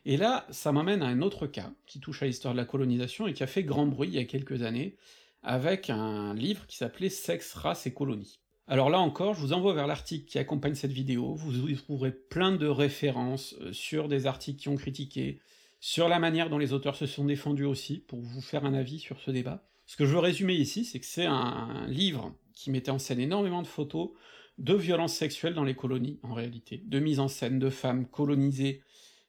Et 0.06 0.18
là, 0.18 0.46
ça 0.50 0.72
m'amène 0.72 1.02
à 1.02 1.08
un 1.08 1.22
autre 1.22 1.48
cas, 1.48 1.72
qui 1.86 2.00
touche 2.00 2.24
à 2.24 2.26
l'histoire 2.26 2.54
de 2.54 2.60
la 2.60 2.66
colonisation 2.66 3.28
et 3.28 3.34
qui 3.34 3.44
a 3.44 3.48
fait 3.48 3.64
grand 3.64 3.86
bruit 3.86 4.10
il 4.10 4.16
y 4.16 4.20
a 4.20 4.26
quelques 4.26 4.64
années, 4.64 4.96
avec 5.44 5.90
un 5.90 6.34
livre 6.34 6.66
qui 6.68 6.78
s'appelait 6.78 7.10
Sexe, 7.10 7.54
race 7.54 7.86
et 7.86 7.94
colonie. 7.94 8.40
Alors 8.68 8.90
là 8.90 9.00
encore, 9.00 9.34
je 9.34 9.42
vous 9.42 9.54
envoie 9.54 9.74
vers 9.74 9.88
l'article 9.88 10.26
qui 10.26 10.38
accompagne 10.38 10.76
cette 10.76 10.92
vidéo, 10.92 11.34
vous 11.34 11.70
y 11.70 11.76
trouverez 11.76 12.12
plein 12.12 12.52
de 12.52 12.68
références 12.68 13.56
euh, 13.62 13.74
sur 13.74 14.08
des 14.08 14.28
articles 14.28 14.60
qui 14.60 14.70
ont 14.70 14.76
critiqué, 14.76 15.40
sur 15.80 16.08
la 16.08 16.20
manière 16.20 16.50
dont 16.50 16.58
les 16.58 16.72
auteurs 16.72 16.96
se 16.96 17.08
sont 17.08 17.26
défendus 17.26 17.66
aussi, 17.66 17.98
pour 17.98 18.20
vous 18.20 18.42
faire 18.42 18.66
un 18.66 18.74
avis 18.74 19.00
sur 19.00 19.20
ce 19.22 19.32
débat. 19.32 19.64
Ce 19.86 19.98
que 19.98 20.06
je 20.06 20.12
veux 20.12 20.20
résumer 20.20 20.54
ici, 20.54 20.86
c'est 20.86 21.00
que 21.00 21.06
c'est 21.06 21.26
un 21.26 21.88
livre 21.88 22.36
qui 22.54 22.70
mettait 22.70 22.92
en 22.92 23.00
scène 23.00 23.20
énormément 23.20 23.64
de 23.64 23.68
photos 23.68 24.12
de 24.60 24.76
violences 24.76 25.16
sexuelles 25.16 25.54
dans 25.54 25.64
les 25.64 25.76
colonies, 25.76 26.20
en 26.22 26.34
réalité, 26.34 26.84
de 26.86 27.00
mise 27.00 27.20
en 27.20 27.28
scène 27.28 27.60
de 27.60 27.70
femmes 27.70 28.06
colonisées 28.06 28.82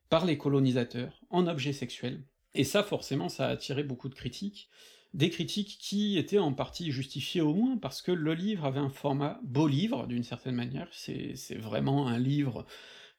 par 0.09 0.26
les 0.26 0.37
colonisateurs 0.37 1.20
en 1.31 1.47
objets 1.47 1.72
sexuels, 1.72 2.24
et 2.55 2.64
ça 2.64 2.83
forcément 2.83 3.28
ça 3.28 3.47
a 3.47 3.51
attiré 3.51 3.85
beaucoup 3.85 4.09
de 4.09 4.14
critiques, 4.14 4.68
des 5.14 5.31
critiques 5.31 5.78
qui 5.81 6.18
étaient 6.18 6.39
en 6.39 6.53
partie 6.53 6.91
justifiées 6.91 7.41
au 7.41 7.55
moins, 7.55 7.76
parce 7.76 8.03
que 8.03 8.12
le 8.12 8.35
livre 8.35 8.64
avait 8.64 8.81
un 8.81 8.91
format 8.91 9.41
beau 9.45 9.68
livre, 9.68 10.07
d'une 10.07 10.24
certaine 10.24 10.57
manière, 10.57 10.89
c'est 10.93 11.55
vraiment 11.57 12.09
un 12.09 12.18
livre 12.18 12.66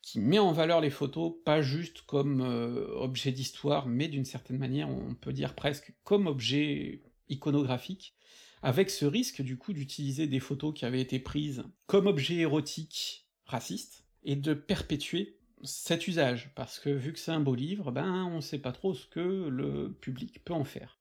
qui 0.02 0.20
met 0.20 0.40
en 0.40 0.52
valeur 0.52 0.82
les 0.82 0.90
photos, 0.90 1.34
pas 1.46 1.62
juste 1.62 2.02
comme 2.02 2.42
euh, 2.42 2.88
objet 2.96 3.32
d'histoire, 3.32 3.88
mais 3.88 4.08
d'une 4.08 4.26
certaine 4.26 4.58
manière, 4.58 4.90
on 4.90 5.14
peut 5.14 5.32
dire 5.32 5.54
presque 5.54 5.94
comme 6.04 6.28
objet 6.28 7.04
iconographique, 7.30 8.16
avec 8.62 8.90
ce 8.90 9.06
risque 9.06 9.42
du 9.42 9.58
coup 9.58 9.74
d'utiliser 9.74 10.28
des 10.28 10.40
photos 10.40 10.74
qui 10.74 10.86
avaient 10.86 11.02
été 11.02 11.20
prises 11.20 11.64
comme 11.88 12.08
objet 12.08 12.36
érotique 12.36 13.28
raciste, 13.46 14.06
et 14.24 14.36
de 14.36 14.54
perpétuer 14.54 15.38
cet 15.64 16.08
usage, 16.08 16.52
parce 16.56 16.80
que 16.80 16.90
vu 16.90 17.14
que 17.14 17.20
c'est 17.20 17.32
un 17.32 17.40
beau 17.40 17.56
livre, 17.56 17.92
ben 17.92 18.26
on 18.32 18.42
sait 18.42 18.60
pas 18.60 18.72
trop 18.72 18.94
ce 18.94 19.06
que 19.08 19.48
le 19.48 19.92
public 20.02 20.44
peut 20.44 20.54
en 20.54 20.64
faire. 20.64 21.00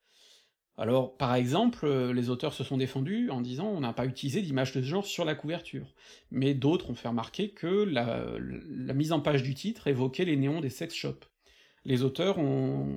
Alors, 0.77 1.17
par 1.17 1.35
exemple, 1.35 1.87
les 2.13 2.31
auteurs 2.31 2.55
se 2.55 2.65
sont 2.65 2.79
défendus 2.79 3.29
en 3.31 3.43
disant 3.43 3.69
on 3.69 3.81
n'a 3.81 3.93
pas 3.93 4.07
utilisé 4.07 4.41
d'image 4.41 4.73
de 4.73 4.81
ce 4.81 4.87
genre 4.87 5.07
sur 5.07 5.27
la 5.27 5.35
couverture, 5.35 5.95
mais 6.31 6.55
d'autres 6.55 6.91
ont 6.91 6.95
fait 6.95 7.09
remarquer 7.09 7.51
que 7.51 7.67
la, 7.67 8.25
la 8.39 8.95
mise 8.95 9.13
en 9.13 9.21
page 9.21 9.43
du 9.43 9.55
titre 9.55 9.87
évoquait 9.87 10.25
les 10.25 10.37
néons 10.37 10.61
des 10.61 10.71
sex 10.71 10.95
shops 10.95 11.30
les 11.85 12.03
auteurs 12.03 12.37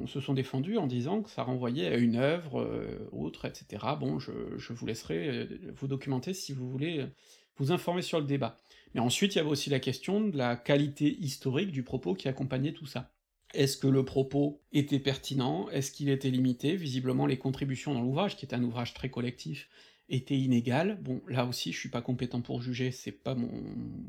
se 0.07 0.19
sont 0.19 0.33
défendus 0.33 0.77
en 0.77 0.87
disant 0.87 1.21
que 1.21 1.29
ça 1.29 1.43
renvoyait 1.43 1.87
à 1.87 1.97
une 1.97 2.17
œuvre, 2.17 2.61
euh, 2.61 3.07
autre, 3.11 3.45
etc. 3.45 3.83
Bon, 3.99 4.19
je, 4.19 4.31
vous 4.73 4.85
laisserai 4.85 5.27
euh, 5.29 5.45
vous 5.75 5.87
documenter 5.87 6.33
si 6.33 6.51
vous 6.51 6.69
voulez 6.69 6.99
euh, 6.99 7.07
vous 7.57 7.71
informer 7.71 8.01
sur 8.01 8.19
le 8.19 8.25
débat. 8.25 8.57
Mais 8.93 8.99
ensuite, 8.99 9.35
il 9.35 9.37
y 9.37 9.41
avait 9.41 9.49
aussi 9.49 9.69
la 9.69 9.79
question 9.79 10.21
de 10.21 10.37
la 10.37 10.55
qualité 10.55 11.17
historique 11.19 11.71
du 11.71 11.83
propos 11.83 12.13
qui 12.13 12.27
accompagnait 12.27 12.73
tout 12.73 12.85
ça. 12.85 13.11
Est-ce 13.53 13.77
que 13.77 13.87
le 13.87 14.03
propos 14.03 14.61
était 14.73 14.99
pertinent? 14.99 15.69
Est-ce 15.69 15.91
qu'il 15.91 16.09
était 16.09 16.31
limité? 16.31 16.75
Visiblement, 16.75 17.25
les 17.25 17.37
contributions 17.37 17.93
dans 17.93 18.01
l'ouvrage, 18.01 18.35
qui 18.35 18.45
est 18.45 18.55
un 18.55 18.63
ouvrage 18.63 18.93
très 18.93 19.09
collectif, 19.09 19.69
étaient 20.09 20.37
inégales. 20.37 20.99
Bon, 21.01 21.21
là 21.27 21.45
aussi, 21.45 21.71
je 21.71 21.79
suis 21.79 21.89
pas 21.89 22.01
compétent 22.01 22.41
pour 22.41 22.61
juger, 22.61 22.91
c'est 22.91 23.11
pas 23.11 23.35
mon, 23.35 23.49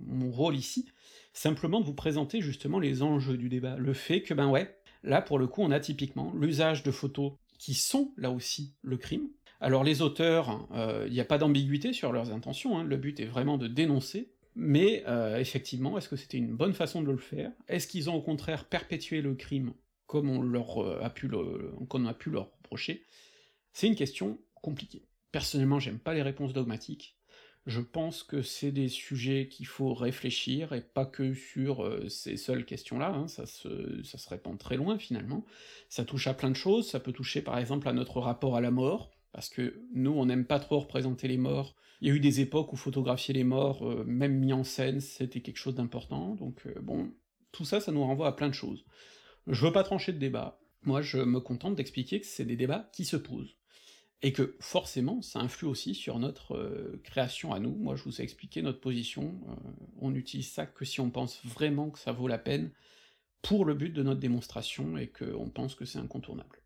mon 0.07 0.31
rôle 0.31 0.57
ici, 0.57 0.87
simplement 1.33 1.81
de 1.81 1.87
vous 1.87 1.95
présenter 1.95 2.41
justement 2.41 2.79
les 2.79 3.03
enjeux 3.03 3.37
du 3.37 3.49
débat, 3.49 3.77
le 3.77 3.93
fait 3.93 4.23
que, 4.23 4.35
ben 4.35 4.49
ouais, 4.49 4.77
là 5.03 5.23
pour 5.23 5.39
le 5.39 5.47
coup 5.47 5.63
on 5.63 5.71
a 5.71 5.81
typiquement 5.81 6.33
l'usage 6.35 6.83
de 6.83 6.91
photos 6.91 7.33
qui 7.59 7.75
sont 7.75 8.13
là 8.17 8.31
aussi 8.31 8.75
le 8.83 8.97
crime. 8.97 9.29
Alors 9.61 9.85
les 9.85 10.03
auteurs, 10.03 10.67
il 10.71 10.79
euh, 10.79 11.09
n'y 11.09 11.21
a 11.21 11.25
pas 11.25 11.39
d'ambiguïté 11.39 11.93
sur 11.93 12.13
leurs 12.13 12.33
intentions, 12.33 12.79
hein, 12.79 12.85
le 12.85 12.97
but 12.97 13.21
est 13.21 13.27
vraiment 13.27 13.57
de 13.57 13.69
dénoncer, 13.69 14.33
mais 14.55 15.05
euh, 15.07 15.39
effectivement, 15.39 15.97
est-ce 15.97 16.09
que 16.09 16.17
c'était 16.17 16.39
une 16.39 16.55
bonne 16.55 16.75
façon 16.75 17.03
de 17.03 17.11
le 17.11 17.19
faire? 17.19 17.51
Est-ce 17.69 17.87
qu'ils 17.87 18.11
ont 18.11 18.15
au 18.15 18.23
contraire 18.23 18.67
perpétué 18.67 19.23
le 19.23 19.35
crime 19.35 19.73
comme 20.07 20.29
on 20.29 20.43
leur 20.43 20.83
euh, 20.83 21.01
a 21.03 21.11
pu 21.11 21.29
le, 21.29 21.73
qu'on 21.89 22.05
a 22.07 22.15
pu 22.15 22.31
leur 22.31 22.53
reprocher? 22.59 23.05
C'est 23.73 23.87
une 23.87 23.97
question 23.97 24.39
compliquée. 24.55 25.07
Personnellement, 25.35 25.81
j'aime 25.81 25.99
pas 25.99 26.15
les 26.15 26.23
réponses 26.23 26.53
dogmatiques, 26.53 27.17
je 27.67 27.81
pense 27.81 28.23
que 28.23 28.41
c'est 28.41 28.71
des 28.71 28.89
sujets 28.89 29.49
qu'il 29.49 29.67
faut 29.67 29.93
réfléchir, 29.93 30.73
et 30.73 30.81
pas 30.81 31.07
que 31.07 31.35
sur 31.35 31.83
euh, 31.83 32.09
ces 32.09 32.37
seules 32.37 32.65
questions-là, 32.65 33.09
hein, 33.09 33.27
ça, 33.27 33.45
se, 33.45 33.69
répand 34.29 34.57
très 34.57 34.77
loin 34.77 34.97
finalement. 34.97 35.45
Ça 35.89 36.05
touche 36.05 36.29
à 36.29 36.35
plein 36.35 36.51
de 36.51 36.57
choses, 36.57 36.89
ça 36.89 37.01
peut 37.01 37.11
toucher 37.11 37.43
par 37.43 37.59
exemple 37.59 37.89
à 37.89 37.93
notre 37.93 38.21
rapport 38.21 38.55
à 38.55 38.61
la 38.61 38.71
mort, 38.71 39.11
parce 39.33 39.49
que 39.49 39.83
nous, 39.93 40.13
on 40.13 40.27
n'aime 40.27 40.45
pas 40.45 40.61
trop 40.61 40.79
représenter 40.79 41.27
les 41.27 41.37
morts. 41.37 41.75
Il 42.01 42.07
y 42.07 42.13
a 42.13 42.15
eu 42.15 42.21
des 42.21 42.39
époques 42.39 42.73
où 42.73 42.77
photographier 42.77 43.35
les 43.35 43.43
morts, 43.43 43.85
euh, 43.85 44.05
même 44.07 44.39
mis 44.39 44.53
en 44.53 44.63
scène, 44.63 45.01
c'était 45.01 45.41
quelque 45.41 45.59
chose 45.59 45.75
d'important, 45.75 46.37
donc 46.37 46.65
euh, 46.67 46.81
bon, 46.81 47.11
tout 47.51 47.65
ça, 47.65 47.81
ça 47.81 47.91
nous 47.91 48.05
renvoie 48.05 48.29
à 48.29 48.33
plein 48.33 48.51
de 48.51 48.55
choses. 48.55 48.85
Je 49.49 49.67
veux 49.67 49.73
pas 49.73 49.83
trancher 49.83 50.13
de 50.13 50.19
débat, 50.19 50.61
moi 50.83 51.03
je 51.03 51.19
me 51.19 51.41
contente 51.41 51.75
d'expliquer 51.75 52.21
que 52.21 52.27
c'est 52.27 52.45
des 52.45 52.55
débats 52.55 52.89
qui 52.93 53.05
se 53.05 53.17
posent 53.17 53.57
et 54.25 54.33
que 54.33 54.57
forcément 54.59 55.21
ça 55.21 55.39
influe 55.39 55.69
aussi 55.69 55.95
sur 55.95 56.19
notre 56.19 56.57
euh, 56.57 56.99
création 57.05 57.53
à 57.53 57.61
nous. 57.61 57.75
Moi 57.77 57.95
je 57.95 58.03
vous 58.05 58.21
ai 58.21 58.25
expliqué 58.25 58.63
notre 58.63 58.81
position, 58.81 59.35
euh, 59.49 59.55
on 60.01 60.11
n'utilise 60.11 60.51
ça 60.51 60.65
que 60.65 60.87
si 60.87 61.01
on 61.01 61.11
pense 61.11 61.45
vraiment 61.45 61.91
que 61.91 61.99
ça 61.99 62.11
vaut 62.11 62.27
la 62.27 62.39
peine 62.39 62.71
pour 63.43 63.67
le 63.67 63.75
but 63.75 63.91
de 63.91 64.03
notre 64.03 64.21
démonstration 64.21 64.97
et 64.97 65.09
qu'on 65.09 65.51
pense 65.51 65.75
que 65.75 65.85
c'est 65.85 65.99
incontournable. 65.99 66.63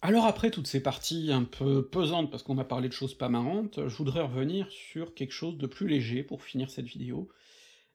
Alors 0.00 0.24
après 0.24 0.50
toutes 0.50 0.66
ces 0.66 0.82
parties 0.82 1.30
un 1.30 1.44
peu 1.44 1.86
pesantes 1.86 2.30
parce 2.30 2.42
qu'on 2.42 2.56
a 2.56 2.64
parlé 2.64 2.88
de 2.88 2.94
choses 2.94 3.14
pas 3.14 3.28
marrantes, 3.28 3.86
je 3.86 3.96
voudrais 3.96 4.22
revenir 4.22 4.70
sur 4.70 5.12
quelque 5.12 5.32
chose 5.32 5.58
de 5.58 5.66
plus 5.66 5.86
léger 5.86 6.22
pour 6.22 6.42
finir 6.42 6.70
cette 6.70 6.86
vidéo, 6.86 7.28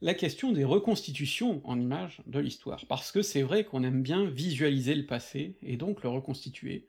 la 0.01 0.13
question 0.13 0.51
des 0.51 0.65
reconstitutions 0.65 1.61
en 1.63 1.79
images 1.79 2.21
de 2.27 2.39
l'histoire, 2.39 2.85
parce 2.87 3.11
que 3.11 3.23
c'est 3.23 3.41
vrai 3.41 3.63
qu'on 3.63 3.83
aime 3.83 4.03
bien 4.03 4.25
visualiser 4.25 4.93
le 4.93 5.05
passé, 5.05 5.57
et 5.63 5.77
donc 5.77 6.03
le 6.03 6.09
reconstituer, 6.09 6.87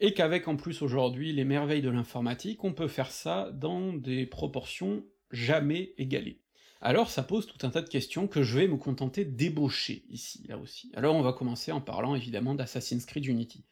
et 0.00 0.14
qu'avec 0.14 0.48
en 0.48 0.56
plus 0.56 0.82
aujourd'hui 0.82 1.32
les 1.32 1.44
merveilles 1.44 1.82
de 1.82 1.90
l'informatique, 1.90 2.64
on 2.64 2.72
peut 2.72 2.88
faire 2.88 3.10
ça 3.10 3.50
dans 3.52 3.92
des 3.92 4.26
proportions 4.26 5.04
jamais 5.30 5.92
égalées. 5.98 6.40
Alors 6.80 7.10
ça 7.10 7.22
pose 7.22 7.46
tout 7.46 7.66
un 7.66 7.70
tas 7.70 7.82
de 7.82 7.88
questions 7.88 8.28
que 8.28 8.42
je 8.42 8.58
vais 8.58 8.68
me 8.68 8.76
contenter 8.76 9.24
d'ébaucher 9.24 10.04
ici, 10.10 10.44
là 10.48 10.58
aussi. 10.58 10.92
Alors 10.94 11.16
on 11.16 11.22
va 11.22 11.32
commencer 11.32 11.72
en 11.72 11.80
parlant 11.80 12.14
évidemment 12.14 12.54
d'Assassin's 12.54 13.04
Creed 13.04 13.26
Unity. 13.26 13.64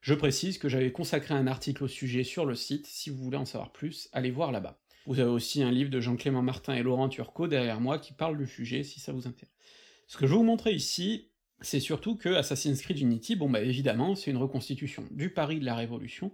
Je 0.00 0.14
précise 0.14 0.58
que 0.58 0.68
j'avais 0.68 0.92
consacré 0.92 1.34
un 1.34 1.46
article 1.46 1.84
au 1.84 1.88
sujet 1.88 2.24
sur 2.24 2.44
le 2.46 2.54
site, 2.54 2.86
si 2.86 3.10
vous 3.10 3.22
voulez 3.22 3.36
en 3.36 3.44
savoir 3.44 3.72
plus, 3.72 4.08
allez 4.12 4.30
voir 4.30 4.52
là-bas. 4.52 4.80
Vous 5.06 5.18
avez 5.18 5.30
aussi 5.30 5.62
un 5.62 5.72
livre 5.72 5.90
de 5.90 6.00
Jean-Clément 6.00 6.42
Martin 6.42 6.74
et 6.74 6.82
Laurent 6.82 7.08
Turcot 7.08 7.48
derrière 7.48 7.80
moi 7.80 7.98
qui 7.98 8.12
parle 8.12 8.38
du 8.38 8.46
sujet, 8.46 8.84
si 8.84 9.00
ça 9.00 9.12
vous 9.12 9.26
intéresse. 9.26 9.54
Ce 10.06 10.16
que 10.16 10.26
je 10.26 10.32
vais 10.32 10.38
vous 10.38 10.44
montrer 10.44 10.72
ici, 10.72 11.31
c'est 11.62 11.80
surtout 11.80 12.16
que 12.16 12.28
Assassin's 12.28 12.80
Creed 12.80 12.98
Unity, 13.00 13.36
bon 13.36 13.50
bah 13.50 13.60
évidemment, 13.60 14.14
c'est 14.14 14.30
une 14.30 14.36
reconstitution 14.36 15.04
du 15.10 15.30
Paris 15.30 15.60
de 15.60 15.64
la 15.64 15.74
Révolution, 15.74 16.32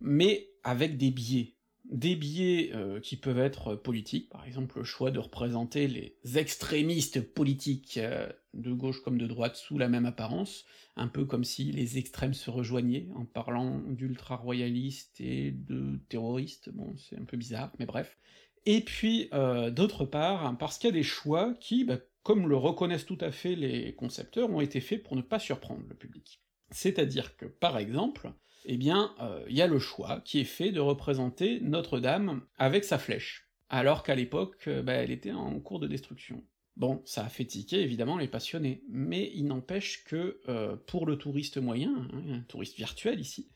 mais 0.00 0.50
avec 0.64 0.96
des 0.96 1.10
biais. 1.10 1.54
Des 1.90 2.16
biais 2.16 2.70
euh, 2.74 3.00
qui 3.00 3.16
peuvent 3.16 3.38
être 3.38 3.74
politiques, 3.74 4.28
par 4.28 4.44
exemple 4.44 4.78
le 4.78 4.84
choix 4.84 5.10
de 5.10 5.18
représenter 5.18 5.88
les 5.88 6.38
extrémistes 6.38 7.22
politiques 7.22 7.96
euh, 7.96 8.28
de 8.52 8.72
gauche 8.74 9.02
comme 9.02 9.16
de 9.16 9.26
droite 9.26 9.56
sous 9.56 9.78
la 9.78 9.88
même 9.88 10.04
apparence, 10.04 10.66
un 10.96 11.08
peu 11.08 11.24
comme 11.24 11.44
si 11.44 11.72
les 11.72 11.96
extrêmes 11.96 12.34
se 12.34 12.50
rejoignaient 12.50 13.08
en 13.14 13.24
parlant 13.24 13.80
d'ultra-royalistes 13.88 15.20
et 15.20 15.52
de 15.52 15.98
terroristes, 16.10 16.68
bon 16.74 16.94
c'est 16.98 17.18
un 17.18 17.24
peu 17.24 17.38
bizarre, 17.38 17.72
mais 17.78 17.86
bref. 17.86 18.18
Et 18.66 18.82
puis, 18.82 19.30
euh, 19.32 19.70
d'autre 19.70 20.04
part, 20.04 20.58
parce 20.58 20.76
qu'il 20.76 20.88
y 20.88 20.92
a 20.92 20.94
des 20.94 21.02
choix 21.02 21.54
qui, 21.58 21.84
bah, 21.84 21.96
comme 22.28 22.46
le 22.46 22.56
reconnaissent 22.56 23.06
tout 23.06 23.16
à 23.22 23.32
fait 23.32 23.54
les 23.54 23.94
concepteurs, 23.94 24.50
ont 24.50 24.60
été 24.60 24.82
faits 24.82 25.02
pour 25.02 25.16
ne 25.16 25.22
pas 25.22 25.38
surprendre 25.38 25.84
le 25.88 25.94
public. 25.94 26.42
C'est-à-dire 26.70 27.38
que, 27.38 27.46
par 27.46 27.78
exemple, 27.78 28.34
eh 28.66 28.76
bien, 28.76 29.14
il 29.48 29.56
y 29.56 29.62
a 29.62 29.66
le 29.66 29.78
choix 29.78 30.20
qui 30.26 30.40
est 30.40 30.44
fait 30.44 30.70
de 30.70 30.78
représenter 30.78 31.58
Notre-Dame 31.62 32.42
avec 32.58 32.84
sa 32.84 32.98
flèche, 32.98 33.48
alors 33.70 34.02
qu'à 34.02 34.14
l'époque, 34.14 34.68
bah, 34.68 34.92
elle 34.92 35.10
était 35.10 35.32
en 35.32 35.58
cours 35.58 35.80
de 35.80 35.86
destruction. 35.86 36.44
Bon, 36.76 37.00
ça 37.06 37.24
a 37.24 37.30
fait 37.30 37.48
évidemment 37.72 38.18
les 38.18 38.28
passionnés, 38.28 38.82
mais 38.90 39.30
il 39.32 39.46
n'empêche 39.46 40.04
que 40.04 40.38
pour 40.86 41.06
le 41.06 41.16
touriste 41.16 41.56
moyen, 41.56 42.10
hein, 42.12 42.22
un 42.30 42.40
touriste 42.40 42.76
virtuel 42.76 43.20
ici, 43.20 43.48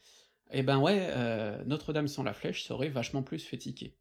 eh 0.51 0.63
ben 0.63 0.79
ouais, 0.79 1.11
Notre-Dame 1.67 2.09
sans 2.09 2.23
la 2.23 2.33
flèche, 2.33 2.65
ça 2.65 2.73
aurait 2.73 2.89
vachement 2.89 3.23
plus 3.23 3.45
fait 3.45 3.59
tiquer. 3.59 3.99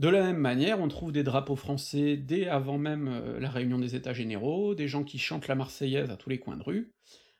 De 0.00 0.08
la 0.08 0.22
même 0.22 0.38
manière, 0.38 0.80
on 0.80 0.88
trouve 0.88 1.12
des 1.12 1.22
drapeaux 1.22 1.56
français 1.56 2.16
dès 2.16 2.48
avant 2.48 2.78
même 2.78 3.38
la 3.38 3.50
réunion 3.50 3.78
des 3.78 3.94
états 3.94 4.14
généraux, 4.14 4.74
des 4.74 4.88
gens 4.88 5.04
qui 5.04 5.18
chantent 5.18 5.46
la 5.46 5.54
Marseillaise 5.54 6.08
à 6.08 6.16
tous 6.16 6.30
les 6.30 6.38
coins 6.38 6.56
de 6.56 6.62
rue, 6.62 6.94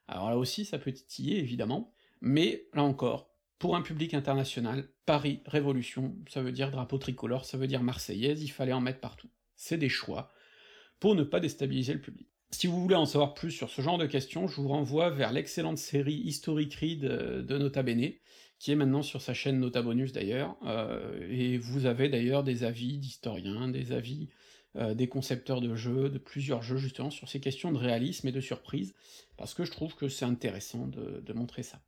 alors 0.09 0.29
là 0.29 0.37
aussi 0.37 0.67
ça 0.67 0.79
peut 0.79 0.93
titiller 0.93 1.39
évidemment, 1.39 1.95
mais 2.21 2.67
là 2.75 2.83
encore, 2.83 3.31
pour 3.59 3.77
un 3.77 3.81
public 3.81 4.13
international, 4.13 4.91
Paris, 5.07 5.41
Révolution, 5.47 6.15
ça 6.29 6.43
veut 6.43 6.53
dire 6.53 6.71
drapeau 6.71 6.99
tricolore, 6.99 7.47
ça 7.47 7.57
veut 7.57 7.67
dire 7.67 7.83
Marseillaise, 7.83 8.43
il 8.43 8.51
fallait 8.51 8.75
en 8.75 8.83
mettre 8.83 9.01
partout. 9.01 9.31
C'est 9.57 9.79
des 9.79 9.89
choix, 9.89 10.31
pour 10.99 11.15
ne 11.15 11.23
pas 11.23 11.41
déstabiliser 11.41 11.95
le 11.95 12.03
public. 12.03 12.29
Si 12.51 12.67
vous 12.67 12.83
voulez 12.83 12.95
en 12.95 13.07
savoir 13.07 13.33
plus 13.33 13.53
sur 13.53 13.71
ce 13.71 13.81
genre 13.81 13.97
de 13.97 14.05
questions, 14.05 14.49
je 14.49 14.61
vous 14.61 14.69
renvoie 14.69 15.09
vers 15.09 15.33
l'excellente 15.33 15.79
série 15.79 16.17
Historic 16.17 16.75
Read 16.75 17.05
euh, 17.05 17.43
de 17.43 17.57
Nota 17.57 17.83
Bene, 17.83 18.13
qui 18.61 18.73
est 18.73 18.77
maintenant 18.77 19.03
sur 19.03 19.23
sa 19.23 19.33
chaîne 19.33 19.59
Nota 19.59 19.81
Bonus 19.81 20.13
d'ailleurs, 20.13 20.55
euh, 20.67 21.27
et 21.31 21.57
vous 21.57 21.87
avez 21.87 22.11
d'ailleurs 22.11 22.45
des 22.45 22.63
avis 22.63 22.99
d'historiens, 22.99 23.69
des 23.69 23.93
avis 23.93 24.29
euh, 24.77 24.95
des 24.95 25.09
concepteurs 25.09 25.63
de 25.63 25.75
jeux, 25.75 26.11
de 26.11 26.19
plusieurs 26.19 26.63
jeux 26.63 26.77
justement, 26.77 27.11
sur 27.11 27.29
ces 27.29 27.41
questions 27.41 27.73
de 27.73 27.79
réalisme 27.79 28.29
et 28.29 28.33
de 28.33 28.41
surprise, 28.41 28.95
parce 29.39 29.55
que 29.55 29.65
je 29.65 29.73
trouve 29.73 29.97
que 29.97 30.09
c'est 30.09 30.27
intéressant 30.27 30.87
de 30.87 31.33
montrer 31.33 31.63
ça. 31.63 31.81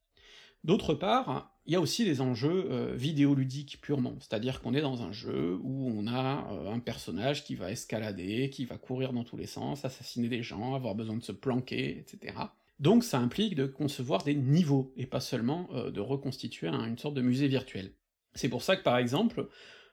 D'autre 0.65 0.95
part, 0.95 1.55
il 1.67 1.75
y 1.75 1.77
a 1.77 1.81
aussi 1.81 2.07
les 2.07 2.23
enjeux 2.23 2.69
euh, 2.71 2.95
vidéoludiques 2.95 3.81
purement, 3.83 4.15
c'est-à-dire 4.21 4.63
qu'on 4.63 4.73
est 4.73 4.81
dans 4.81 5.03
un 5.03 5.13
jeu 5.13 5.59
où 5.63 5.93
on 5.95 6.07
a 6.07 6.49
un 6.73 6.79
personnage 6.79 7.45
qui 7.45 7.55
va 7.55 7.71
escalader, 7.71 8.49
qui 8.49 8.65
va 8.65 8.79
courir 8.79 9.13
dans 9.13 9.25
tous 9.25 9.37
les 9.37 9.47
sens, 9.47 9.85
assassiner 9.85 10.29
des 10.29 10.43
gens, 10.43 10.75
avoir 10.75 10.95
besoin 10.95 11.17
de 11.17 11.23
se 11.23 11.33
planquer, 11.33 11.99
etc. 11.99 12.35
Donc 12.79 13.05
ça 13.05 13.19
implique 13.19 13.55
de 13.55 13.67
concevoir 13.67 14.25
des 14.25 14.35
niveaux, 14.35 14.93
et 14.97 15.07
pas 15.07 15.21
seulement 15.21 15.69
euh, 15.73 15.91
de 15.91 16.01
reconstituer 16.01 16.69
une 16.69 16.99
sorte 16.99 17.15
de 17.15 17.23
musée 17.23 17.49
virtuel. 17.49 17.93
C'est 18.35 18.49
pour 18.49 18.63
ça 18.63 18.77
que 18.77 18.83
par 18.83 18.99
exemple, 18.99 19.49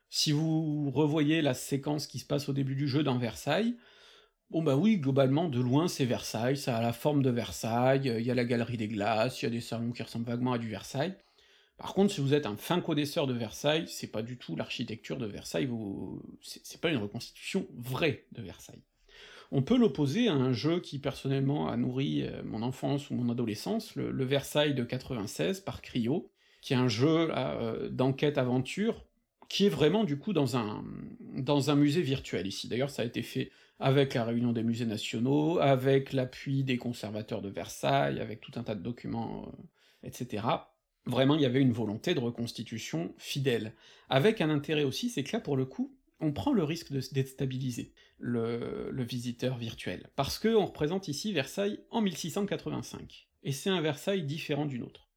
si 0.09 0.32
vous 0.32 0.89
revoyez 0.91 1.41
la 1.41 1.53
séquence 1.53 2.07
qui 2.07 2.19
se 2.19 2.25
passe 2.25 2.49
au 2.49 2.53
début 2.53 2.75
du 2.75 2.88
jeu 2.88 3.03
dans 3.03 3.17
Versailles, 3.17 3.75
Bon 4.49 4.63
bah 4.63 4.75
oui, 4.75 4.97
globalement, 4.97 5.47
de 5.47 5.59
loin 5.59 5.88
c'est 5.88 6.05
Versailles, 6.05 6.57
ça 6.57 6.75
a 6.75 6.82
la 6.82 6.91
forme 6.91 7.21
de 7.21 7.30
Versailles, 7.30 8.11
il 8.17 8.25
y 8.25 8.32
a 8.32 8.34
la 8.34 8.45
galerie 8.45 8.77
des 8.77 8.88
glaces, 8.88 9.39
il 9.41 9.45
y 9.45 9.47
a 9.47 9.51
des 9.51 9.61
salons 9.61 9.91
qui 9.91 10.01
ressemblent 10.01 10.25
vaguement 10.25 10.53
à 10.53 10.57
du 10.57 10.67
Versailles. 10.69 11.15
Par 11.77 11.93
contre, 11.93 12.11
si 12.13 12.19
vous 12.19 12.34
êtes 12.34 12.47
un 12.47 12.57
fin 12.57 12.82
connaisseur 12.82 13.27
de 13.27 13.34
Versailles, 13.34 13.86
c'est 13.88 14.07
pas 14.07 14.23
du 14.23 14.38
tout 14.39 14.55
l'architecture 14.55 15.17
de 15.17 15.27
Versailles, 15.27 15.67
vous... 15.67 16.19
c'est 16.41 16.82
pas 16.82 16.89
une 16.89 16.97
reconstitution 16.97 17.67
vraie 17.77 18.25
de 18.32 18.41
Versailles. 18.41 18.82
On 19.52 19.64
peut 19.64 19.78
l'opposer 19.78 20.28
à 20.28 20.34
un 20.34 20.54
jeu 20.54 20.80
qui 20.80 21.00
personnellement 21.00 21.70
a 21.70 21.78
nourri 21.78 22.24
euh, 22.24 22.43
mon 22.43 22.62
enfance 22.62 23.10
ou 23.10 23.16
mon 23.16 23.32
adolescence, 23.32 23.95
le, 23.95 24.24
Versailles 24.24 24.76
de 24.76 24.84
96 24.84 25.62
par 25.62 25.82
Cryo, 25.82 26.30
qui 26.62 26.74
est 26.74 26.78
un 26.78 26.88
jeu 26.88 27.30
euh, 27.32 27.89
d'enquête-aventure, 27.89 29.06
qui 29.47 29.66
est 29.66 29.70
vraiment 29.70 30.04
du 30.04 30.20
coup 30.20 30.34
dans 30.34 30.56
un, 30.56 30.84
dans 31.36 31.72
un 31.72 31.76
musée 31.76 32.04
virtuel 32.04 32.45
ici. 32.45 32.68
D'ailleurs, 32.68 32.91
ça 32.91 33.02
a 33.02 33.06
été 33.06 33.24
fait 33.24 33.50
avec 33.80 34.14
la 34.14 34.26
réunion 34.26 34.52
des 34.52 34.62
musées 34.62 34.86
nationaux, 34.86 35.58
avec 35.60 36.14
l'appui 36.14 36.64
des 36.64 36.78
conservateurs 36.78 37.41
de 37.41 37.50
Versailles, 37.50 38.20
avec 38.20 38.41
tout 38.41 38.52
un 38.56 38.64
tas 38.64 38.76
de 38.76 38.84
documents, 38.84 39.47
euh, 39.47 40.08
etc. 40.08 40.43
Vraiment, 41.06 41.36
il 41.36 41.41
y 41.41 41.45
avait 41.45 41.62
une 41.62 41.72
volonté 41.72 42.14
de 42.14 42.20
reconstitution 42.20 43.14
fidèle. 43.18 43.74
Avec 44.10 44.41
un 44.41 44.50
intérêt 44.50 44.84
aussi, 44.84 45.10
c'est 45.10 45.24
que 45.24 45.36
là, 45.36 45.39
pour 45.39 45.58
le 45.58 45.66
coup, 45.66 45.95
on 46.20 46.32
prend 46.32 46.53
le 46.53 46.63
risque 46.63 46.91
de 46.91 47.01
déstabiliser 47.11 47.93
le, 48.17 49.03
visiteur 49.03 49.57
virtuel, 49.57 50.09
parce 50.15 50.39
que 50.39 50.53
on 50.53 50.65
représente 50.65 51.07
ici 51.07 51.34
Versailles 51.34 51.80
en 51.89 52.01
1685, 52.01 53.28
et 53.43 53.51
c'est 53.51 53.70
un 53.70 53.82
Versailles 53.82 54.24
différent 54.24 54.65
d'une 54.65 54.84
autre. 54.84 55.07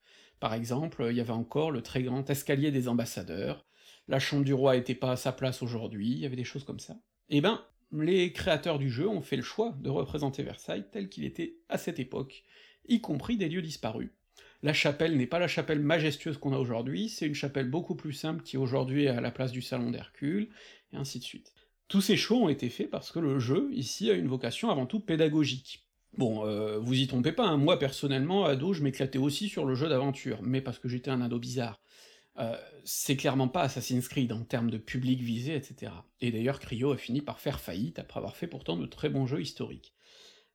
Par 0.40 0.54
exemple, 0.54 1.06
il 1.10 1.16
y 1.16 1.20
avait 1.20 1.30
encore 1.30 1.70
le 1.70 1.82
très 1.82 2.02
grand 2.02 2.28
escalier 2.30 2.70
des 2.70 2.88
ambassadeurs, 2.88 3.66
la 4.08 4.18
chambre 4.18 4.44
du 4.44 4.54
roi 4.54 4.76
était 4.76 4.94
pas 4.94 5.12
à 5.12 5.16
sa 5.16 5.32
place 5.32 5.62
aujourd'hui, 5.62 6.10
il 6.10 6.18
y 6.18 6.26
avait 6.26 6.36
des 6.36 6.44
choses 6.44 6.64
comme 6.64 6.80
ça. 6.80 6.96
Eh 7.28 7.40
ben, 7.40 7.64
les 7.92 8.32
créateurs 8.32 8.78
du 8.78 8.90
jeu 8.90 9.08
ont 9.08 9.22
fait 9.22 9.36
le 9.36 9.42
choix 9.42 9.76
de 9.80 9.90
représenter 9.90 10.42
Versailles 10.42 10.86
tel 10.90 11.08
qu'il 11.08 11.24
était 11.24 11.56
à 11.68 11.78
cette 11.78 11.98
époque, 11.98 12.44
y 12.88 13.00
compris 13.00 13.36
des 13.36 13.48
lieux 13.48 13.62
disparus. 13.62 14.10
La 14.62 14.72
chapelle 14.72 15.16
n'est 15.16 15.26
pas 15.26 15.40
la 15.40 15.48
chapelle 15.48 15.80
majestueuse 15.80 16.38
qu'on 16.38 16.52
a 16.52 16.58
aujourd'hui, 16.58 17.08
c'est 17.08 17.26
une 17.26 17.34
chapelle 17.34 17.68
beaucoup 17.68 17.96
plus 17.96 18.12
simple 18.12 18.42
qui 18.42 18.56
aujourd'hui 18.56 19.04
est 19.04 19.08
à 19.08 19.20
la 19.20 19.32
place 19.32 19.50
du 19.50 19.60
salon 19.60 19.90
d'Hercule, 19.90 20.50
et 20.92 20.96
ainsi 20.96 21.18
de 21.18 21.24
suite. 21.24 21.52
Tous 21.88 22.00
ces 22.00 22.16
choix 22.16 22.38
ont 22.38 22.48
été 22.48 22.68
faits 22.68 22.88
parce 22.88 23.10
que 23.10 23.18
le 23.18 23.38
jeu, 23.40 23.68
ici, 23.72 24.10
a 24.10 24.14
une 24.14 24.28
vocation 24.28 24.70
avant 24.70 24.86
tout 24.86 25.00
pédagogique. 25.00 25.84
Bon, 26.16 26.46
euh, 26.46 26.78
vous 26.78 26.94
y 26.94 27.06
trompez 27.06 27.32
pas, 27.32 27.46
hein, 27.46 27.56
moi 27.56 27.78
personnellement, 27.78 28.44
ado, 28.44 28.72
je 28.72 28.82
m'éclatais 28.82 29.18
aussi 29.18 29.48
sur 29.48 29.64
le 29.64 29.74
jeu 29.74 29.88
d'aventure, 29.88 30.38
mais 30.42 30.60
parce 30.60 30.78
que 30.78 30.88
j'étais 30.88 31.10
un 31.10 31.22
ado 31.22 31.38
bizarre. 31.38 31.80
Euh, 32.38 32.56
c'est 32.84 33.16
clairement 33.16 33.48
pas 33.48 33.62
Assassin's 33.62 34.08
Creed 34.08 34.32
en 34.32 34.44
termes 34.44 34.70
de 34.70 34.78
public 34.78 35.20
visé, 35.20 35.54
etc. 35.54 35.92
Et 36.20 36.30
d'ailleurs, 36.30 36.60
Cryo 36.60 36.92
a 36.92 36.96
fini 36.96 37.20
par 37.20 37.40
faire 37.40 37.60
faillite 37.60 37.98
après 37.98 38.18
avoir 38.18 38.36
fait 38.36 38.46
pourtant 38.46 38.76
de 38.76 38.86
très 38.86 39.08
bons 39.08 39.26
jeux 39.26 39.40
historiques. 39.40 39.94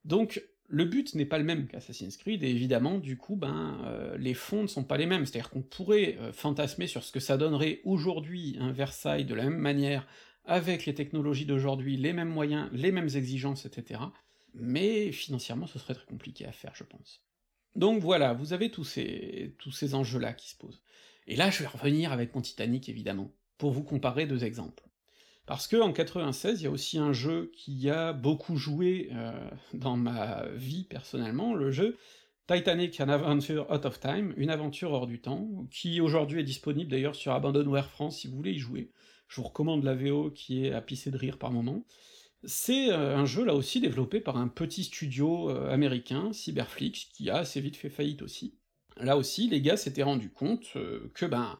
Donc, 0.06 0.42
le 0.68 0.86
but 0.86 1.16
n'est 1.16 1.26
pas 1.26 1.38
le 1.38 1.46
même 1.46 1.68
qu'Assassin's 1.68 2.18
Creed, 2.18 2.44
et 2.44 2.50
évidemment, 2.50 2.98
du 2.98 3.18
coup, 3.18 3.36
ben, 3.36 3.80
euh, 3.86 4.18
les 4.18 4.34
fonds 4.34 4.64
ne 4.64 4.68
sont 4.68 4.84
pas 4.84 4.98
les 4.98 5.06
mêmes, 5.06 5.26
c'est-à-dire 5.26 5.50
qu'on 5.50 5.62
pourrait 5.62 6.18
euh, 6.20 6.34
fantasmer 6.34 6.88
sur 6.88 7.04
ce 7.04 7.12
que 7.12 7.20
ça 7.22 7.38
donnerait 7.38 7.80
aujourd'hui 7.86 8.58
un 8.60 8.72
Versailles 8.72 9.26
de 9.26 9.34
la 9.34 9.44
même 9.46 9.60
manière, 9.60 10.06
avec 10.44 10.86
les 10.86 10.94
technologies 10.94 11.46
d'aujourd'hui, 11.46 11.98
les 11.98 12.14
mêmes 12.14 12.30
moyens, 12.30 12.70
les 12.74 12.92
mêmes 12.92 13.10
exigences, 13.16 13.66
etc. 13.66 14.02
Mais 14.54 15.12
financièrement, 15.12 15.68
ce 15.68 15.80
serait 15.80 15.94
très 15.94 16.06
compliqué 16.06 16.46
à 16.46 16.52
faire, 16.52 16.74
je 16.76 16.84
pense. 16.84 17.22
Donc 17.76 18.02
voilà, 18.02 18.34
vous 18.34 18.54
avez 18.54 18.72
tous 18.72 18.86
ces, 18.86 19.56
tous 19.60 19.72
ces 19.72 19.94
enjeux-là 19.94 20.34
qui 20.34 20.50
se 20.50 20.56
posent. 20.56 20.82
Et 21.28 21.36
là, 21.36 21.50
je 21.50 21.60
vais 21.60 21.68
revenir 21.68 22.12
avec 22.12 22.34
mon 22.34 22.42
Titanic, 22.42 22.90
évidemment, 22.90 23.32
pour 23.58 23.72
vous 23.72 23.84
comparer 23.84 24.26
deux 24.26 24.44
exemples. 24.44 24.87
Parce 25.48 25.70
que 25.70 25.78
en 25.78 25.94
96, 25.94 26.60
il 26.60 26.64
y 26.66 26.68
a 26.68 26.72
aussi 26.72 26.98
un 26.98 27.14
jeu 27.14 27.52
qui 27.56 27.90
a 27.90 28.12
beaucoup 28.12 28.58
joué 28.58 29.10
euh, 29.14 29.32
dans 29.74 29.96
ma 29.96 30.46
vie 30.50 30.84
personnellement, 30.84 31.56
le 31.56 31.72
jeu 31.72 31.98
Titanic 32.48 33.00
An 33.00 33.08
Adventure 33.08 33.66
Out 33.72 33.86
of 33.86 34.00
Time, 34.02 34.34
une 34.36 34.50
aventure 34.50 34.92
hors 34.92 35.08
du 35.08 35.22
temps, 35.22 35.48
qui 35.72 36.02
aujourd'hui 36.02 36.42
est 36.42 36.44
disponible 36.44 36.92
d'ailleurs 36.92 37.16
sur 37.16 37.32
Abandonware 37.32 37.90
France 37.90 38.20
si 38.20 38.28
vous 38.28 38.36
voulez 38.36 38.52
y 38.52 38.60
jouer. 38.60 38.92
Je 39.30 39.38
vous 39.38 39.48
recommande 39.48 39.86
la 39.86 39.96
VO 39.96 40.32
qui 40.32 40.66
est 40.66 40.74
à 40.74 40.82
pisser 40.82 41.12
de 41.12 41.18
rire 41.18 41.38
par 41.38 41.52
moment. 41.52 41.86
C'est 42.44 42.92
euh, 42.92 43.16
un 43.16 43.26
jeu 43.26 43.46
là 43.46 43.56
aussi 43.56 43.80
développé 43.80 44.20
par 44.20 44.36
un 44.36 44.50
petit 44.50 44.84
studio 44.84 45.50
euh, 45.50 45.72
américain, 45.72 46.34
Cyberflix, 46.34 47.06
qui 47.06 47.30
a 47.30 47.38
assez 47.38 47.62
vite 47.62 47.78
fait 47.78 47.90
faillite 47.90 48.22
aussi 48.22 48.54
là 49.00 49.16
aussi, 49.16 49.48
les 49.48 49.62
gars 49.62 49.78
s'étaient 49.78 50.04
rendus 50.04 50.32
compte 50.32 50.76
que, 51.14 51.26
ben, 51.26 51.60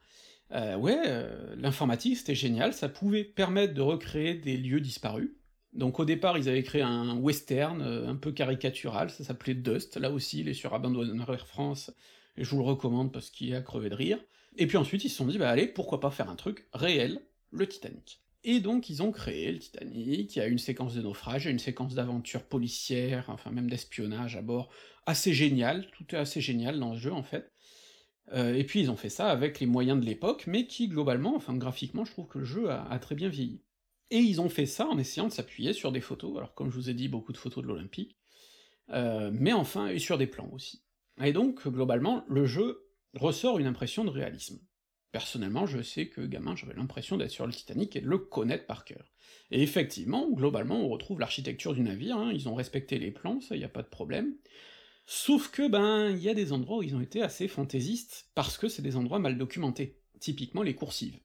euh, 0.54 0.76
ouais, 0.78 1.00
euh, 1.08 1.56
l'informatique 1.58 2.18
c'était 2.18 2.36
génial, 2.36 2.74
ça 2.74 2.90
pouvait 2.90 3.24
permettre 3.24 3.74
de 3.74 3.82
recréer 3.82 4.36
des 4.36 4.58
lieux 4.58 4.80
disparus. 4.80 5.30
Donc 5.74 6.00
au 6.00 6.06
départ, 6.06 6.38
ils 6.38 6.50
avaient 6.50 6.64
créé 6.64 6.82
un 6.82 7.18
western 7.18 7.82
un 7.82 8.16
peu 8.16 8.32
caricatural, 8.32 9.10
ça 9.10 9.24
s'appelait 9.24 9.54
Dust, 9.54 9.98
là 9.98 10.10
aussi, 10.10 10.40
il 10.40 10.48
est 10.48 10.54
sur 10.54 10.74
Abandonware 10.74 11.46
France, 11.46 11.92
et 12.36 12.44
je 12.44 12.50
vous 12.50 12.58
le 12.58 12.64
recommande 12.64 13.12
parce 13.12 13.30
qu'il 13.30 13.54
à 13.54 13.62
crever 13.62 13.90
de 13.90 13.96
rire. 13.96 14.18
Et 14.58 14.66
puis 14.66 14.78
ensuite, 14.78 15.04
ils 15.04 15.10
se 15.10 15.18
sont 15.18 15.28
dit, 15.28 15.38
bah 15.38 15.50
allez, 15.50 15.68
pourquoi 15.68 16.00
pas 16.00 16.10
faire 16.10 16.30
un 16.30 16.36
truc 16.36 16.66
réel, 16.74 17.22
le 17.52 17.68
Titanic. 17.68 18.22
Et 18.44 18.60
donc 18.60 18.90
ils 18.90 19.04
ont 19.04 19.12
créé 19.12 19.52
le 19.52 19.60
Titanic, 19.60 20.36
il 20.36 20.40
y 20.40 20.42
a 20.42 20.48
une 20.48 20.58
séquence 20.58 20.94
de 20.96 21.02
naufrage, 21.02 21.46
il 21.46 21.48
a 21.50 21.52
une 21.52 21.60
séquence 21.60 21.96
d'aventure 21.96 22.44
policière, 22.44 23.26
enfin 23.28 23.52
même 23.52 23.70
d'espionnage 23.70 24.38
à 24.38 24.42
bord, 24.42 24.70
assez 25.06 25.34
génial, 25.34 25.88
tout 25.92 26.16
est 26.16 26.18
assez 26.18 26.40
génial 26.40 26.80
dans 26.80 26.94
ce 26.94 27.00
jeu 27.00 27.12
en 27.12 27.24
fait. 27.24 27.52
Euh, 28.34 28.56
et 28.56 28.64
puis 28.64 28.82
ils 28.82 28.92
ont 28.92 28.96
fait 28.96 29.10
ça 29.10 29.30
avec 29.30 29.60
les 29.60 29.66
moyens 29.66 30.00
de 30.00 30.06
l'époque, 30.06 30.46
mais 30.48 30.68
qui 30.68 30.88
globalement, 30.88 31.36
enfin 31.36 31.56
graphiquement, 31.56 32.06
je 32.06 32.12
trouve 32.12 32.28
que 32.28 32.40
le 32.40 32.46
jeu 32.46 32.70
a, 32.70 33.00
très 33.00 33.16
bien 33.16 33.30
vieilli. 33.30 33.62
Et 34.10 34.20
ils 34.20 34.42
ont 34.42 34.50
fait 34.50 34.66
ça 34.66 34.88
en 34.88 34.98
essayant 34.98 35.28
de 35.28 35.34
s'appuyer 35.34 35.74
sur 35.74 35.92
des 35.92 36.02
photos, 36.02 36.38
alors 36.38 36.54
comme 36.54 36.70
je 36.70 36.76
vous 36.76 36.90
ai 36.90 36.94
dit, 36.94 37.08
beaucoup 37.08 37.34
de 37.34 37.38
photos 37.38 37.64
de 37.64 37.68
l'Olympique, 37.68 38.18
mais 38.90 39.54
enfin, 39.54 39.88
et 39.88 40.00
sur 40.00 40.18
des 40.18 40.28
plans 40.28 40.50
aussi. 40.54 40.82
Et 41.22 41.34
donc, 41.34 41.68
globalement, 41.68 42.24
le 42.30 42.46
jeu 42.46 42.88
ressort 43.14 43.60
une 43.60 43.68
impression 43.68 44.06
de 44.06 44.10
réalisme. 44.10 44.60
Personnellement, 45.12 45.66
je 45.66 45.82
sais 45.82 46.08
que 46.08 46.22
gamin, 46.22 46.56
j'avais 46.56 46.74
l'impression 46.74 47.18
d'être 47.18 47.32
sur 47.32 47.48
le 47.48 47.54
Titanic 47.54 47.96
et 47.96 48.02
de 48.02 48.08
le 48.08 48.18
connaître 48.18 48.66
par 48.66 48.86
cœur. 48.86 49.12
Et 49.52 49.64
effectivement, 49.64 50.30
globalement, 50.30 50.82
on 50.82 50.90
retrouve 50.90 51.20
l'architecture 51.20 51.74
du 51.74 51.82
navire, 51.82 52.18
hein, 52.18 52.32
ils 52.34 52.50
ont 52.50 52.56
respecté 52.56 53.00
les 53.00 53.12
plans, 53.12 53.40
ça 53.40 53.56
y 53.56 53.64
a 53.64 53.70
pas 53.70 53.84
de 53.84 53.88
problème. 53.88 54.36
Sauf 55.10 55.50
que, 55.52 55.70
ben, 55.70 56.10
il 56.10 56.22
y 56.22 56.28
a 56.28 56.34
des 56.34 56.52
endroits 56.52 56.80
où 56.80 56.84
ils 56.84 56.94
ont 56.94 57.02
été 57.02 57.22
assez 57.22 57.48
fantaisistes, 57.48 58.28
parce 58.36 58.58
que 58.58 58.68
c'est 58.68 58.82
des 58.82 58.98
endroits 58.98 59.20
mal 59.20 59.38
documentés. 59.38 59.96
Typiquement 60.20 60.64
les 60.64 60.76
coursives. 60.76 61.18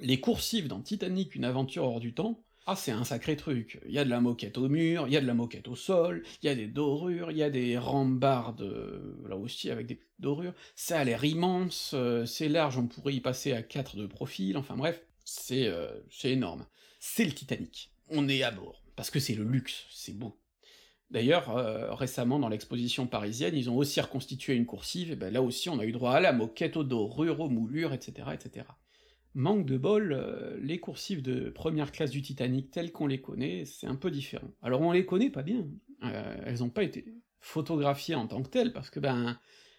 Les 0.00 0.18
coursives 0.18 0.66
dans 0.66 0.80
Titanic, 0.80 1.36
une 1.36 1.44
aventure 1.44 1.84
hors 1.84 2.00
du 2.00 2.14
temps, 2.14 2.42
ah, 2.66 2.74
c'est 2.74 2.90
un 2.90 3.04
sacré 3.04 3.36
truc. 3.36 3.80
Il 3.86 3.92
y 3.92 3.98
a 3.98 4.04
de 4.04 4.10
la 4.10 4.20
moquette 4.20 4.58
au 4.58 4.68
mur, 4.68 5.06
il 5.06 5.14
y 5.14 5.16
a 5.16 5.20
de 5.20 5.26
la 5.26 5.34
moquette 5.34 5.68
au 5.68 5.76
sol, 5.76 6.24
il 6.42 6.46
y 6.46 6.48
a 6.50 6.54
des 6.56 6.66
dorures, 6.66 7.30
il 7.30 7.36
y 7.38 7.42
a 7.44 7.48
des 7.48 7.78
rambardes, 7.78 8.68
là 9.26 9.36
aussi 9.36 9.70
avec 9.70 9.86
des 9.86 10.00
dorures, 10.18 10.52
ça 10.74 10.98
a 10.98 11.04
l'air 11.04 11.24
immense, 11.24 11.92
euh, 11.94 12.26
c'est 12.26 12.48
large, 12.48 12.76
on 12.76 12.86
pourrait 12.88 13.14
y 13.14 13.20
passer 13.20 13.52
à 13.52 13.62
4 13.62 13.96
de 13.96 14.06
profil, 14.06 14.58
enfin 14.58 14.76
bref, 14.76 15.00
c'est 15.24 15.68
euh, 15.68 15.88
c'est 16.10 16.32
énorme. 16.32 16.66
C'est 16.98 17.24
le 17.24 17.32
Titanic. 17.32 17.90
On 18.10 18.28
est 18.28 18.42
à 18.42 18.50
bord, 18.50 18.82
parce 18.96 19.10
que 19.10 19.20
c'est 19.20 19.34
le 19.34 19.44
luxe, 19.44 19.86
c'est 19.90 20.18
beau. 20.18 20.36
D'ailleurs, 21.10 21.56
euh, 21.56 21.94
récemment 21.94 22.38
dans 22.38 22.50
l'exposition 22.50 23.06
parisienne, 23.06 23.56
ils 23.56 23.70
ont 23.70 23.76
aussi 23.76 24.00
reconstitué 24.00 24.54
une 24.54 24.66
coursive, 24.66 25.10
et 25.10 25.16
ben 25.16 25.32
là 25.32 25.42
aussi 25.42 25.70
on 25.70 25.78
a 25.78 25.86
eu 25.86 25.92
droit 25.92 26.12
à 26.12 26.20
la 26.20 26.32
moquette 26.32 26.76
aux 26.76 26.84
dorures, 26.84 27.40
aux 27.40 27.48
moulures, 27.48 27.94
etc., 27.94 28.28
etc. 28.34 28.66
Manque 29.34 29.64
de 29.64 29.78
bol, 29.78 30.12
euh, 30.12 30.58
les 30.60 30.78
coursives 30.80 31.22
de 31.22 31.48
première 31.48 31.92
classe 31.92 32.10
du 32.10 32.20
Titanic 32.20 32.70
telles 32.70 32.92
qu'on 32.92 33.06
les 33.06 33.22
connaît, 33.22 33.64
c'est 33.64 33.86
un 33.86 33.94
peu 33.94 34.10
différent. 34.10 34.50
Alors 34.60 34.82
on 34.82 34.92
les 34.92 35.06
connaît 35.06 35.30
pas 35.30 35.42
bien, 35.42 35.66
euh, 36.04 36.36
elles 36.44 36.62
ont 36.62 36.68
pas 36.68 36.82
été 36.82 37.06
photographiées 37.40 38.14
en 38.14 38.26
tant 38.26 38.42
que 38.42 38.48
telles, 38.48 38.74
parce 38.74 38.90
que 38.90 39.00
ben, 39.00 39.38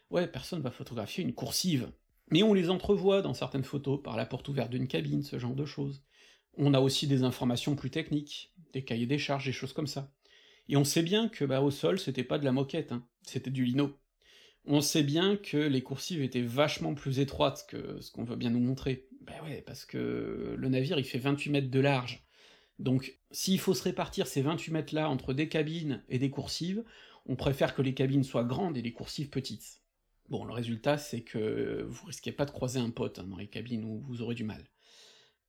ouais, 0.09 0.27
personne 0.27 0.61
va 0.61 0.71
photographier 0.71 1.23
une 1.23 1.33
coursive. 1.33 1.91
Mais 2.31 2.41
on 2.41 2.53
les 2.53 2.69
entrevoit 2.69 3.21
dans 3.21 3.33
certaines 3.33 3.63
photos, 3.63 4.01
par 4.01 4.17
la 4.17 4.25
porte 4.25 4.47
ouverte 4.47 4.71
d'une 4.71 4.87
cabine, 4.87 5.23
ce 5.23 5.37
genre 5.37 5.55
de 5.55 5.65
choses. 5.65 6.03
On 6.57 6.73
a 6.73 6.79
aussi 6.79 7.07
des 7.07 7.23
informations 7.23 7.75
plus 7.75 7.89
techniques, 7.89 8.53
des 8.73 8.83
cahiers 8.83 9.05
des 9.07 9.17
charges, 9.17 9.45
des 9.45 9.51
choses 9.51 9.73
comme 9.73 9.87
ça. 9.87 10.11
Et 10.69 10.77
on 10.77 10.83
sait 10.83 11.01
bien 11.01 11.27
que 11.27 11.43
bah, 11.45 11.61
au 11.61 11.71
sol, 11.71 11.99
c'était 11.99 12.23
pas 12.23 12.37
de 12.37 12.45
la 12.45 12.51
moquette, 12.51 12.91
hein, 12.91 13.03
c'était 13.23 13.49
du 13.49 13.65
lino. 13.65 13.97
On 14.65 14.81
sait 14.81 15.03
bien 15.03 15.35
que 15.35 15.57
les 15.57 15.81
coursives 15.81 16.21
étaient 16.21 16.41
vachement 16.41 16.93
plus 16.93 17.19
étroites 17.19 17.65
que 17.67 17.99
ce 18.01 18.11
qu'on 18.11 18.23
veut 18.23 18.35
bien 18.35 18.51
nous 18.51 18.59
montrer. 18.59 19.07
Bah 19.21 19.33
ouais, 19.43 19.63
parce 19.65 19.85
que 19.85 20.55
le 20.55 20.69
navire 20.69 20.99
il 20.99 21.05
fait 21.05 21.17
28 21.17 21.49
mètres 21.49 21.71
de 21.71 21.79
large. 21.79 22.23
Donc 22.77 23.17
s'il 23.31 23.59
faut 23.59 23.73
se 23.73 23.83
répartir 23.83 24.27
ces 24.27 24.41
28 24.43 24.71
mètres-là 24.71 25.09
entre 25.09 25.33
des 25.33 25.49
cabines 25.49 26.03
et 26.07 26.19
des 26.19 26.29
coursives, 26.29 26.83
on 27.25 27.35
préfère 27.35 27.73
que 27.73 27.81
les 27.81 27.95
cabines 27.95 28.23
soient 28.23 28.43
grandes 28.43 28.77
et 28.77 28.81
les 28.81 28.93
coursives 28.93 29.29
petites. 29.29 29.81
Bon, 30.29 30.45
le 30.45 30.53
résultat, 30.53 30.99
c'est 30.99 31.21
que 31.21 31.85
vous 31.89 32.05
risquez 32.05 32.31
pas 32.31 32.45
de 32.45 32.51
croiser 32.51 32.79
un 32.79 32.91
pote 32.91 33.17
hein, 33.17 33.25
dans 33.27 33.37
les 33.37 33.47
cabines 33.47 33.83
où 33.83 34.01
vous 34.01 34.21
aurez 34.21 34.35
du 34.35 34.43
mal. 34.43 34.63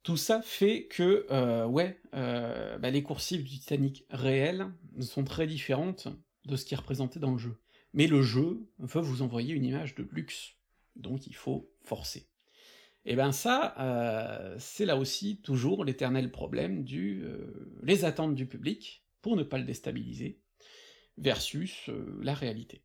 Tout 0.03 0.17
ça 0.17 0.41
fait 0.41 0.87
que, 0.87 1.27
euh, 1.31 1.67
ouais, 1.67 2.01
euh, 2.15 2.79
bah, 2.79 2.91
les 2.91 3.03
coursives 3.03 3.45
du 3.45 3.51
Titanic 3.51 4.07
réelles 4.11 4.67
sont 5.01 5.25
très 5.25 5.47
différentes 5.47 6.09
de 6.47 6.57
ce 6.57 6.65
qui 6.65 6.73
est 6.73 6.79
représenté 6.79 7.21
dans 7.21 7.33
le 7.33 7.39
jeu. 7.39 7.59
Mais 7.93 8.07
le 8.07 8.23
jeu 8.23 8.67
veut 8.79 9.01
vous 9.01 9.21
envoyer 9.21 9.53
une 9.53 9.65
image 9.65 9.95
de 9.95 10.09
luxe, 10.11 10.55
donc 10.97 11.27
il 11.27 11.35
faut 11.35 11.71
forcer. 11.85 12.29
Et 13.05 13.17
ben 13.17 13.33
ça, 13.33 13.75
euh, 13.79 14.57
c'est 14.59 14.85
là 14.85 14.97
aussi 14.97 15.41
toujours 15.43 15.85
l'éternel 15.85 16.31
problème 16.31 16.85
du 16.85 17.25
les 17.83 18.05
attentes 18.05 18.35
du 18.35 18.47
public, 18.47 19.05
pour 19.23 19.37
ne 19.37 19.43
pas 19.43 19.59
le 19.59 19.65
déstabiliser, 19.65 20.39
versus 21.19 21.91
la 22.23 22.35
réalité. 22.35 22.85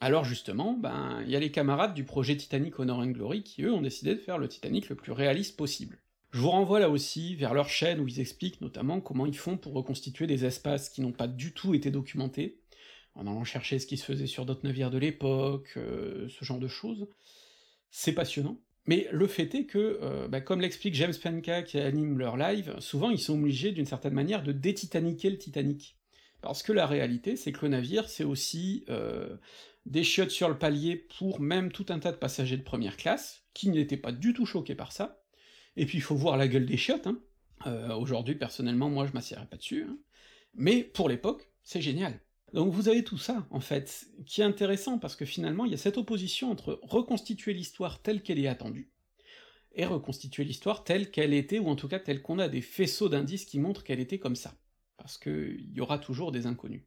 Alors 0.00 0.24
justement, 0.24 0.72
ben 0.74 1.22
il 1.24 1.30
y 1.30 1.36
a 1.36 1.40
les 1.40 1.52
camarades 1.52 1.94
du 1.94 2.04
projet 2.04 2.36
Titanic 2.36 2.78
Honor 2.78 3.00
and 3.00 3.10
Glory 3.10 3.42
qui 3.42 3.62
eux 3.62 3.72
ont 3.72 3.82
décidé 3.82 4.14
de 4.14 4.20
faire 4.20 4.38
le 4.38 4.48
Titanic 4.48 4.88
le 4.88 4.96
plus 4.96 5.12
réaliste 5.12 5.56
possible. 5.56 6.00
Je 6.36 6.42
vous 6.42 6.50
renvoie 6.50 6.80
là 6.80 6.90
aussi 6.90 7.34
vers 7.34 7.54
leur 7.54 7.70
chaîne 7.70 7.98
où 7.98 8.06
ils 8.06 8.20
expliquent 8.20 8.60
notamment 8.60 9.00
comment 9.00 9.24
ils 9.24 9.38
font 9.38 9.56
pour 9.56 9.72
reconstituer 9.72 10.26
des 10.26 10.44
espaces 10.44 10.90
qui 10.90 11.00
n'ont 11.00 11.10
pas 11.10 11.28
du 11.28 11.54
tout 11.54 11.72
été 11.72 11.90
documentés, 11.90 12.60
en 13.14 13.22
allant 13.22 13.44
chercher 13.44 13.78
ce 13.78 13.86
qui 13.86 13.96
se 13.96 14.04
faisait 14.04 14.26
sur 14.26 14.44
d'autres 14.44 14.66
navires 14.66 14.90
de 14.90 14.98
l'époque, 14.98 15.72
euh, 15.78 16.28
ce 16.28 16.44
genre 16.44 16.58
de 16.58 16.68
choses. 16.68 17.08
C'est 17.90 18.12
passionnant. 18.12 18.60
Mais 18.84 19.08
le 19.12 19.26
fait 19.26 19.54
est 19.54 19.64
que, 19.64 19.98
euh, 20.02 20.28
bah, 20.28 20.42
comme 20.42 20.60
l'explique 20.60 20.94
James 20.94 21.14
Penka 21.14 21.62
qui 21.62 21.78
anime 21.78 22.18
leur 22.18 22.36
live, 22.36 22.74
souvent 22.80 23.08
ils 23.08 23.18
sont 23.18 23.38
obligés 23.38 23.72
d'une 23.72 23.86
certaine 23.86 24.12
manière 24.12 24.42
de 24.42 24.52
détitaniquer 24.52 25.30
le 25.30 25.38
Titanic. 25.38 25.96
Parce 26.42 26.62
que 26.62 26.74
la 26.74 26.86
réalité, 26.86 27.36
c'est 27.36 27.52
que 27.52 27.62
le 27.62 27.68
navire, 27.68 28.10
c'est 28.10 28.24
aussi 28.24 28.84
euh, 28.90 29.38
des 29.86 30.04
chiottes 30.04 30.30
sur 30.30 30.50
le 30.50 30.58
palier 30.58 30.96
pour 30.96 31.40
même 31.40 31.72
tout 31.72 31.86
un 31.88 31.98
tas 31.98 32.12
de 32.12 32.18
passagers 32.18 32.58
de 32.58 32.62
première 32.62 32.98
classe, 32.98 33.46
qui 33.54 33.70
n'étaient 33.70 33.96
pas 33.96 34.12
du 34.12 34.34
tout 34.34 34.44
choqués 34.44 34.74
par 34.74 34.92
ça, 34.92 35.22
et 35.76 35.86
puis 35.86 35.98
il 35.98 36.02
faut 36.02 36.14
voir 36.14 36.36
la 36.36 36.48
gueule 36.48 36.66
des 36.66 36.76
chiottes, 36.76 37.06
hein. 37.06 37.20
Euh, 37.66 37.94
aujourd'hui, 37.94 38.34
personnellement, 38.34 38.90
moi 38.90 39.06
je 39.06 39.12
m'assierais 39.12 39.46
pas 39.46 39.56
dessus, 39.56 39.84
hein. 39.88 39.98
mais 40.54 40.84
pour 40.84 41.08
l'époque, 41.08 41.50
c'est 41.62 41.80
génial. 41.80 42.20
Donc 42.52 42.72
vous 42.72 42.88
avez 42.88 43.02
tout 43.02 43.18
ça, 43.18 43.46
en 43.50 43.60
fait, 43.60 44.06
qui 44.24 44.40
est 44.40 44.44
intéressant, 44.44 44.98
parce 44.98 45.16
que 45.16 45.24
finalement, 45.24 45.64
il 45.64 45.72
y 45.72 45.74
a 45.74 45.78
cette 45.78 45.98
opposition 45.98 46.50
entre 46.50 46.78
reconstituer 46.82 47.54
l'histoire 47.54 48.02
telle 48.02 48.22
qu'elle 48.22 48.38
est 48.38 48.46
attendue, 48.46 48.90
et 49.74 49.84
reconstituer 49.84 50.44
l'histoire 50.44 50.84
telle 50.84 51.10
qu'elle 51.10 51.34
était, 51.34 51.58
ou 51.58 51.68
en 51.68 51.76
tout 51.76 51.88
cas 51.88 51.98
telle 51.98 52.22
qu'on 52.22 52.38
a 52.38 52.48
des 52.48 52.62
faisceaux 52.62 53.08
d'indices 53.08 53.44
qui 53.44 53.58
montrent 53.58 53.84
qu'elle 53.84 54.00
était 54.00 54.18
comme 54.18 54.36
ça, 54.36 54.54
parce 54.96 55.18
qu'il 55.18 55.70
y 55.72 55.80
aura 55.80 55.98
toujours 55.98 56.32
des 56.32 56.46
inconnus. 56.46 56.84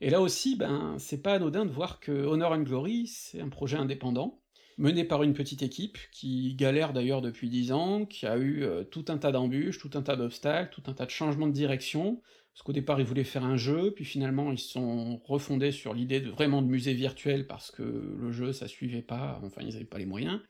Et 0.00 0.10
là 0.10 0.20
aussi, 0.20 0.54
ben, 0.56 0.96
c'est 0.98 1.22
pas 1.22 1.34
anodin 1.34 1.64
de 1.64 1.70
voir 1.70 1.98
que 1.98 2.12
Honor 2.12 2.52
and 2.52 2.62
Glory, 2.62 3.06
c'est 3.06 3.40
un 3.40 3.48
projet 3.48 3.78
indépendant, 3.78 4.42
mené 4.76 5.04
par 5.04 5.22
une 5.22 5.34
petite 5.34 5.62
équipe, 5.62 5.98
qui 6.12 6.54
galère 6.54 6.92
d'ailleurs 6.92 7.22
depuis 7.22 7.48
dix 7.48 7.72
ans, 7.72 8.04
qui 8.04 8.26
a 8.26 8.36
eu 8.36 8.62
euh, 8.62 8.84
tout 8.84 9.04
un 9.08 9.18
tas 9.18 9.32
d'embûches, 9.32 9.78
tout 9.78 9.90
un 9.94 10.02
tas 10.02 10.16
d'obstacles, 10.16 10.74
tout 10.74 10.90
un 10.90 10.94
tas 10.94 11.06
de 11.06 11.10
changements 11.10 11.46
de 11.46 11.52
direction, 11.52 12.20
parce 12.52 12.62
qu'au 12.62 12.72
départ 12.72 13.00
ils 13.00 13.06
voulaient 13.06 13.24
faire 13.24 13.44
un 13.44 13.56
jeu, 13.56 13.92
puis 13.94 14.04
finalement 14.04 14.52
ils 14.52 14.58
se 14.58 14.70
sont 14.70 15.20
refondés 15.24 15.72
sur 15.72 15.94
l'idée 15.94 16.20
de 16.20 16.30
vraiment 16.30 16.62
de 16.62 16.68
musée 16.68 16.94
virtuel, 16.94 17.46
parce 17.46 17.70
que 17.70 17.82
le 17.82 18.30
jeu 18.32 18.52
ça 18.52 18.68
suivait 18.68 19.02
pas, 19.02 19.40
enfin 19.44 19.62
ils 19.62 19.76
avaient 19.76 19.84
pas 19.84 19.98
les 19.98 20.06
moyens. 20.06 20.40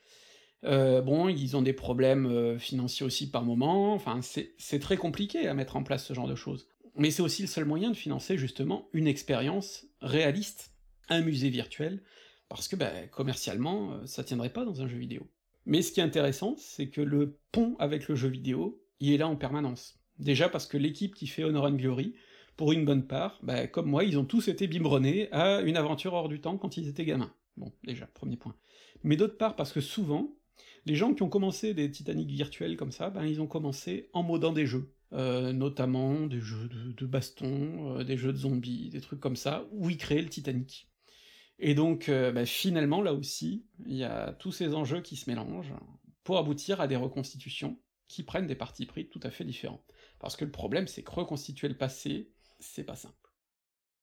Euh, 0.65 1.03
bon, 1.03 1.29
ils 1.29 1.57
ont 1.57 1.63
des 1.63 1.73
problèmes 1.75 2.27
euh, 2.27 2.59
financiers 2.59 3.05
aussi 3.05 3.31
par 3.31 3.45
moment, 3.45 3.93
enfin 3.95 4.21
c'est 4.23 4.79
très 4.79 4.97
compliqué 4.97 5.47
à 5.47 5.55
mettre 5.55 5.77
en 5.77 5.83
place 5.83 6.07
ce 6.07 6.15
genre 6.15 6.29
de 6.29 6.35
choses. 6.35 6.69
Mais 6.97 7.11
c'est 7.11 7.23
aussi 7.23 7.43
le 7.43 7.49
seul 7.49 7.65
moyen 7.65 7.91
de 7.91 7.97
financer 7.97 8.39
justement 8.39 8.89
une 8.93 9.07
expérience 9.07 9.87
réaliste, 10.01 10.73
un 11.09 11.21
musée 11.21 11.51
virtuel, 11.51 12.03
parce 12.55 12.69
que 12.69 12.77
ben, 12.77 13.09
commercialement, 13.09 13.93
euh, 13.93 14.07
ça 14.07 14.23
tiendrait 14.23 14.53
pas 14.53 14.65
dans 14.65 14.81
un 14.81 14.89
jeu 14.89 14.97
vidéo. 14.97 15.27
Mais 15.67 15.83
ce 15.83 15.93
qui 15.93 16.01
est 16.01 16.05
intéressant, 16.05 16.55
c'est 16.57 16.89
que 16.89 17.01
le 17.01 17.37
pont 17.53 17.77
avec 17.79 18.09
le 18.09 18.15
jeu 18.15 18.29
vidéo, 18.29 18.81
il 19.01 19.13
est 19.13 19.17
là 19.17 19.29
en 19.29 19.37
permanence. 19.37 19.99
Déjà 20.19 20.49
parce 20.49 20.67
que 20.67 20.77
l'équipe 20.77 21.15
qui 21.15 21.27
fait 21.27 21.43
Honor 21.43 21.65
and 21.65 21.73
Glory, 21.73 22.15
pour 22.57 22.73
une 22.73 22.85
bonne 22.85 23.07
part, 23.07 23.41
ben, 23.43 23.67
comme 23.67 23.87
moi, 23.87 24.05
ils 24.05 24.19
ont 24.19 24.25
tous 24.25 24.47
été 24.47 24.69
biberonnés 24.69 25.31
à 25.33 25.63
une 25.63 25.77
aventure 25.77 26.15
hors 26.15 26.29
du 26.29 26.41
temps 26.41 26.57
quand 26.57 26.77
ils 26.77 26.87
étaient 26.87 27.05
gamins. 27.05 27.33
Bon, 27.57 27.73
déjà, 27.83 28.07
premier 28.07 28.37
point. 28.37 28.55
Mais 29.03 29.17
d'autre 29.17 29.37
part, 29.37 29.57
parce 29.57 29.73
que 29.73 29.81
souvent, 29.81 30.31
les 30.87 30.95
gens 30.95 31.13
qui 31.15 31.23
ont 31.23 31.29
commencé 31.29 31.75
des 31.75 31.91
Titanic 31.91 32.29
virtuels 32.29 32.77
comme 32.77 32.93
ça, 32.93 33.11
ben 33.11 33.25
ils 33.25 33.41
ont 33.41 33.47
commencé 33.49 34.11
en 34.13 34.23
modant 34.23 34.53
des 34.53 34.67
jeux. 34.67 34.93
Euh, 35.13 35.53
notamment 35.53 36.27
des 36.27 36.41
jeux 36.41 36.69
de, 36.69 37.07
baston, 37.07 37.99
euh, 37.99 38.05
des 38.05 38.17
jeux 38.17 38.33
de 38.33 38.39
zombies, 38.39 38.91
des 38.91 39.01
trucs 39.01 39.21
comme 39.21 39.37
ça, 39.37 39.65
où 39.71 39.89
ils 39.89 39.97
créaient 39.97 40.23
le 40.23 40.29
Titanic. 40.29 40.89
Et 41.59 41.75
donc, 41.75 42.09
euh, 42.09 42.33
bah, 42.33 42.47
finalement, 42.47 43.01
là 43.01 43.15
aussi, 43.15 43.65
il 43.87 43.97
y 43.97 44.05
a 44.05 44.33
tous 44.33 44.53
ces 44.53 44.75
enjeux 44.75 45.01
qui 45.01 45.17
se 45.17 45.31
mélangent 45.31 45.75
pour 46.25 46.39
aboutir 46.39 46.81
à 46.81 46.89
des 46.89 46.97
reconstitutions 46.97 47.79
qui 48.09 48.23
prennent 48.23 48.47
des 48.47 48.55
partis 48.55 48.87
pris 48.87 49.09
tout 49.09 49.21
à 49.23 49.31
fait 49.31 49.45
différents. 49.45 49.85
Parce 50.19 50.37
que 50.37 50.45
le 50.45 50.51
problème, 50.51 50.87
c'est 50.87 51.03
que 51.03 51.11
reconstituer 51.11 51.69
le 51.69 51.77
passé, 51.77 52.31
c'est 52.59 52.85
pas 52.85 52.97
simple. 52.97 53.15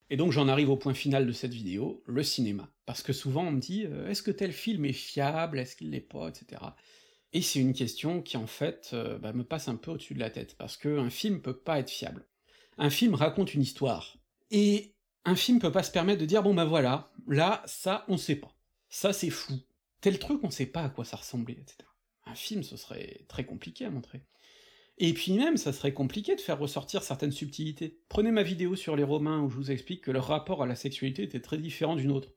Et 0.09 0.17
donc 0.17 0.33
j'en 0.33 0.49
arrive 0.49 0.69
au 0.69 0.75
point 0.75 0.93
final 0.93 1.25
de 1.25 1.31
cette 1.31 1.53
vidéo, 1.53 2.03
le 2.05 2.21
cinéma. 2.21 2.69
Parce 2.85 3.01
que 3.01 3.13
souvent 3.13 3.45
on 3.47 3.51
me 3.51 3.61
dit, 3.61 3.85
euh, 3.85 4.09
est-ce 4.09 4.21
que 4.21 4.31
tel 4.31 4.51
film 4.51 4.83
est 4.83 4.91
fiable, 4.91 5.57
est-ce 5.57 5.77
qu'il 5.77 5.91
l'est 5.91 6.01
pas, 6.01 6.27
etc. 6.27 6.61
Et 7.31 7.41
c'est 7.41 7.59
une 7.59 7.71
question 7.71 8.21
qui 8.21 8.35
en 8.35 8.45
fait 8.45 8.89
euh, 8.91 9.17
bah, 9.17 9.31
me 9.31 9.45
passe 9.45 9.69
un 9.69 9.77
peu 9.77 9.91
au-dessus 9.91 10.13
de 10.13 10.19
la 10.19 10.29
tête, 10.29 10.57
parce 10.57 10.75
qu'un 10.75 11.09
film 11.09 11.41
peut 11.41 11.57
pas 11.57 11.79
être 11.79 11.89
fiable. 11.89 12.25
Un 12.77 12.89
film 12.89 13.15
raconte 13.15 13.53
une 13.53 13.61
histoire, 13.61 14.17
et 14.49 14.95
un 15.25 15.35
film 15.35 15.59
peut 15.59 15.71
pas 15.71 15.83
se 15.83 15.91
permettre 15.91 16.21
de 16.21 16.25
dire 16.25 16.43
bon 16.43 16.53
bah 16.53 16.65
voilà, 16.65 17.11
là, 17.27 17.63
ça, 17.65 18.05
on 18.07 18.17
sait 18.17 18.35
pas. 18.35 18.55
Ça, 18.89 19.13
c'est 19.13 19.29
fou. 19.29 19.53
Tel 20.01 20.19
truc, 20.19 20.43
on 20.43 20.49
sait 20.49 20.65
pas 20.65 20.83
à 20.83 20.89
quoi 20.89 21.05
ça 21.05 21.17
ressemblait, 21.17 21.57
etc. 21.59 21.77
Un 22.25 22.35
film, 22.35 22.63
ce 22.63 22.77
serait 22.77 23.25
très 23.27 23.45
compliqué 23.45 23.85
à 23.85 23.89
montrer. 23.89 24.23
Et 24.97 25.13
puis 25.13 25.33
même, 25.33 25.57
ça 25.57 25.73
serait 25.73 25.93
compliqué 25.93 26.35
de 26.35 26.41
faire 26.41 26.59
ressortir 26.59 27.03
certaines 27.03 27.31
subtilités. 27.31 27.99
Prenez 28.09 28.31
ma 28.31 28.43
vidéo 28.43 28.75
sur 28.75 28.95
les 28.95 29.03
Romains 29.03 29.41
où 29.41 29.49
je 29.49 29.55
vous 29.55 29.71
explique 29.71 30.03
que 30.03 30.11
leur 30.11 30.27
rapport 30.27 30.61
à 30.61 30.67
la 30.67 30.75
sexualité 30.75 31.23
était 31.23 31.39
très 31.39 31.57
différent 31.57 31.95
d'une 31.95 32.11
autre. 32.11 32.33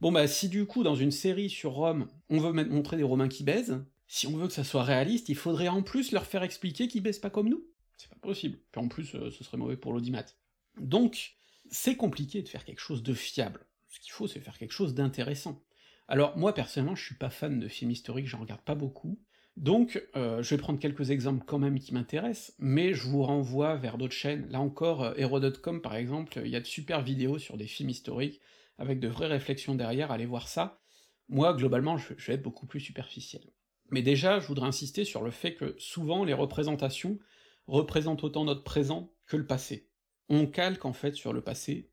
Bon 0.00 0.10
bah 0.10 0.26
si 0.26 0.48
du 0.48 0.66
coup 0.66 0.82
dans 0.82 0.96
une 0.96 1.12
série 1.12 1.48
sur 1.48 1.72
Rome, 1.72 2.08
on 2.28 2.38
veut 2.38 2.52
montrer 2.52 2.96
des 2.96 3.04
Romains 3.04 3.28
qui 3.28 3.44
baisent, 3.44 3.84
si 4.06 4.26
on 4.26 4.36
veut 4.36 4.48
que 4.48 4.52
ça 4.52 4.64
soit 4.64 4.82
réaliste, 4.82 5.28
il 5.28 5.36
faudrait 5.36 5.68
en 5.68 5.82
plus 5.82 6.12
leur 6.12 6.26
faire 6.26 6.42
expliquer 6.42 6.88
qu'ils 6.88 7.02
baissent 7.02 7.18
pas 7.18 7.30
comme 7.30 7.48
nous. 7.48 7.64
C'est 7.96 8.10
pas 8.10 8.16
possible. 8.16 8.58
Puis 8.70 8.80
en 8.80 8.88
plus, 8.88 9.14
euh, 9.14 9.30
ce 9.30 9.44
serait 9.44 9.56
mauvais 9.56 9.76
pour 9.76 9.92
l'audimat. 9.92 10.24
Donc, 10.78 11.36
c'est 11.70 11.96
compliqué 11.96 12.42
de 12.42 12.48
faire 12.48 12.64
quelque 12.64 12.80
chose 12.80 13.02
de 13.02 13.14
fiable. 13.14 13.66
Ce 13.88 14.00
qu'il 14.00 14.12
faut, 14.12 14.26
c'est 14.26 14.40
faire 14.40 14.58
quelque 14.58 14.72
chose 14.72 14.94
d'intéressant. 14.94 15.62
Alors 16.08 16.36
moi, 16.36 16.52
personnellement, 16.52 16.94
je 16.94 17.04
suis 17.04 17.14
pas 17.14 17.30
fan 17.30 17.58
de 17.58 17.68
films 17.68 17.90
historiques, 17.90 18.26
j'en 18.26 18.40
regarde 18.40 18.62
pas 18.62 18.74
beaucoup, 18.74 19.18
donc 19.56 20.02
euh, 20.16 20.42
je 20.42 20.54
vais 20.54 20.60
prendre 20.60 20.80
quelques 20.80 21.10
exemples 21.10 21.44
quand 21.46 21.58
même 21.58 21.78
qui 21.78 21.94
m'intéressent, 21.94 22.54
mais 22.58 22.92
je 22.92 23.04
vous 23.04 23.22
renvoie 23.22 23.76
vers 23.76 23.98
d'autres 23.98 24.12
chaînes. 24.12 24.48
Là 24.50 24.60
encore, 24.60 25.02
euh, 25.02 25.14
Hero.com 25.16 25.80
par 25.80 25.94
exemple, 25.94 26.40
il 26.44 26.50
y 26.50 26.56
a 26.56 26.60
de 26.60 26.66
super 26.66 27.02
vidéos 27.02 27.38
sur 27.38 27.56
des 27.56 27.66
films 27.66 27.90
historiques, 27.90 28.40
avec 28.78 28.98
de 28.98 29.08
vraies 29.08 29.28
réflexions 29.28 29.76
derrière, 29.76 30.10
allez 30.10 30.26
voir 30.26 30.48
ça. 30.48 30.80
Moi, 31.28 31.54
globalement, 31.54 31.96
je, 31.96 32.12
je 32.16 32.26
vais 32.26 32.34
être 32.34 32.42
beaucoup 32.42 32.66
plus 32.66 32.80
superficiel. 32.80 33.42
Mais 33.90 34.02
déjà, 34.02 34.40
je 34.40 34.48
voudrais 34.48 34.66
insister 34.66 35.04
sur 35.04 35.22
le 35.22 35.30
fait 35.30 35.54
que 35.54 35.76
souvent 35.78 36.24
les 36.24 36.34
représentations 36.34 37.18
représentent 37.66 38.24
autant 38.24 38.44
notre 38.44 38.64
présent 38.64 39.12
que 39.26 39.36
le 39.36 39.46
passé. 39.46 39.88
On 40.28 40.46
calque 40.46 40.84
en 40.84 40.92
fait 40.92 41.14
sur 41.14 41.32
le 41.32 41.40
passé 41.42 41.90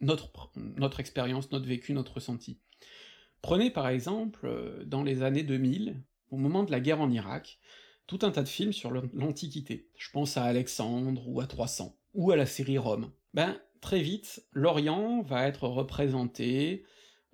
notre, 0.00 0.30
notre 0.56 1.00
expérience, 1.00 1.50
notre 1.52 1.66
vécu, 1.66 1.92
notre 1.92 2.14
ressenti. 2.14 2.60
Prenez 3.42 3.70
par 3.70 3.88
exemple, 3.88 4.46
euh, 4.46 4.84
dans 4.84 5.02
les 5.02 5.22
années 5.22 5.42
2000, 5.42 6.02
au 6.30 6.36
moment 6.36 6.64
de 6.64 6.70
la 6.70 6.80
guerre 6.80 7.00
en 7.00 7.10
Irak, 7.10 7.58
tout 8.06 8.18
un 8.22 8.30
tas 8.30 8.42
de 8.42 8.48
films 8.48 8.72
sur 8.72 8.90
l'Antiquité. 8.90 9.88
Je 9.96 10.10
pense 10.10 10.36
à 10.36 10.44
Alexandre 10.44 11.26
ou 11.28 11.40
à 11.40 11.46
300, 11.46 11.96
ou 12.14 12.30
à 12.30 12.36
la 12.36 12.46
série 12.46 12.78
Rome. 12.78 13.10
Ben, 13.32 13.58
très 13.80 14.00
vite, 14.00 14.44
l'Orient 14.52 15.22
va 15.22 15.46
être 15.46 15.66
représenté 15.68 16.84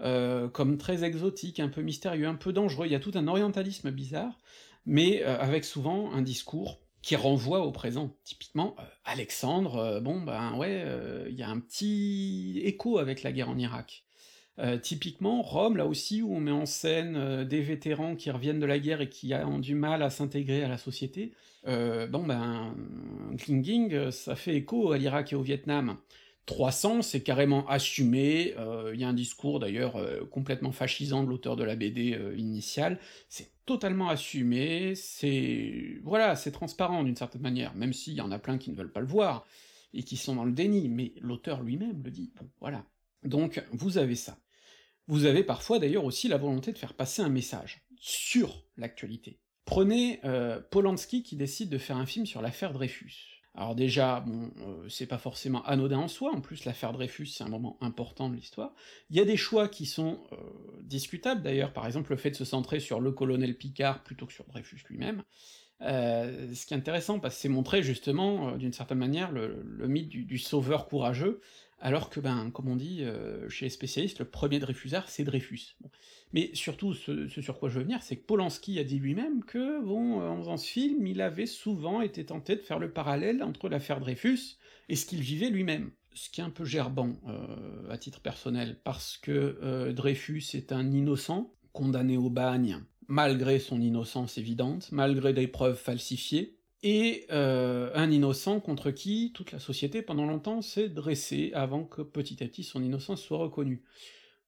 euh, 0.01 0.49
comme 0.49 0.79
très 0.79 1.05
exotique, 1.05 1.61
un 1.61 1.69
peu 1.69 1.83
mystérieux, 1.83 2.27
un 2.27 2.35
peu 2.35 2.53
dangereux, 2.53 2.87
il 2.87 2.93
y 2.93 2.97
a 2.97 3.01
tout 3.01 3.13
un 3.15 3.27
orientalisme 3.27 3.91
bizarre, 3.91 4.39
mais 4.87 5.23
euh, 5.23 5.39
avec 5.39 5.65
souvent 5.65 6.13
un 6.13 6.23
discours 6.23 6.81
qui 7.03 7.17
renvoie 7.17 7.61
au 7.61 7.73
présent. 7.73 8.15
Typiquement, 8.25 8.77
euh, 8.79 8.83
Alexandre, 9.05 10.01
bon 10.01 10.21
ben 10.21 10.55
ouais, 10.57 10.85
il 11.29 11.35
y 11.35 11.43
a 11.43 11.49
un 11.49 11.61
petit 11.61 12.61
écho 12.65 12.99
avec 12.99 13.23
la 13.23 13.33
guerre 13.33 13.49
en 13.49 13.59
Irak. 13.59 14.05
typiquement, 14.83 15.41
Rome, 15.41 15.79
là 15.79 15.87
aussi, 15.87 16.21
où 16.21 16.35
on 16.35 16.41
met 16.41 16.51
en 16.51 16.67
scène 16.67 17.45
des 17.45 17.63
vétérans 17.63 18.15
qui 18.15 18.31
reviennent 18.31 18.61
de 18.61 18.67
la 18.67 18.79
guerre 18.79 19.01
et 19.01 19.09
qui 19.09 19.33
ont 19.35 19.59
du 19.59 19.75
mal 19.75 20.03
à 20.03 20.11
s'intégrer 20.11 20.63
à 20.63 20.69
la 20.69 20.77
société, 20.77 21.33
bon 21.65 22.27
ben, 22.27 22.75
Klinging, 23.39 24.11
ça 24.11 24.37
fait 24.37 24.57
écho 24.57 24.93
à 24.93 24.99
l'Irak 24.99 25.33
et 25.33 25.37
au 25.37 25.43
Vietnam. 25.43 25.97
300, 26.51 27.03
c'est 27.03 27.21
carrément 27.21 27.65
assumé, 27.69 28.55
il 28.93 29.01
y 29.01 29.05
a 29.05 29.09
un 29.09 29.15
discours 29.15 29.61
d'ailleurs 29.61 29.97
complètement 30.31 30.73
fascisant 30.73 31.23
de 31.23 31.29
l'auteur 31.29 31.55
de 31.55 31.63
la 31.63 31.77
BD 31.77 32.19
initiale, 32.37 32.99
c'est 33.29 33.53
totalement 33.67 34.09
assumé, 34.09 34.97
c'est... 34.97 36.01
voilà, 36.03 36.35
c'est 36.35 36.51
transparent 36.51 37.05
d'une 37.05 37.15
certaine 37.15 37.43
manière, 37.43 37.73
même 37.77 37.93
s'il 37.93 38.15
y 38.15 38.21
en 38.21 38.33
a 38.33 38.41
plein 38.41 38.59
qui 38.59 38.73
ne 38.73 38.75
veulent 38.75 38.91
pas 38.91 38.99
le 38.99 39.07
voir, 39.07 39.47
et 39.95 40.03
qui 40.03 40.17
sont 40.17 40.35
dans 40.35 40.45
le 40.45 40.51
déni, 40.51 40.89
mais 40.89 41.13
l'auteur 41.21 41.63
lui-même 41.63 42.03
le 42.03 42.11
dit, 42.11 42.33
bon, 42.35 42.51
voilà. 42.59 42.85
Donc, 43.23 43.65
vous 43.71 43.97
avez 43.97 44.17
ça. 44.17 44.37
Vous 45.07 45.27
avez 45.27 45.45
parfois 45.45 45.79
d'ailleurs 45.79 46.05
aussi 46.05 46.27
la 46.27 46.37
volonté 46.37 46.73
de 46.73 46.79
faire 46.79 46.95
passer 46.95 47.23
un 47.23 47.29
message, 47.29 47.81
sur 48.01 48.65
l'actualité. 48.77 49.39
Prenez 49.67 50.21
Polanski 50.73 51.23
qui 51.23 51.37
décide 51.37 51.71
de 51.71 51.79
faire 51.79 51.97
un 51.97 52.07
film 52.07 52.27
sur 52.27 52.43
l'affaire 52.43 52.73
Dreyfus. 52.73 53.40
Alors 53.55 53.75
déjà, 53.75 54.21
bon, 54.21 54.51
euh, 54.61 54.89
c'est 54.89 55.07
pas 55.07 55.19
forcément 55.19 55.63
anodin 55.65 55.99
en 55.99 56.09
soi, 56.09 56.33
en 56.33 56.41
plus 56.41 56.65
l'affaire 56.65 56.93
Dreyfus 56.93 57.27
c'est 57.27 57.43
un 57.43 57.49
moment 57.49 57.77
important 57.81 58.29
de 58.29 58.37
l'histoire. 58.37 58.73
Il 59.11 59.17
y 59.17 59.21
a 59.21 59.25
des 59.25 59.37
choix 59.37 59.69
qui 59.69 59.87
sont 59.87 60.21
euh, 60.33 60.37
discutables. 60.83 61.43
D'ailleurs, 61.43 61.73
par 61.73 61.87
exemple 61.87 62.11
le 62.11 62.17
fait 62.17 62.31
de 62.31 62.37
se 62.37 62.45
centrer 62.45 62.79
sur 62.79 63.01
le 63.01 63.11
colonel 63.11 63.57
Picard 63.57 64.05
plutôt 64.05 64.27
que 64.27 64.33
sur 64.33 64.45
Dreyfus 64.45 64.85
lui-même, 64.89 65.25
euh, 65.83 66.55
ce 66.55 66.65
qui 66.65 66.75
est 66.75 66.77
intéressant 66.77 67.19
parce 67.19 67.35
que 67.35 67.41
c'est 67.41 67.49
montrer 67.49 67.83
justement, 67.83 68.53
d'une 68.57 68.73
certaine 68.73 68.99
manière, 68.99 69.33
le, 69.33 69.89
mythe 69.89 70.09
du, 70.09 70.39
sauveur 70.39 70.87
courageux, 70.87 71.41
alors 71.81 72.11
que, 72.11 72.21
ben, 72.21 72.51
comme 72.51 72.69
on 72.69 72.77
dit 72.77 73.03
chez 73.49 73.67
les 73.67 73.71
spécialistes, 73.71 74.19
le 74.19 74.25
premier 74.25 74.59
Dreyfusard, 74.59 75.09
c'est 75.09 75.25
Dreyfus. 75.25 75.77
Mais 76.33 76.51
surtout, 76.55 76.95
ce, 76.95 77.29
sur 77.29 77.59
quoi 77.59 77.69
je 77.69 77.79
veux 77.79 77.85
venir, 77.85 78.03
c'est 78.03 78.17
que 78.17 78.25
Polanski 78.25 78.79
a 78.79 78.85
dit 78.85 78.99
lui-même 78.99 79.43
que, 79.45 79.83
bon, 79.83 80.21
en 80.21 80.37
faisant 80.39 80.57
ce 80.57 80.67
film, 80.67 81.07
il 81.07 81.21
avait 81.21 81.47
souvent 81.47 82.01
été 82.03 82.25
tenté 82.27 82.55
de 82.55 82.61
faire 82.61 82.79
le 82.79 82.91
parallèle 82.91 83.43
entre 83.43 83.69
l'affaire 83.69 84.01
Dreyfus 84.01 84.59
et 84.89 84.97
ce 84.97 85.07
qu'il 85.07 85.21
vivait 85.21 85.51
lui-même. 85.51 85.91
Ce 86.15 86.29
qui 86.29 86.41
est 86.41 86.45
un 86.45 86.51
peu 86.51 86.65
gerbant, 86.65 87.13
euh, 87.29 87.89
à 87.91 87.97
titre 87.97 88.21
personnel, 88.21 88.79
parce 88.83 89.17
que 89.17 89.59
euh, 89.63 89.93
Dreyfus 89.93 90.45
est 90.55 90.73
un 90.73 90.93
innocent, 90.93 91.53
condamné 91.73 92.17
au 92.17 92.31
bagne, 92.31 92.81
malgré 93.07 93.61
son 93.61 93.81
innocence 93.81 94.37
évidente, 94.37 94.91
malgré 94.91 95.33
des 95.33 95.47
preuves 95.47 95.79
falsifiées, 95.79 96.59
et 96.83 97.27
euh, 97.31 97.91
un 97.95 98.11
innocent 98.11 98.61
contre 98.61 98.91
qui 98.91 99.33
toute 99.35 99.53
la 99.53 99.59
société 99.59 100.03
pendant 100.03 100.27
longtemps 100.27 100.63
s'est 100.63 100.89
dressée 100.89 101.53
avant 101.55 101.85
que 101.85 102.03
petit 102.03 102.43
à 102.43 102.47
petit 102.47 102.65
son 102.65 102.83
innocence 102.83 103.23
soit 103.23 103.39
reconnue. 103.39 103.83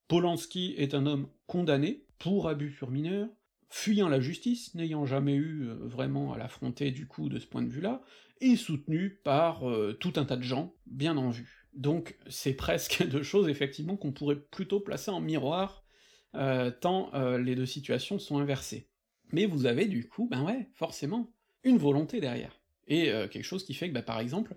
Polanski 0.09 0.75
est 0.79 0.95
un 0.95 1.07
homme 1.07 1.29
condamné 1.47 2.05
pour 2.19 2.49
abus 2.49 2.73
sur 2.73 2.91
mineurs, 2.91 3.29
fuyant 3.69 4.09
la 4.09 4.21
justice, 4.21 4.75
n'ayant 4.75 5.07
jamais 5.07 5.35
eu 5.35 5.69
euh, 5.69 5.75
vraiment 5.83 6.33
à 6.33 6.39
l'affronter 6.39 6.91
du 6.91 7.07
coup 7.07 7.29
de 7.29 7.39
ce 7.39 7.47
point 7.47 7.63
de 7.63 7.71
vue-là, 7.71 8.03
et 8.41 8.57
soutenu 8.57 9.21
par 9.25 9.69
euh, 9.69 9.93
tout 9.93 10.15
un 10.17 10.25
tas 10.25 10.37
de 10.37 10.43
gens 10.43 10.75
bien 10.87 11.17
en 11.17 11.29
vue. 11.29 11.69
Donc 11.75 12.17
c'est 12.29 12.55
presque 12.55 13.07
deux 13.11 13.23
choses 13.23 13.49
effectivement 13.49 13.97
qu'on 13.97 14.13
pourrait 14.13 14.41
plutôt 14.41 14.81
placer 14.81 15.11
en 15.11 15.21
miroir, 15.21 15.85
tant 16.81 17.11
les 17.37 17.55
deux 17.55 17.67
situations 17.67 18.19
sont 18.19 18.39
inversées. 18.39 18.89
Mais 19.33 19.45
vous 19.45 19.67
avez 19.67 19.85
du 19.85 20.09
coup, 20.09 20.29
ben 20.31 20.43
ouais, 20.43 20.71
forcément, 20.73 21.31
une 21.65 21.79
volonté 21.79 22.21
derrière. 22.21 22.59
Et 22.89 23.05
quelque 23.31 23.45
chose 23.45 23.65
qui 23.65 23.75
fait 23.75 23.89
que, 23.89 23.95
bah, 23.95 24.03
par 24.03 24.21
exemple, 24.21 24.55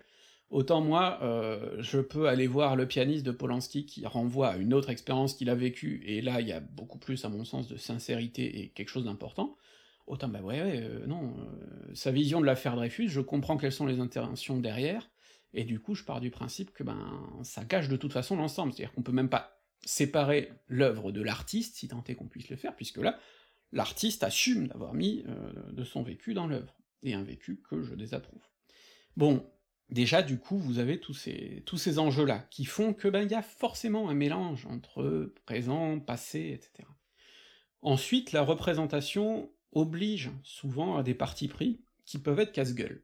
Autant 0.52 0.80
moi, 0.80 1.20
euh, 1.24 1.76
je 1.80 2.00
peux 2.00 2.28
aller 2.28 2.46
voir 2.46 2.76
le 2.76 2.88
pianiste 2.88 3.26
de 3.26 3.32
Polanski 3.32 3.86
qui 3.86 4.06
renvoie 4.06 4.50
à 4.50 4.58
une 4.58 4.74
autre 4.74 4.92
expérience 4.92 5.34
qu'il 5.34 5.50
a 5.50 5.56
vécue, 5.56 6.04
et 6.06 6.22
là 6.22 6.40
il 6.40 6.48
y 6.48 6.52
a 6.52 6.60
beaucoup 6.60 7.00
plus, 7.00 7.26
à 7.26 7.30
mon 7.30 7.44
sens, 7.44 7.68
de 7.68 7.78
sincérité 7.78 8.62
et 8.62 8.70
quelque 8.70 8.90
chose 8.90 9.06
d'important. 9.06 9.56
Autant, 10.06 10.28
bah 10.28 10.42
ouais, 10.42 10.62
euh, 10.62 11.08
non, 11.08 11.34
euh, 11.40 11.96
sa 11.96 12.12
vision 12.12 12.40
de 12.42 12.46
l'affaire 12.46 12.76
Dreyfus, 12.76 13.10
je 13.10 13.22
comprends 13.22 13.58
quelles 13.58 13.72
sont 13.72 13.88
les 13.88 14.00
intentions 14.00 14.60
derrière, 14.60 15.10
et 15.54 15.64
du 15.64 15.80
coup 15.80 15.96
je 15.96 16.04
pars 16.04 16.22
du 16.22 16.30
principe 16.30 16.72
que 16.74 16.84
ben 16.84 17.40
ça 17.42 17.66
cache 17.66 17.90
de 17.90 17.98
toute 17.98 18.14
façon 18.14 18.36
l'ensemble, 18.36 18.72
c'est-à-dire 18.72 18.94
qu'on 18.94 19.04
peut 19.04 19.12
même 19.12 19.30
pas 19.30 19.64
séparer 19.84 20.52
l'œuvre 20.68 21.12
de 21.12 21.22
l'artiste, 21.22 21.76
si 21.78 21.88
tant 21.88 22.04
est 22.08 22.14
qu'on 22.14 22.28
puisse 22.28 22.50
le 22.50 22.56
faire, 22.56 22.76
puisque 22.76 22.98
là, 22.98 23.18
l'artiste 23.72 24.24
assume 24.24 24.68
d'avoir 24.68 24.94
mis 24.94 25.24
de 25.72 25.84
son 25.84 26.04
vécu 26.04 26.34
dans 26.34 26.48
l'œuvre, 26.48 26.76
et 27.06 27.14
un 27.14 27.24
vécu 27.24 27.62
que 27.70 27.82
je 27.82 27.96
désapprouve. 27.96 28.42
Bon, 29.18 29.46
Déjà, 29.90 30.24
du 30.24 30.40
coup, 30.40 30.58
vous 30.58 30.80
avez 30.80 31.00
tous 31.00 31.14
ces, 31.14 31.62
tous 31.66 31.78
ces 31.78 32.00
enjeux-là, 32.00 32.48
qui 32.50 32.66
font 32.66 32.94
que 32.94 33.08
ben, 33.08 33.22
il 33.22 33.32
y 33.32 33.36
a 33.36 33.44
forcément 33.44 34.10
un 34.10 34.16
mélange 34.16 34.66
entre 34.66 35.32
présent, 35.46 36.00
passé, 36.00 36.52
etc. 36.54 36.90
Ensuite, 37.82 38.32
la 38.32 38.42
représentation 38.42 39.52
oblige 39.74 40.32
souvent 40.44 40.98
à 40.98 41.04
des 41.04 41.14
partis 41.14 41.48
pris 41.48 41.82
qui 42.06 42.18
peuvent 42.18 42.40
être 42.40 42.52
casse-gueule. 42.52 43.04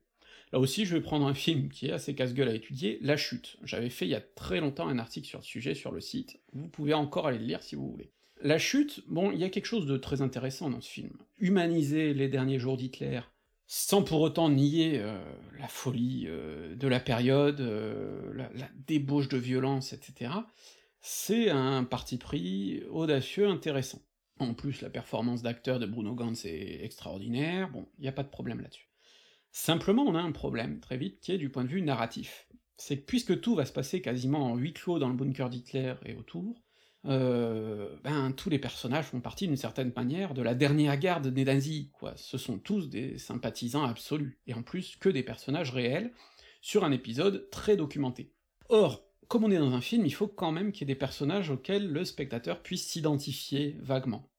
Là 0.51 0.59
aussi, 0.59 0.85
je 0.85 0.95
vais 0.95 1.01
prendre 1.01 1.27
un 1.27 1.33
film 1.33 1.69
qui 1.69 1.87
est 1.87 1.91
assez 1.91 2.15
casse-gueule 2.15 2.49
à 2.49 2.55
étudier, 2.55 2.97
La 3.01 3.15
Chute. 3.15 3.57
J'avais 3.63 3.89
fait 3.89 4.05
il 4.05 4.11
y 4.11 4.15
a 4.15 4.21
très 4.21 4.59
longtemps 4.59 4.87
un 4.87 4.99
article 4.99 5.27
sur 5.27 5.39
le 5.39 5.45
sujet 5.45 5.75
sur 5.75 5.91
le 5.91 6.01
site, 6.01 6.41
vous 6.53 6.67
pouvez 6.67 6.93
encore 6.93 7.27
aller 7.27 7.37
le 7.37 7.45
lire 7.45 7.63
si 7.63 7.75
vous 7.75 7.89
voulez. 7.89 8.11
La 8.41 8.57
Chute, 8.57 9.03
bon, 9.07 9.31
il 9.31 9.39
y 9.39 9.43
a 9.43 9.49
quelque 9.49 9.65
chose 9.65 9.85
de 9.85 9.97
très 9.97 10.21
intéressant 10.21 10.69
dans 10.69 10.81
ce 10.81 10.89
film. 10.89 11.13
Humaniser 11.37 12.13
les 12.15 12.27
derniers 12.27 12.59
jours 12.59 12.75
d'Hitler, 12.75 13.21
sans 13.73 14.03
pour 14.03 14.19
autant 14.19 14.49
nier 14.49 14.99
euh, 14.99 15.17
la 15.57 15.69
folie 15.69 16.25
euh, 16.27 16.75
de 16.75 16.89
la 16.89 16.99
période, 16.99 17.61
euh, 17.61 18.49
la, 18.53 18.69
débauche 18.85 19.29
de 19.29 19.37
violence, 19.37 19.93
etc., 19.93 20.33
c'est 20.99 21.49
un 21.49 21.85
parti 21.85 22.17
pris 22.17 22.83
audacieux, 22.89 23.47
intéressant. 23.47 24.01
En 24.39 24.53
plus, 24.53 24.81
la 24.81 24.89
performance 24.89 25.41
d'acteur 25.41 25.79
de 25.79 25.85
Bruno 25.85 26.13
Gantz 26.15 26.43
est 26.43 26.83
extraordinaire, 26.83 27.69
bon, 27.69 27.87
il 27.97 28.01
n'y 28.01 28.09
a 28.09 28.11
pas 28.11 28.23
de 28.23 28.29
problème 28.29 28.59
là-dessus. 28.59 28.89
Simplement, 29.53 30.03
on 30.03 30.15
a 30.15 30.21
un 30.21 30.33
problème, 30.33 30.81
très 30.81 30.97
vite, 30.97 31.21
qui 31.21 31.31
est 31.31 31.37
du 31.37 31.49
point 31.49 31.63
de 31.63 31.69
vue 31.69 31.81
narratif. 31.81 32.49
C'est 32.75 32.97
que 32.97 33.05
puisque 33.05 33.39
tout 33.39 33.55
va 33.55 33.63
se 33.63 33.71
passer 33.71 34.01
quasiment 34.01 34.51
en 34.51 34.57
huis 34.57 34.73
clos 34.73 34.99
dans 34.99 35.07
le 35.07 35.15
bunker 35.15 35.49
d'Hitler 35.49 35.93
et 36.05 36.15
autour, 36.15 36.61
euh, 37.05 37.95
ben 38.03 38.31
tous 38.31 38.49
les 38.49 38.59
personnages 38.59 39.05
font 39.05 39.21
partie 39.21 39.47
d'une 39.47 39.57
certaine 39.57 39.91
manière 39.95 40.33
de 40.33 40.41
la 40.41 40.53
dernière 40.53 40.97
garde 40.97 41.27
des 41.27 41.45
nazis, 41.45 41.87
quoi. 41.93 42.13
Ce 42.15 42.37
sont 42.37 42.59
tous 42.59 42.89
des 42.89 43.17
sympathisants 43.17 43.83
absolus, 43.83 44.39
et 44.47 44.53
en 44.53 44.61
plus 44.61 44.95
que 44.97 45.09
des 45.09 45.23
personnages 45.23 45.71
réels, 45.71 46.13
sur 46.61 46.83
un 46.83 46.91
épisode 46.91 47.49
très 47.49 47.75
documenté. 47.75 48.31
Or, 48.69 49.03
comme 49.27 49.43
on 49.43 49.51
est 49.51 49.57
dans 49.57 49.73
un 49.73 49.81
film, 49.81 50.05
il 50.05 50.13
faut 50.13 50.27
quand 50.27 50.51
même 50.51 50.71
qu'il 50.71 50.87
y 50.87 50.91
ait 50.91 50.93
des 50.93 50.99
personnages 50.99 51.49
auxquels 51.49 51.87
le 51.87 52.05
spectateur 52.05 52.61
puisse 52.61 52.85
s'identifier 52.85 53.77
vaguement, 53.79 54.29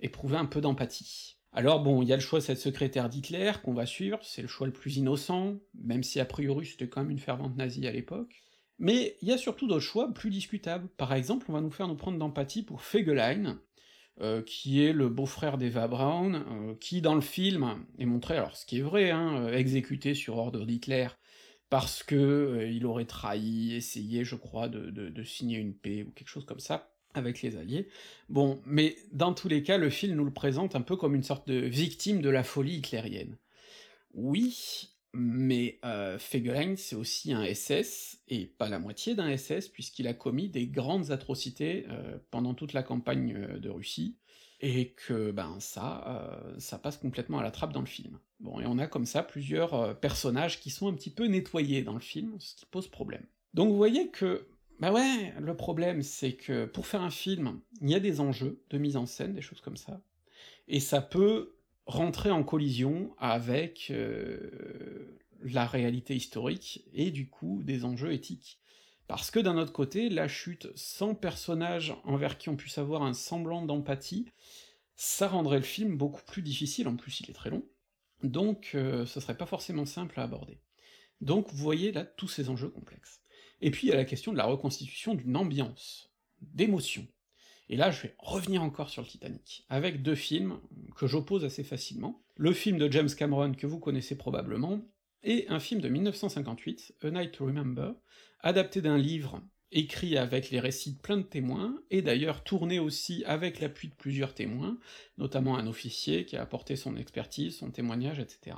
éprouver 0.00 0.38
un 0.38 0.46
peu 0.46 0.60
d'empathie. 0.60 1.36
Alors 1.52 1.82
bon, 1.82 2.02
il 2.02 2.08
y 2.08 2.12
a 2.12 2.16
le 2.16 2.22
choix 2.22 2.38
de 2.38 2.44
cette 2.44 2.58
secrétaire 2.58 3.10
d'Hitler 3.10 3.52
qu'on 3.62 3.74
va 3.74 3.84
suivre, 3.84 4.18
c'est 4.22 4.42
le 4.42 4.48
choix 4.48 4.66
le 4.66 4.72
plus 4.72 4.96
innocent, 4.96 5.58
même 5.74 6.02
si 6.02 6.18
a 6.18 6.24
priori 6.24 6.66
c'était 6.66 6.88
quand 6.88 7.02
même 7.02 7.10
une 7.10 7.18
fervente 7.18 7.56
nazie 7.56 7.86
à 7.86 7.92
l'époque, 7.92 8.42
mais 8.82 9.16
il 9.22 9.28
y 9.28 9.32
a 9.32 9.38
surtout 9.38 9.68
d'autres 9.68 9.80
choix 9.80 10.12
plus 10.12 10.28
discutables. 10.28 10.88
Par 10.96 11.14
exemple, 11.14 11.46
on 11.48 11.52
va 11.52 11.60
nous 11.60 11.70
faire 11.70 11.86
nous 11.86 11.94
prendre 11.94 12.18
d'empathie 12.18 12.64
pour 12.64 12.82
Fegelein, 12.82 13.60
euh, 14.20 14.42
qui 14.42 14.84
est 14.84 14.92
le 14.92 15.08
beau-frère 15.08 15.56
d'Eva 15.56 15.86
Braun, 15.86 16.34
euh, 16.34 16.74
qui 16.80 17.00
dans 17.00 17.14
le 17.14 17.20
film 17.20 17.86
est 17.98 18.06
montré, 18.06 18.36
alors 18.36 18.56
ce 18.56 18.66
qui 18.66 18.78
est 18.78 18.82
vrai, 18.82 19.12
hein, 19.12 19.44
euh, 19.44 19.56
exécuté 19.56 20.14
sur 20.14 20.36
ordre 20.36 20.66
d'Hitler 20.66 21.06
parce 21.70 22.02
que 22.02 22.68
il 22.70 22.84
aurait 22.84 23.06
trahi, 23.06 23.74
essayé, 23.74 24.24
je 24.24 24.34
crois, 24.34 24.68
de 24.68 25.22
signer 25.22 25.56
une 25.56 25.72
paix 25.72 26.02
ou 26.02 26.10
quelque 26.10 26.28
chose 26.28 26.44
comme 26.44 26.60
ça 26.60 26.92
avec 27.14 27.40
les 27.42 27.56
Alliés. 27.56 27.88
Bon, 28.28 28.60
mais 28.66 28.96
dans 29.12 29.32
tous 29.32 29.48
les 29.48 29.62
cas, 29.62 29.78
le 29.78 29.90
film 29.90 30.16
nous 30.16 30.24
le 30.24 30.32
présente 30.32 30.76
un 30.76 30.80
peu 30.82 30.96
comme 30.96 31.14
une 31.14 31.22
sorte 31.22 31.48
de 31.48 31.54
victime 31.54 32.20
de 32.20 32.28
la 32.28 32.42
folie 32.42 32.76
hitlérienne. 32.76 33.38
Oui, 34.14 34.91
mais 35.14 35.78
euh, 35.84 36.18
c'est 36.18 36.96
aussi 36.96 37.32
un 37.32 37.44
SS, 37.44 38.20
et 38.28 38.46
pas 38.46 38.68
la 38.68 38.78
moitié 38.78 39.14
d'un 39.14 39.36
SS, 39.36 39.68
puisqu'il 39.68 40.08
a 40.08 40.14
commis 40.14 40.48
des 40.48 40.66
grandes 40.66 41.10
atrocités 41.10 41.86
euh, 41.90 42.18
pendant 42.30 42.54
toute 42.54 42.72
la 42.72 42.82
campagne 42.82 43.34
euh, 43.36 43.58
de 43.58 43.68
Russie, 43.68 44.16
et 44.60 44.90
que, 44.90 45.30
ben, 45.30 45.56
ça, 45.60 46.04
euh, 46.06 46.54
ça 46.58 46.78
passe 46.78 46.96
complètement 46.96 47.38
à 47.38 47.42
la 47.42 47.50
trappe 47.50 47.72
dans 47.72 47.80
le 47.80 47.86
film. 47.86 48.18
Bon, 48.40 48.60
et 48.60 48.66
on 48.66 48.78
a 48.78 48.86
comme 48.86 49.06
ça 49.06 49.22
plusieurs 49.22 49.98
personnages 50.00 50.60
qui 50.60 50.70
sont 50.70 50.88
un 50.88 50.94
petit 50.94 51.10
peu 51.10 51.26
nettoyés 51.26 51.82
dans 51.82 51.94
le 51.94 52.00
film, 52.00 52.36
ce 52.38 52.54
qui 52.54 52.66
pose 52.66 52.88
problème. 52.88 53.24
Donc 53.54 53.68
vous 53.68 53.76
voyez 53.76 54.08
que, 54.08 54.46
bah 54.80 54.92
ouais, 54.92 55.34
le 55.38 55.56
problème, 55.56 56.02
c'est 56.02 56.32
que 56.32 56.64
pour 56.64 56.86
faire 56.86 57.02
un 57.02 57.10
film, 57.10 57.60
il 57.80 57.90
y 57.90 57.94
a 57.94 58.00
des 58.00 58.20
enjeux 58.20 58.62
de 58.70 58.78
mise 58.78 58.96
en 58.96 59.06
scène, 59.06 59.34
des 59.34 59.42
choses 59.42 59.60
comme 59.60 59.76
ça, 59.76 60.00
et 60.68 60.80
ça 60.80 61.00
peut 61.00 61.54
rentrer 61.92 62.30
en 62.30 62.42
collision 62.42 63.14
avec 63.18 63.88
euh, 63.90 65.20
la 65.42 65.66
réalité 65.66 66.14
historique 66.14 66.84
et 66.92 67.10
du 67.10 67.28
coup 67.28 67.62
des 67.62 67.84
enjeux 67.84 68.12
éthiques. 68.12 68.58
Parce 69.06 69.30
que 69.30 69.40
d'un 69.40 69.58
autre 69.58 69.72
côté, 69.72 70.08
la 70.08 70.28
chute 70.28 70.68
sans 70.74 71.14
personnage 71.14 71.94
envers 72.04 72.38
qui 72.38 72.48
on 72.48 72.56
puisse 72.56 72.78
avoir 72.78 73.02
un 73.02 73.12
semblant 73.12 73.64
d'empathie, 73.64 74.26
ça 74.96 75.28
rendrait 75.28 75.58
le 75.58 75.64
film 75.64 75.96
beaucoup 75.96 76.22
plus 76.26 76.42
difficile, 76.42 76.88
en 76.88 76.96
plus 76.96 77.20
il 77.20 77.30
est 77.30 77.34
très 77.34 77.50
long, 77.50 77.64
donc 78.22 78.72
euh, 78.74 79.04
ce 79.04 79.20
serait 79.20 79.36
pas 79.36 79.46
forcément 79.46 79.84
simple 79.84 80.18
à 80.18 80.22
aborder. 80.22 80.60
Donc 81.20 81.50
vous 81.50 81.56
voyez 81.56 81.92
là 81.92 82.04
tous 82.04 82.28
ces 82.28 82.48
enjeux 82.48 82.68
complexes. 82.68 83.20
Et 83.60 83.70
puis 83.70 83.86
il 83.86 83.90
y 83.90 83.92
a 83.92 83.96
la 83.96 84.04
question 84.04 84.32
de 84.32 84.38
la 84.38 84.44
reconstitution 84.44 85.14
d'une 85.14 85.36
ambiance, 85.36 86.10
d'émotion, 86.40 87.06
et 87.68 87.76
là, 87.76 87.90
je 87.90 88.02
vais 88.02 88.14
revenir 88.18 88.62
encore 88.62 88.90
sur 88.90 89.02
le 89.02 89.08
Titanic, 89.08 89.64
avec 89.68 90.02
deux 90.02 90.14
films 90.14 90.60
que 90.96 91.06
j'oppose 91.06 91.44
assez 91.44 91.64
facilement. 91.64 92.22
Le 92.36 92.52
film 92.52 92.78
de 92.78 92.90
James 92.90 93.08
Cameron, 93.08 93.52
que 93.52 93.66
vous 93.66 93.78
connaissez 93.78 94.16
probablement, 94.16 94.82
et 95.22 95.46
un 95.48 95.60
film 95.60 95.80
de 95.80 95.88
1958, 95.88 96.96
A 97.02 97.10
Night 97.10 97.32
to 97.32 97.46
Remember, 97.46 97.94
adapté 98.40 98.82
d'un 98.82 98.98
livre 98.98 99.40
écrit 99.70 100.18
avec 100.18 100.50
les 100.50 100.60
récits 100.60 100.92
de 100.92 100.98
plein 100.98 101.16
de 101.16 101.22
témoins, 101.22 101.80
et 101.90 102.02
d'ailleurs 102.02 102.44
tourné 102.44 102.78
aussi 102.78 103.24
avec 103.24 103.60
l'appui 103.60 103.88
de 103.88 103.94
plusieurs 103.94 104.34
témoins, 104.34 104.78
notamment 105.16 105.56
un 105.56 105.66
officier 105.66 106.26
qui 106.26 106.36
a 106.36 106.42
apporté 106.42 106.76
son 106.76 106.96
expertise, 106.96 107.56
son 107.56 107.70
témoignage, 107.70 108.18
etc. 108.18 108.56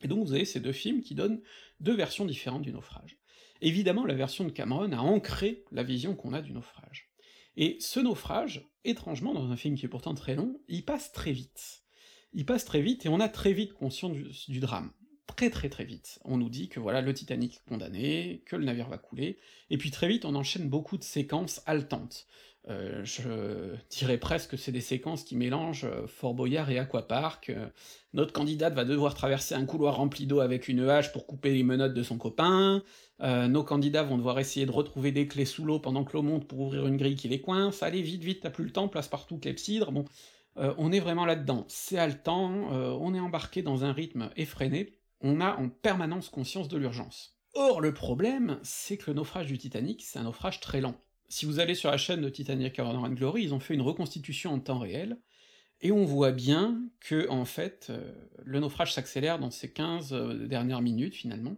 Et 0.00 0.08
donc 0.08 0.26
vous 0.26 0.32
avez 0.32 0.44
ces 0.44 0.60
deux 0.60 0.72
films 0.72 1.02
qui 1.02 1.14
donnent 1.14 1.40
deux 1.80 1.94
versions 1.94 2.24
différentes 2.24 2.62
du 2.62 2.72
naufrage. 2.72 3.16
Évidemment, 3.60 4.04
la 4.04 4.14
version 4.14 4.44
de 4.44 4.50
Cameron 4.50 4.92
a 4.92 4.98
ancré 4.98 5.64
la 5.70 5.82
vision 5.82 6.14
qu'on 6.14 6.32
a 6.34 6.42
du 6.42 6.52
naufrage. 6.52 7.05
Et 7.56 7.78
ce 7.80 8.00
naufrage, 8.00 8.68
étrangement, 8.84 9.32
dans 9.32 9.50
un 9.50 9.56
film 9.56 9.76
qui 9.76 9.86
est 9.86 9.90
pourtant 9.90 10.14
très 10.14 10.34
long, 10.34 10.60
il 10.68 10.84
passe 10.84 11.12
très 11.12 11.32
vite. 11.32 11.82
Il 12.32 12.44
passe 12.44 12.64
très 12.64 12.82
vite, 12.82 13.06
et 13.06 13.08
on 13.08 13.20
a 13.20 13.28
très 13.28 13.52
vite 13.52 13.72
conscience 13.72 14.16
du, 14.48 14.60
drame. 14.60 14.92
Très 15.26 15.48
très 15.48 15.70
très 15.70 15.84
vite. 15.84 16.18
On 16.24 16.36
nous 16.36 16.50
dit 16.50 16.68
que 16.68 16.80
voilà, 16.80 17.00
le 17.00 17.14
Titanic 17.14 17.56
est 17.56 17.68
condamné, 17.68 18.42
que 18.46 18.56
le 18.56 18.64
navire 18.64 18.88
va 18.88 18.98
couler, 18.98 19.38
et 19.70 19.78
puis 19.78 19.90
très 19.90 20.08
vite 20.08 20.24
on 20.24 20.34
enchaîne 20.34 20.68
beaucoup 20.68 20.98
de 20.98 21.02
séquences 21.02 21.62
haletantes. 21.66 22.26
Euh, 22.68 23.04
je 23.04 23.76
dirais 23.90 24.18
presque 24.18 24.50
que 24.50 24.56
c'est 24.56 24.72
des 24.72 24.80
séquences 24.80 25.22
qui 25.22 25.36
mélangent 25.36 25.84
euh, 25.84 26.08
Fort 26.08 26.34
Boyard 26.34 26.68
et 26.70 26.78
Aquapark. 26.78 27.50
Euh, 27.50 27.68
notre 28.12 28.32
candidate 28.32 28.74
va 28.74 28.84
devoir 28.84 29.14
traverser 29.14 29.54
un 29.54 29.64
couloir 29.64 29.96
rempli 29.96 30.26
d'eau 30.26 30.40
avec 30.40 30.66
une 30.66 30.88
hache 30.88 31.12
pour 31.12 31.26
couper 31.26 31.54
les 31.54 31.62
menottes 31.62 31.94
de 31.94 32.02
son 32.02 32.18
copain. 32.18 32.82
Nos 33.20 33.62
candidats 33.62 34.02
vont 34.02 34.18
devoir 34.18 34.38
essayer 34.38 34.66
de 34.66 34.70
retrouver 34.70 35.10
des 35.10 35.26
clés 35.26 35.46
sous 35.46 35.64
l'eau 35.64 35.78
pendant 35.78 36.04
que 36.04 36.12
l'eau 36.12 36.22
monte 36.22 36.46
pour 36.46 36.60
ouvrir 36.60 36.86
une 36.86 36.96
grille 36.98 37.14
qui 37.14 37.28
les 37.28 37.40
coince. 37.40 37.82
Allez, 37.82 38.02
vite, 38.02 38.22
vite, 38.22 38.40
t'as 38.42 38.50
plus 38.50 38.64
le 38.64 38.72
temps, 38.72 38.88
place 38.88 39.08
partout 39.08 39.38
clepsydre. 39.38 39.90
Bon, 39.90 40.04
on 40.56 40.92
est 40.92 41.00
vraiment 41.00 41.24
là-dedans. 41.24 41.64
C'est 41.68 41.98
haletant, 41.98 42.50
on 42.70 43.14
est 43.14 43.20
embarqué 43.20 43.62
dans 43.62 43.84
un 43.84 43.92
rythme 43.92 44.30
effréné, 44.36 44.92
on 45.20 45.40
a 45.40 45.56
en 45.56 45.70
permanence 45.70 46.28
conscience 46.28 46.68
de 46.68 46.76
l'urgence. 46.76 47.38
Or, 47.54 47.80
le 47.80 47.94
problème, 47.94 48.58
c'est 48.62 48.98
que 48.98 49.10
le 49.10 49.14
naufrage 49.14 49.46
du 49.46 49.56
Titanic, 49.56 50.02
c'est 50.02 50.18
un 50.18 50.24
naufrage 50.24 50.60
très 50.60 50.82
lent. 50.82 50.94
Si 51.28 51.44
vous 51.44 51.58
allez 51.58 51.74
sur 51.74 51.90
la 51.90 51.96
chaîne 51.96 52.20
de 52.20 52.28
Titanic 52.28 52.78
Honor 52.78 53.04
and 53.04 53.14
Glory, 53.14 53.42
ils 53.42 53.54
ont 53.54 53.60
fait 53.60 53.74
une 53.74 53.82
reconstitution 53.82 54.52
en 54.52 54.60
temps 54.60 54.78
réel, 54.78 55.18
et 55.80 55.92
on 55.92 56.04
voit 56.04 56.32
bien 56.32 56.82
que, 57.00 57.28
en 57.28 57.44
fait, 57.44 57.88
euh, 57.90 58.12
le 58.44 58.60
naufrage 58.60 58.94
s'accélère 58.94 59.38
dans 59.38 59.50
ces 59.50 59.72
15 59.72 60.12
euh, 60.12 60.46
dernières 60.46 60.80
minutes, 60.80 61.14
finalement, 61.14 61.56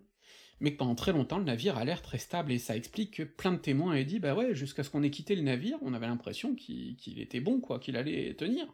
mais 0.61 0.73
que 0.73 0.79
pendant 0.79 0.95
très 0.95 1.13
longtemps, 1.13 1.39
le 1.39 1.45
navire 1.45 1.77
a 1.77 1.85
l'air 1.85 2.03
très 2.03 2.19
stable, 2.19 2.51
et 2.51 2.59
ça 2.59 2.77
explique 2.77 3.15
que 3.15 3.23
plein 3.23 3.53
de 3.53 3.59
témoins 3.59 3.95
aient 3.95 4.05
dit, 4.05 4.19
bah 4.19 4.35
ouais, 4.35 4.55
jusqu'à 4.55 4.83
ce 4.83 4.91
qu'on 4.91 5.03
ait 5.03 5.11
quitté 5.11 5.37
le 5.37 5.43
navire, 5.43 5.79
on 5.83 5.95
avait 5.95 6.07
l'impression 6.07 6.55
qu'il 6.55 7.21
était 7.21 7.41
bon, 7.41 7.61
quoi, 7.61 7.79
qu'il 7.79 7.97
allait 7.97 8.35
tenir. 8.35 8.67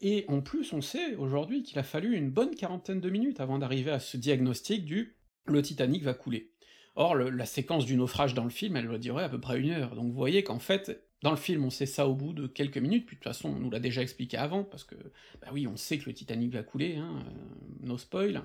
Et 0.00 0.24
en 0.28 0.40
plus, 0.40 0.72
on 0.72 0.80
sait 0.80 1.16
aujourd'hui 1.16 1.62
qu'il 1.62 1.78
a 1.78 1.82
fallu 1.82 2.16
une 2.16 2.30
bonne 2.30 2.54
quarantaine 2.54 3.00
de 3.00 3.10
minutes 3.10 3.40
avant 3.40 3.58
d'arriver 3.58 3.90
à 3.90 4.00
ce 4.00 4.16
diagnostic 4.16 4.84
du 4.84 5.16
le 5.46 5.62
Titanic 5.62 6.02
va 6.02 6.14
couler. 6.14 6.52
Or, 7.00 7.14
la 7.14 7.46
séquence 7.46 7.86
du 7.86 7.96
naufrage 7.96 8.34
dans 8.34 8.42
le 8.42 8.50
film, 8.50 8.74
elle 8.76 8.88
doit 8.88 8.98
durer 8.98 9.22
à 9.22 9.28
peu 9.28 9.38
près 9.38 9.60
une 9.60 9.70
heure, 9.70 9.94
donc 9.94 10.06
vous 10.06 10.18
voyez 10.18 10.42
qu'en 10.42 10.58
fait, 10.58 11.00
dans 11.22 11.30
le 11.30 11.36
film, 11.36 11.64
on 11.64 11.70
sait 11.70 11.86
ça 11.86 12.08
au 12.08 12.14
bout 12.16 12.32
de 12.32 12.48
quelques 12.48 12.78
minutes, 12.78 13.06
puis 13.06 13.14
de 13.14 13.20
toute 13.20 13.32
façon, 13.32 13.50
on 13.50 13.60
nous 13.60 13.70
l'a 13.70 13.78
déjà 13.78 14.02
expliqué 14.02 14.36
avant, 14.36 14.64
parce 14.64 14.82
que, 14.82 14.96
bah 15.40 15.46
oui, 15.52 15.68
on 15.68 15.76
sait 15.76 15.98
que 15.98 16.06
le 16.06 16.12
Titanic 16.12 16.52
va 16.52 16.64
couler, 16.64 16.96
hein, 16.96 17.22
euh, 17.24 17.86
no 17.86 17.98
spoil, 17.98 18.42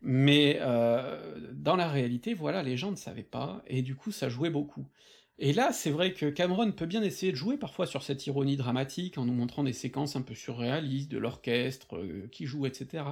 mais 0.00 0.58
euh, 0.60 1.50
dans 1.54 1.74
la 1.74 1.88
réalité, 1.88 2.34
voilà, 2.34 2.62
les 2.62 2.76
gens 2.76 2.92
ne 2.92 2.96
savaient 2.96 3.24
pas, 3.24 3.64
et 3.66 3.82
du 3.82 3.96
coup, 3.96 4.12
ça 4.12 4.28
jouait 4.28 4.50
beaucoup. 4.50 4.86
Et 5.40 5.52
là, 5.52 5.72
c'est 5.72 5.90
vrai 5.90 6.12
que 6.12 6.26
Cameron 6.26 6.70
peut 6.70 6.86
bien 6.86 7.02
essayer 7.02 7.32
de 7.32 7.36
jouer 7.36 7.56
parfois 7.56 7.86
sur 7.86 8.04
cette 8.04 8.24
ironie 8.28 8.56
dramatique, 8.56 9.18
en 9.18 9.24
nous 9.24 9.32
montrant 9.32 9.64
des 9.64 9.72
séquences 9.72 10.14
un 10.14 10.22
peu 10.22 10.36
surréalistes, 10.36 11.10
de 11.10 11.18
l'orchestre 11.18 11.96
euh, 11.96 12.28
qui 12.30 12.46
joue, 12.46 12.64
etc., 12.64 13.02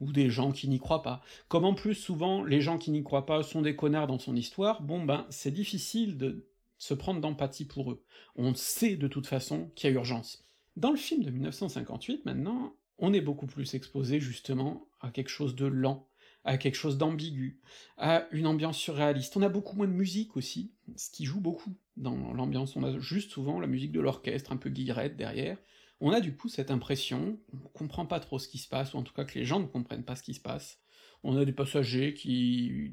ou 0.00 0.12
des 0.12 0.30
gens 0.30 0.50
qui 0.50 0.68
n'y 0.68 0.78
croient 0.78 1.02
pas. 1.02 1.22
Comme 1.48 1.64
en 1.64 1.74
plus, 1.74 1.94
souvent, 1.94 2.42
les 2.42 2.60
gens 2.60 2.78
qui 2.78 2.90
n'y 2.90 3.02
croient 3.02 3.26
pas 3.26 3.42
sont 3.42 3.62
des 3.62 3.76
connards 3.76 4.06
dans 4.06 4.18
son 4.18 4.34
histoire, 4.34 4.82
bon 4.82 5.04
ben, 5.04 5.26
c'est 5.30 5.50
difficile 5.50 6.16
de 6.16 6.46
se 6.78 6.94
prendre 6.94 7.20
d'empathie 7.20 7.66
pour 7.66 7.92
eux. 7.92 8.02
On 8.36 8.54
sait 8.54 8.96
de 8.96 9.06
toute 9.06 9.26
façon 9.26 9.70
qu'il 9.74 9.90
y 9.90 9.92
a 9.92 9.94
urgence. 9.94 10.44
Dans 10.76 10.90
le 10.90 10.96
film 10.96 11.22
de 11.22 11.30
1958, 11.30 12.24
maintenant, 12.24 12.74
on 12.98 13.12
est 13.12 13.20
beaucoup 13.20 13.46
plus 13.46 13.74
exposé 13.74 14.20
justement 14.20 14.88
à 15.00 15.10
quelque 15.10 15.28
chose 15.28 15.54
de 15.54 15.66
lent, 15.66 16.08
à 16.44 16.56
quelque 16.56 16.76
chose 16.76 16.96
d'ambigu, 16.96 17.60
à 17.98 18.26
une 18.32 18.46
ambiance 18.46 18.78
surréaliste. 18.78 19.36
On 19.36 19.42
a 19.42 19.48
beaucoup 19.48 19.76
moins 19.76 19.88
de 19.88 19.92
musique 19.92 20.36
aussi, 20.36 20.72
ce 20.96 21.10
qui 21.10 21.24
joue 21.26 21.40
beaucoup 21.40 21.74
dans 21.96 22.32
l'ambiance. 22.32 22.76
On 22.76 22.84
a 22.84 22.98
juste 22.98 23.30
souvent 23.30 23.60
la 23.60 23.66
musique 23.66 23.92
de 23.92 24.00
l'orchestre, 24.00 24.52
un 24.52 24.56
peu 24.56 24.70
guillerette 24.70 25.16
derrière. 25.16 25.58
On 26.00 26.12
a 26.12 26.20
du 26.20 26.34
coup 26.34 26.48
cette 26.48 26.70
impression, 26.70 27.38
on 27.52 27.68
comprend 27.68 28.06
pas 28.06 28.20
trop 28.20 28.38
ce 28.38 28.48
qui 28.48 28.58
se 28.58 28.68
passe, 28.68 28.94
ou 28.94 28.96
en 28.96 29.02
tout 29.02 29.12
cas 29.12 29.24
que 29.24 29.38
les 29.38 29.44
gens 29.44 29.60
ne 29.60 29.66
comprennent 29.66 30.04
pas 30.04 30.16
ce 30.16 30.22
qui 30.22 30.34
se 30.34 30.40
passe. 30.40 30.80
On 31.22 31.36
a 31.36 31.44
des 31.44 31.52
passagers 31.52 32.14
qui 32.14 32.92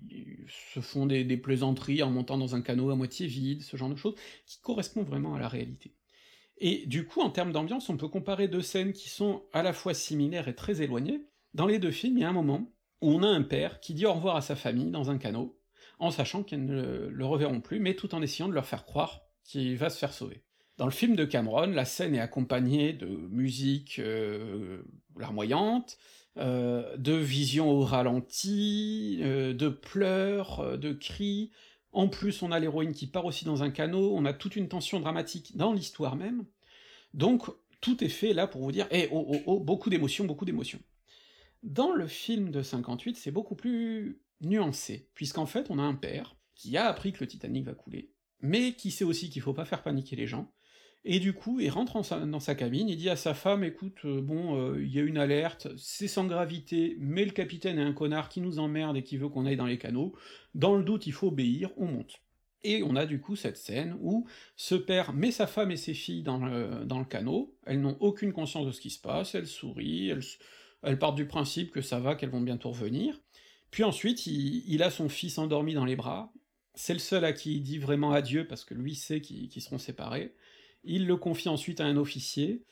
se 0.73 0.81
font 0.81 1.05
des, 1.05 1.23
des 1.23 1.37
plaisanteries 1.37 2.03
en 2.03 2.11
montant 2.11 2.37
dans 2.37 2.55
un 2.55 2.61
canot 2.61 2.89
à 2.89 2.95
moitié 2.95 3.27
vide, 3.27 3.63
ce 3.63 3.77
genre 3.77 3.89
de 3.89 3.95
choses, 3.95 4.15
qui 4.45 4.59
correspond 4.59 5.03
vraiment 5.03 5.35
à 5.35 5.39
la 5.39 5.47
réalité. 5.47 5.95
Et 6.57 6.85
du 6.87 7.05
coup, 7.05 7.21
en 7.21 7.29
termes 7.29 7.53
d'ambiance, 7.53 7.87
on 7.89 7.97
peut 7.97 8.09
comparer 8.09 8.47
deux 8.47 8.61
scènes 8.61 8.91
qui 8.91 9.09
sont 9.09 9.43
à 9.53 9.63
la 9.63 9.73
fois 9.73 9.93
similaires 9.93 10.47
et 10.49 10.55
très 10.55 10.81
éloignées. 10.81 11.21
Dans 11.53 11.67
les 11.67 11.79
deux 11.79 11.91
films, 11.91 12.17
il 12.17 12.21
y 12.21 12.25
a 12.25 12.29
un 12.29 12.33
moment 12.33 12.73
où 13.01 13.11
on 13.11 13.23
a 13.23 13.27
un 13.27 13.43
père 13.43 13.79
qui 13.79 13.93
dit 13.93 14.05
au 14.05 14.13
revoir 14.13 14.35
à 14.35 14.41
sa 14.41 14.55
famille 14.55 14.91
dans 14.91 15.11
un 15.11 15.17
canot, 15.17 15.57
en 15.99 16.11
sachant 16.11 16.43
qu'ils 16.43 16.65
ne 16.65 17.07
le 17.07 17.25
reverront 17.25 17.61
plus, 17.61 17.79
mais 17.79 17.95
tout 17.95 18.13
en 18.15 18.21
essayant 18.21 18.49
de 18.49 18.53
leur 18.53 18.65
faire 18.65 18.85
croire 18.85 19.21
qu'il 19.43 19.77
va 19.77 19.89
se 19.89 19.99
faire 19.99 20.13
sauver. 20.13 20.43
Dans 20.77 20.85
le 20.85 20.91
film 20.91 21.15
de 21.15 21.25
Cameron, 21.25 21.67
la 21.67 21.85
scène 21.85 22.13
est 22.13 22.19
accompagnée 22.19 22.93
de 22.93 23.07
musique 23.07 23.97
euh, 23.97 24.83
larmoyante, 25.17 25.97
euh, 26.37 26.95
de 26.97 27.13
visions 27.13 27.71
au 27.71 27.81
ralenti, 27.81 29.19
euh, 29.23 29.53
de 29.53 29.69
pleurs, 29.69 30.77
de 30.77 30.93
cris. 30.93 31.51
En 31.93 32.07
plus, 32.07 32.43
on 32.43 32.51
a 32.51 32.59
l'héroïne 32.59 32.93
qui 32.93 33.07
part 33.07 33.25
aussi 33.25 33.43
dans 33.43 33.63
un 33.63 33.71
canot, 33.71 34.15
on 34.15 34.25
a 34.25 34.33
toute 34.33 34.55
une 34.55 34.67
tension 34.67 34.99
dramatique 34.99 35.57
dans 35.57 35.73
l'histoire 35.73 36.15
même. 36.15 36.45
Donc, 37.15 37.47
tout 37.81 38.03
est 38.03 38.09
fait 38.09 38.33
là 38.33 38.45
pour 38.45 38.61
vous 38.61 38.71
dire, 38.71 38.87
eh, 38.91 39.09
oh, 39.11 39.25
oh, 39.27 39.41
oh, 39.47 39.59
beaucoup 39.59 39.89
d'émotions, 39.89 40.25
beaucoup 40.25 40.45
d'émotions. 40.45 40.79
Dans 41.63 41.91
le 41.91 42.05
film 42.05 42.51
de 42.51 42.61
58, 42.61 43.17
c'est 43.17 43.31
beaucoup 43.31 43.55
plus 43.55 44.21
nuancé, 44.41 45.09
puisqu'en 45.15 45.47
fait, 45.47 45.71
on 45.71 45.79
a 45.79 45.83
un 45.83 45.95
père 45.95 46.35
qui 46.53 46.77
a 46.77 46.85
appris 46.85 47.13
que 47.13 47.21
le 47.21 47.27
Titanic 47.27 47.65
va 47.65 47.73
couler, 47.73 48.11
mais 48.41 48.73
qui 48.73 48.91
sait 48.91 49.03
aussi 49.03 49.31
qu'il 49.31 49.41
faut 49.41 49.53
pas 49.53 49.65
faire 49.65 49.81
paniquer 49.81 50.15
les 50.15 50.27
gens, 50.27 50.51
et 51.09 51.19
du 51.19 51.31
coup, 51.31 51.61
il 51.61 51.69
rentre 51.69 52.01
dans 52.25 52.39
sa 52.41 52.53
cabine, 52.53 52.89
il 52.89 52.97
dit 52.97 53.09
à 53.09 53.15
sa 53.15 53.33
femme, 53.33 53.63
écoute, 53.63 53.99
euh, 54.03 54.19
bon, 54.19 54.59
euh, 54.59 54.83
il 54.83 54.93
y 54.93 54.99
a 54.99 55.03
une 55.03 55.17
alerte, 55.17 55.69
c'est 55.77 56.09
sans 56.09 56.25
gravité, 56.25 56.97
mais 56.99 57.23
le 57.23 57.31
capitaine 57.31 57.79
est 57.79 57.83
un 57.83 57.93
connard 57.93 58.27
qui 58.27 58.41
nous 58.41 58.59
emmerde 58.59 58.97
et 58.97 59.03
qui 59.03 59.15
veut 59.15 59.29
qu'on 59.29 59.45
aille 59.45 59.55
dans 59.55 59.65
les 59.65 59.77
canaux, 59.77 60.13
dans 60.53 60.75
le 60.75 60.83
doute, 60.83 61.07
il 61.07 61.13
faut 61.13 61.27
obéir, 61.27 61.71
on 61.77 61.85
monte. 61.85 62.21
Et 62.63 62.83
on 62.83 62.97
a 62.97 63.05
du 63.05 63.21
coup 63.21 63.37
cette 63.37 63.55
scène 63.55 63.95
où 64.01 64.27
ce 64.57 64.75
père 64.75 65.13
met 65.13 65.31
sa 65.31 65.47
femme 65.47 65.71
et 65.71 65.77
ses 65.77 65.93
filles 65.93 66.23
dans 66.23 66.39
le, 66.39 67.05
canot, 67.05 67.55
elles 67.65 67.79
n'ont 67.79 67.95
aucune 68.01 68.33
conscience 68.33 68.65
de 68.65 68.73
ce 68.73 68.81
qui 68.81 68.89
se 68.89 68.99
passe, 68.99 69.33
elles 69.33 69.47
sourient, 69.47 70.13
elles 70.83 70.99
partent 70.99 71.15
du 71.15 71.27
principe 71.27 71.71
que 71.71 71.81
ça 71.81 72.01
va, 72.01 72.15
qu'elles 72.15 72.31
vont 72.31 72.41
bientôt 72.41 72.71
revenir, 72.71 73.17
Puis 73.71 73.85
ensuite, 73.85 74.27
il, 74.27 74.83
a 74.83 74.89
son 74.89 75.07
fils 75.07 75.37
endormi 75.37 75.73
dans 75.73 75.85
les 75.85 75.95
bras, 75.95 76.33
c'est 76.75 76.93
le 76.93 76.99
seul 76.99 77.23
à 77.23 77.31
qui 77.31 77.55
il 77.55 77.61
dit 77.61 77.77
vraiment 77.77 78.11
adieu, 78.11 78.45
parce 78.45 78.65
que 78.65 78.73
lui 78.73 78.95
sait 78.95 79.21
qu'ils 79.21 79.61
seront 79.61 79.77
séparés, 79.77 80.35
il 80.87 81.05
le 81.05 81.17
confie 81.17 81.49
ensuite 81.49 81.81
à 81.81 81.85
un 81.85 81.97
officier, 81.97 82.63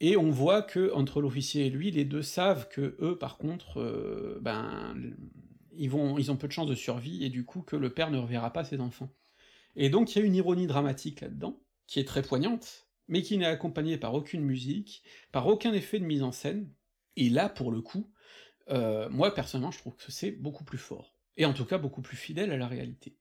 et 0.00 0.16
on 0.16 0.30
voit 0.30 0.62
que 0.62 0.92
entre 0.92 1.20
l'officier 1.20 1.66
et 1.66 1.70
lui, 1.70 1.90
les 1.90 2.04
deux 2.04 2.22
savent 2.22 2.68
que 2.68 2.96
eux, 3.00 3.16
par 3.18 3.38
contre, 3.38 3.80
euh, 3.80 4.38
ben, 4.42 4.94
ils, 5.72 5.90
vont, 5.90 6.18
ils 6.18 6.30
ont 6.30 6.36
peu 6.36 6.46
de 6.48 6.52
chances 6.52 6.68
de 6.68 6.74
survie, 6.74 7.24
et 7.24 7.30
du 7.30 7.44
coup 7.44 7.62
que 7.62 7.76
le 7.76 7.90
père 7.90 8.10
ne 8.10 8.18
reverra 8.18 8.52
pas 8.52 8.64
ses 8.64 8.80
enfants. 8.80 9.10
Et 9.76 9.90
donc 9.90 10.14
il 10.14 10.18
y 10.18 10.22
a 10.22 10.24
une 10.24 10.34
ironie 10.34 10.66
dramatique 10.66 11.20
là-dedans, 11.20 11.60
qui 11.86 12.00
est 12.00 12.04
très 12.04 12.22
poignante, 12.22 12.86
mais 13.08 13.22
qui 13.22 13.36
n'est 13.38 13.46
accompagnée 13.46 13.98
par 13.98 14.14
aucune 14.14 14.42
musique, 14.42 15.02
par 15.32 15.46
aucun 15.46 15.72
effet 15.72 15.98
de 15.98 16.04
mise 16.04 16.22
en 16.22 16.32
scène, 16.32 16.68
et 17.16 17.28
là, 17.28 17.48
pour 17.48 17.70
le 17.70 17.80
coup, 17.80 18.10
euh, 18.70 19.08
moi 19.10 19.34
personnellement 19.34 19.70
je 19.70 19.78
trouve 19.78 19.94
que 19.96 20.10
c'est 20.10 20.30
beaucoup 20.32 20.64
plus 20.64 20.78
fort, 20.78 21.14
et 21.36 21.44
en 21.44 21.52
tout 21.52 21.64
cas 21.64 21.78
beaucoup 21.78 22.02
plus 22.02 22.16
fidèle 22.16 22.50
à 22.50 22.56
la 22.56 22.66
réalité. 22.66 23.16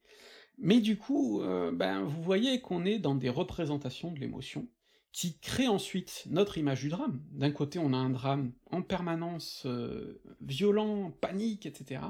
Mais 0.57 0.79
du 0.79 0.97
coup, 0.97 1.41
euh, 1.41 1.71
ben 1.71 2.03
vous 2.03 2.21
voyez 2.21 2.61
qu'on 2.61 2.85
est 2.85 2.99
dans 2.99 3.15
des 3.15 3.29
représentations 3.29 4.11
de 4.11 4.19
l'émotion, 4.19 4.67
qui 5.11 5.37
créent 5.39 5.67
ensuite 5.67 6.25
notre 6.29 6.57
image 6.57 6.81
du 6.81 6.89
drame. 6.89 7.23
D'un 7.31 7.51
côté 7.51 7.79
on 7.79 7.93
a 7.93 7.97
un 7.97 8.09
drame 8.09 8.51
en 8.71 8.81
permanence 8.81 9.63
euh, 9.65 10.21
violent, 10.41 11.11
panique, 11.11 11.65
etc. 11.65 12.01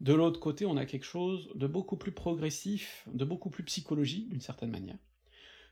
De 0.00 0.12
l'autre 0.12 0.40
côté 0.40 0.66
on 0.66 0.76
a 0.76 0.84
quelque 0.84 1.04
chose 1.04 1.50
de 1.54 1.66
beaucoup 1.66 1.96
plus 1.96 2.12
progressif, 2.12 3.08
de 3.12 3.24
beaucoup 3.24 3.50
plus 3.50 3.64
psychologique, 3.64 4.28
d'une 4.28 4.40
certaine 4.40 4.70
manière. 4.70 4.98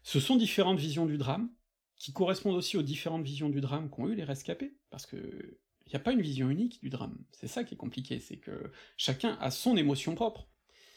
Ce 0.03 0.21
sont 0.21 0.37
différentes 0.37 0.79
visions 0.79 1.07
du 1.07 1.19
drame, 1.19 1.51
qui 1.97 2.13
correspondent 2.13 2.57
aussi 2.57 2.77
aux 2.77 2.83
différentes 2.83 3.25
visions 3.25 3.51
du 3.51 3.61
drame 3.61 3.91
qu'ont 3.91 4.09
eu 4.09 4.15
les 4.15 4.25
rescapés, 4.25 4.75
parce 4.91 5.07
que 5.07 5.59
il 5.87 5.91
n'y 5.91 5.97
a 5.97 6.05
pas 6.05 6.13
une 6.13 6.23
vision 6.23 6.49
unique 6.51 6.81
du 6.81 6.89
drame. 6.89 7.19
C'est 7.33 7.49
ça 7.49 7.65
qui 7.65 7.75
est 7.75 7.77
compliqué, 7.77 8.21
c'est 8.21 8.37
que 8.37 8.71
chacun 8.97 9.37
a 9.41 9.51
son 9.51 9.77
émotion 9.77 10.15
propre. 10.15 10.49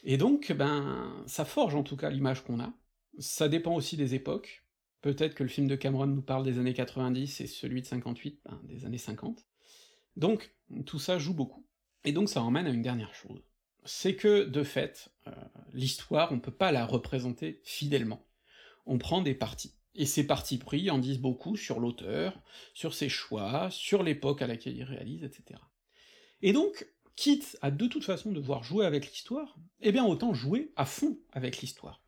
Et 0.03 0.17
donc, 0.17 0.51
ben, 0.51 1.23
ça 1.27 1.45
forge 1.45 1.75
en 1.75 1.83
tout 1.83 1.95
cas 1.95 2.09
l'image 2.09 2.43
qu'on 2.43 2.59
a. 2.59 2.73
Ça 3.19 3.47
dépend 3.47 3.75
aussi 3.75 3.97
des 3.97 4.15
époques. 4.15 4.63
Peut-être 5.01 5.35
que 5.35 5.43
le 5.43 5.49
film 5.49 5.67
de 5.67 5.75
Cameron 5.75 6.07
nous 6.07 6.21
parle 6.21 6.43
des 6.43 6.59
années 6.59 6.73
90 6.73 7.41
et 7.41 7.47
celui 7.47 7.81
de 7.81 7.87
58, 7.87 8.41
ben, 8.45 8.59
des 8.63 8.85
années 8.85 8.97
50. 8.97 9.45
Donc, 10.15 10.55
tout 10.85 10.99
ça 10.99 11.17
joue 11.17 11.33
beaucoup. 11.33 11.65
Et 12.05 12.11
donc 12.11 12.29
ça 12.29 12.41
emmène 12.41 12.67
à 12.67 12.71
une 12.71 12.81
dernière 12.81 13.13
chose. 13.13 13.43
C'est 13.85 14.15
que, 14.15 14.43
de 14.43 14.63
fait, 14.63 15.09
euh, 15.27 15.31
l'histoire, 15.73 16.31
on 16.31 16.39
peut 16.39 16.51
pas 16.51 16.71
la 16.71 16.85
représenter 16.85 17.61
fidèlement. 17.63 18.25
On 18.85 18.97
prend 18.97 19.21
des 19.21 19.35
parties. 19.35 19.73
Et 19.95 20.05
ces 20.05 20.25
partis 20.25 20.57
pris 20.57 20.89
en 20.89 20.97
disent 20.97 21.19
beaucoup 21.19 21.55
sur 21.55 21.79
l'auteur, 21.79 22.41
sur 22.73 22.93
ses 22.93 23.09
choix, 23.09 23.69
sur 23.71 24.03
l'époque 24.03 24.41
à 24.41 24.47
laquelle 24.47 24.75
il 24.75 24.83
réalise, 24.83 25.23
etc. 25.23 25.59
Et 26.41 26.51
donc, 26.51 26.87
quitte 27.15 27.57
à 27.61 27.71
de 27.71 27.87
toute 27.87 28.03
façon 28.03 28.31
devoir 28.31 28.63
jouer 28.63 28.85
avec 28.85 29.07
l'histoire, 29.09 29.57
eh 29.81 29.91
bien 29.91 30.05
autant 30.05 30.33
jouer 30.33 30.71
à 30.75 30.85
fond 30.85 31.17
avec 31.31 31.59
l'histoire. 31.59 32.01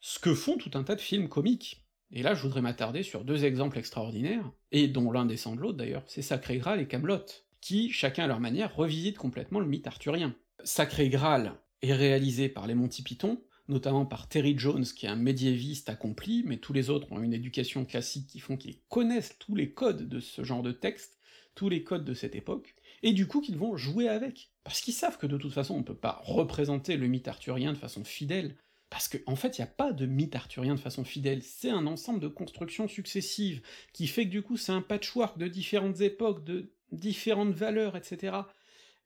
Ce 0.00 0.18
que 0.18 0.34
font 0.34 0.56
tout 0.56 0.70
un 0.74 0.82
tas 0.82 0.96
de 0.96 1.00
films 1.00 1.28
comiques. 1.28 1.84
Et 2.10 2.22
là, 2.22 2.34
je 2.34 2.42
voudrais 2.42 2.60
m'attarder 2.60 3.02
sur 3.02 3.24
deux 3.24 3.44
exemples 3.44 3.78
extraordinaires, 3.78 4.50
et 4.70 4.86
dont 4.86 5.10
l'un 5.10 5.24
descend 5.24 5.56
de 5.56 5.62
l'autre 5.62 5.78
d'ailleurs, 5.78 6.04
c'est 6.06 6.20
Sacré 6.20 6.58
Graal 6.58 6.80
et 6.80 6.86
Camelot, 6.86 7.24
qui, 7.60 7.90
chacun 7.90 8.24
à 8.24 8.26
leur 8.26 8.40
manière, 8.40 8.74
revisitent 8.74 9.16
complètement 9.16 9.60
le 9.60 9.66
mythe 9.66 9.86
arthurien. 9.86 10.34
Sacré 10.64 11.08
Graal 11.08 11.54
est 11.80 11.94
réalisé 11.94 12.48
par 12.48 12.66
les 12.66 12.74
Monty 12.74 13.02
Python, 13.02 13.40
notamment 13.68 14.04
par 14.04 14.28
Terry 14.28 14.58
Jones, 14.58 14.84
qui 14.84 15.06
est 15.06 15.10
un 15.10 15.16
médiéviste 15.16 15.88
accompli, 15.88 16.42
mais 16.44 16.58
tous 16.58 16.72
les 16.72 16.90
autres 16.90 17.10
ont 17.12 17.22
une 17.22 17.32
éducation 17.32 17.84
classique 17.84 18.26
qui 18.26 18.40
font 18.40 18.56
qu'ils 18.56 18.80
connaissent 18.88 19.36
tous 19.38 19.54
les 19.54 19.70
codes 19.70 20.08
de 20.08 20.20
ce 20.20 20.44
genre 20.44 20.62
de 20.62 20.72
texte, 20.72 21.18
tous 21.54 21.68
les 21.68 21.82
codes 21.82 22.04
de 22.04 22.14
cette 22.14 22.34
époque, 22.34 22.74
et 23.02 23.12
du 23.12 23.26
coup 23.26 23.40
qu'ils 23.40 23.58
vont 23.58 23.76
jouer 23.76 24.08
avec. 24.08 24.50
Parce 24.64 24.80
qu'ils 24.80 24.94
savent 24.94 25.18
que 25.18 25.26
de 25.26 25.36
toute 25.36 25.52
façon 25.52 25.74
on 25.74 25.82
peut 25.82 25.94
pas 25.94 26.20
représenter 26.24 26.96
le 26.96 27.06
mythe 27.06 27.28
arthurien 27.28 27.72
de 27.72 27.78
façon 27.78 28.04
fidèle, 28.04 28.56
parce 28.90 29.08
qu'en 29.08 29.32
en 29.32 29.36
fait, 29.36 29.56
il 29.56 29.62
n'y 29.62 29.66
a 29.66 29.72
pas 29.72 29.92
de 29.92 30.04
mythe 30.04 30.36
arthurien 30.36 30.74
de 30.74 30.80
façon 30.80 31.02
fidèle, 31.02 31.42
c'est 31.42 31.70
un 31.70 31.86
ensemble 31.86 32.20
de 32.20 32.28
constructions 32.28 32.88
successives, 32.88 33.62
qui 33.92 34.06
fait 34.06 34.26
que 34.26 34.30
du 34.30 34.42
coup 34.42 34.56
c'est 34.56 34.72
un 34.72 34.82
patchwork 34.82 35.38
de 35.38 35.48
différentes 35.48 36.00
époques, 36.02 36.44
de 36.44 36.72
différentes 36.92 37.54
valeurs, 37.54 37.96
etc. 37.96 38.36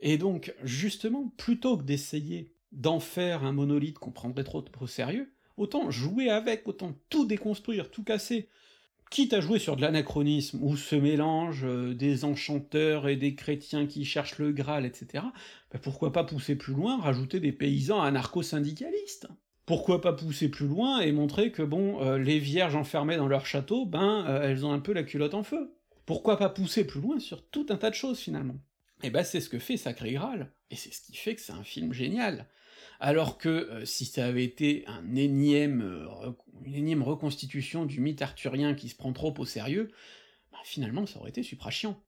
Et 0.01 0.19
donc, 0.19 0.55
justement, 0.63 1.33
plutôt 1.37 1.79
que 1.79 1.85
d'essayer 1.85 2.53
d'en 2.73 3.01
faire 3.01 3.45
un 3.45 3.53
monolithe 3.53 3.99
qu'on 3.99 4.11
prendrait 4.11 4.45
trop 4.45 4.65
au 4.81 4.87
sérieux, 4.87 5.33
autant 5.57 5.91
jouer 5.91 6.29
avec, 6.29 6.69
autant 6.69 6.93
tout 7.09 7.25
déconstruire, 7.25 7.91
tout 7.91 8.05
casser, 8.05 8.49
quitte 9.11 9.33
à 9.33 9.41
jouer 9.41 9.59
sur 9.59 9.77
de 9.77 9.83
l'anachronisme, 9.83 10.59
ou 10.63 10.77
ce 10.77 10.97
mélange 10.97 11.65
euh, 11.65 11.95
des 11.95 12.25
enchanteurs 12.25 13.09
et 13.09 13.17
des 13.17 13.35
chrétiens 13.35 13.87
qui 13.87 14.05
cherchent 14.05 14.39
le 14.39 14.53
Graal, 14.53 14.87
etc., 14.87 15.25
bah 15.73 15.79
pourquoi 15.83 16.13
pas 16.13 16.25
pousser 16.25 16.57
plus 16.57 16.75
loin, 16.75 17.01
rajouter 17.01 17.41
des 17.41 17.53
paysans 17.53 18.03
anarcho-syndicalistes? 18.03 19.29
Pourquoi 19.65 20.01
pas 20.01 20.13
pousser 20.13 20.49
plus 20.49 20.69
loin 20.69 21.01
et 21.01 21.13
montrer 21.13 21.51
que, 21.51 21.63
bon, 21.63 22.01
euh, 22.03 22.19
les 22.19 22.39
vierges 22.39 22.77
enfermées 22.77 23.17
dans 23.17 23.29
leur 23.29 23.47
château, 23.47 23.85
ben, 23.85 24.25
euh, 24.29 24.49
elles 24.49 24.65
ont 24.65 24.73
un 24.73 24.79
peu 24.79 24.93
la 24.93 25.03
culotte 25.03 25.35
en 25.35 25.43
feu? 25.43 25.73
Pourquoi 26.05 26.39
pas 26.39 26.49
pousser 26.49 26.87
plus 26.87 27.01
loin 27.01 27.19
sur 27.19 27.45
tout 27.49 27.67
un 27.71 27.77
tas 27.77 27.91
de 27.91 27.97
choses, 27.97 28.21
finalement? 28.21 28.57
Et 29.03 29.11
ben 29.11 29.25
c'est 29.25 29.41
ce 29.41 29.49
que 29.49 29.59
fait 29.59 29.77
Sacré 29.77 30.13
Graal, 30.13 30.53
et 30.71 30.77
c'est 30.77 30.93
ce 30.93 31.03
qui 31.03 31.17
fait 31.17 31.35
que 31.35 31.41
c'est 31.41 31.53
un 31.53 31.65
film 31.65 31.93
génial 31.93 32.47
alors 33.01 33.39
que 33.39 33.49
euh, 33.49 33.85
si 33.85 34.05
ça 34.05 34.27
avait 34.27 34.45
été 34.45 34.85
euh, 34.89 35.01
une 35.03 35.19
énième 35.19 37.03
reconstitution 37.03 37.87
du 37.87 38.01
mythe 38.01 38.23
arthurien 38.23 38.75
qui 38.75 38.89
se 38.89 38.97
prend 38.97 39.13
trop 39.13 39.35
au 39.39 39.45
sérieux, 39.45 39.91
bah, 40.53 40.59
finalement 40.65 41.07
ça 41.07 41.19
aurait 41.21 41.31
été 41.31 41.43
supra 41.43 41.71
chiant. 41.71 42.03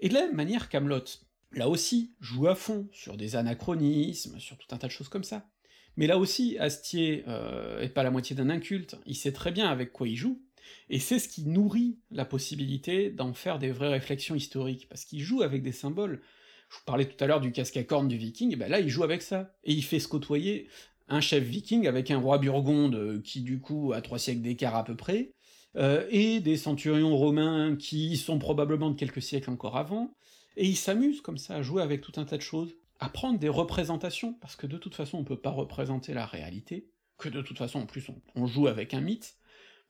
Et 0.00 0.08
de 0.08 0.14
la 0.14 0.26
même 0.26 0.36
manière, 0.36 0.68
Camelot, 0.68 1.04
là 1.52 1.68
aussi, 1.68 2.14
joue 2.20 2.48
à 2.48 2.54
fond 2.54 2.88
sur 2.92 3.16
des 3.16 3.36
anachronismes, 3.36 4.38
sur 4.38 4.58
tout 4.58 4.74
un 4.74 4.78
tas 4.78 4.88
de 4.88 4.92
choses 4.92 5.08
comme 5.08 5.24
ça. 5.24 5.48
Mais 5.96 6.06
là 6.06 6.18
aussi, 6.18 6.58
Astier 6.58 7.24
euh, 7.26 7.80
est 7.80 7.88
pas 7.88 8.02
la 8.02 8.10
moitié 8.10 8.36
d'un 8.36 8.50
inculte, 8.50 8.96
il 9.06 9.14
sait 9.14 9.32
très 9.32 9.52
bien 9.52 9.68
avec 9.68 9.92
quoi 9.92 10.06
il 10.06 10.16
joue, 10.16 10.42
et 10.90 10.98
c'est 10.98 11.18
ce 11.18 11.28
qui 11.28 11.44
nourrit 11.44 11.98
la 12.10 12.24
possibilité 12.24 13.10
d'en 13.10 13.32
faire 13.32 13.58
des 13.58 13.70
vraies 13.70 13.88
réflexions 13.88 14.34
historiques, 14.34 14.88
parce 14.88 15.04
qu'il 15.04 15.20
joue 15.20 15.42
avec 15.42 15.62
des 15.62 15.72
symboles, 15.72 16.20
je 16.68 16.76
vous 16.76 16.84
parlais 16.84 17.06
tout 17.06 17.22
à 17.22 17.26
l'heure 17.26 17.40
du 17.40 17.52
casque 17.52 17.76
à 17.76 17.84
cornes 17.84 18.08
du 18.08 18.16
viking, 18.16 18.52
et 18.52 18.56
ben 18.56 18.70
là 18.70 18.80
il 18.80 18.88
joue 18.88 19.04
avec 19.04 19.22
ça, 19.22 19.54
et 19.64 19.72
il 19.72 19.82
fait 19.82 20.00
se 20.00 20.08
côtoyer 20.08 20.68
un 21.08 21.20
chef 21.20 21.44
viking 21.44 21.86
avec 21.86 22.10
un 22.10 22.18
roi 22.18 22.38
burgonde 22.38 22.94
euh, 22.96 23.20
qui 23.20 23.40
du 23.40 23.60
coup 23.60 23.92
a 23.92 24.00
trois 24.00 24.18
siècles 24.18 24.42
d'écart 24.42 24.74
à 24.74 24.84
peu 24.84 24.96
près, 24.96 25.32
euh, 25.76 26.06
et 26.10 26.40
des 26.40 26.56
centurions 26.56 27.16
romains 27.16 27.76
qui 27.76 28.16
sont 28.16 28.38
probablement 28.38 28.90
de 28.90 28.96
quelques 28.98 29.22
siècles 29.22 29.50
encore 29.50 29.76
avant, 29.76 30.14
et 30.56 30.66
il 30.66 30.76
s'amuse 30.76 31.20
comme 31.20 31.38
ça 31.38 31.56
à 31.56 31.62
jouer 31.62 31.82
avec 31.82 32.00
tout 32.00 32.12
un 32.16 32.24
tas 32.24 32.36
de 32.36 32.42
choses, 32.42 32.74
à 32.98 33.08
prendre 33.08 33.38
des 33.38 33.48
représentations, 33.48 34.32
parce 34.40 34.56
que 34.56 34.66
de 34.66 34.78
toute 34.78 34.94
façon 34.94 35.18
on 35.18 35.24
peut 35.24 35.40
pas 35.40 35.50
représenter 35.50 36.14
la 36.14 36.26
réalité, 36.26 36.88
que 37.18 37.28
de 37.28 37.42
toute 37.42 37.58
façon 37.58 37.80
en 37.80 37.86
plus 37.86 38.08
on, 38.08 38.20
on 38.34 38.46
joue 38.46 38.66
avec 38.66 38.94
un 38.94 39.00
mythe, 39.00 39.36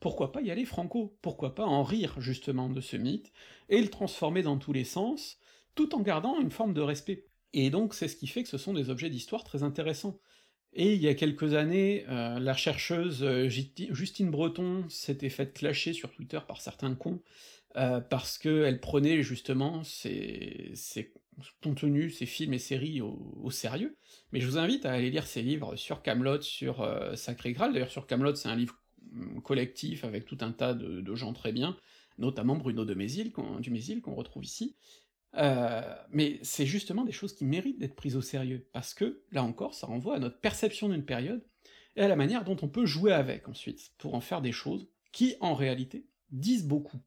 pourquoi 0.01 0.33
pas 0.33 0.43
y 0.43 0.51
aller 0.51 0.67
franco? 0.67 1.17
Pourquoi 1.23 1.55
pas 1.55 1.65
en 1.65 1.83
rire 1.83 2.17
justement 2.19 2.69
de 2.69 2.81
ce 2.83 2.97
mythe, 2.97 3.33
et 3.71 3.81
le 3.81 3.89
transformer 3.89 4.43
dans 4.43 4.59
tous 4.59 4.73
les 4.73 4.85
sens, 4.85 5.39
tout 5.77 5.95
en 5.95 6.01
gardant 6.01 6.41
une 6.41 6.51
forme 6.51 6.75
de 6.75 6.81
respect. 6.81 7.27
Et 7.53 7.71
donc 7.71 7.95
c'est 7.95 8.09
ce 8.09 8.17
qui 8.17 8.27
fait 8.27 8.43
que 8.43 8.49
ce 8.49 8.59
sont 8.59 8.75
des 8.75 8.91
objets 8.91 9.11
d'histoire 9.11 9.45
très 9.45 9.63
intéressants. 9.63 10.19
Et 10.79 10.93
il 10.93 11.03
y 11.03 11.09
a 11.09 11.15
quelques 11.15 11.55
années, 11.55 12.05
euh, 12.11 12.39
la 12.39 12.53
chercheuse 12.53 13.23
euh, 13.23 13.49
Justine 13.49 14.31
Breton 14.31 14.85
s'était 14.91 15.31
faite 15.31 15.55
clasher 15.55 15.95
sur 15.95 16.13
Twitter 16.13 16.39
par 16.47 16.61
certains 16.61 16.95
cons, 16.95 17.23
euh, 17.77 18.01
parce 18.01 18.37
qu'elle 18.37 18.79
prenait 18.79 19.23
justement 19.23 19.83
ses, 19.85 20.75
contenus, 21.63 22.19
ses 22.19 22.27
films 22.27 22.53
et 22.53 22.59
séries 22.59 23.01
au, 23.01 23.51
sérieux. 23.51 23.97
Mais 24.33 24.41
je 24.41 24.47
vous 24.47 24.59
invite 24.59 24.85
à 24.85 24.93
aller 24.93 25.11
lire 25.11 25.27
ses 25.27 25.41
livres 25.41 25.77
sur 25.77 26.03
Camelot, 26.03 26.43
sur 26.43 26.87
Sacré 27.15 27.53
Graal. 27.55 27.73
D'ailleurs, 27.73 27.91
sur 27.91 28.07
Camelot, 28.07 28.35
c'est 28.35 28.49
un 28.49 28.57
livre 28.57 28.75
hum, 29.15 29.41
collectif 29.41 30.05
avec 30.05 30.27
tout 30.27 30.39
un 30.43 30.53
tas 30.53 30.75
de, 30.75 31.15
gens 31.15 31.33
très 31.33 31.53
bien, 31.53 31.75
notamment 32.19 32.55
Bruno 32.57 32.85
de 32.85 32.93
Mézil, 32.93 33.33
du 33.61 33.71
Mézil 33.71 34.03
qu'on 34.03 34.15
retrouve 34.15 34.45
ici. 34.45 34.77
Euh, 35.37 35.95
mais 36.11 36.39
c'est 36.43 36.67
justement 36.67 37.05
des 37.05 37.13
choses 37.13 37.35
qui 37.35 37.45
méritent 37.45 37.79
d'être 37.79 37.95
prises 37.95 38.17
au 38.17 38.23
sérieux, 38.23 38.69
parce 38.73 38.95
que, 38.95 39.23
là 39.33 39.43
encore, 39.43 39.75
ça 39.75 39.87
renvoie 39.87 40.17
à 40.17 40.19
notre 40.19 40.41
perception 40.41 40.89
d'une 40.89 41.05
période, 41.05 41.45
et 41.97 42.03
à 42.03 42.09
la 42.09 42.17
manière 42.17 42.45
dont 42.45 42.57
on 42.63 42.69
peut 42.69 42.87
jouer 42.87 43.13
avec 43.13 43.49
ensuite, 43.49 43.93
pour 43.99 44.15
en 44.15 44.21
faire 44.21 44.43
des 44.43 44.53
choses 44.53 44.89
qui, 45.13 45.35
en 45.41 45.55
réalité, 45.55 46.07
disent 46.31 46.67
beaucoup. 46.67 47.01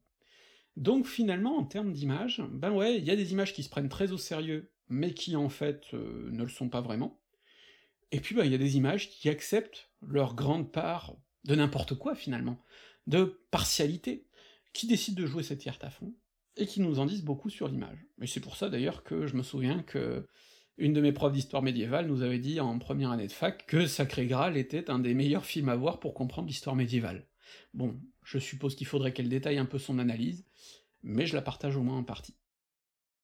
Donc 0.76 1.06
finalement, 1.06 1.56
en 1.56 1.64
termes 1.64 1.92
d'image, 1.92 2.42
ben 2.50 2.72
ouais, 2.72 2.98
il 2.98 3.04
y 3.04 3.10
a 3.10 3.16
des 3.16 3.32
images 3.32 3.52
qui 3.52 3.62
se 3.62 3.68
prennent 3.68 3.88
très 3.88 4.12
au 4.12 4.18
sérieux, 4.18 4.70
mais 4.88 5.12
qui 5.12 5.36
en 5.36 5.48
fait 5.48 5.82
euh, 5.94 6.28
ne 6.32 6.42
le 6.42 6.48
sont 6.48 6.68
pas 6.68 6.80
vraiment, 6.80 7.20
et 8.12 8.20
puis 8.20 8.34
ben, 8.34 8.44
il 8.44 8.52
y 8.52 8.54
a 8.54 8.58
des 8.58 8.76
images 8.76 9.10
qui 9.10 9.28
acceptent 9.28 9.90
leur 10.02 10.34
grande 10.34 10.72
part 10.72 11.16
de 11.44 11.54
n'importe 11.54 11.94
quoi 11.94 12.14
finalement, 12.14 12.62
de 13.06 13.40
partialité, 13.50 14.26
qui 14.72 14.86
décident 14.86 15.20
de 15.20 15.26
jouer 15.26 15.42
cette 15.42 15.58
tierce 15.58 15.78
à 15.82 15.90
fond, 15.90 16.14
et 16.60 16.66
qui 16.66 16.80
nous 16.80 16.98
en 16.98 17.06
disent 17.06 17.24
beaucoup 17.24 17.50
sur 17.50 17.68
l'image. 17.68 18.06
Et 18.20 18.26
c'est 18.26 18.40
pour 18.40 18.56
ça 18.56 18.68
d'ailleurs 18.68 19.02
que 19.02 19.26
je 19.26 19.36
me 19.36 19.42
souviens 19.42 19.82
que 19.82 20.26
une 20.78 20.92
de 20.92 21.00
mes 21.00 21.12
profs 21.12 21.32
d'histoire 21.32 21.62
médiévale 21.62 22.06
nous 22.06 22.22
avait 22.22 22.38
dit 22.38 22.58
en 22.60 22.78
première 22.78 23.10
année 23.10 23.26
de 23.26 23.32
fac 23.32 23.66
que 23.66 23.86
Sacré 23.86 24.26
Graal 24.26 24.56
était 24.56 24.90
un 24.90 24.98
des 24.98 25.14
meilleurs 25.14 25.44
films 25.44 25.68
à 25.68 25.76
voir 25.76 26.00
pour 26.00 26.14
comprendre 26.14 26.48
l'histoire 26.48 26.76
médiévale. 26.76 27.26
Bon, 27.74 28.00
je 28.24 28.38
suppose 28.38 28.74
qu'il 28.74 28.86
faudrait 28.86 29.12
qu'elle 29.12 29.28
détaille 29.28 29.58
un 29.58 29.66
peu 29.66 29.78
son 29.78 29.98
analyse, 29.98 30.46
mais 31.02 31.26
je 31.26 31.34
la 31.34 31.42
partage 31.42 31.76
au 31.76 31.82
moins 31.82 31.98
en 31.98 32.04
partie. 32.04 32.34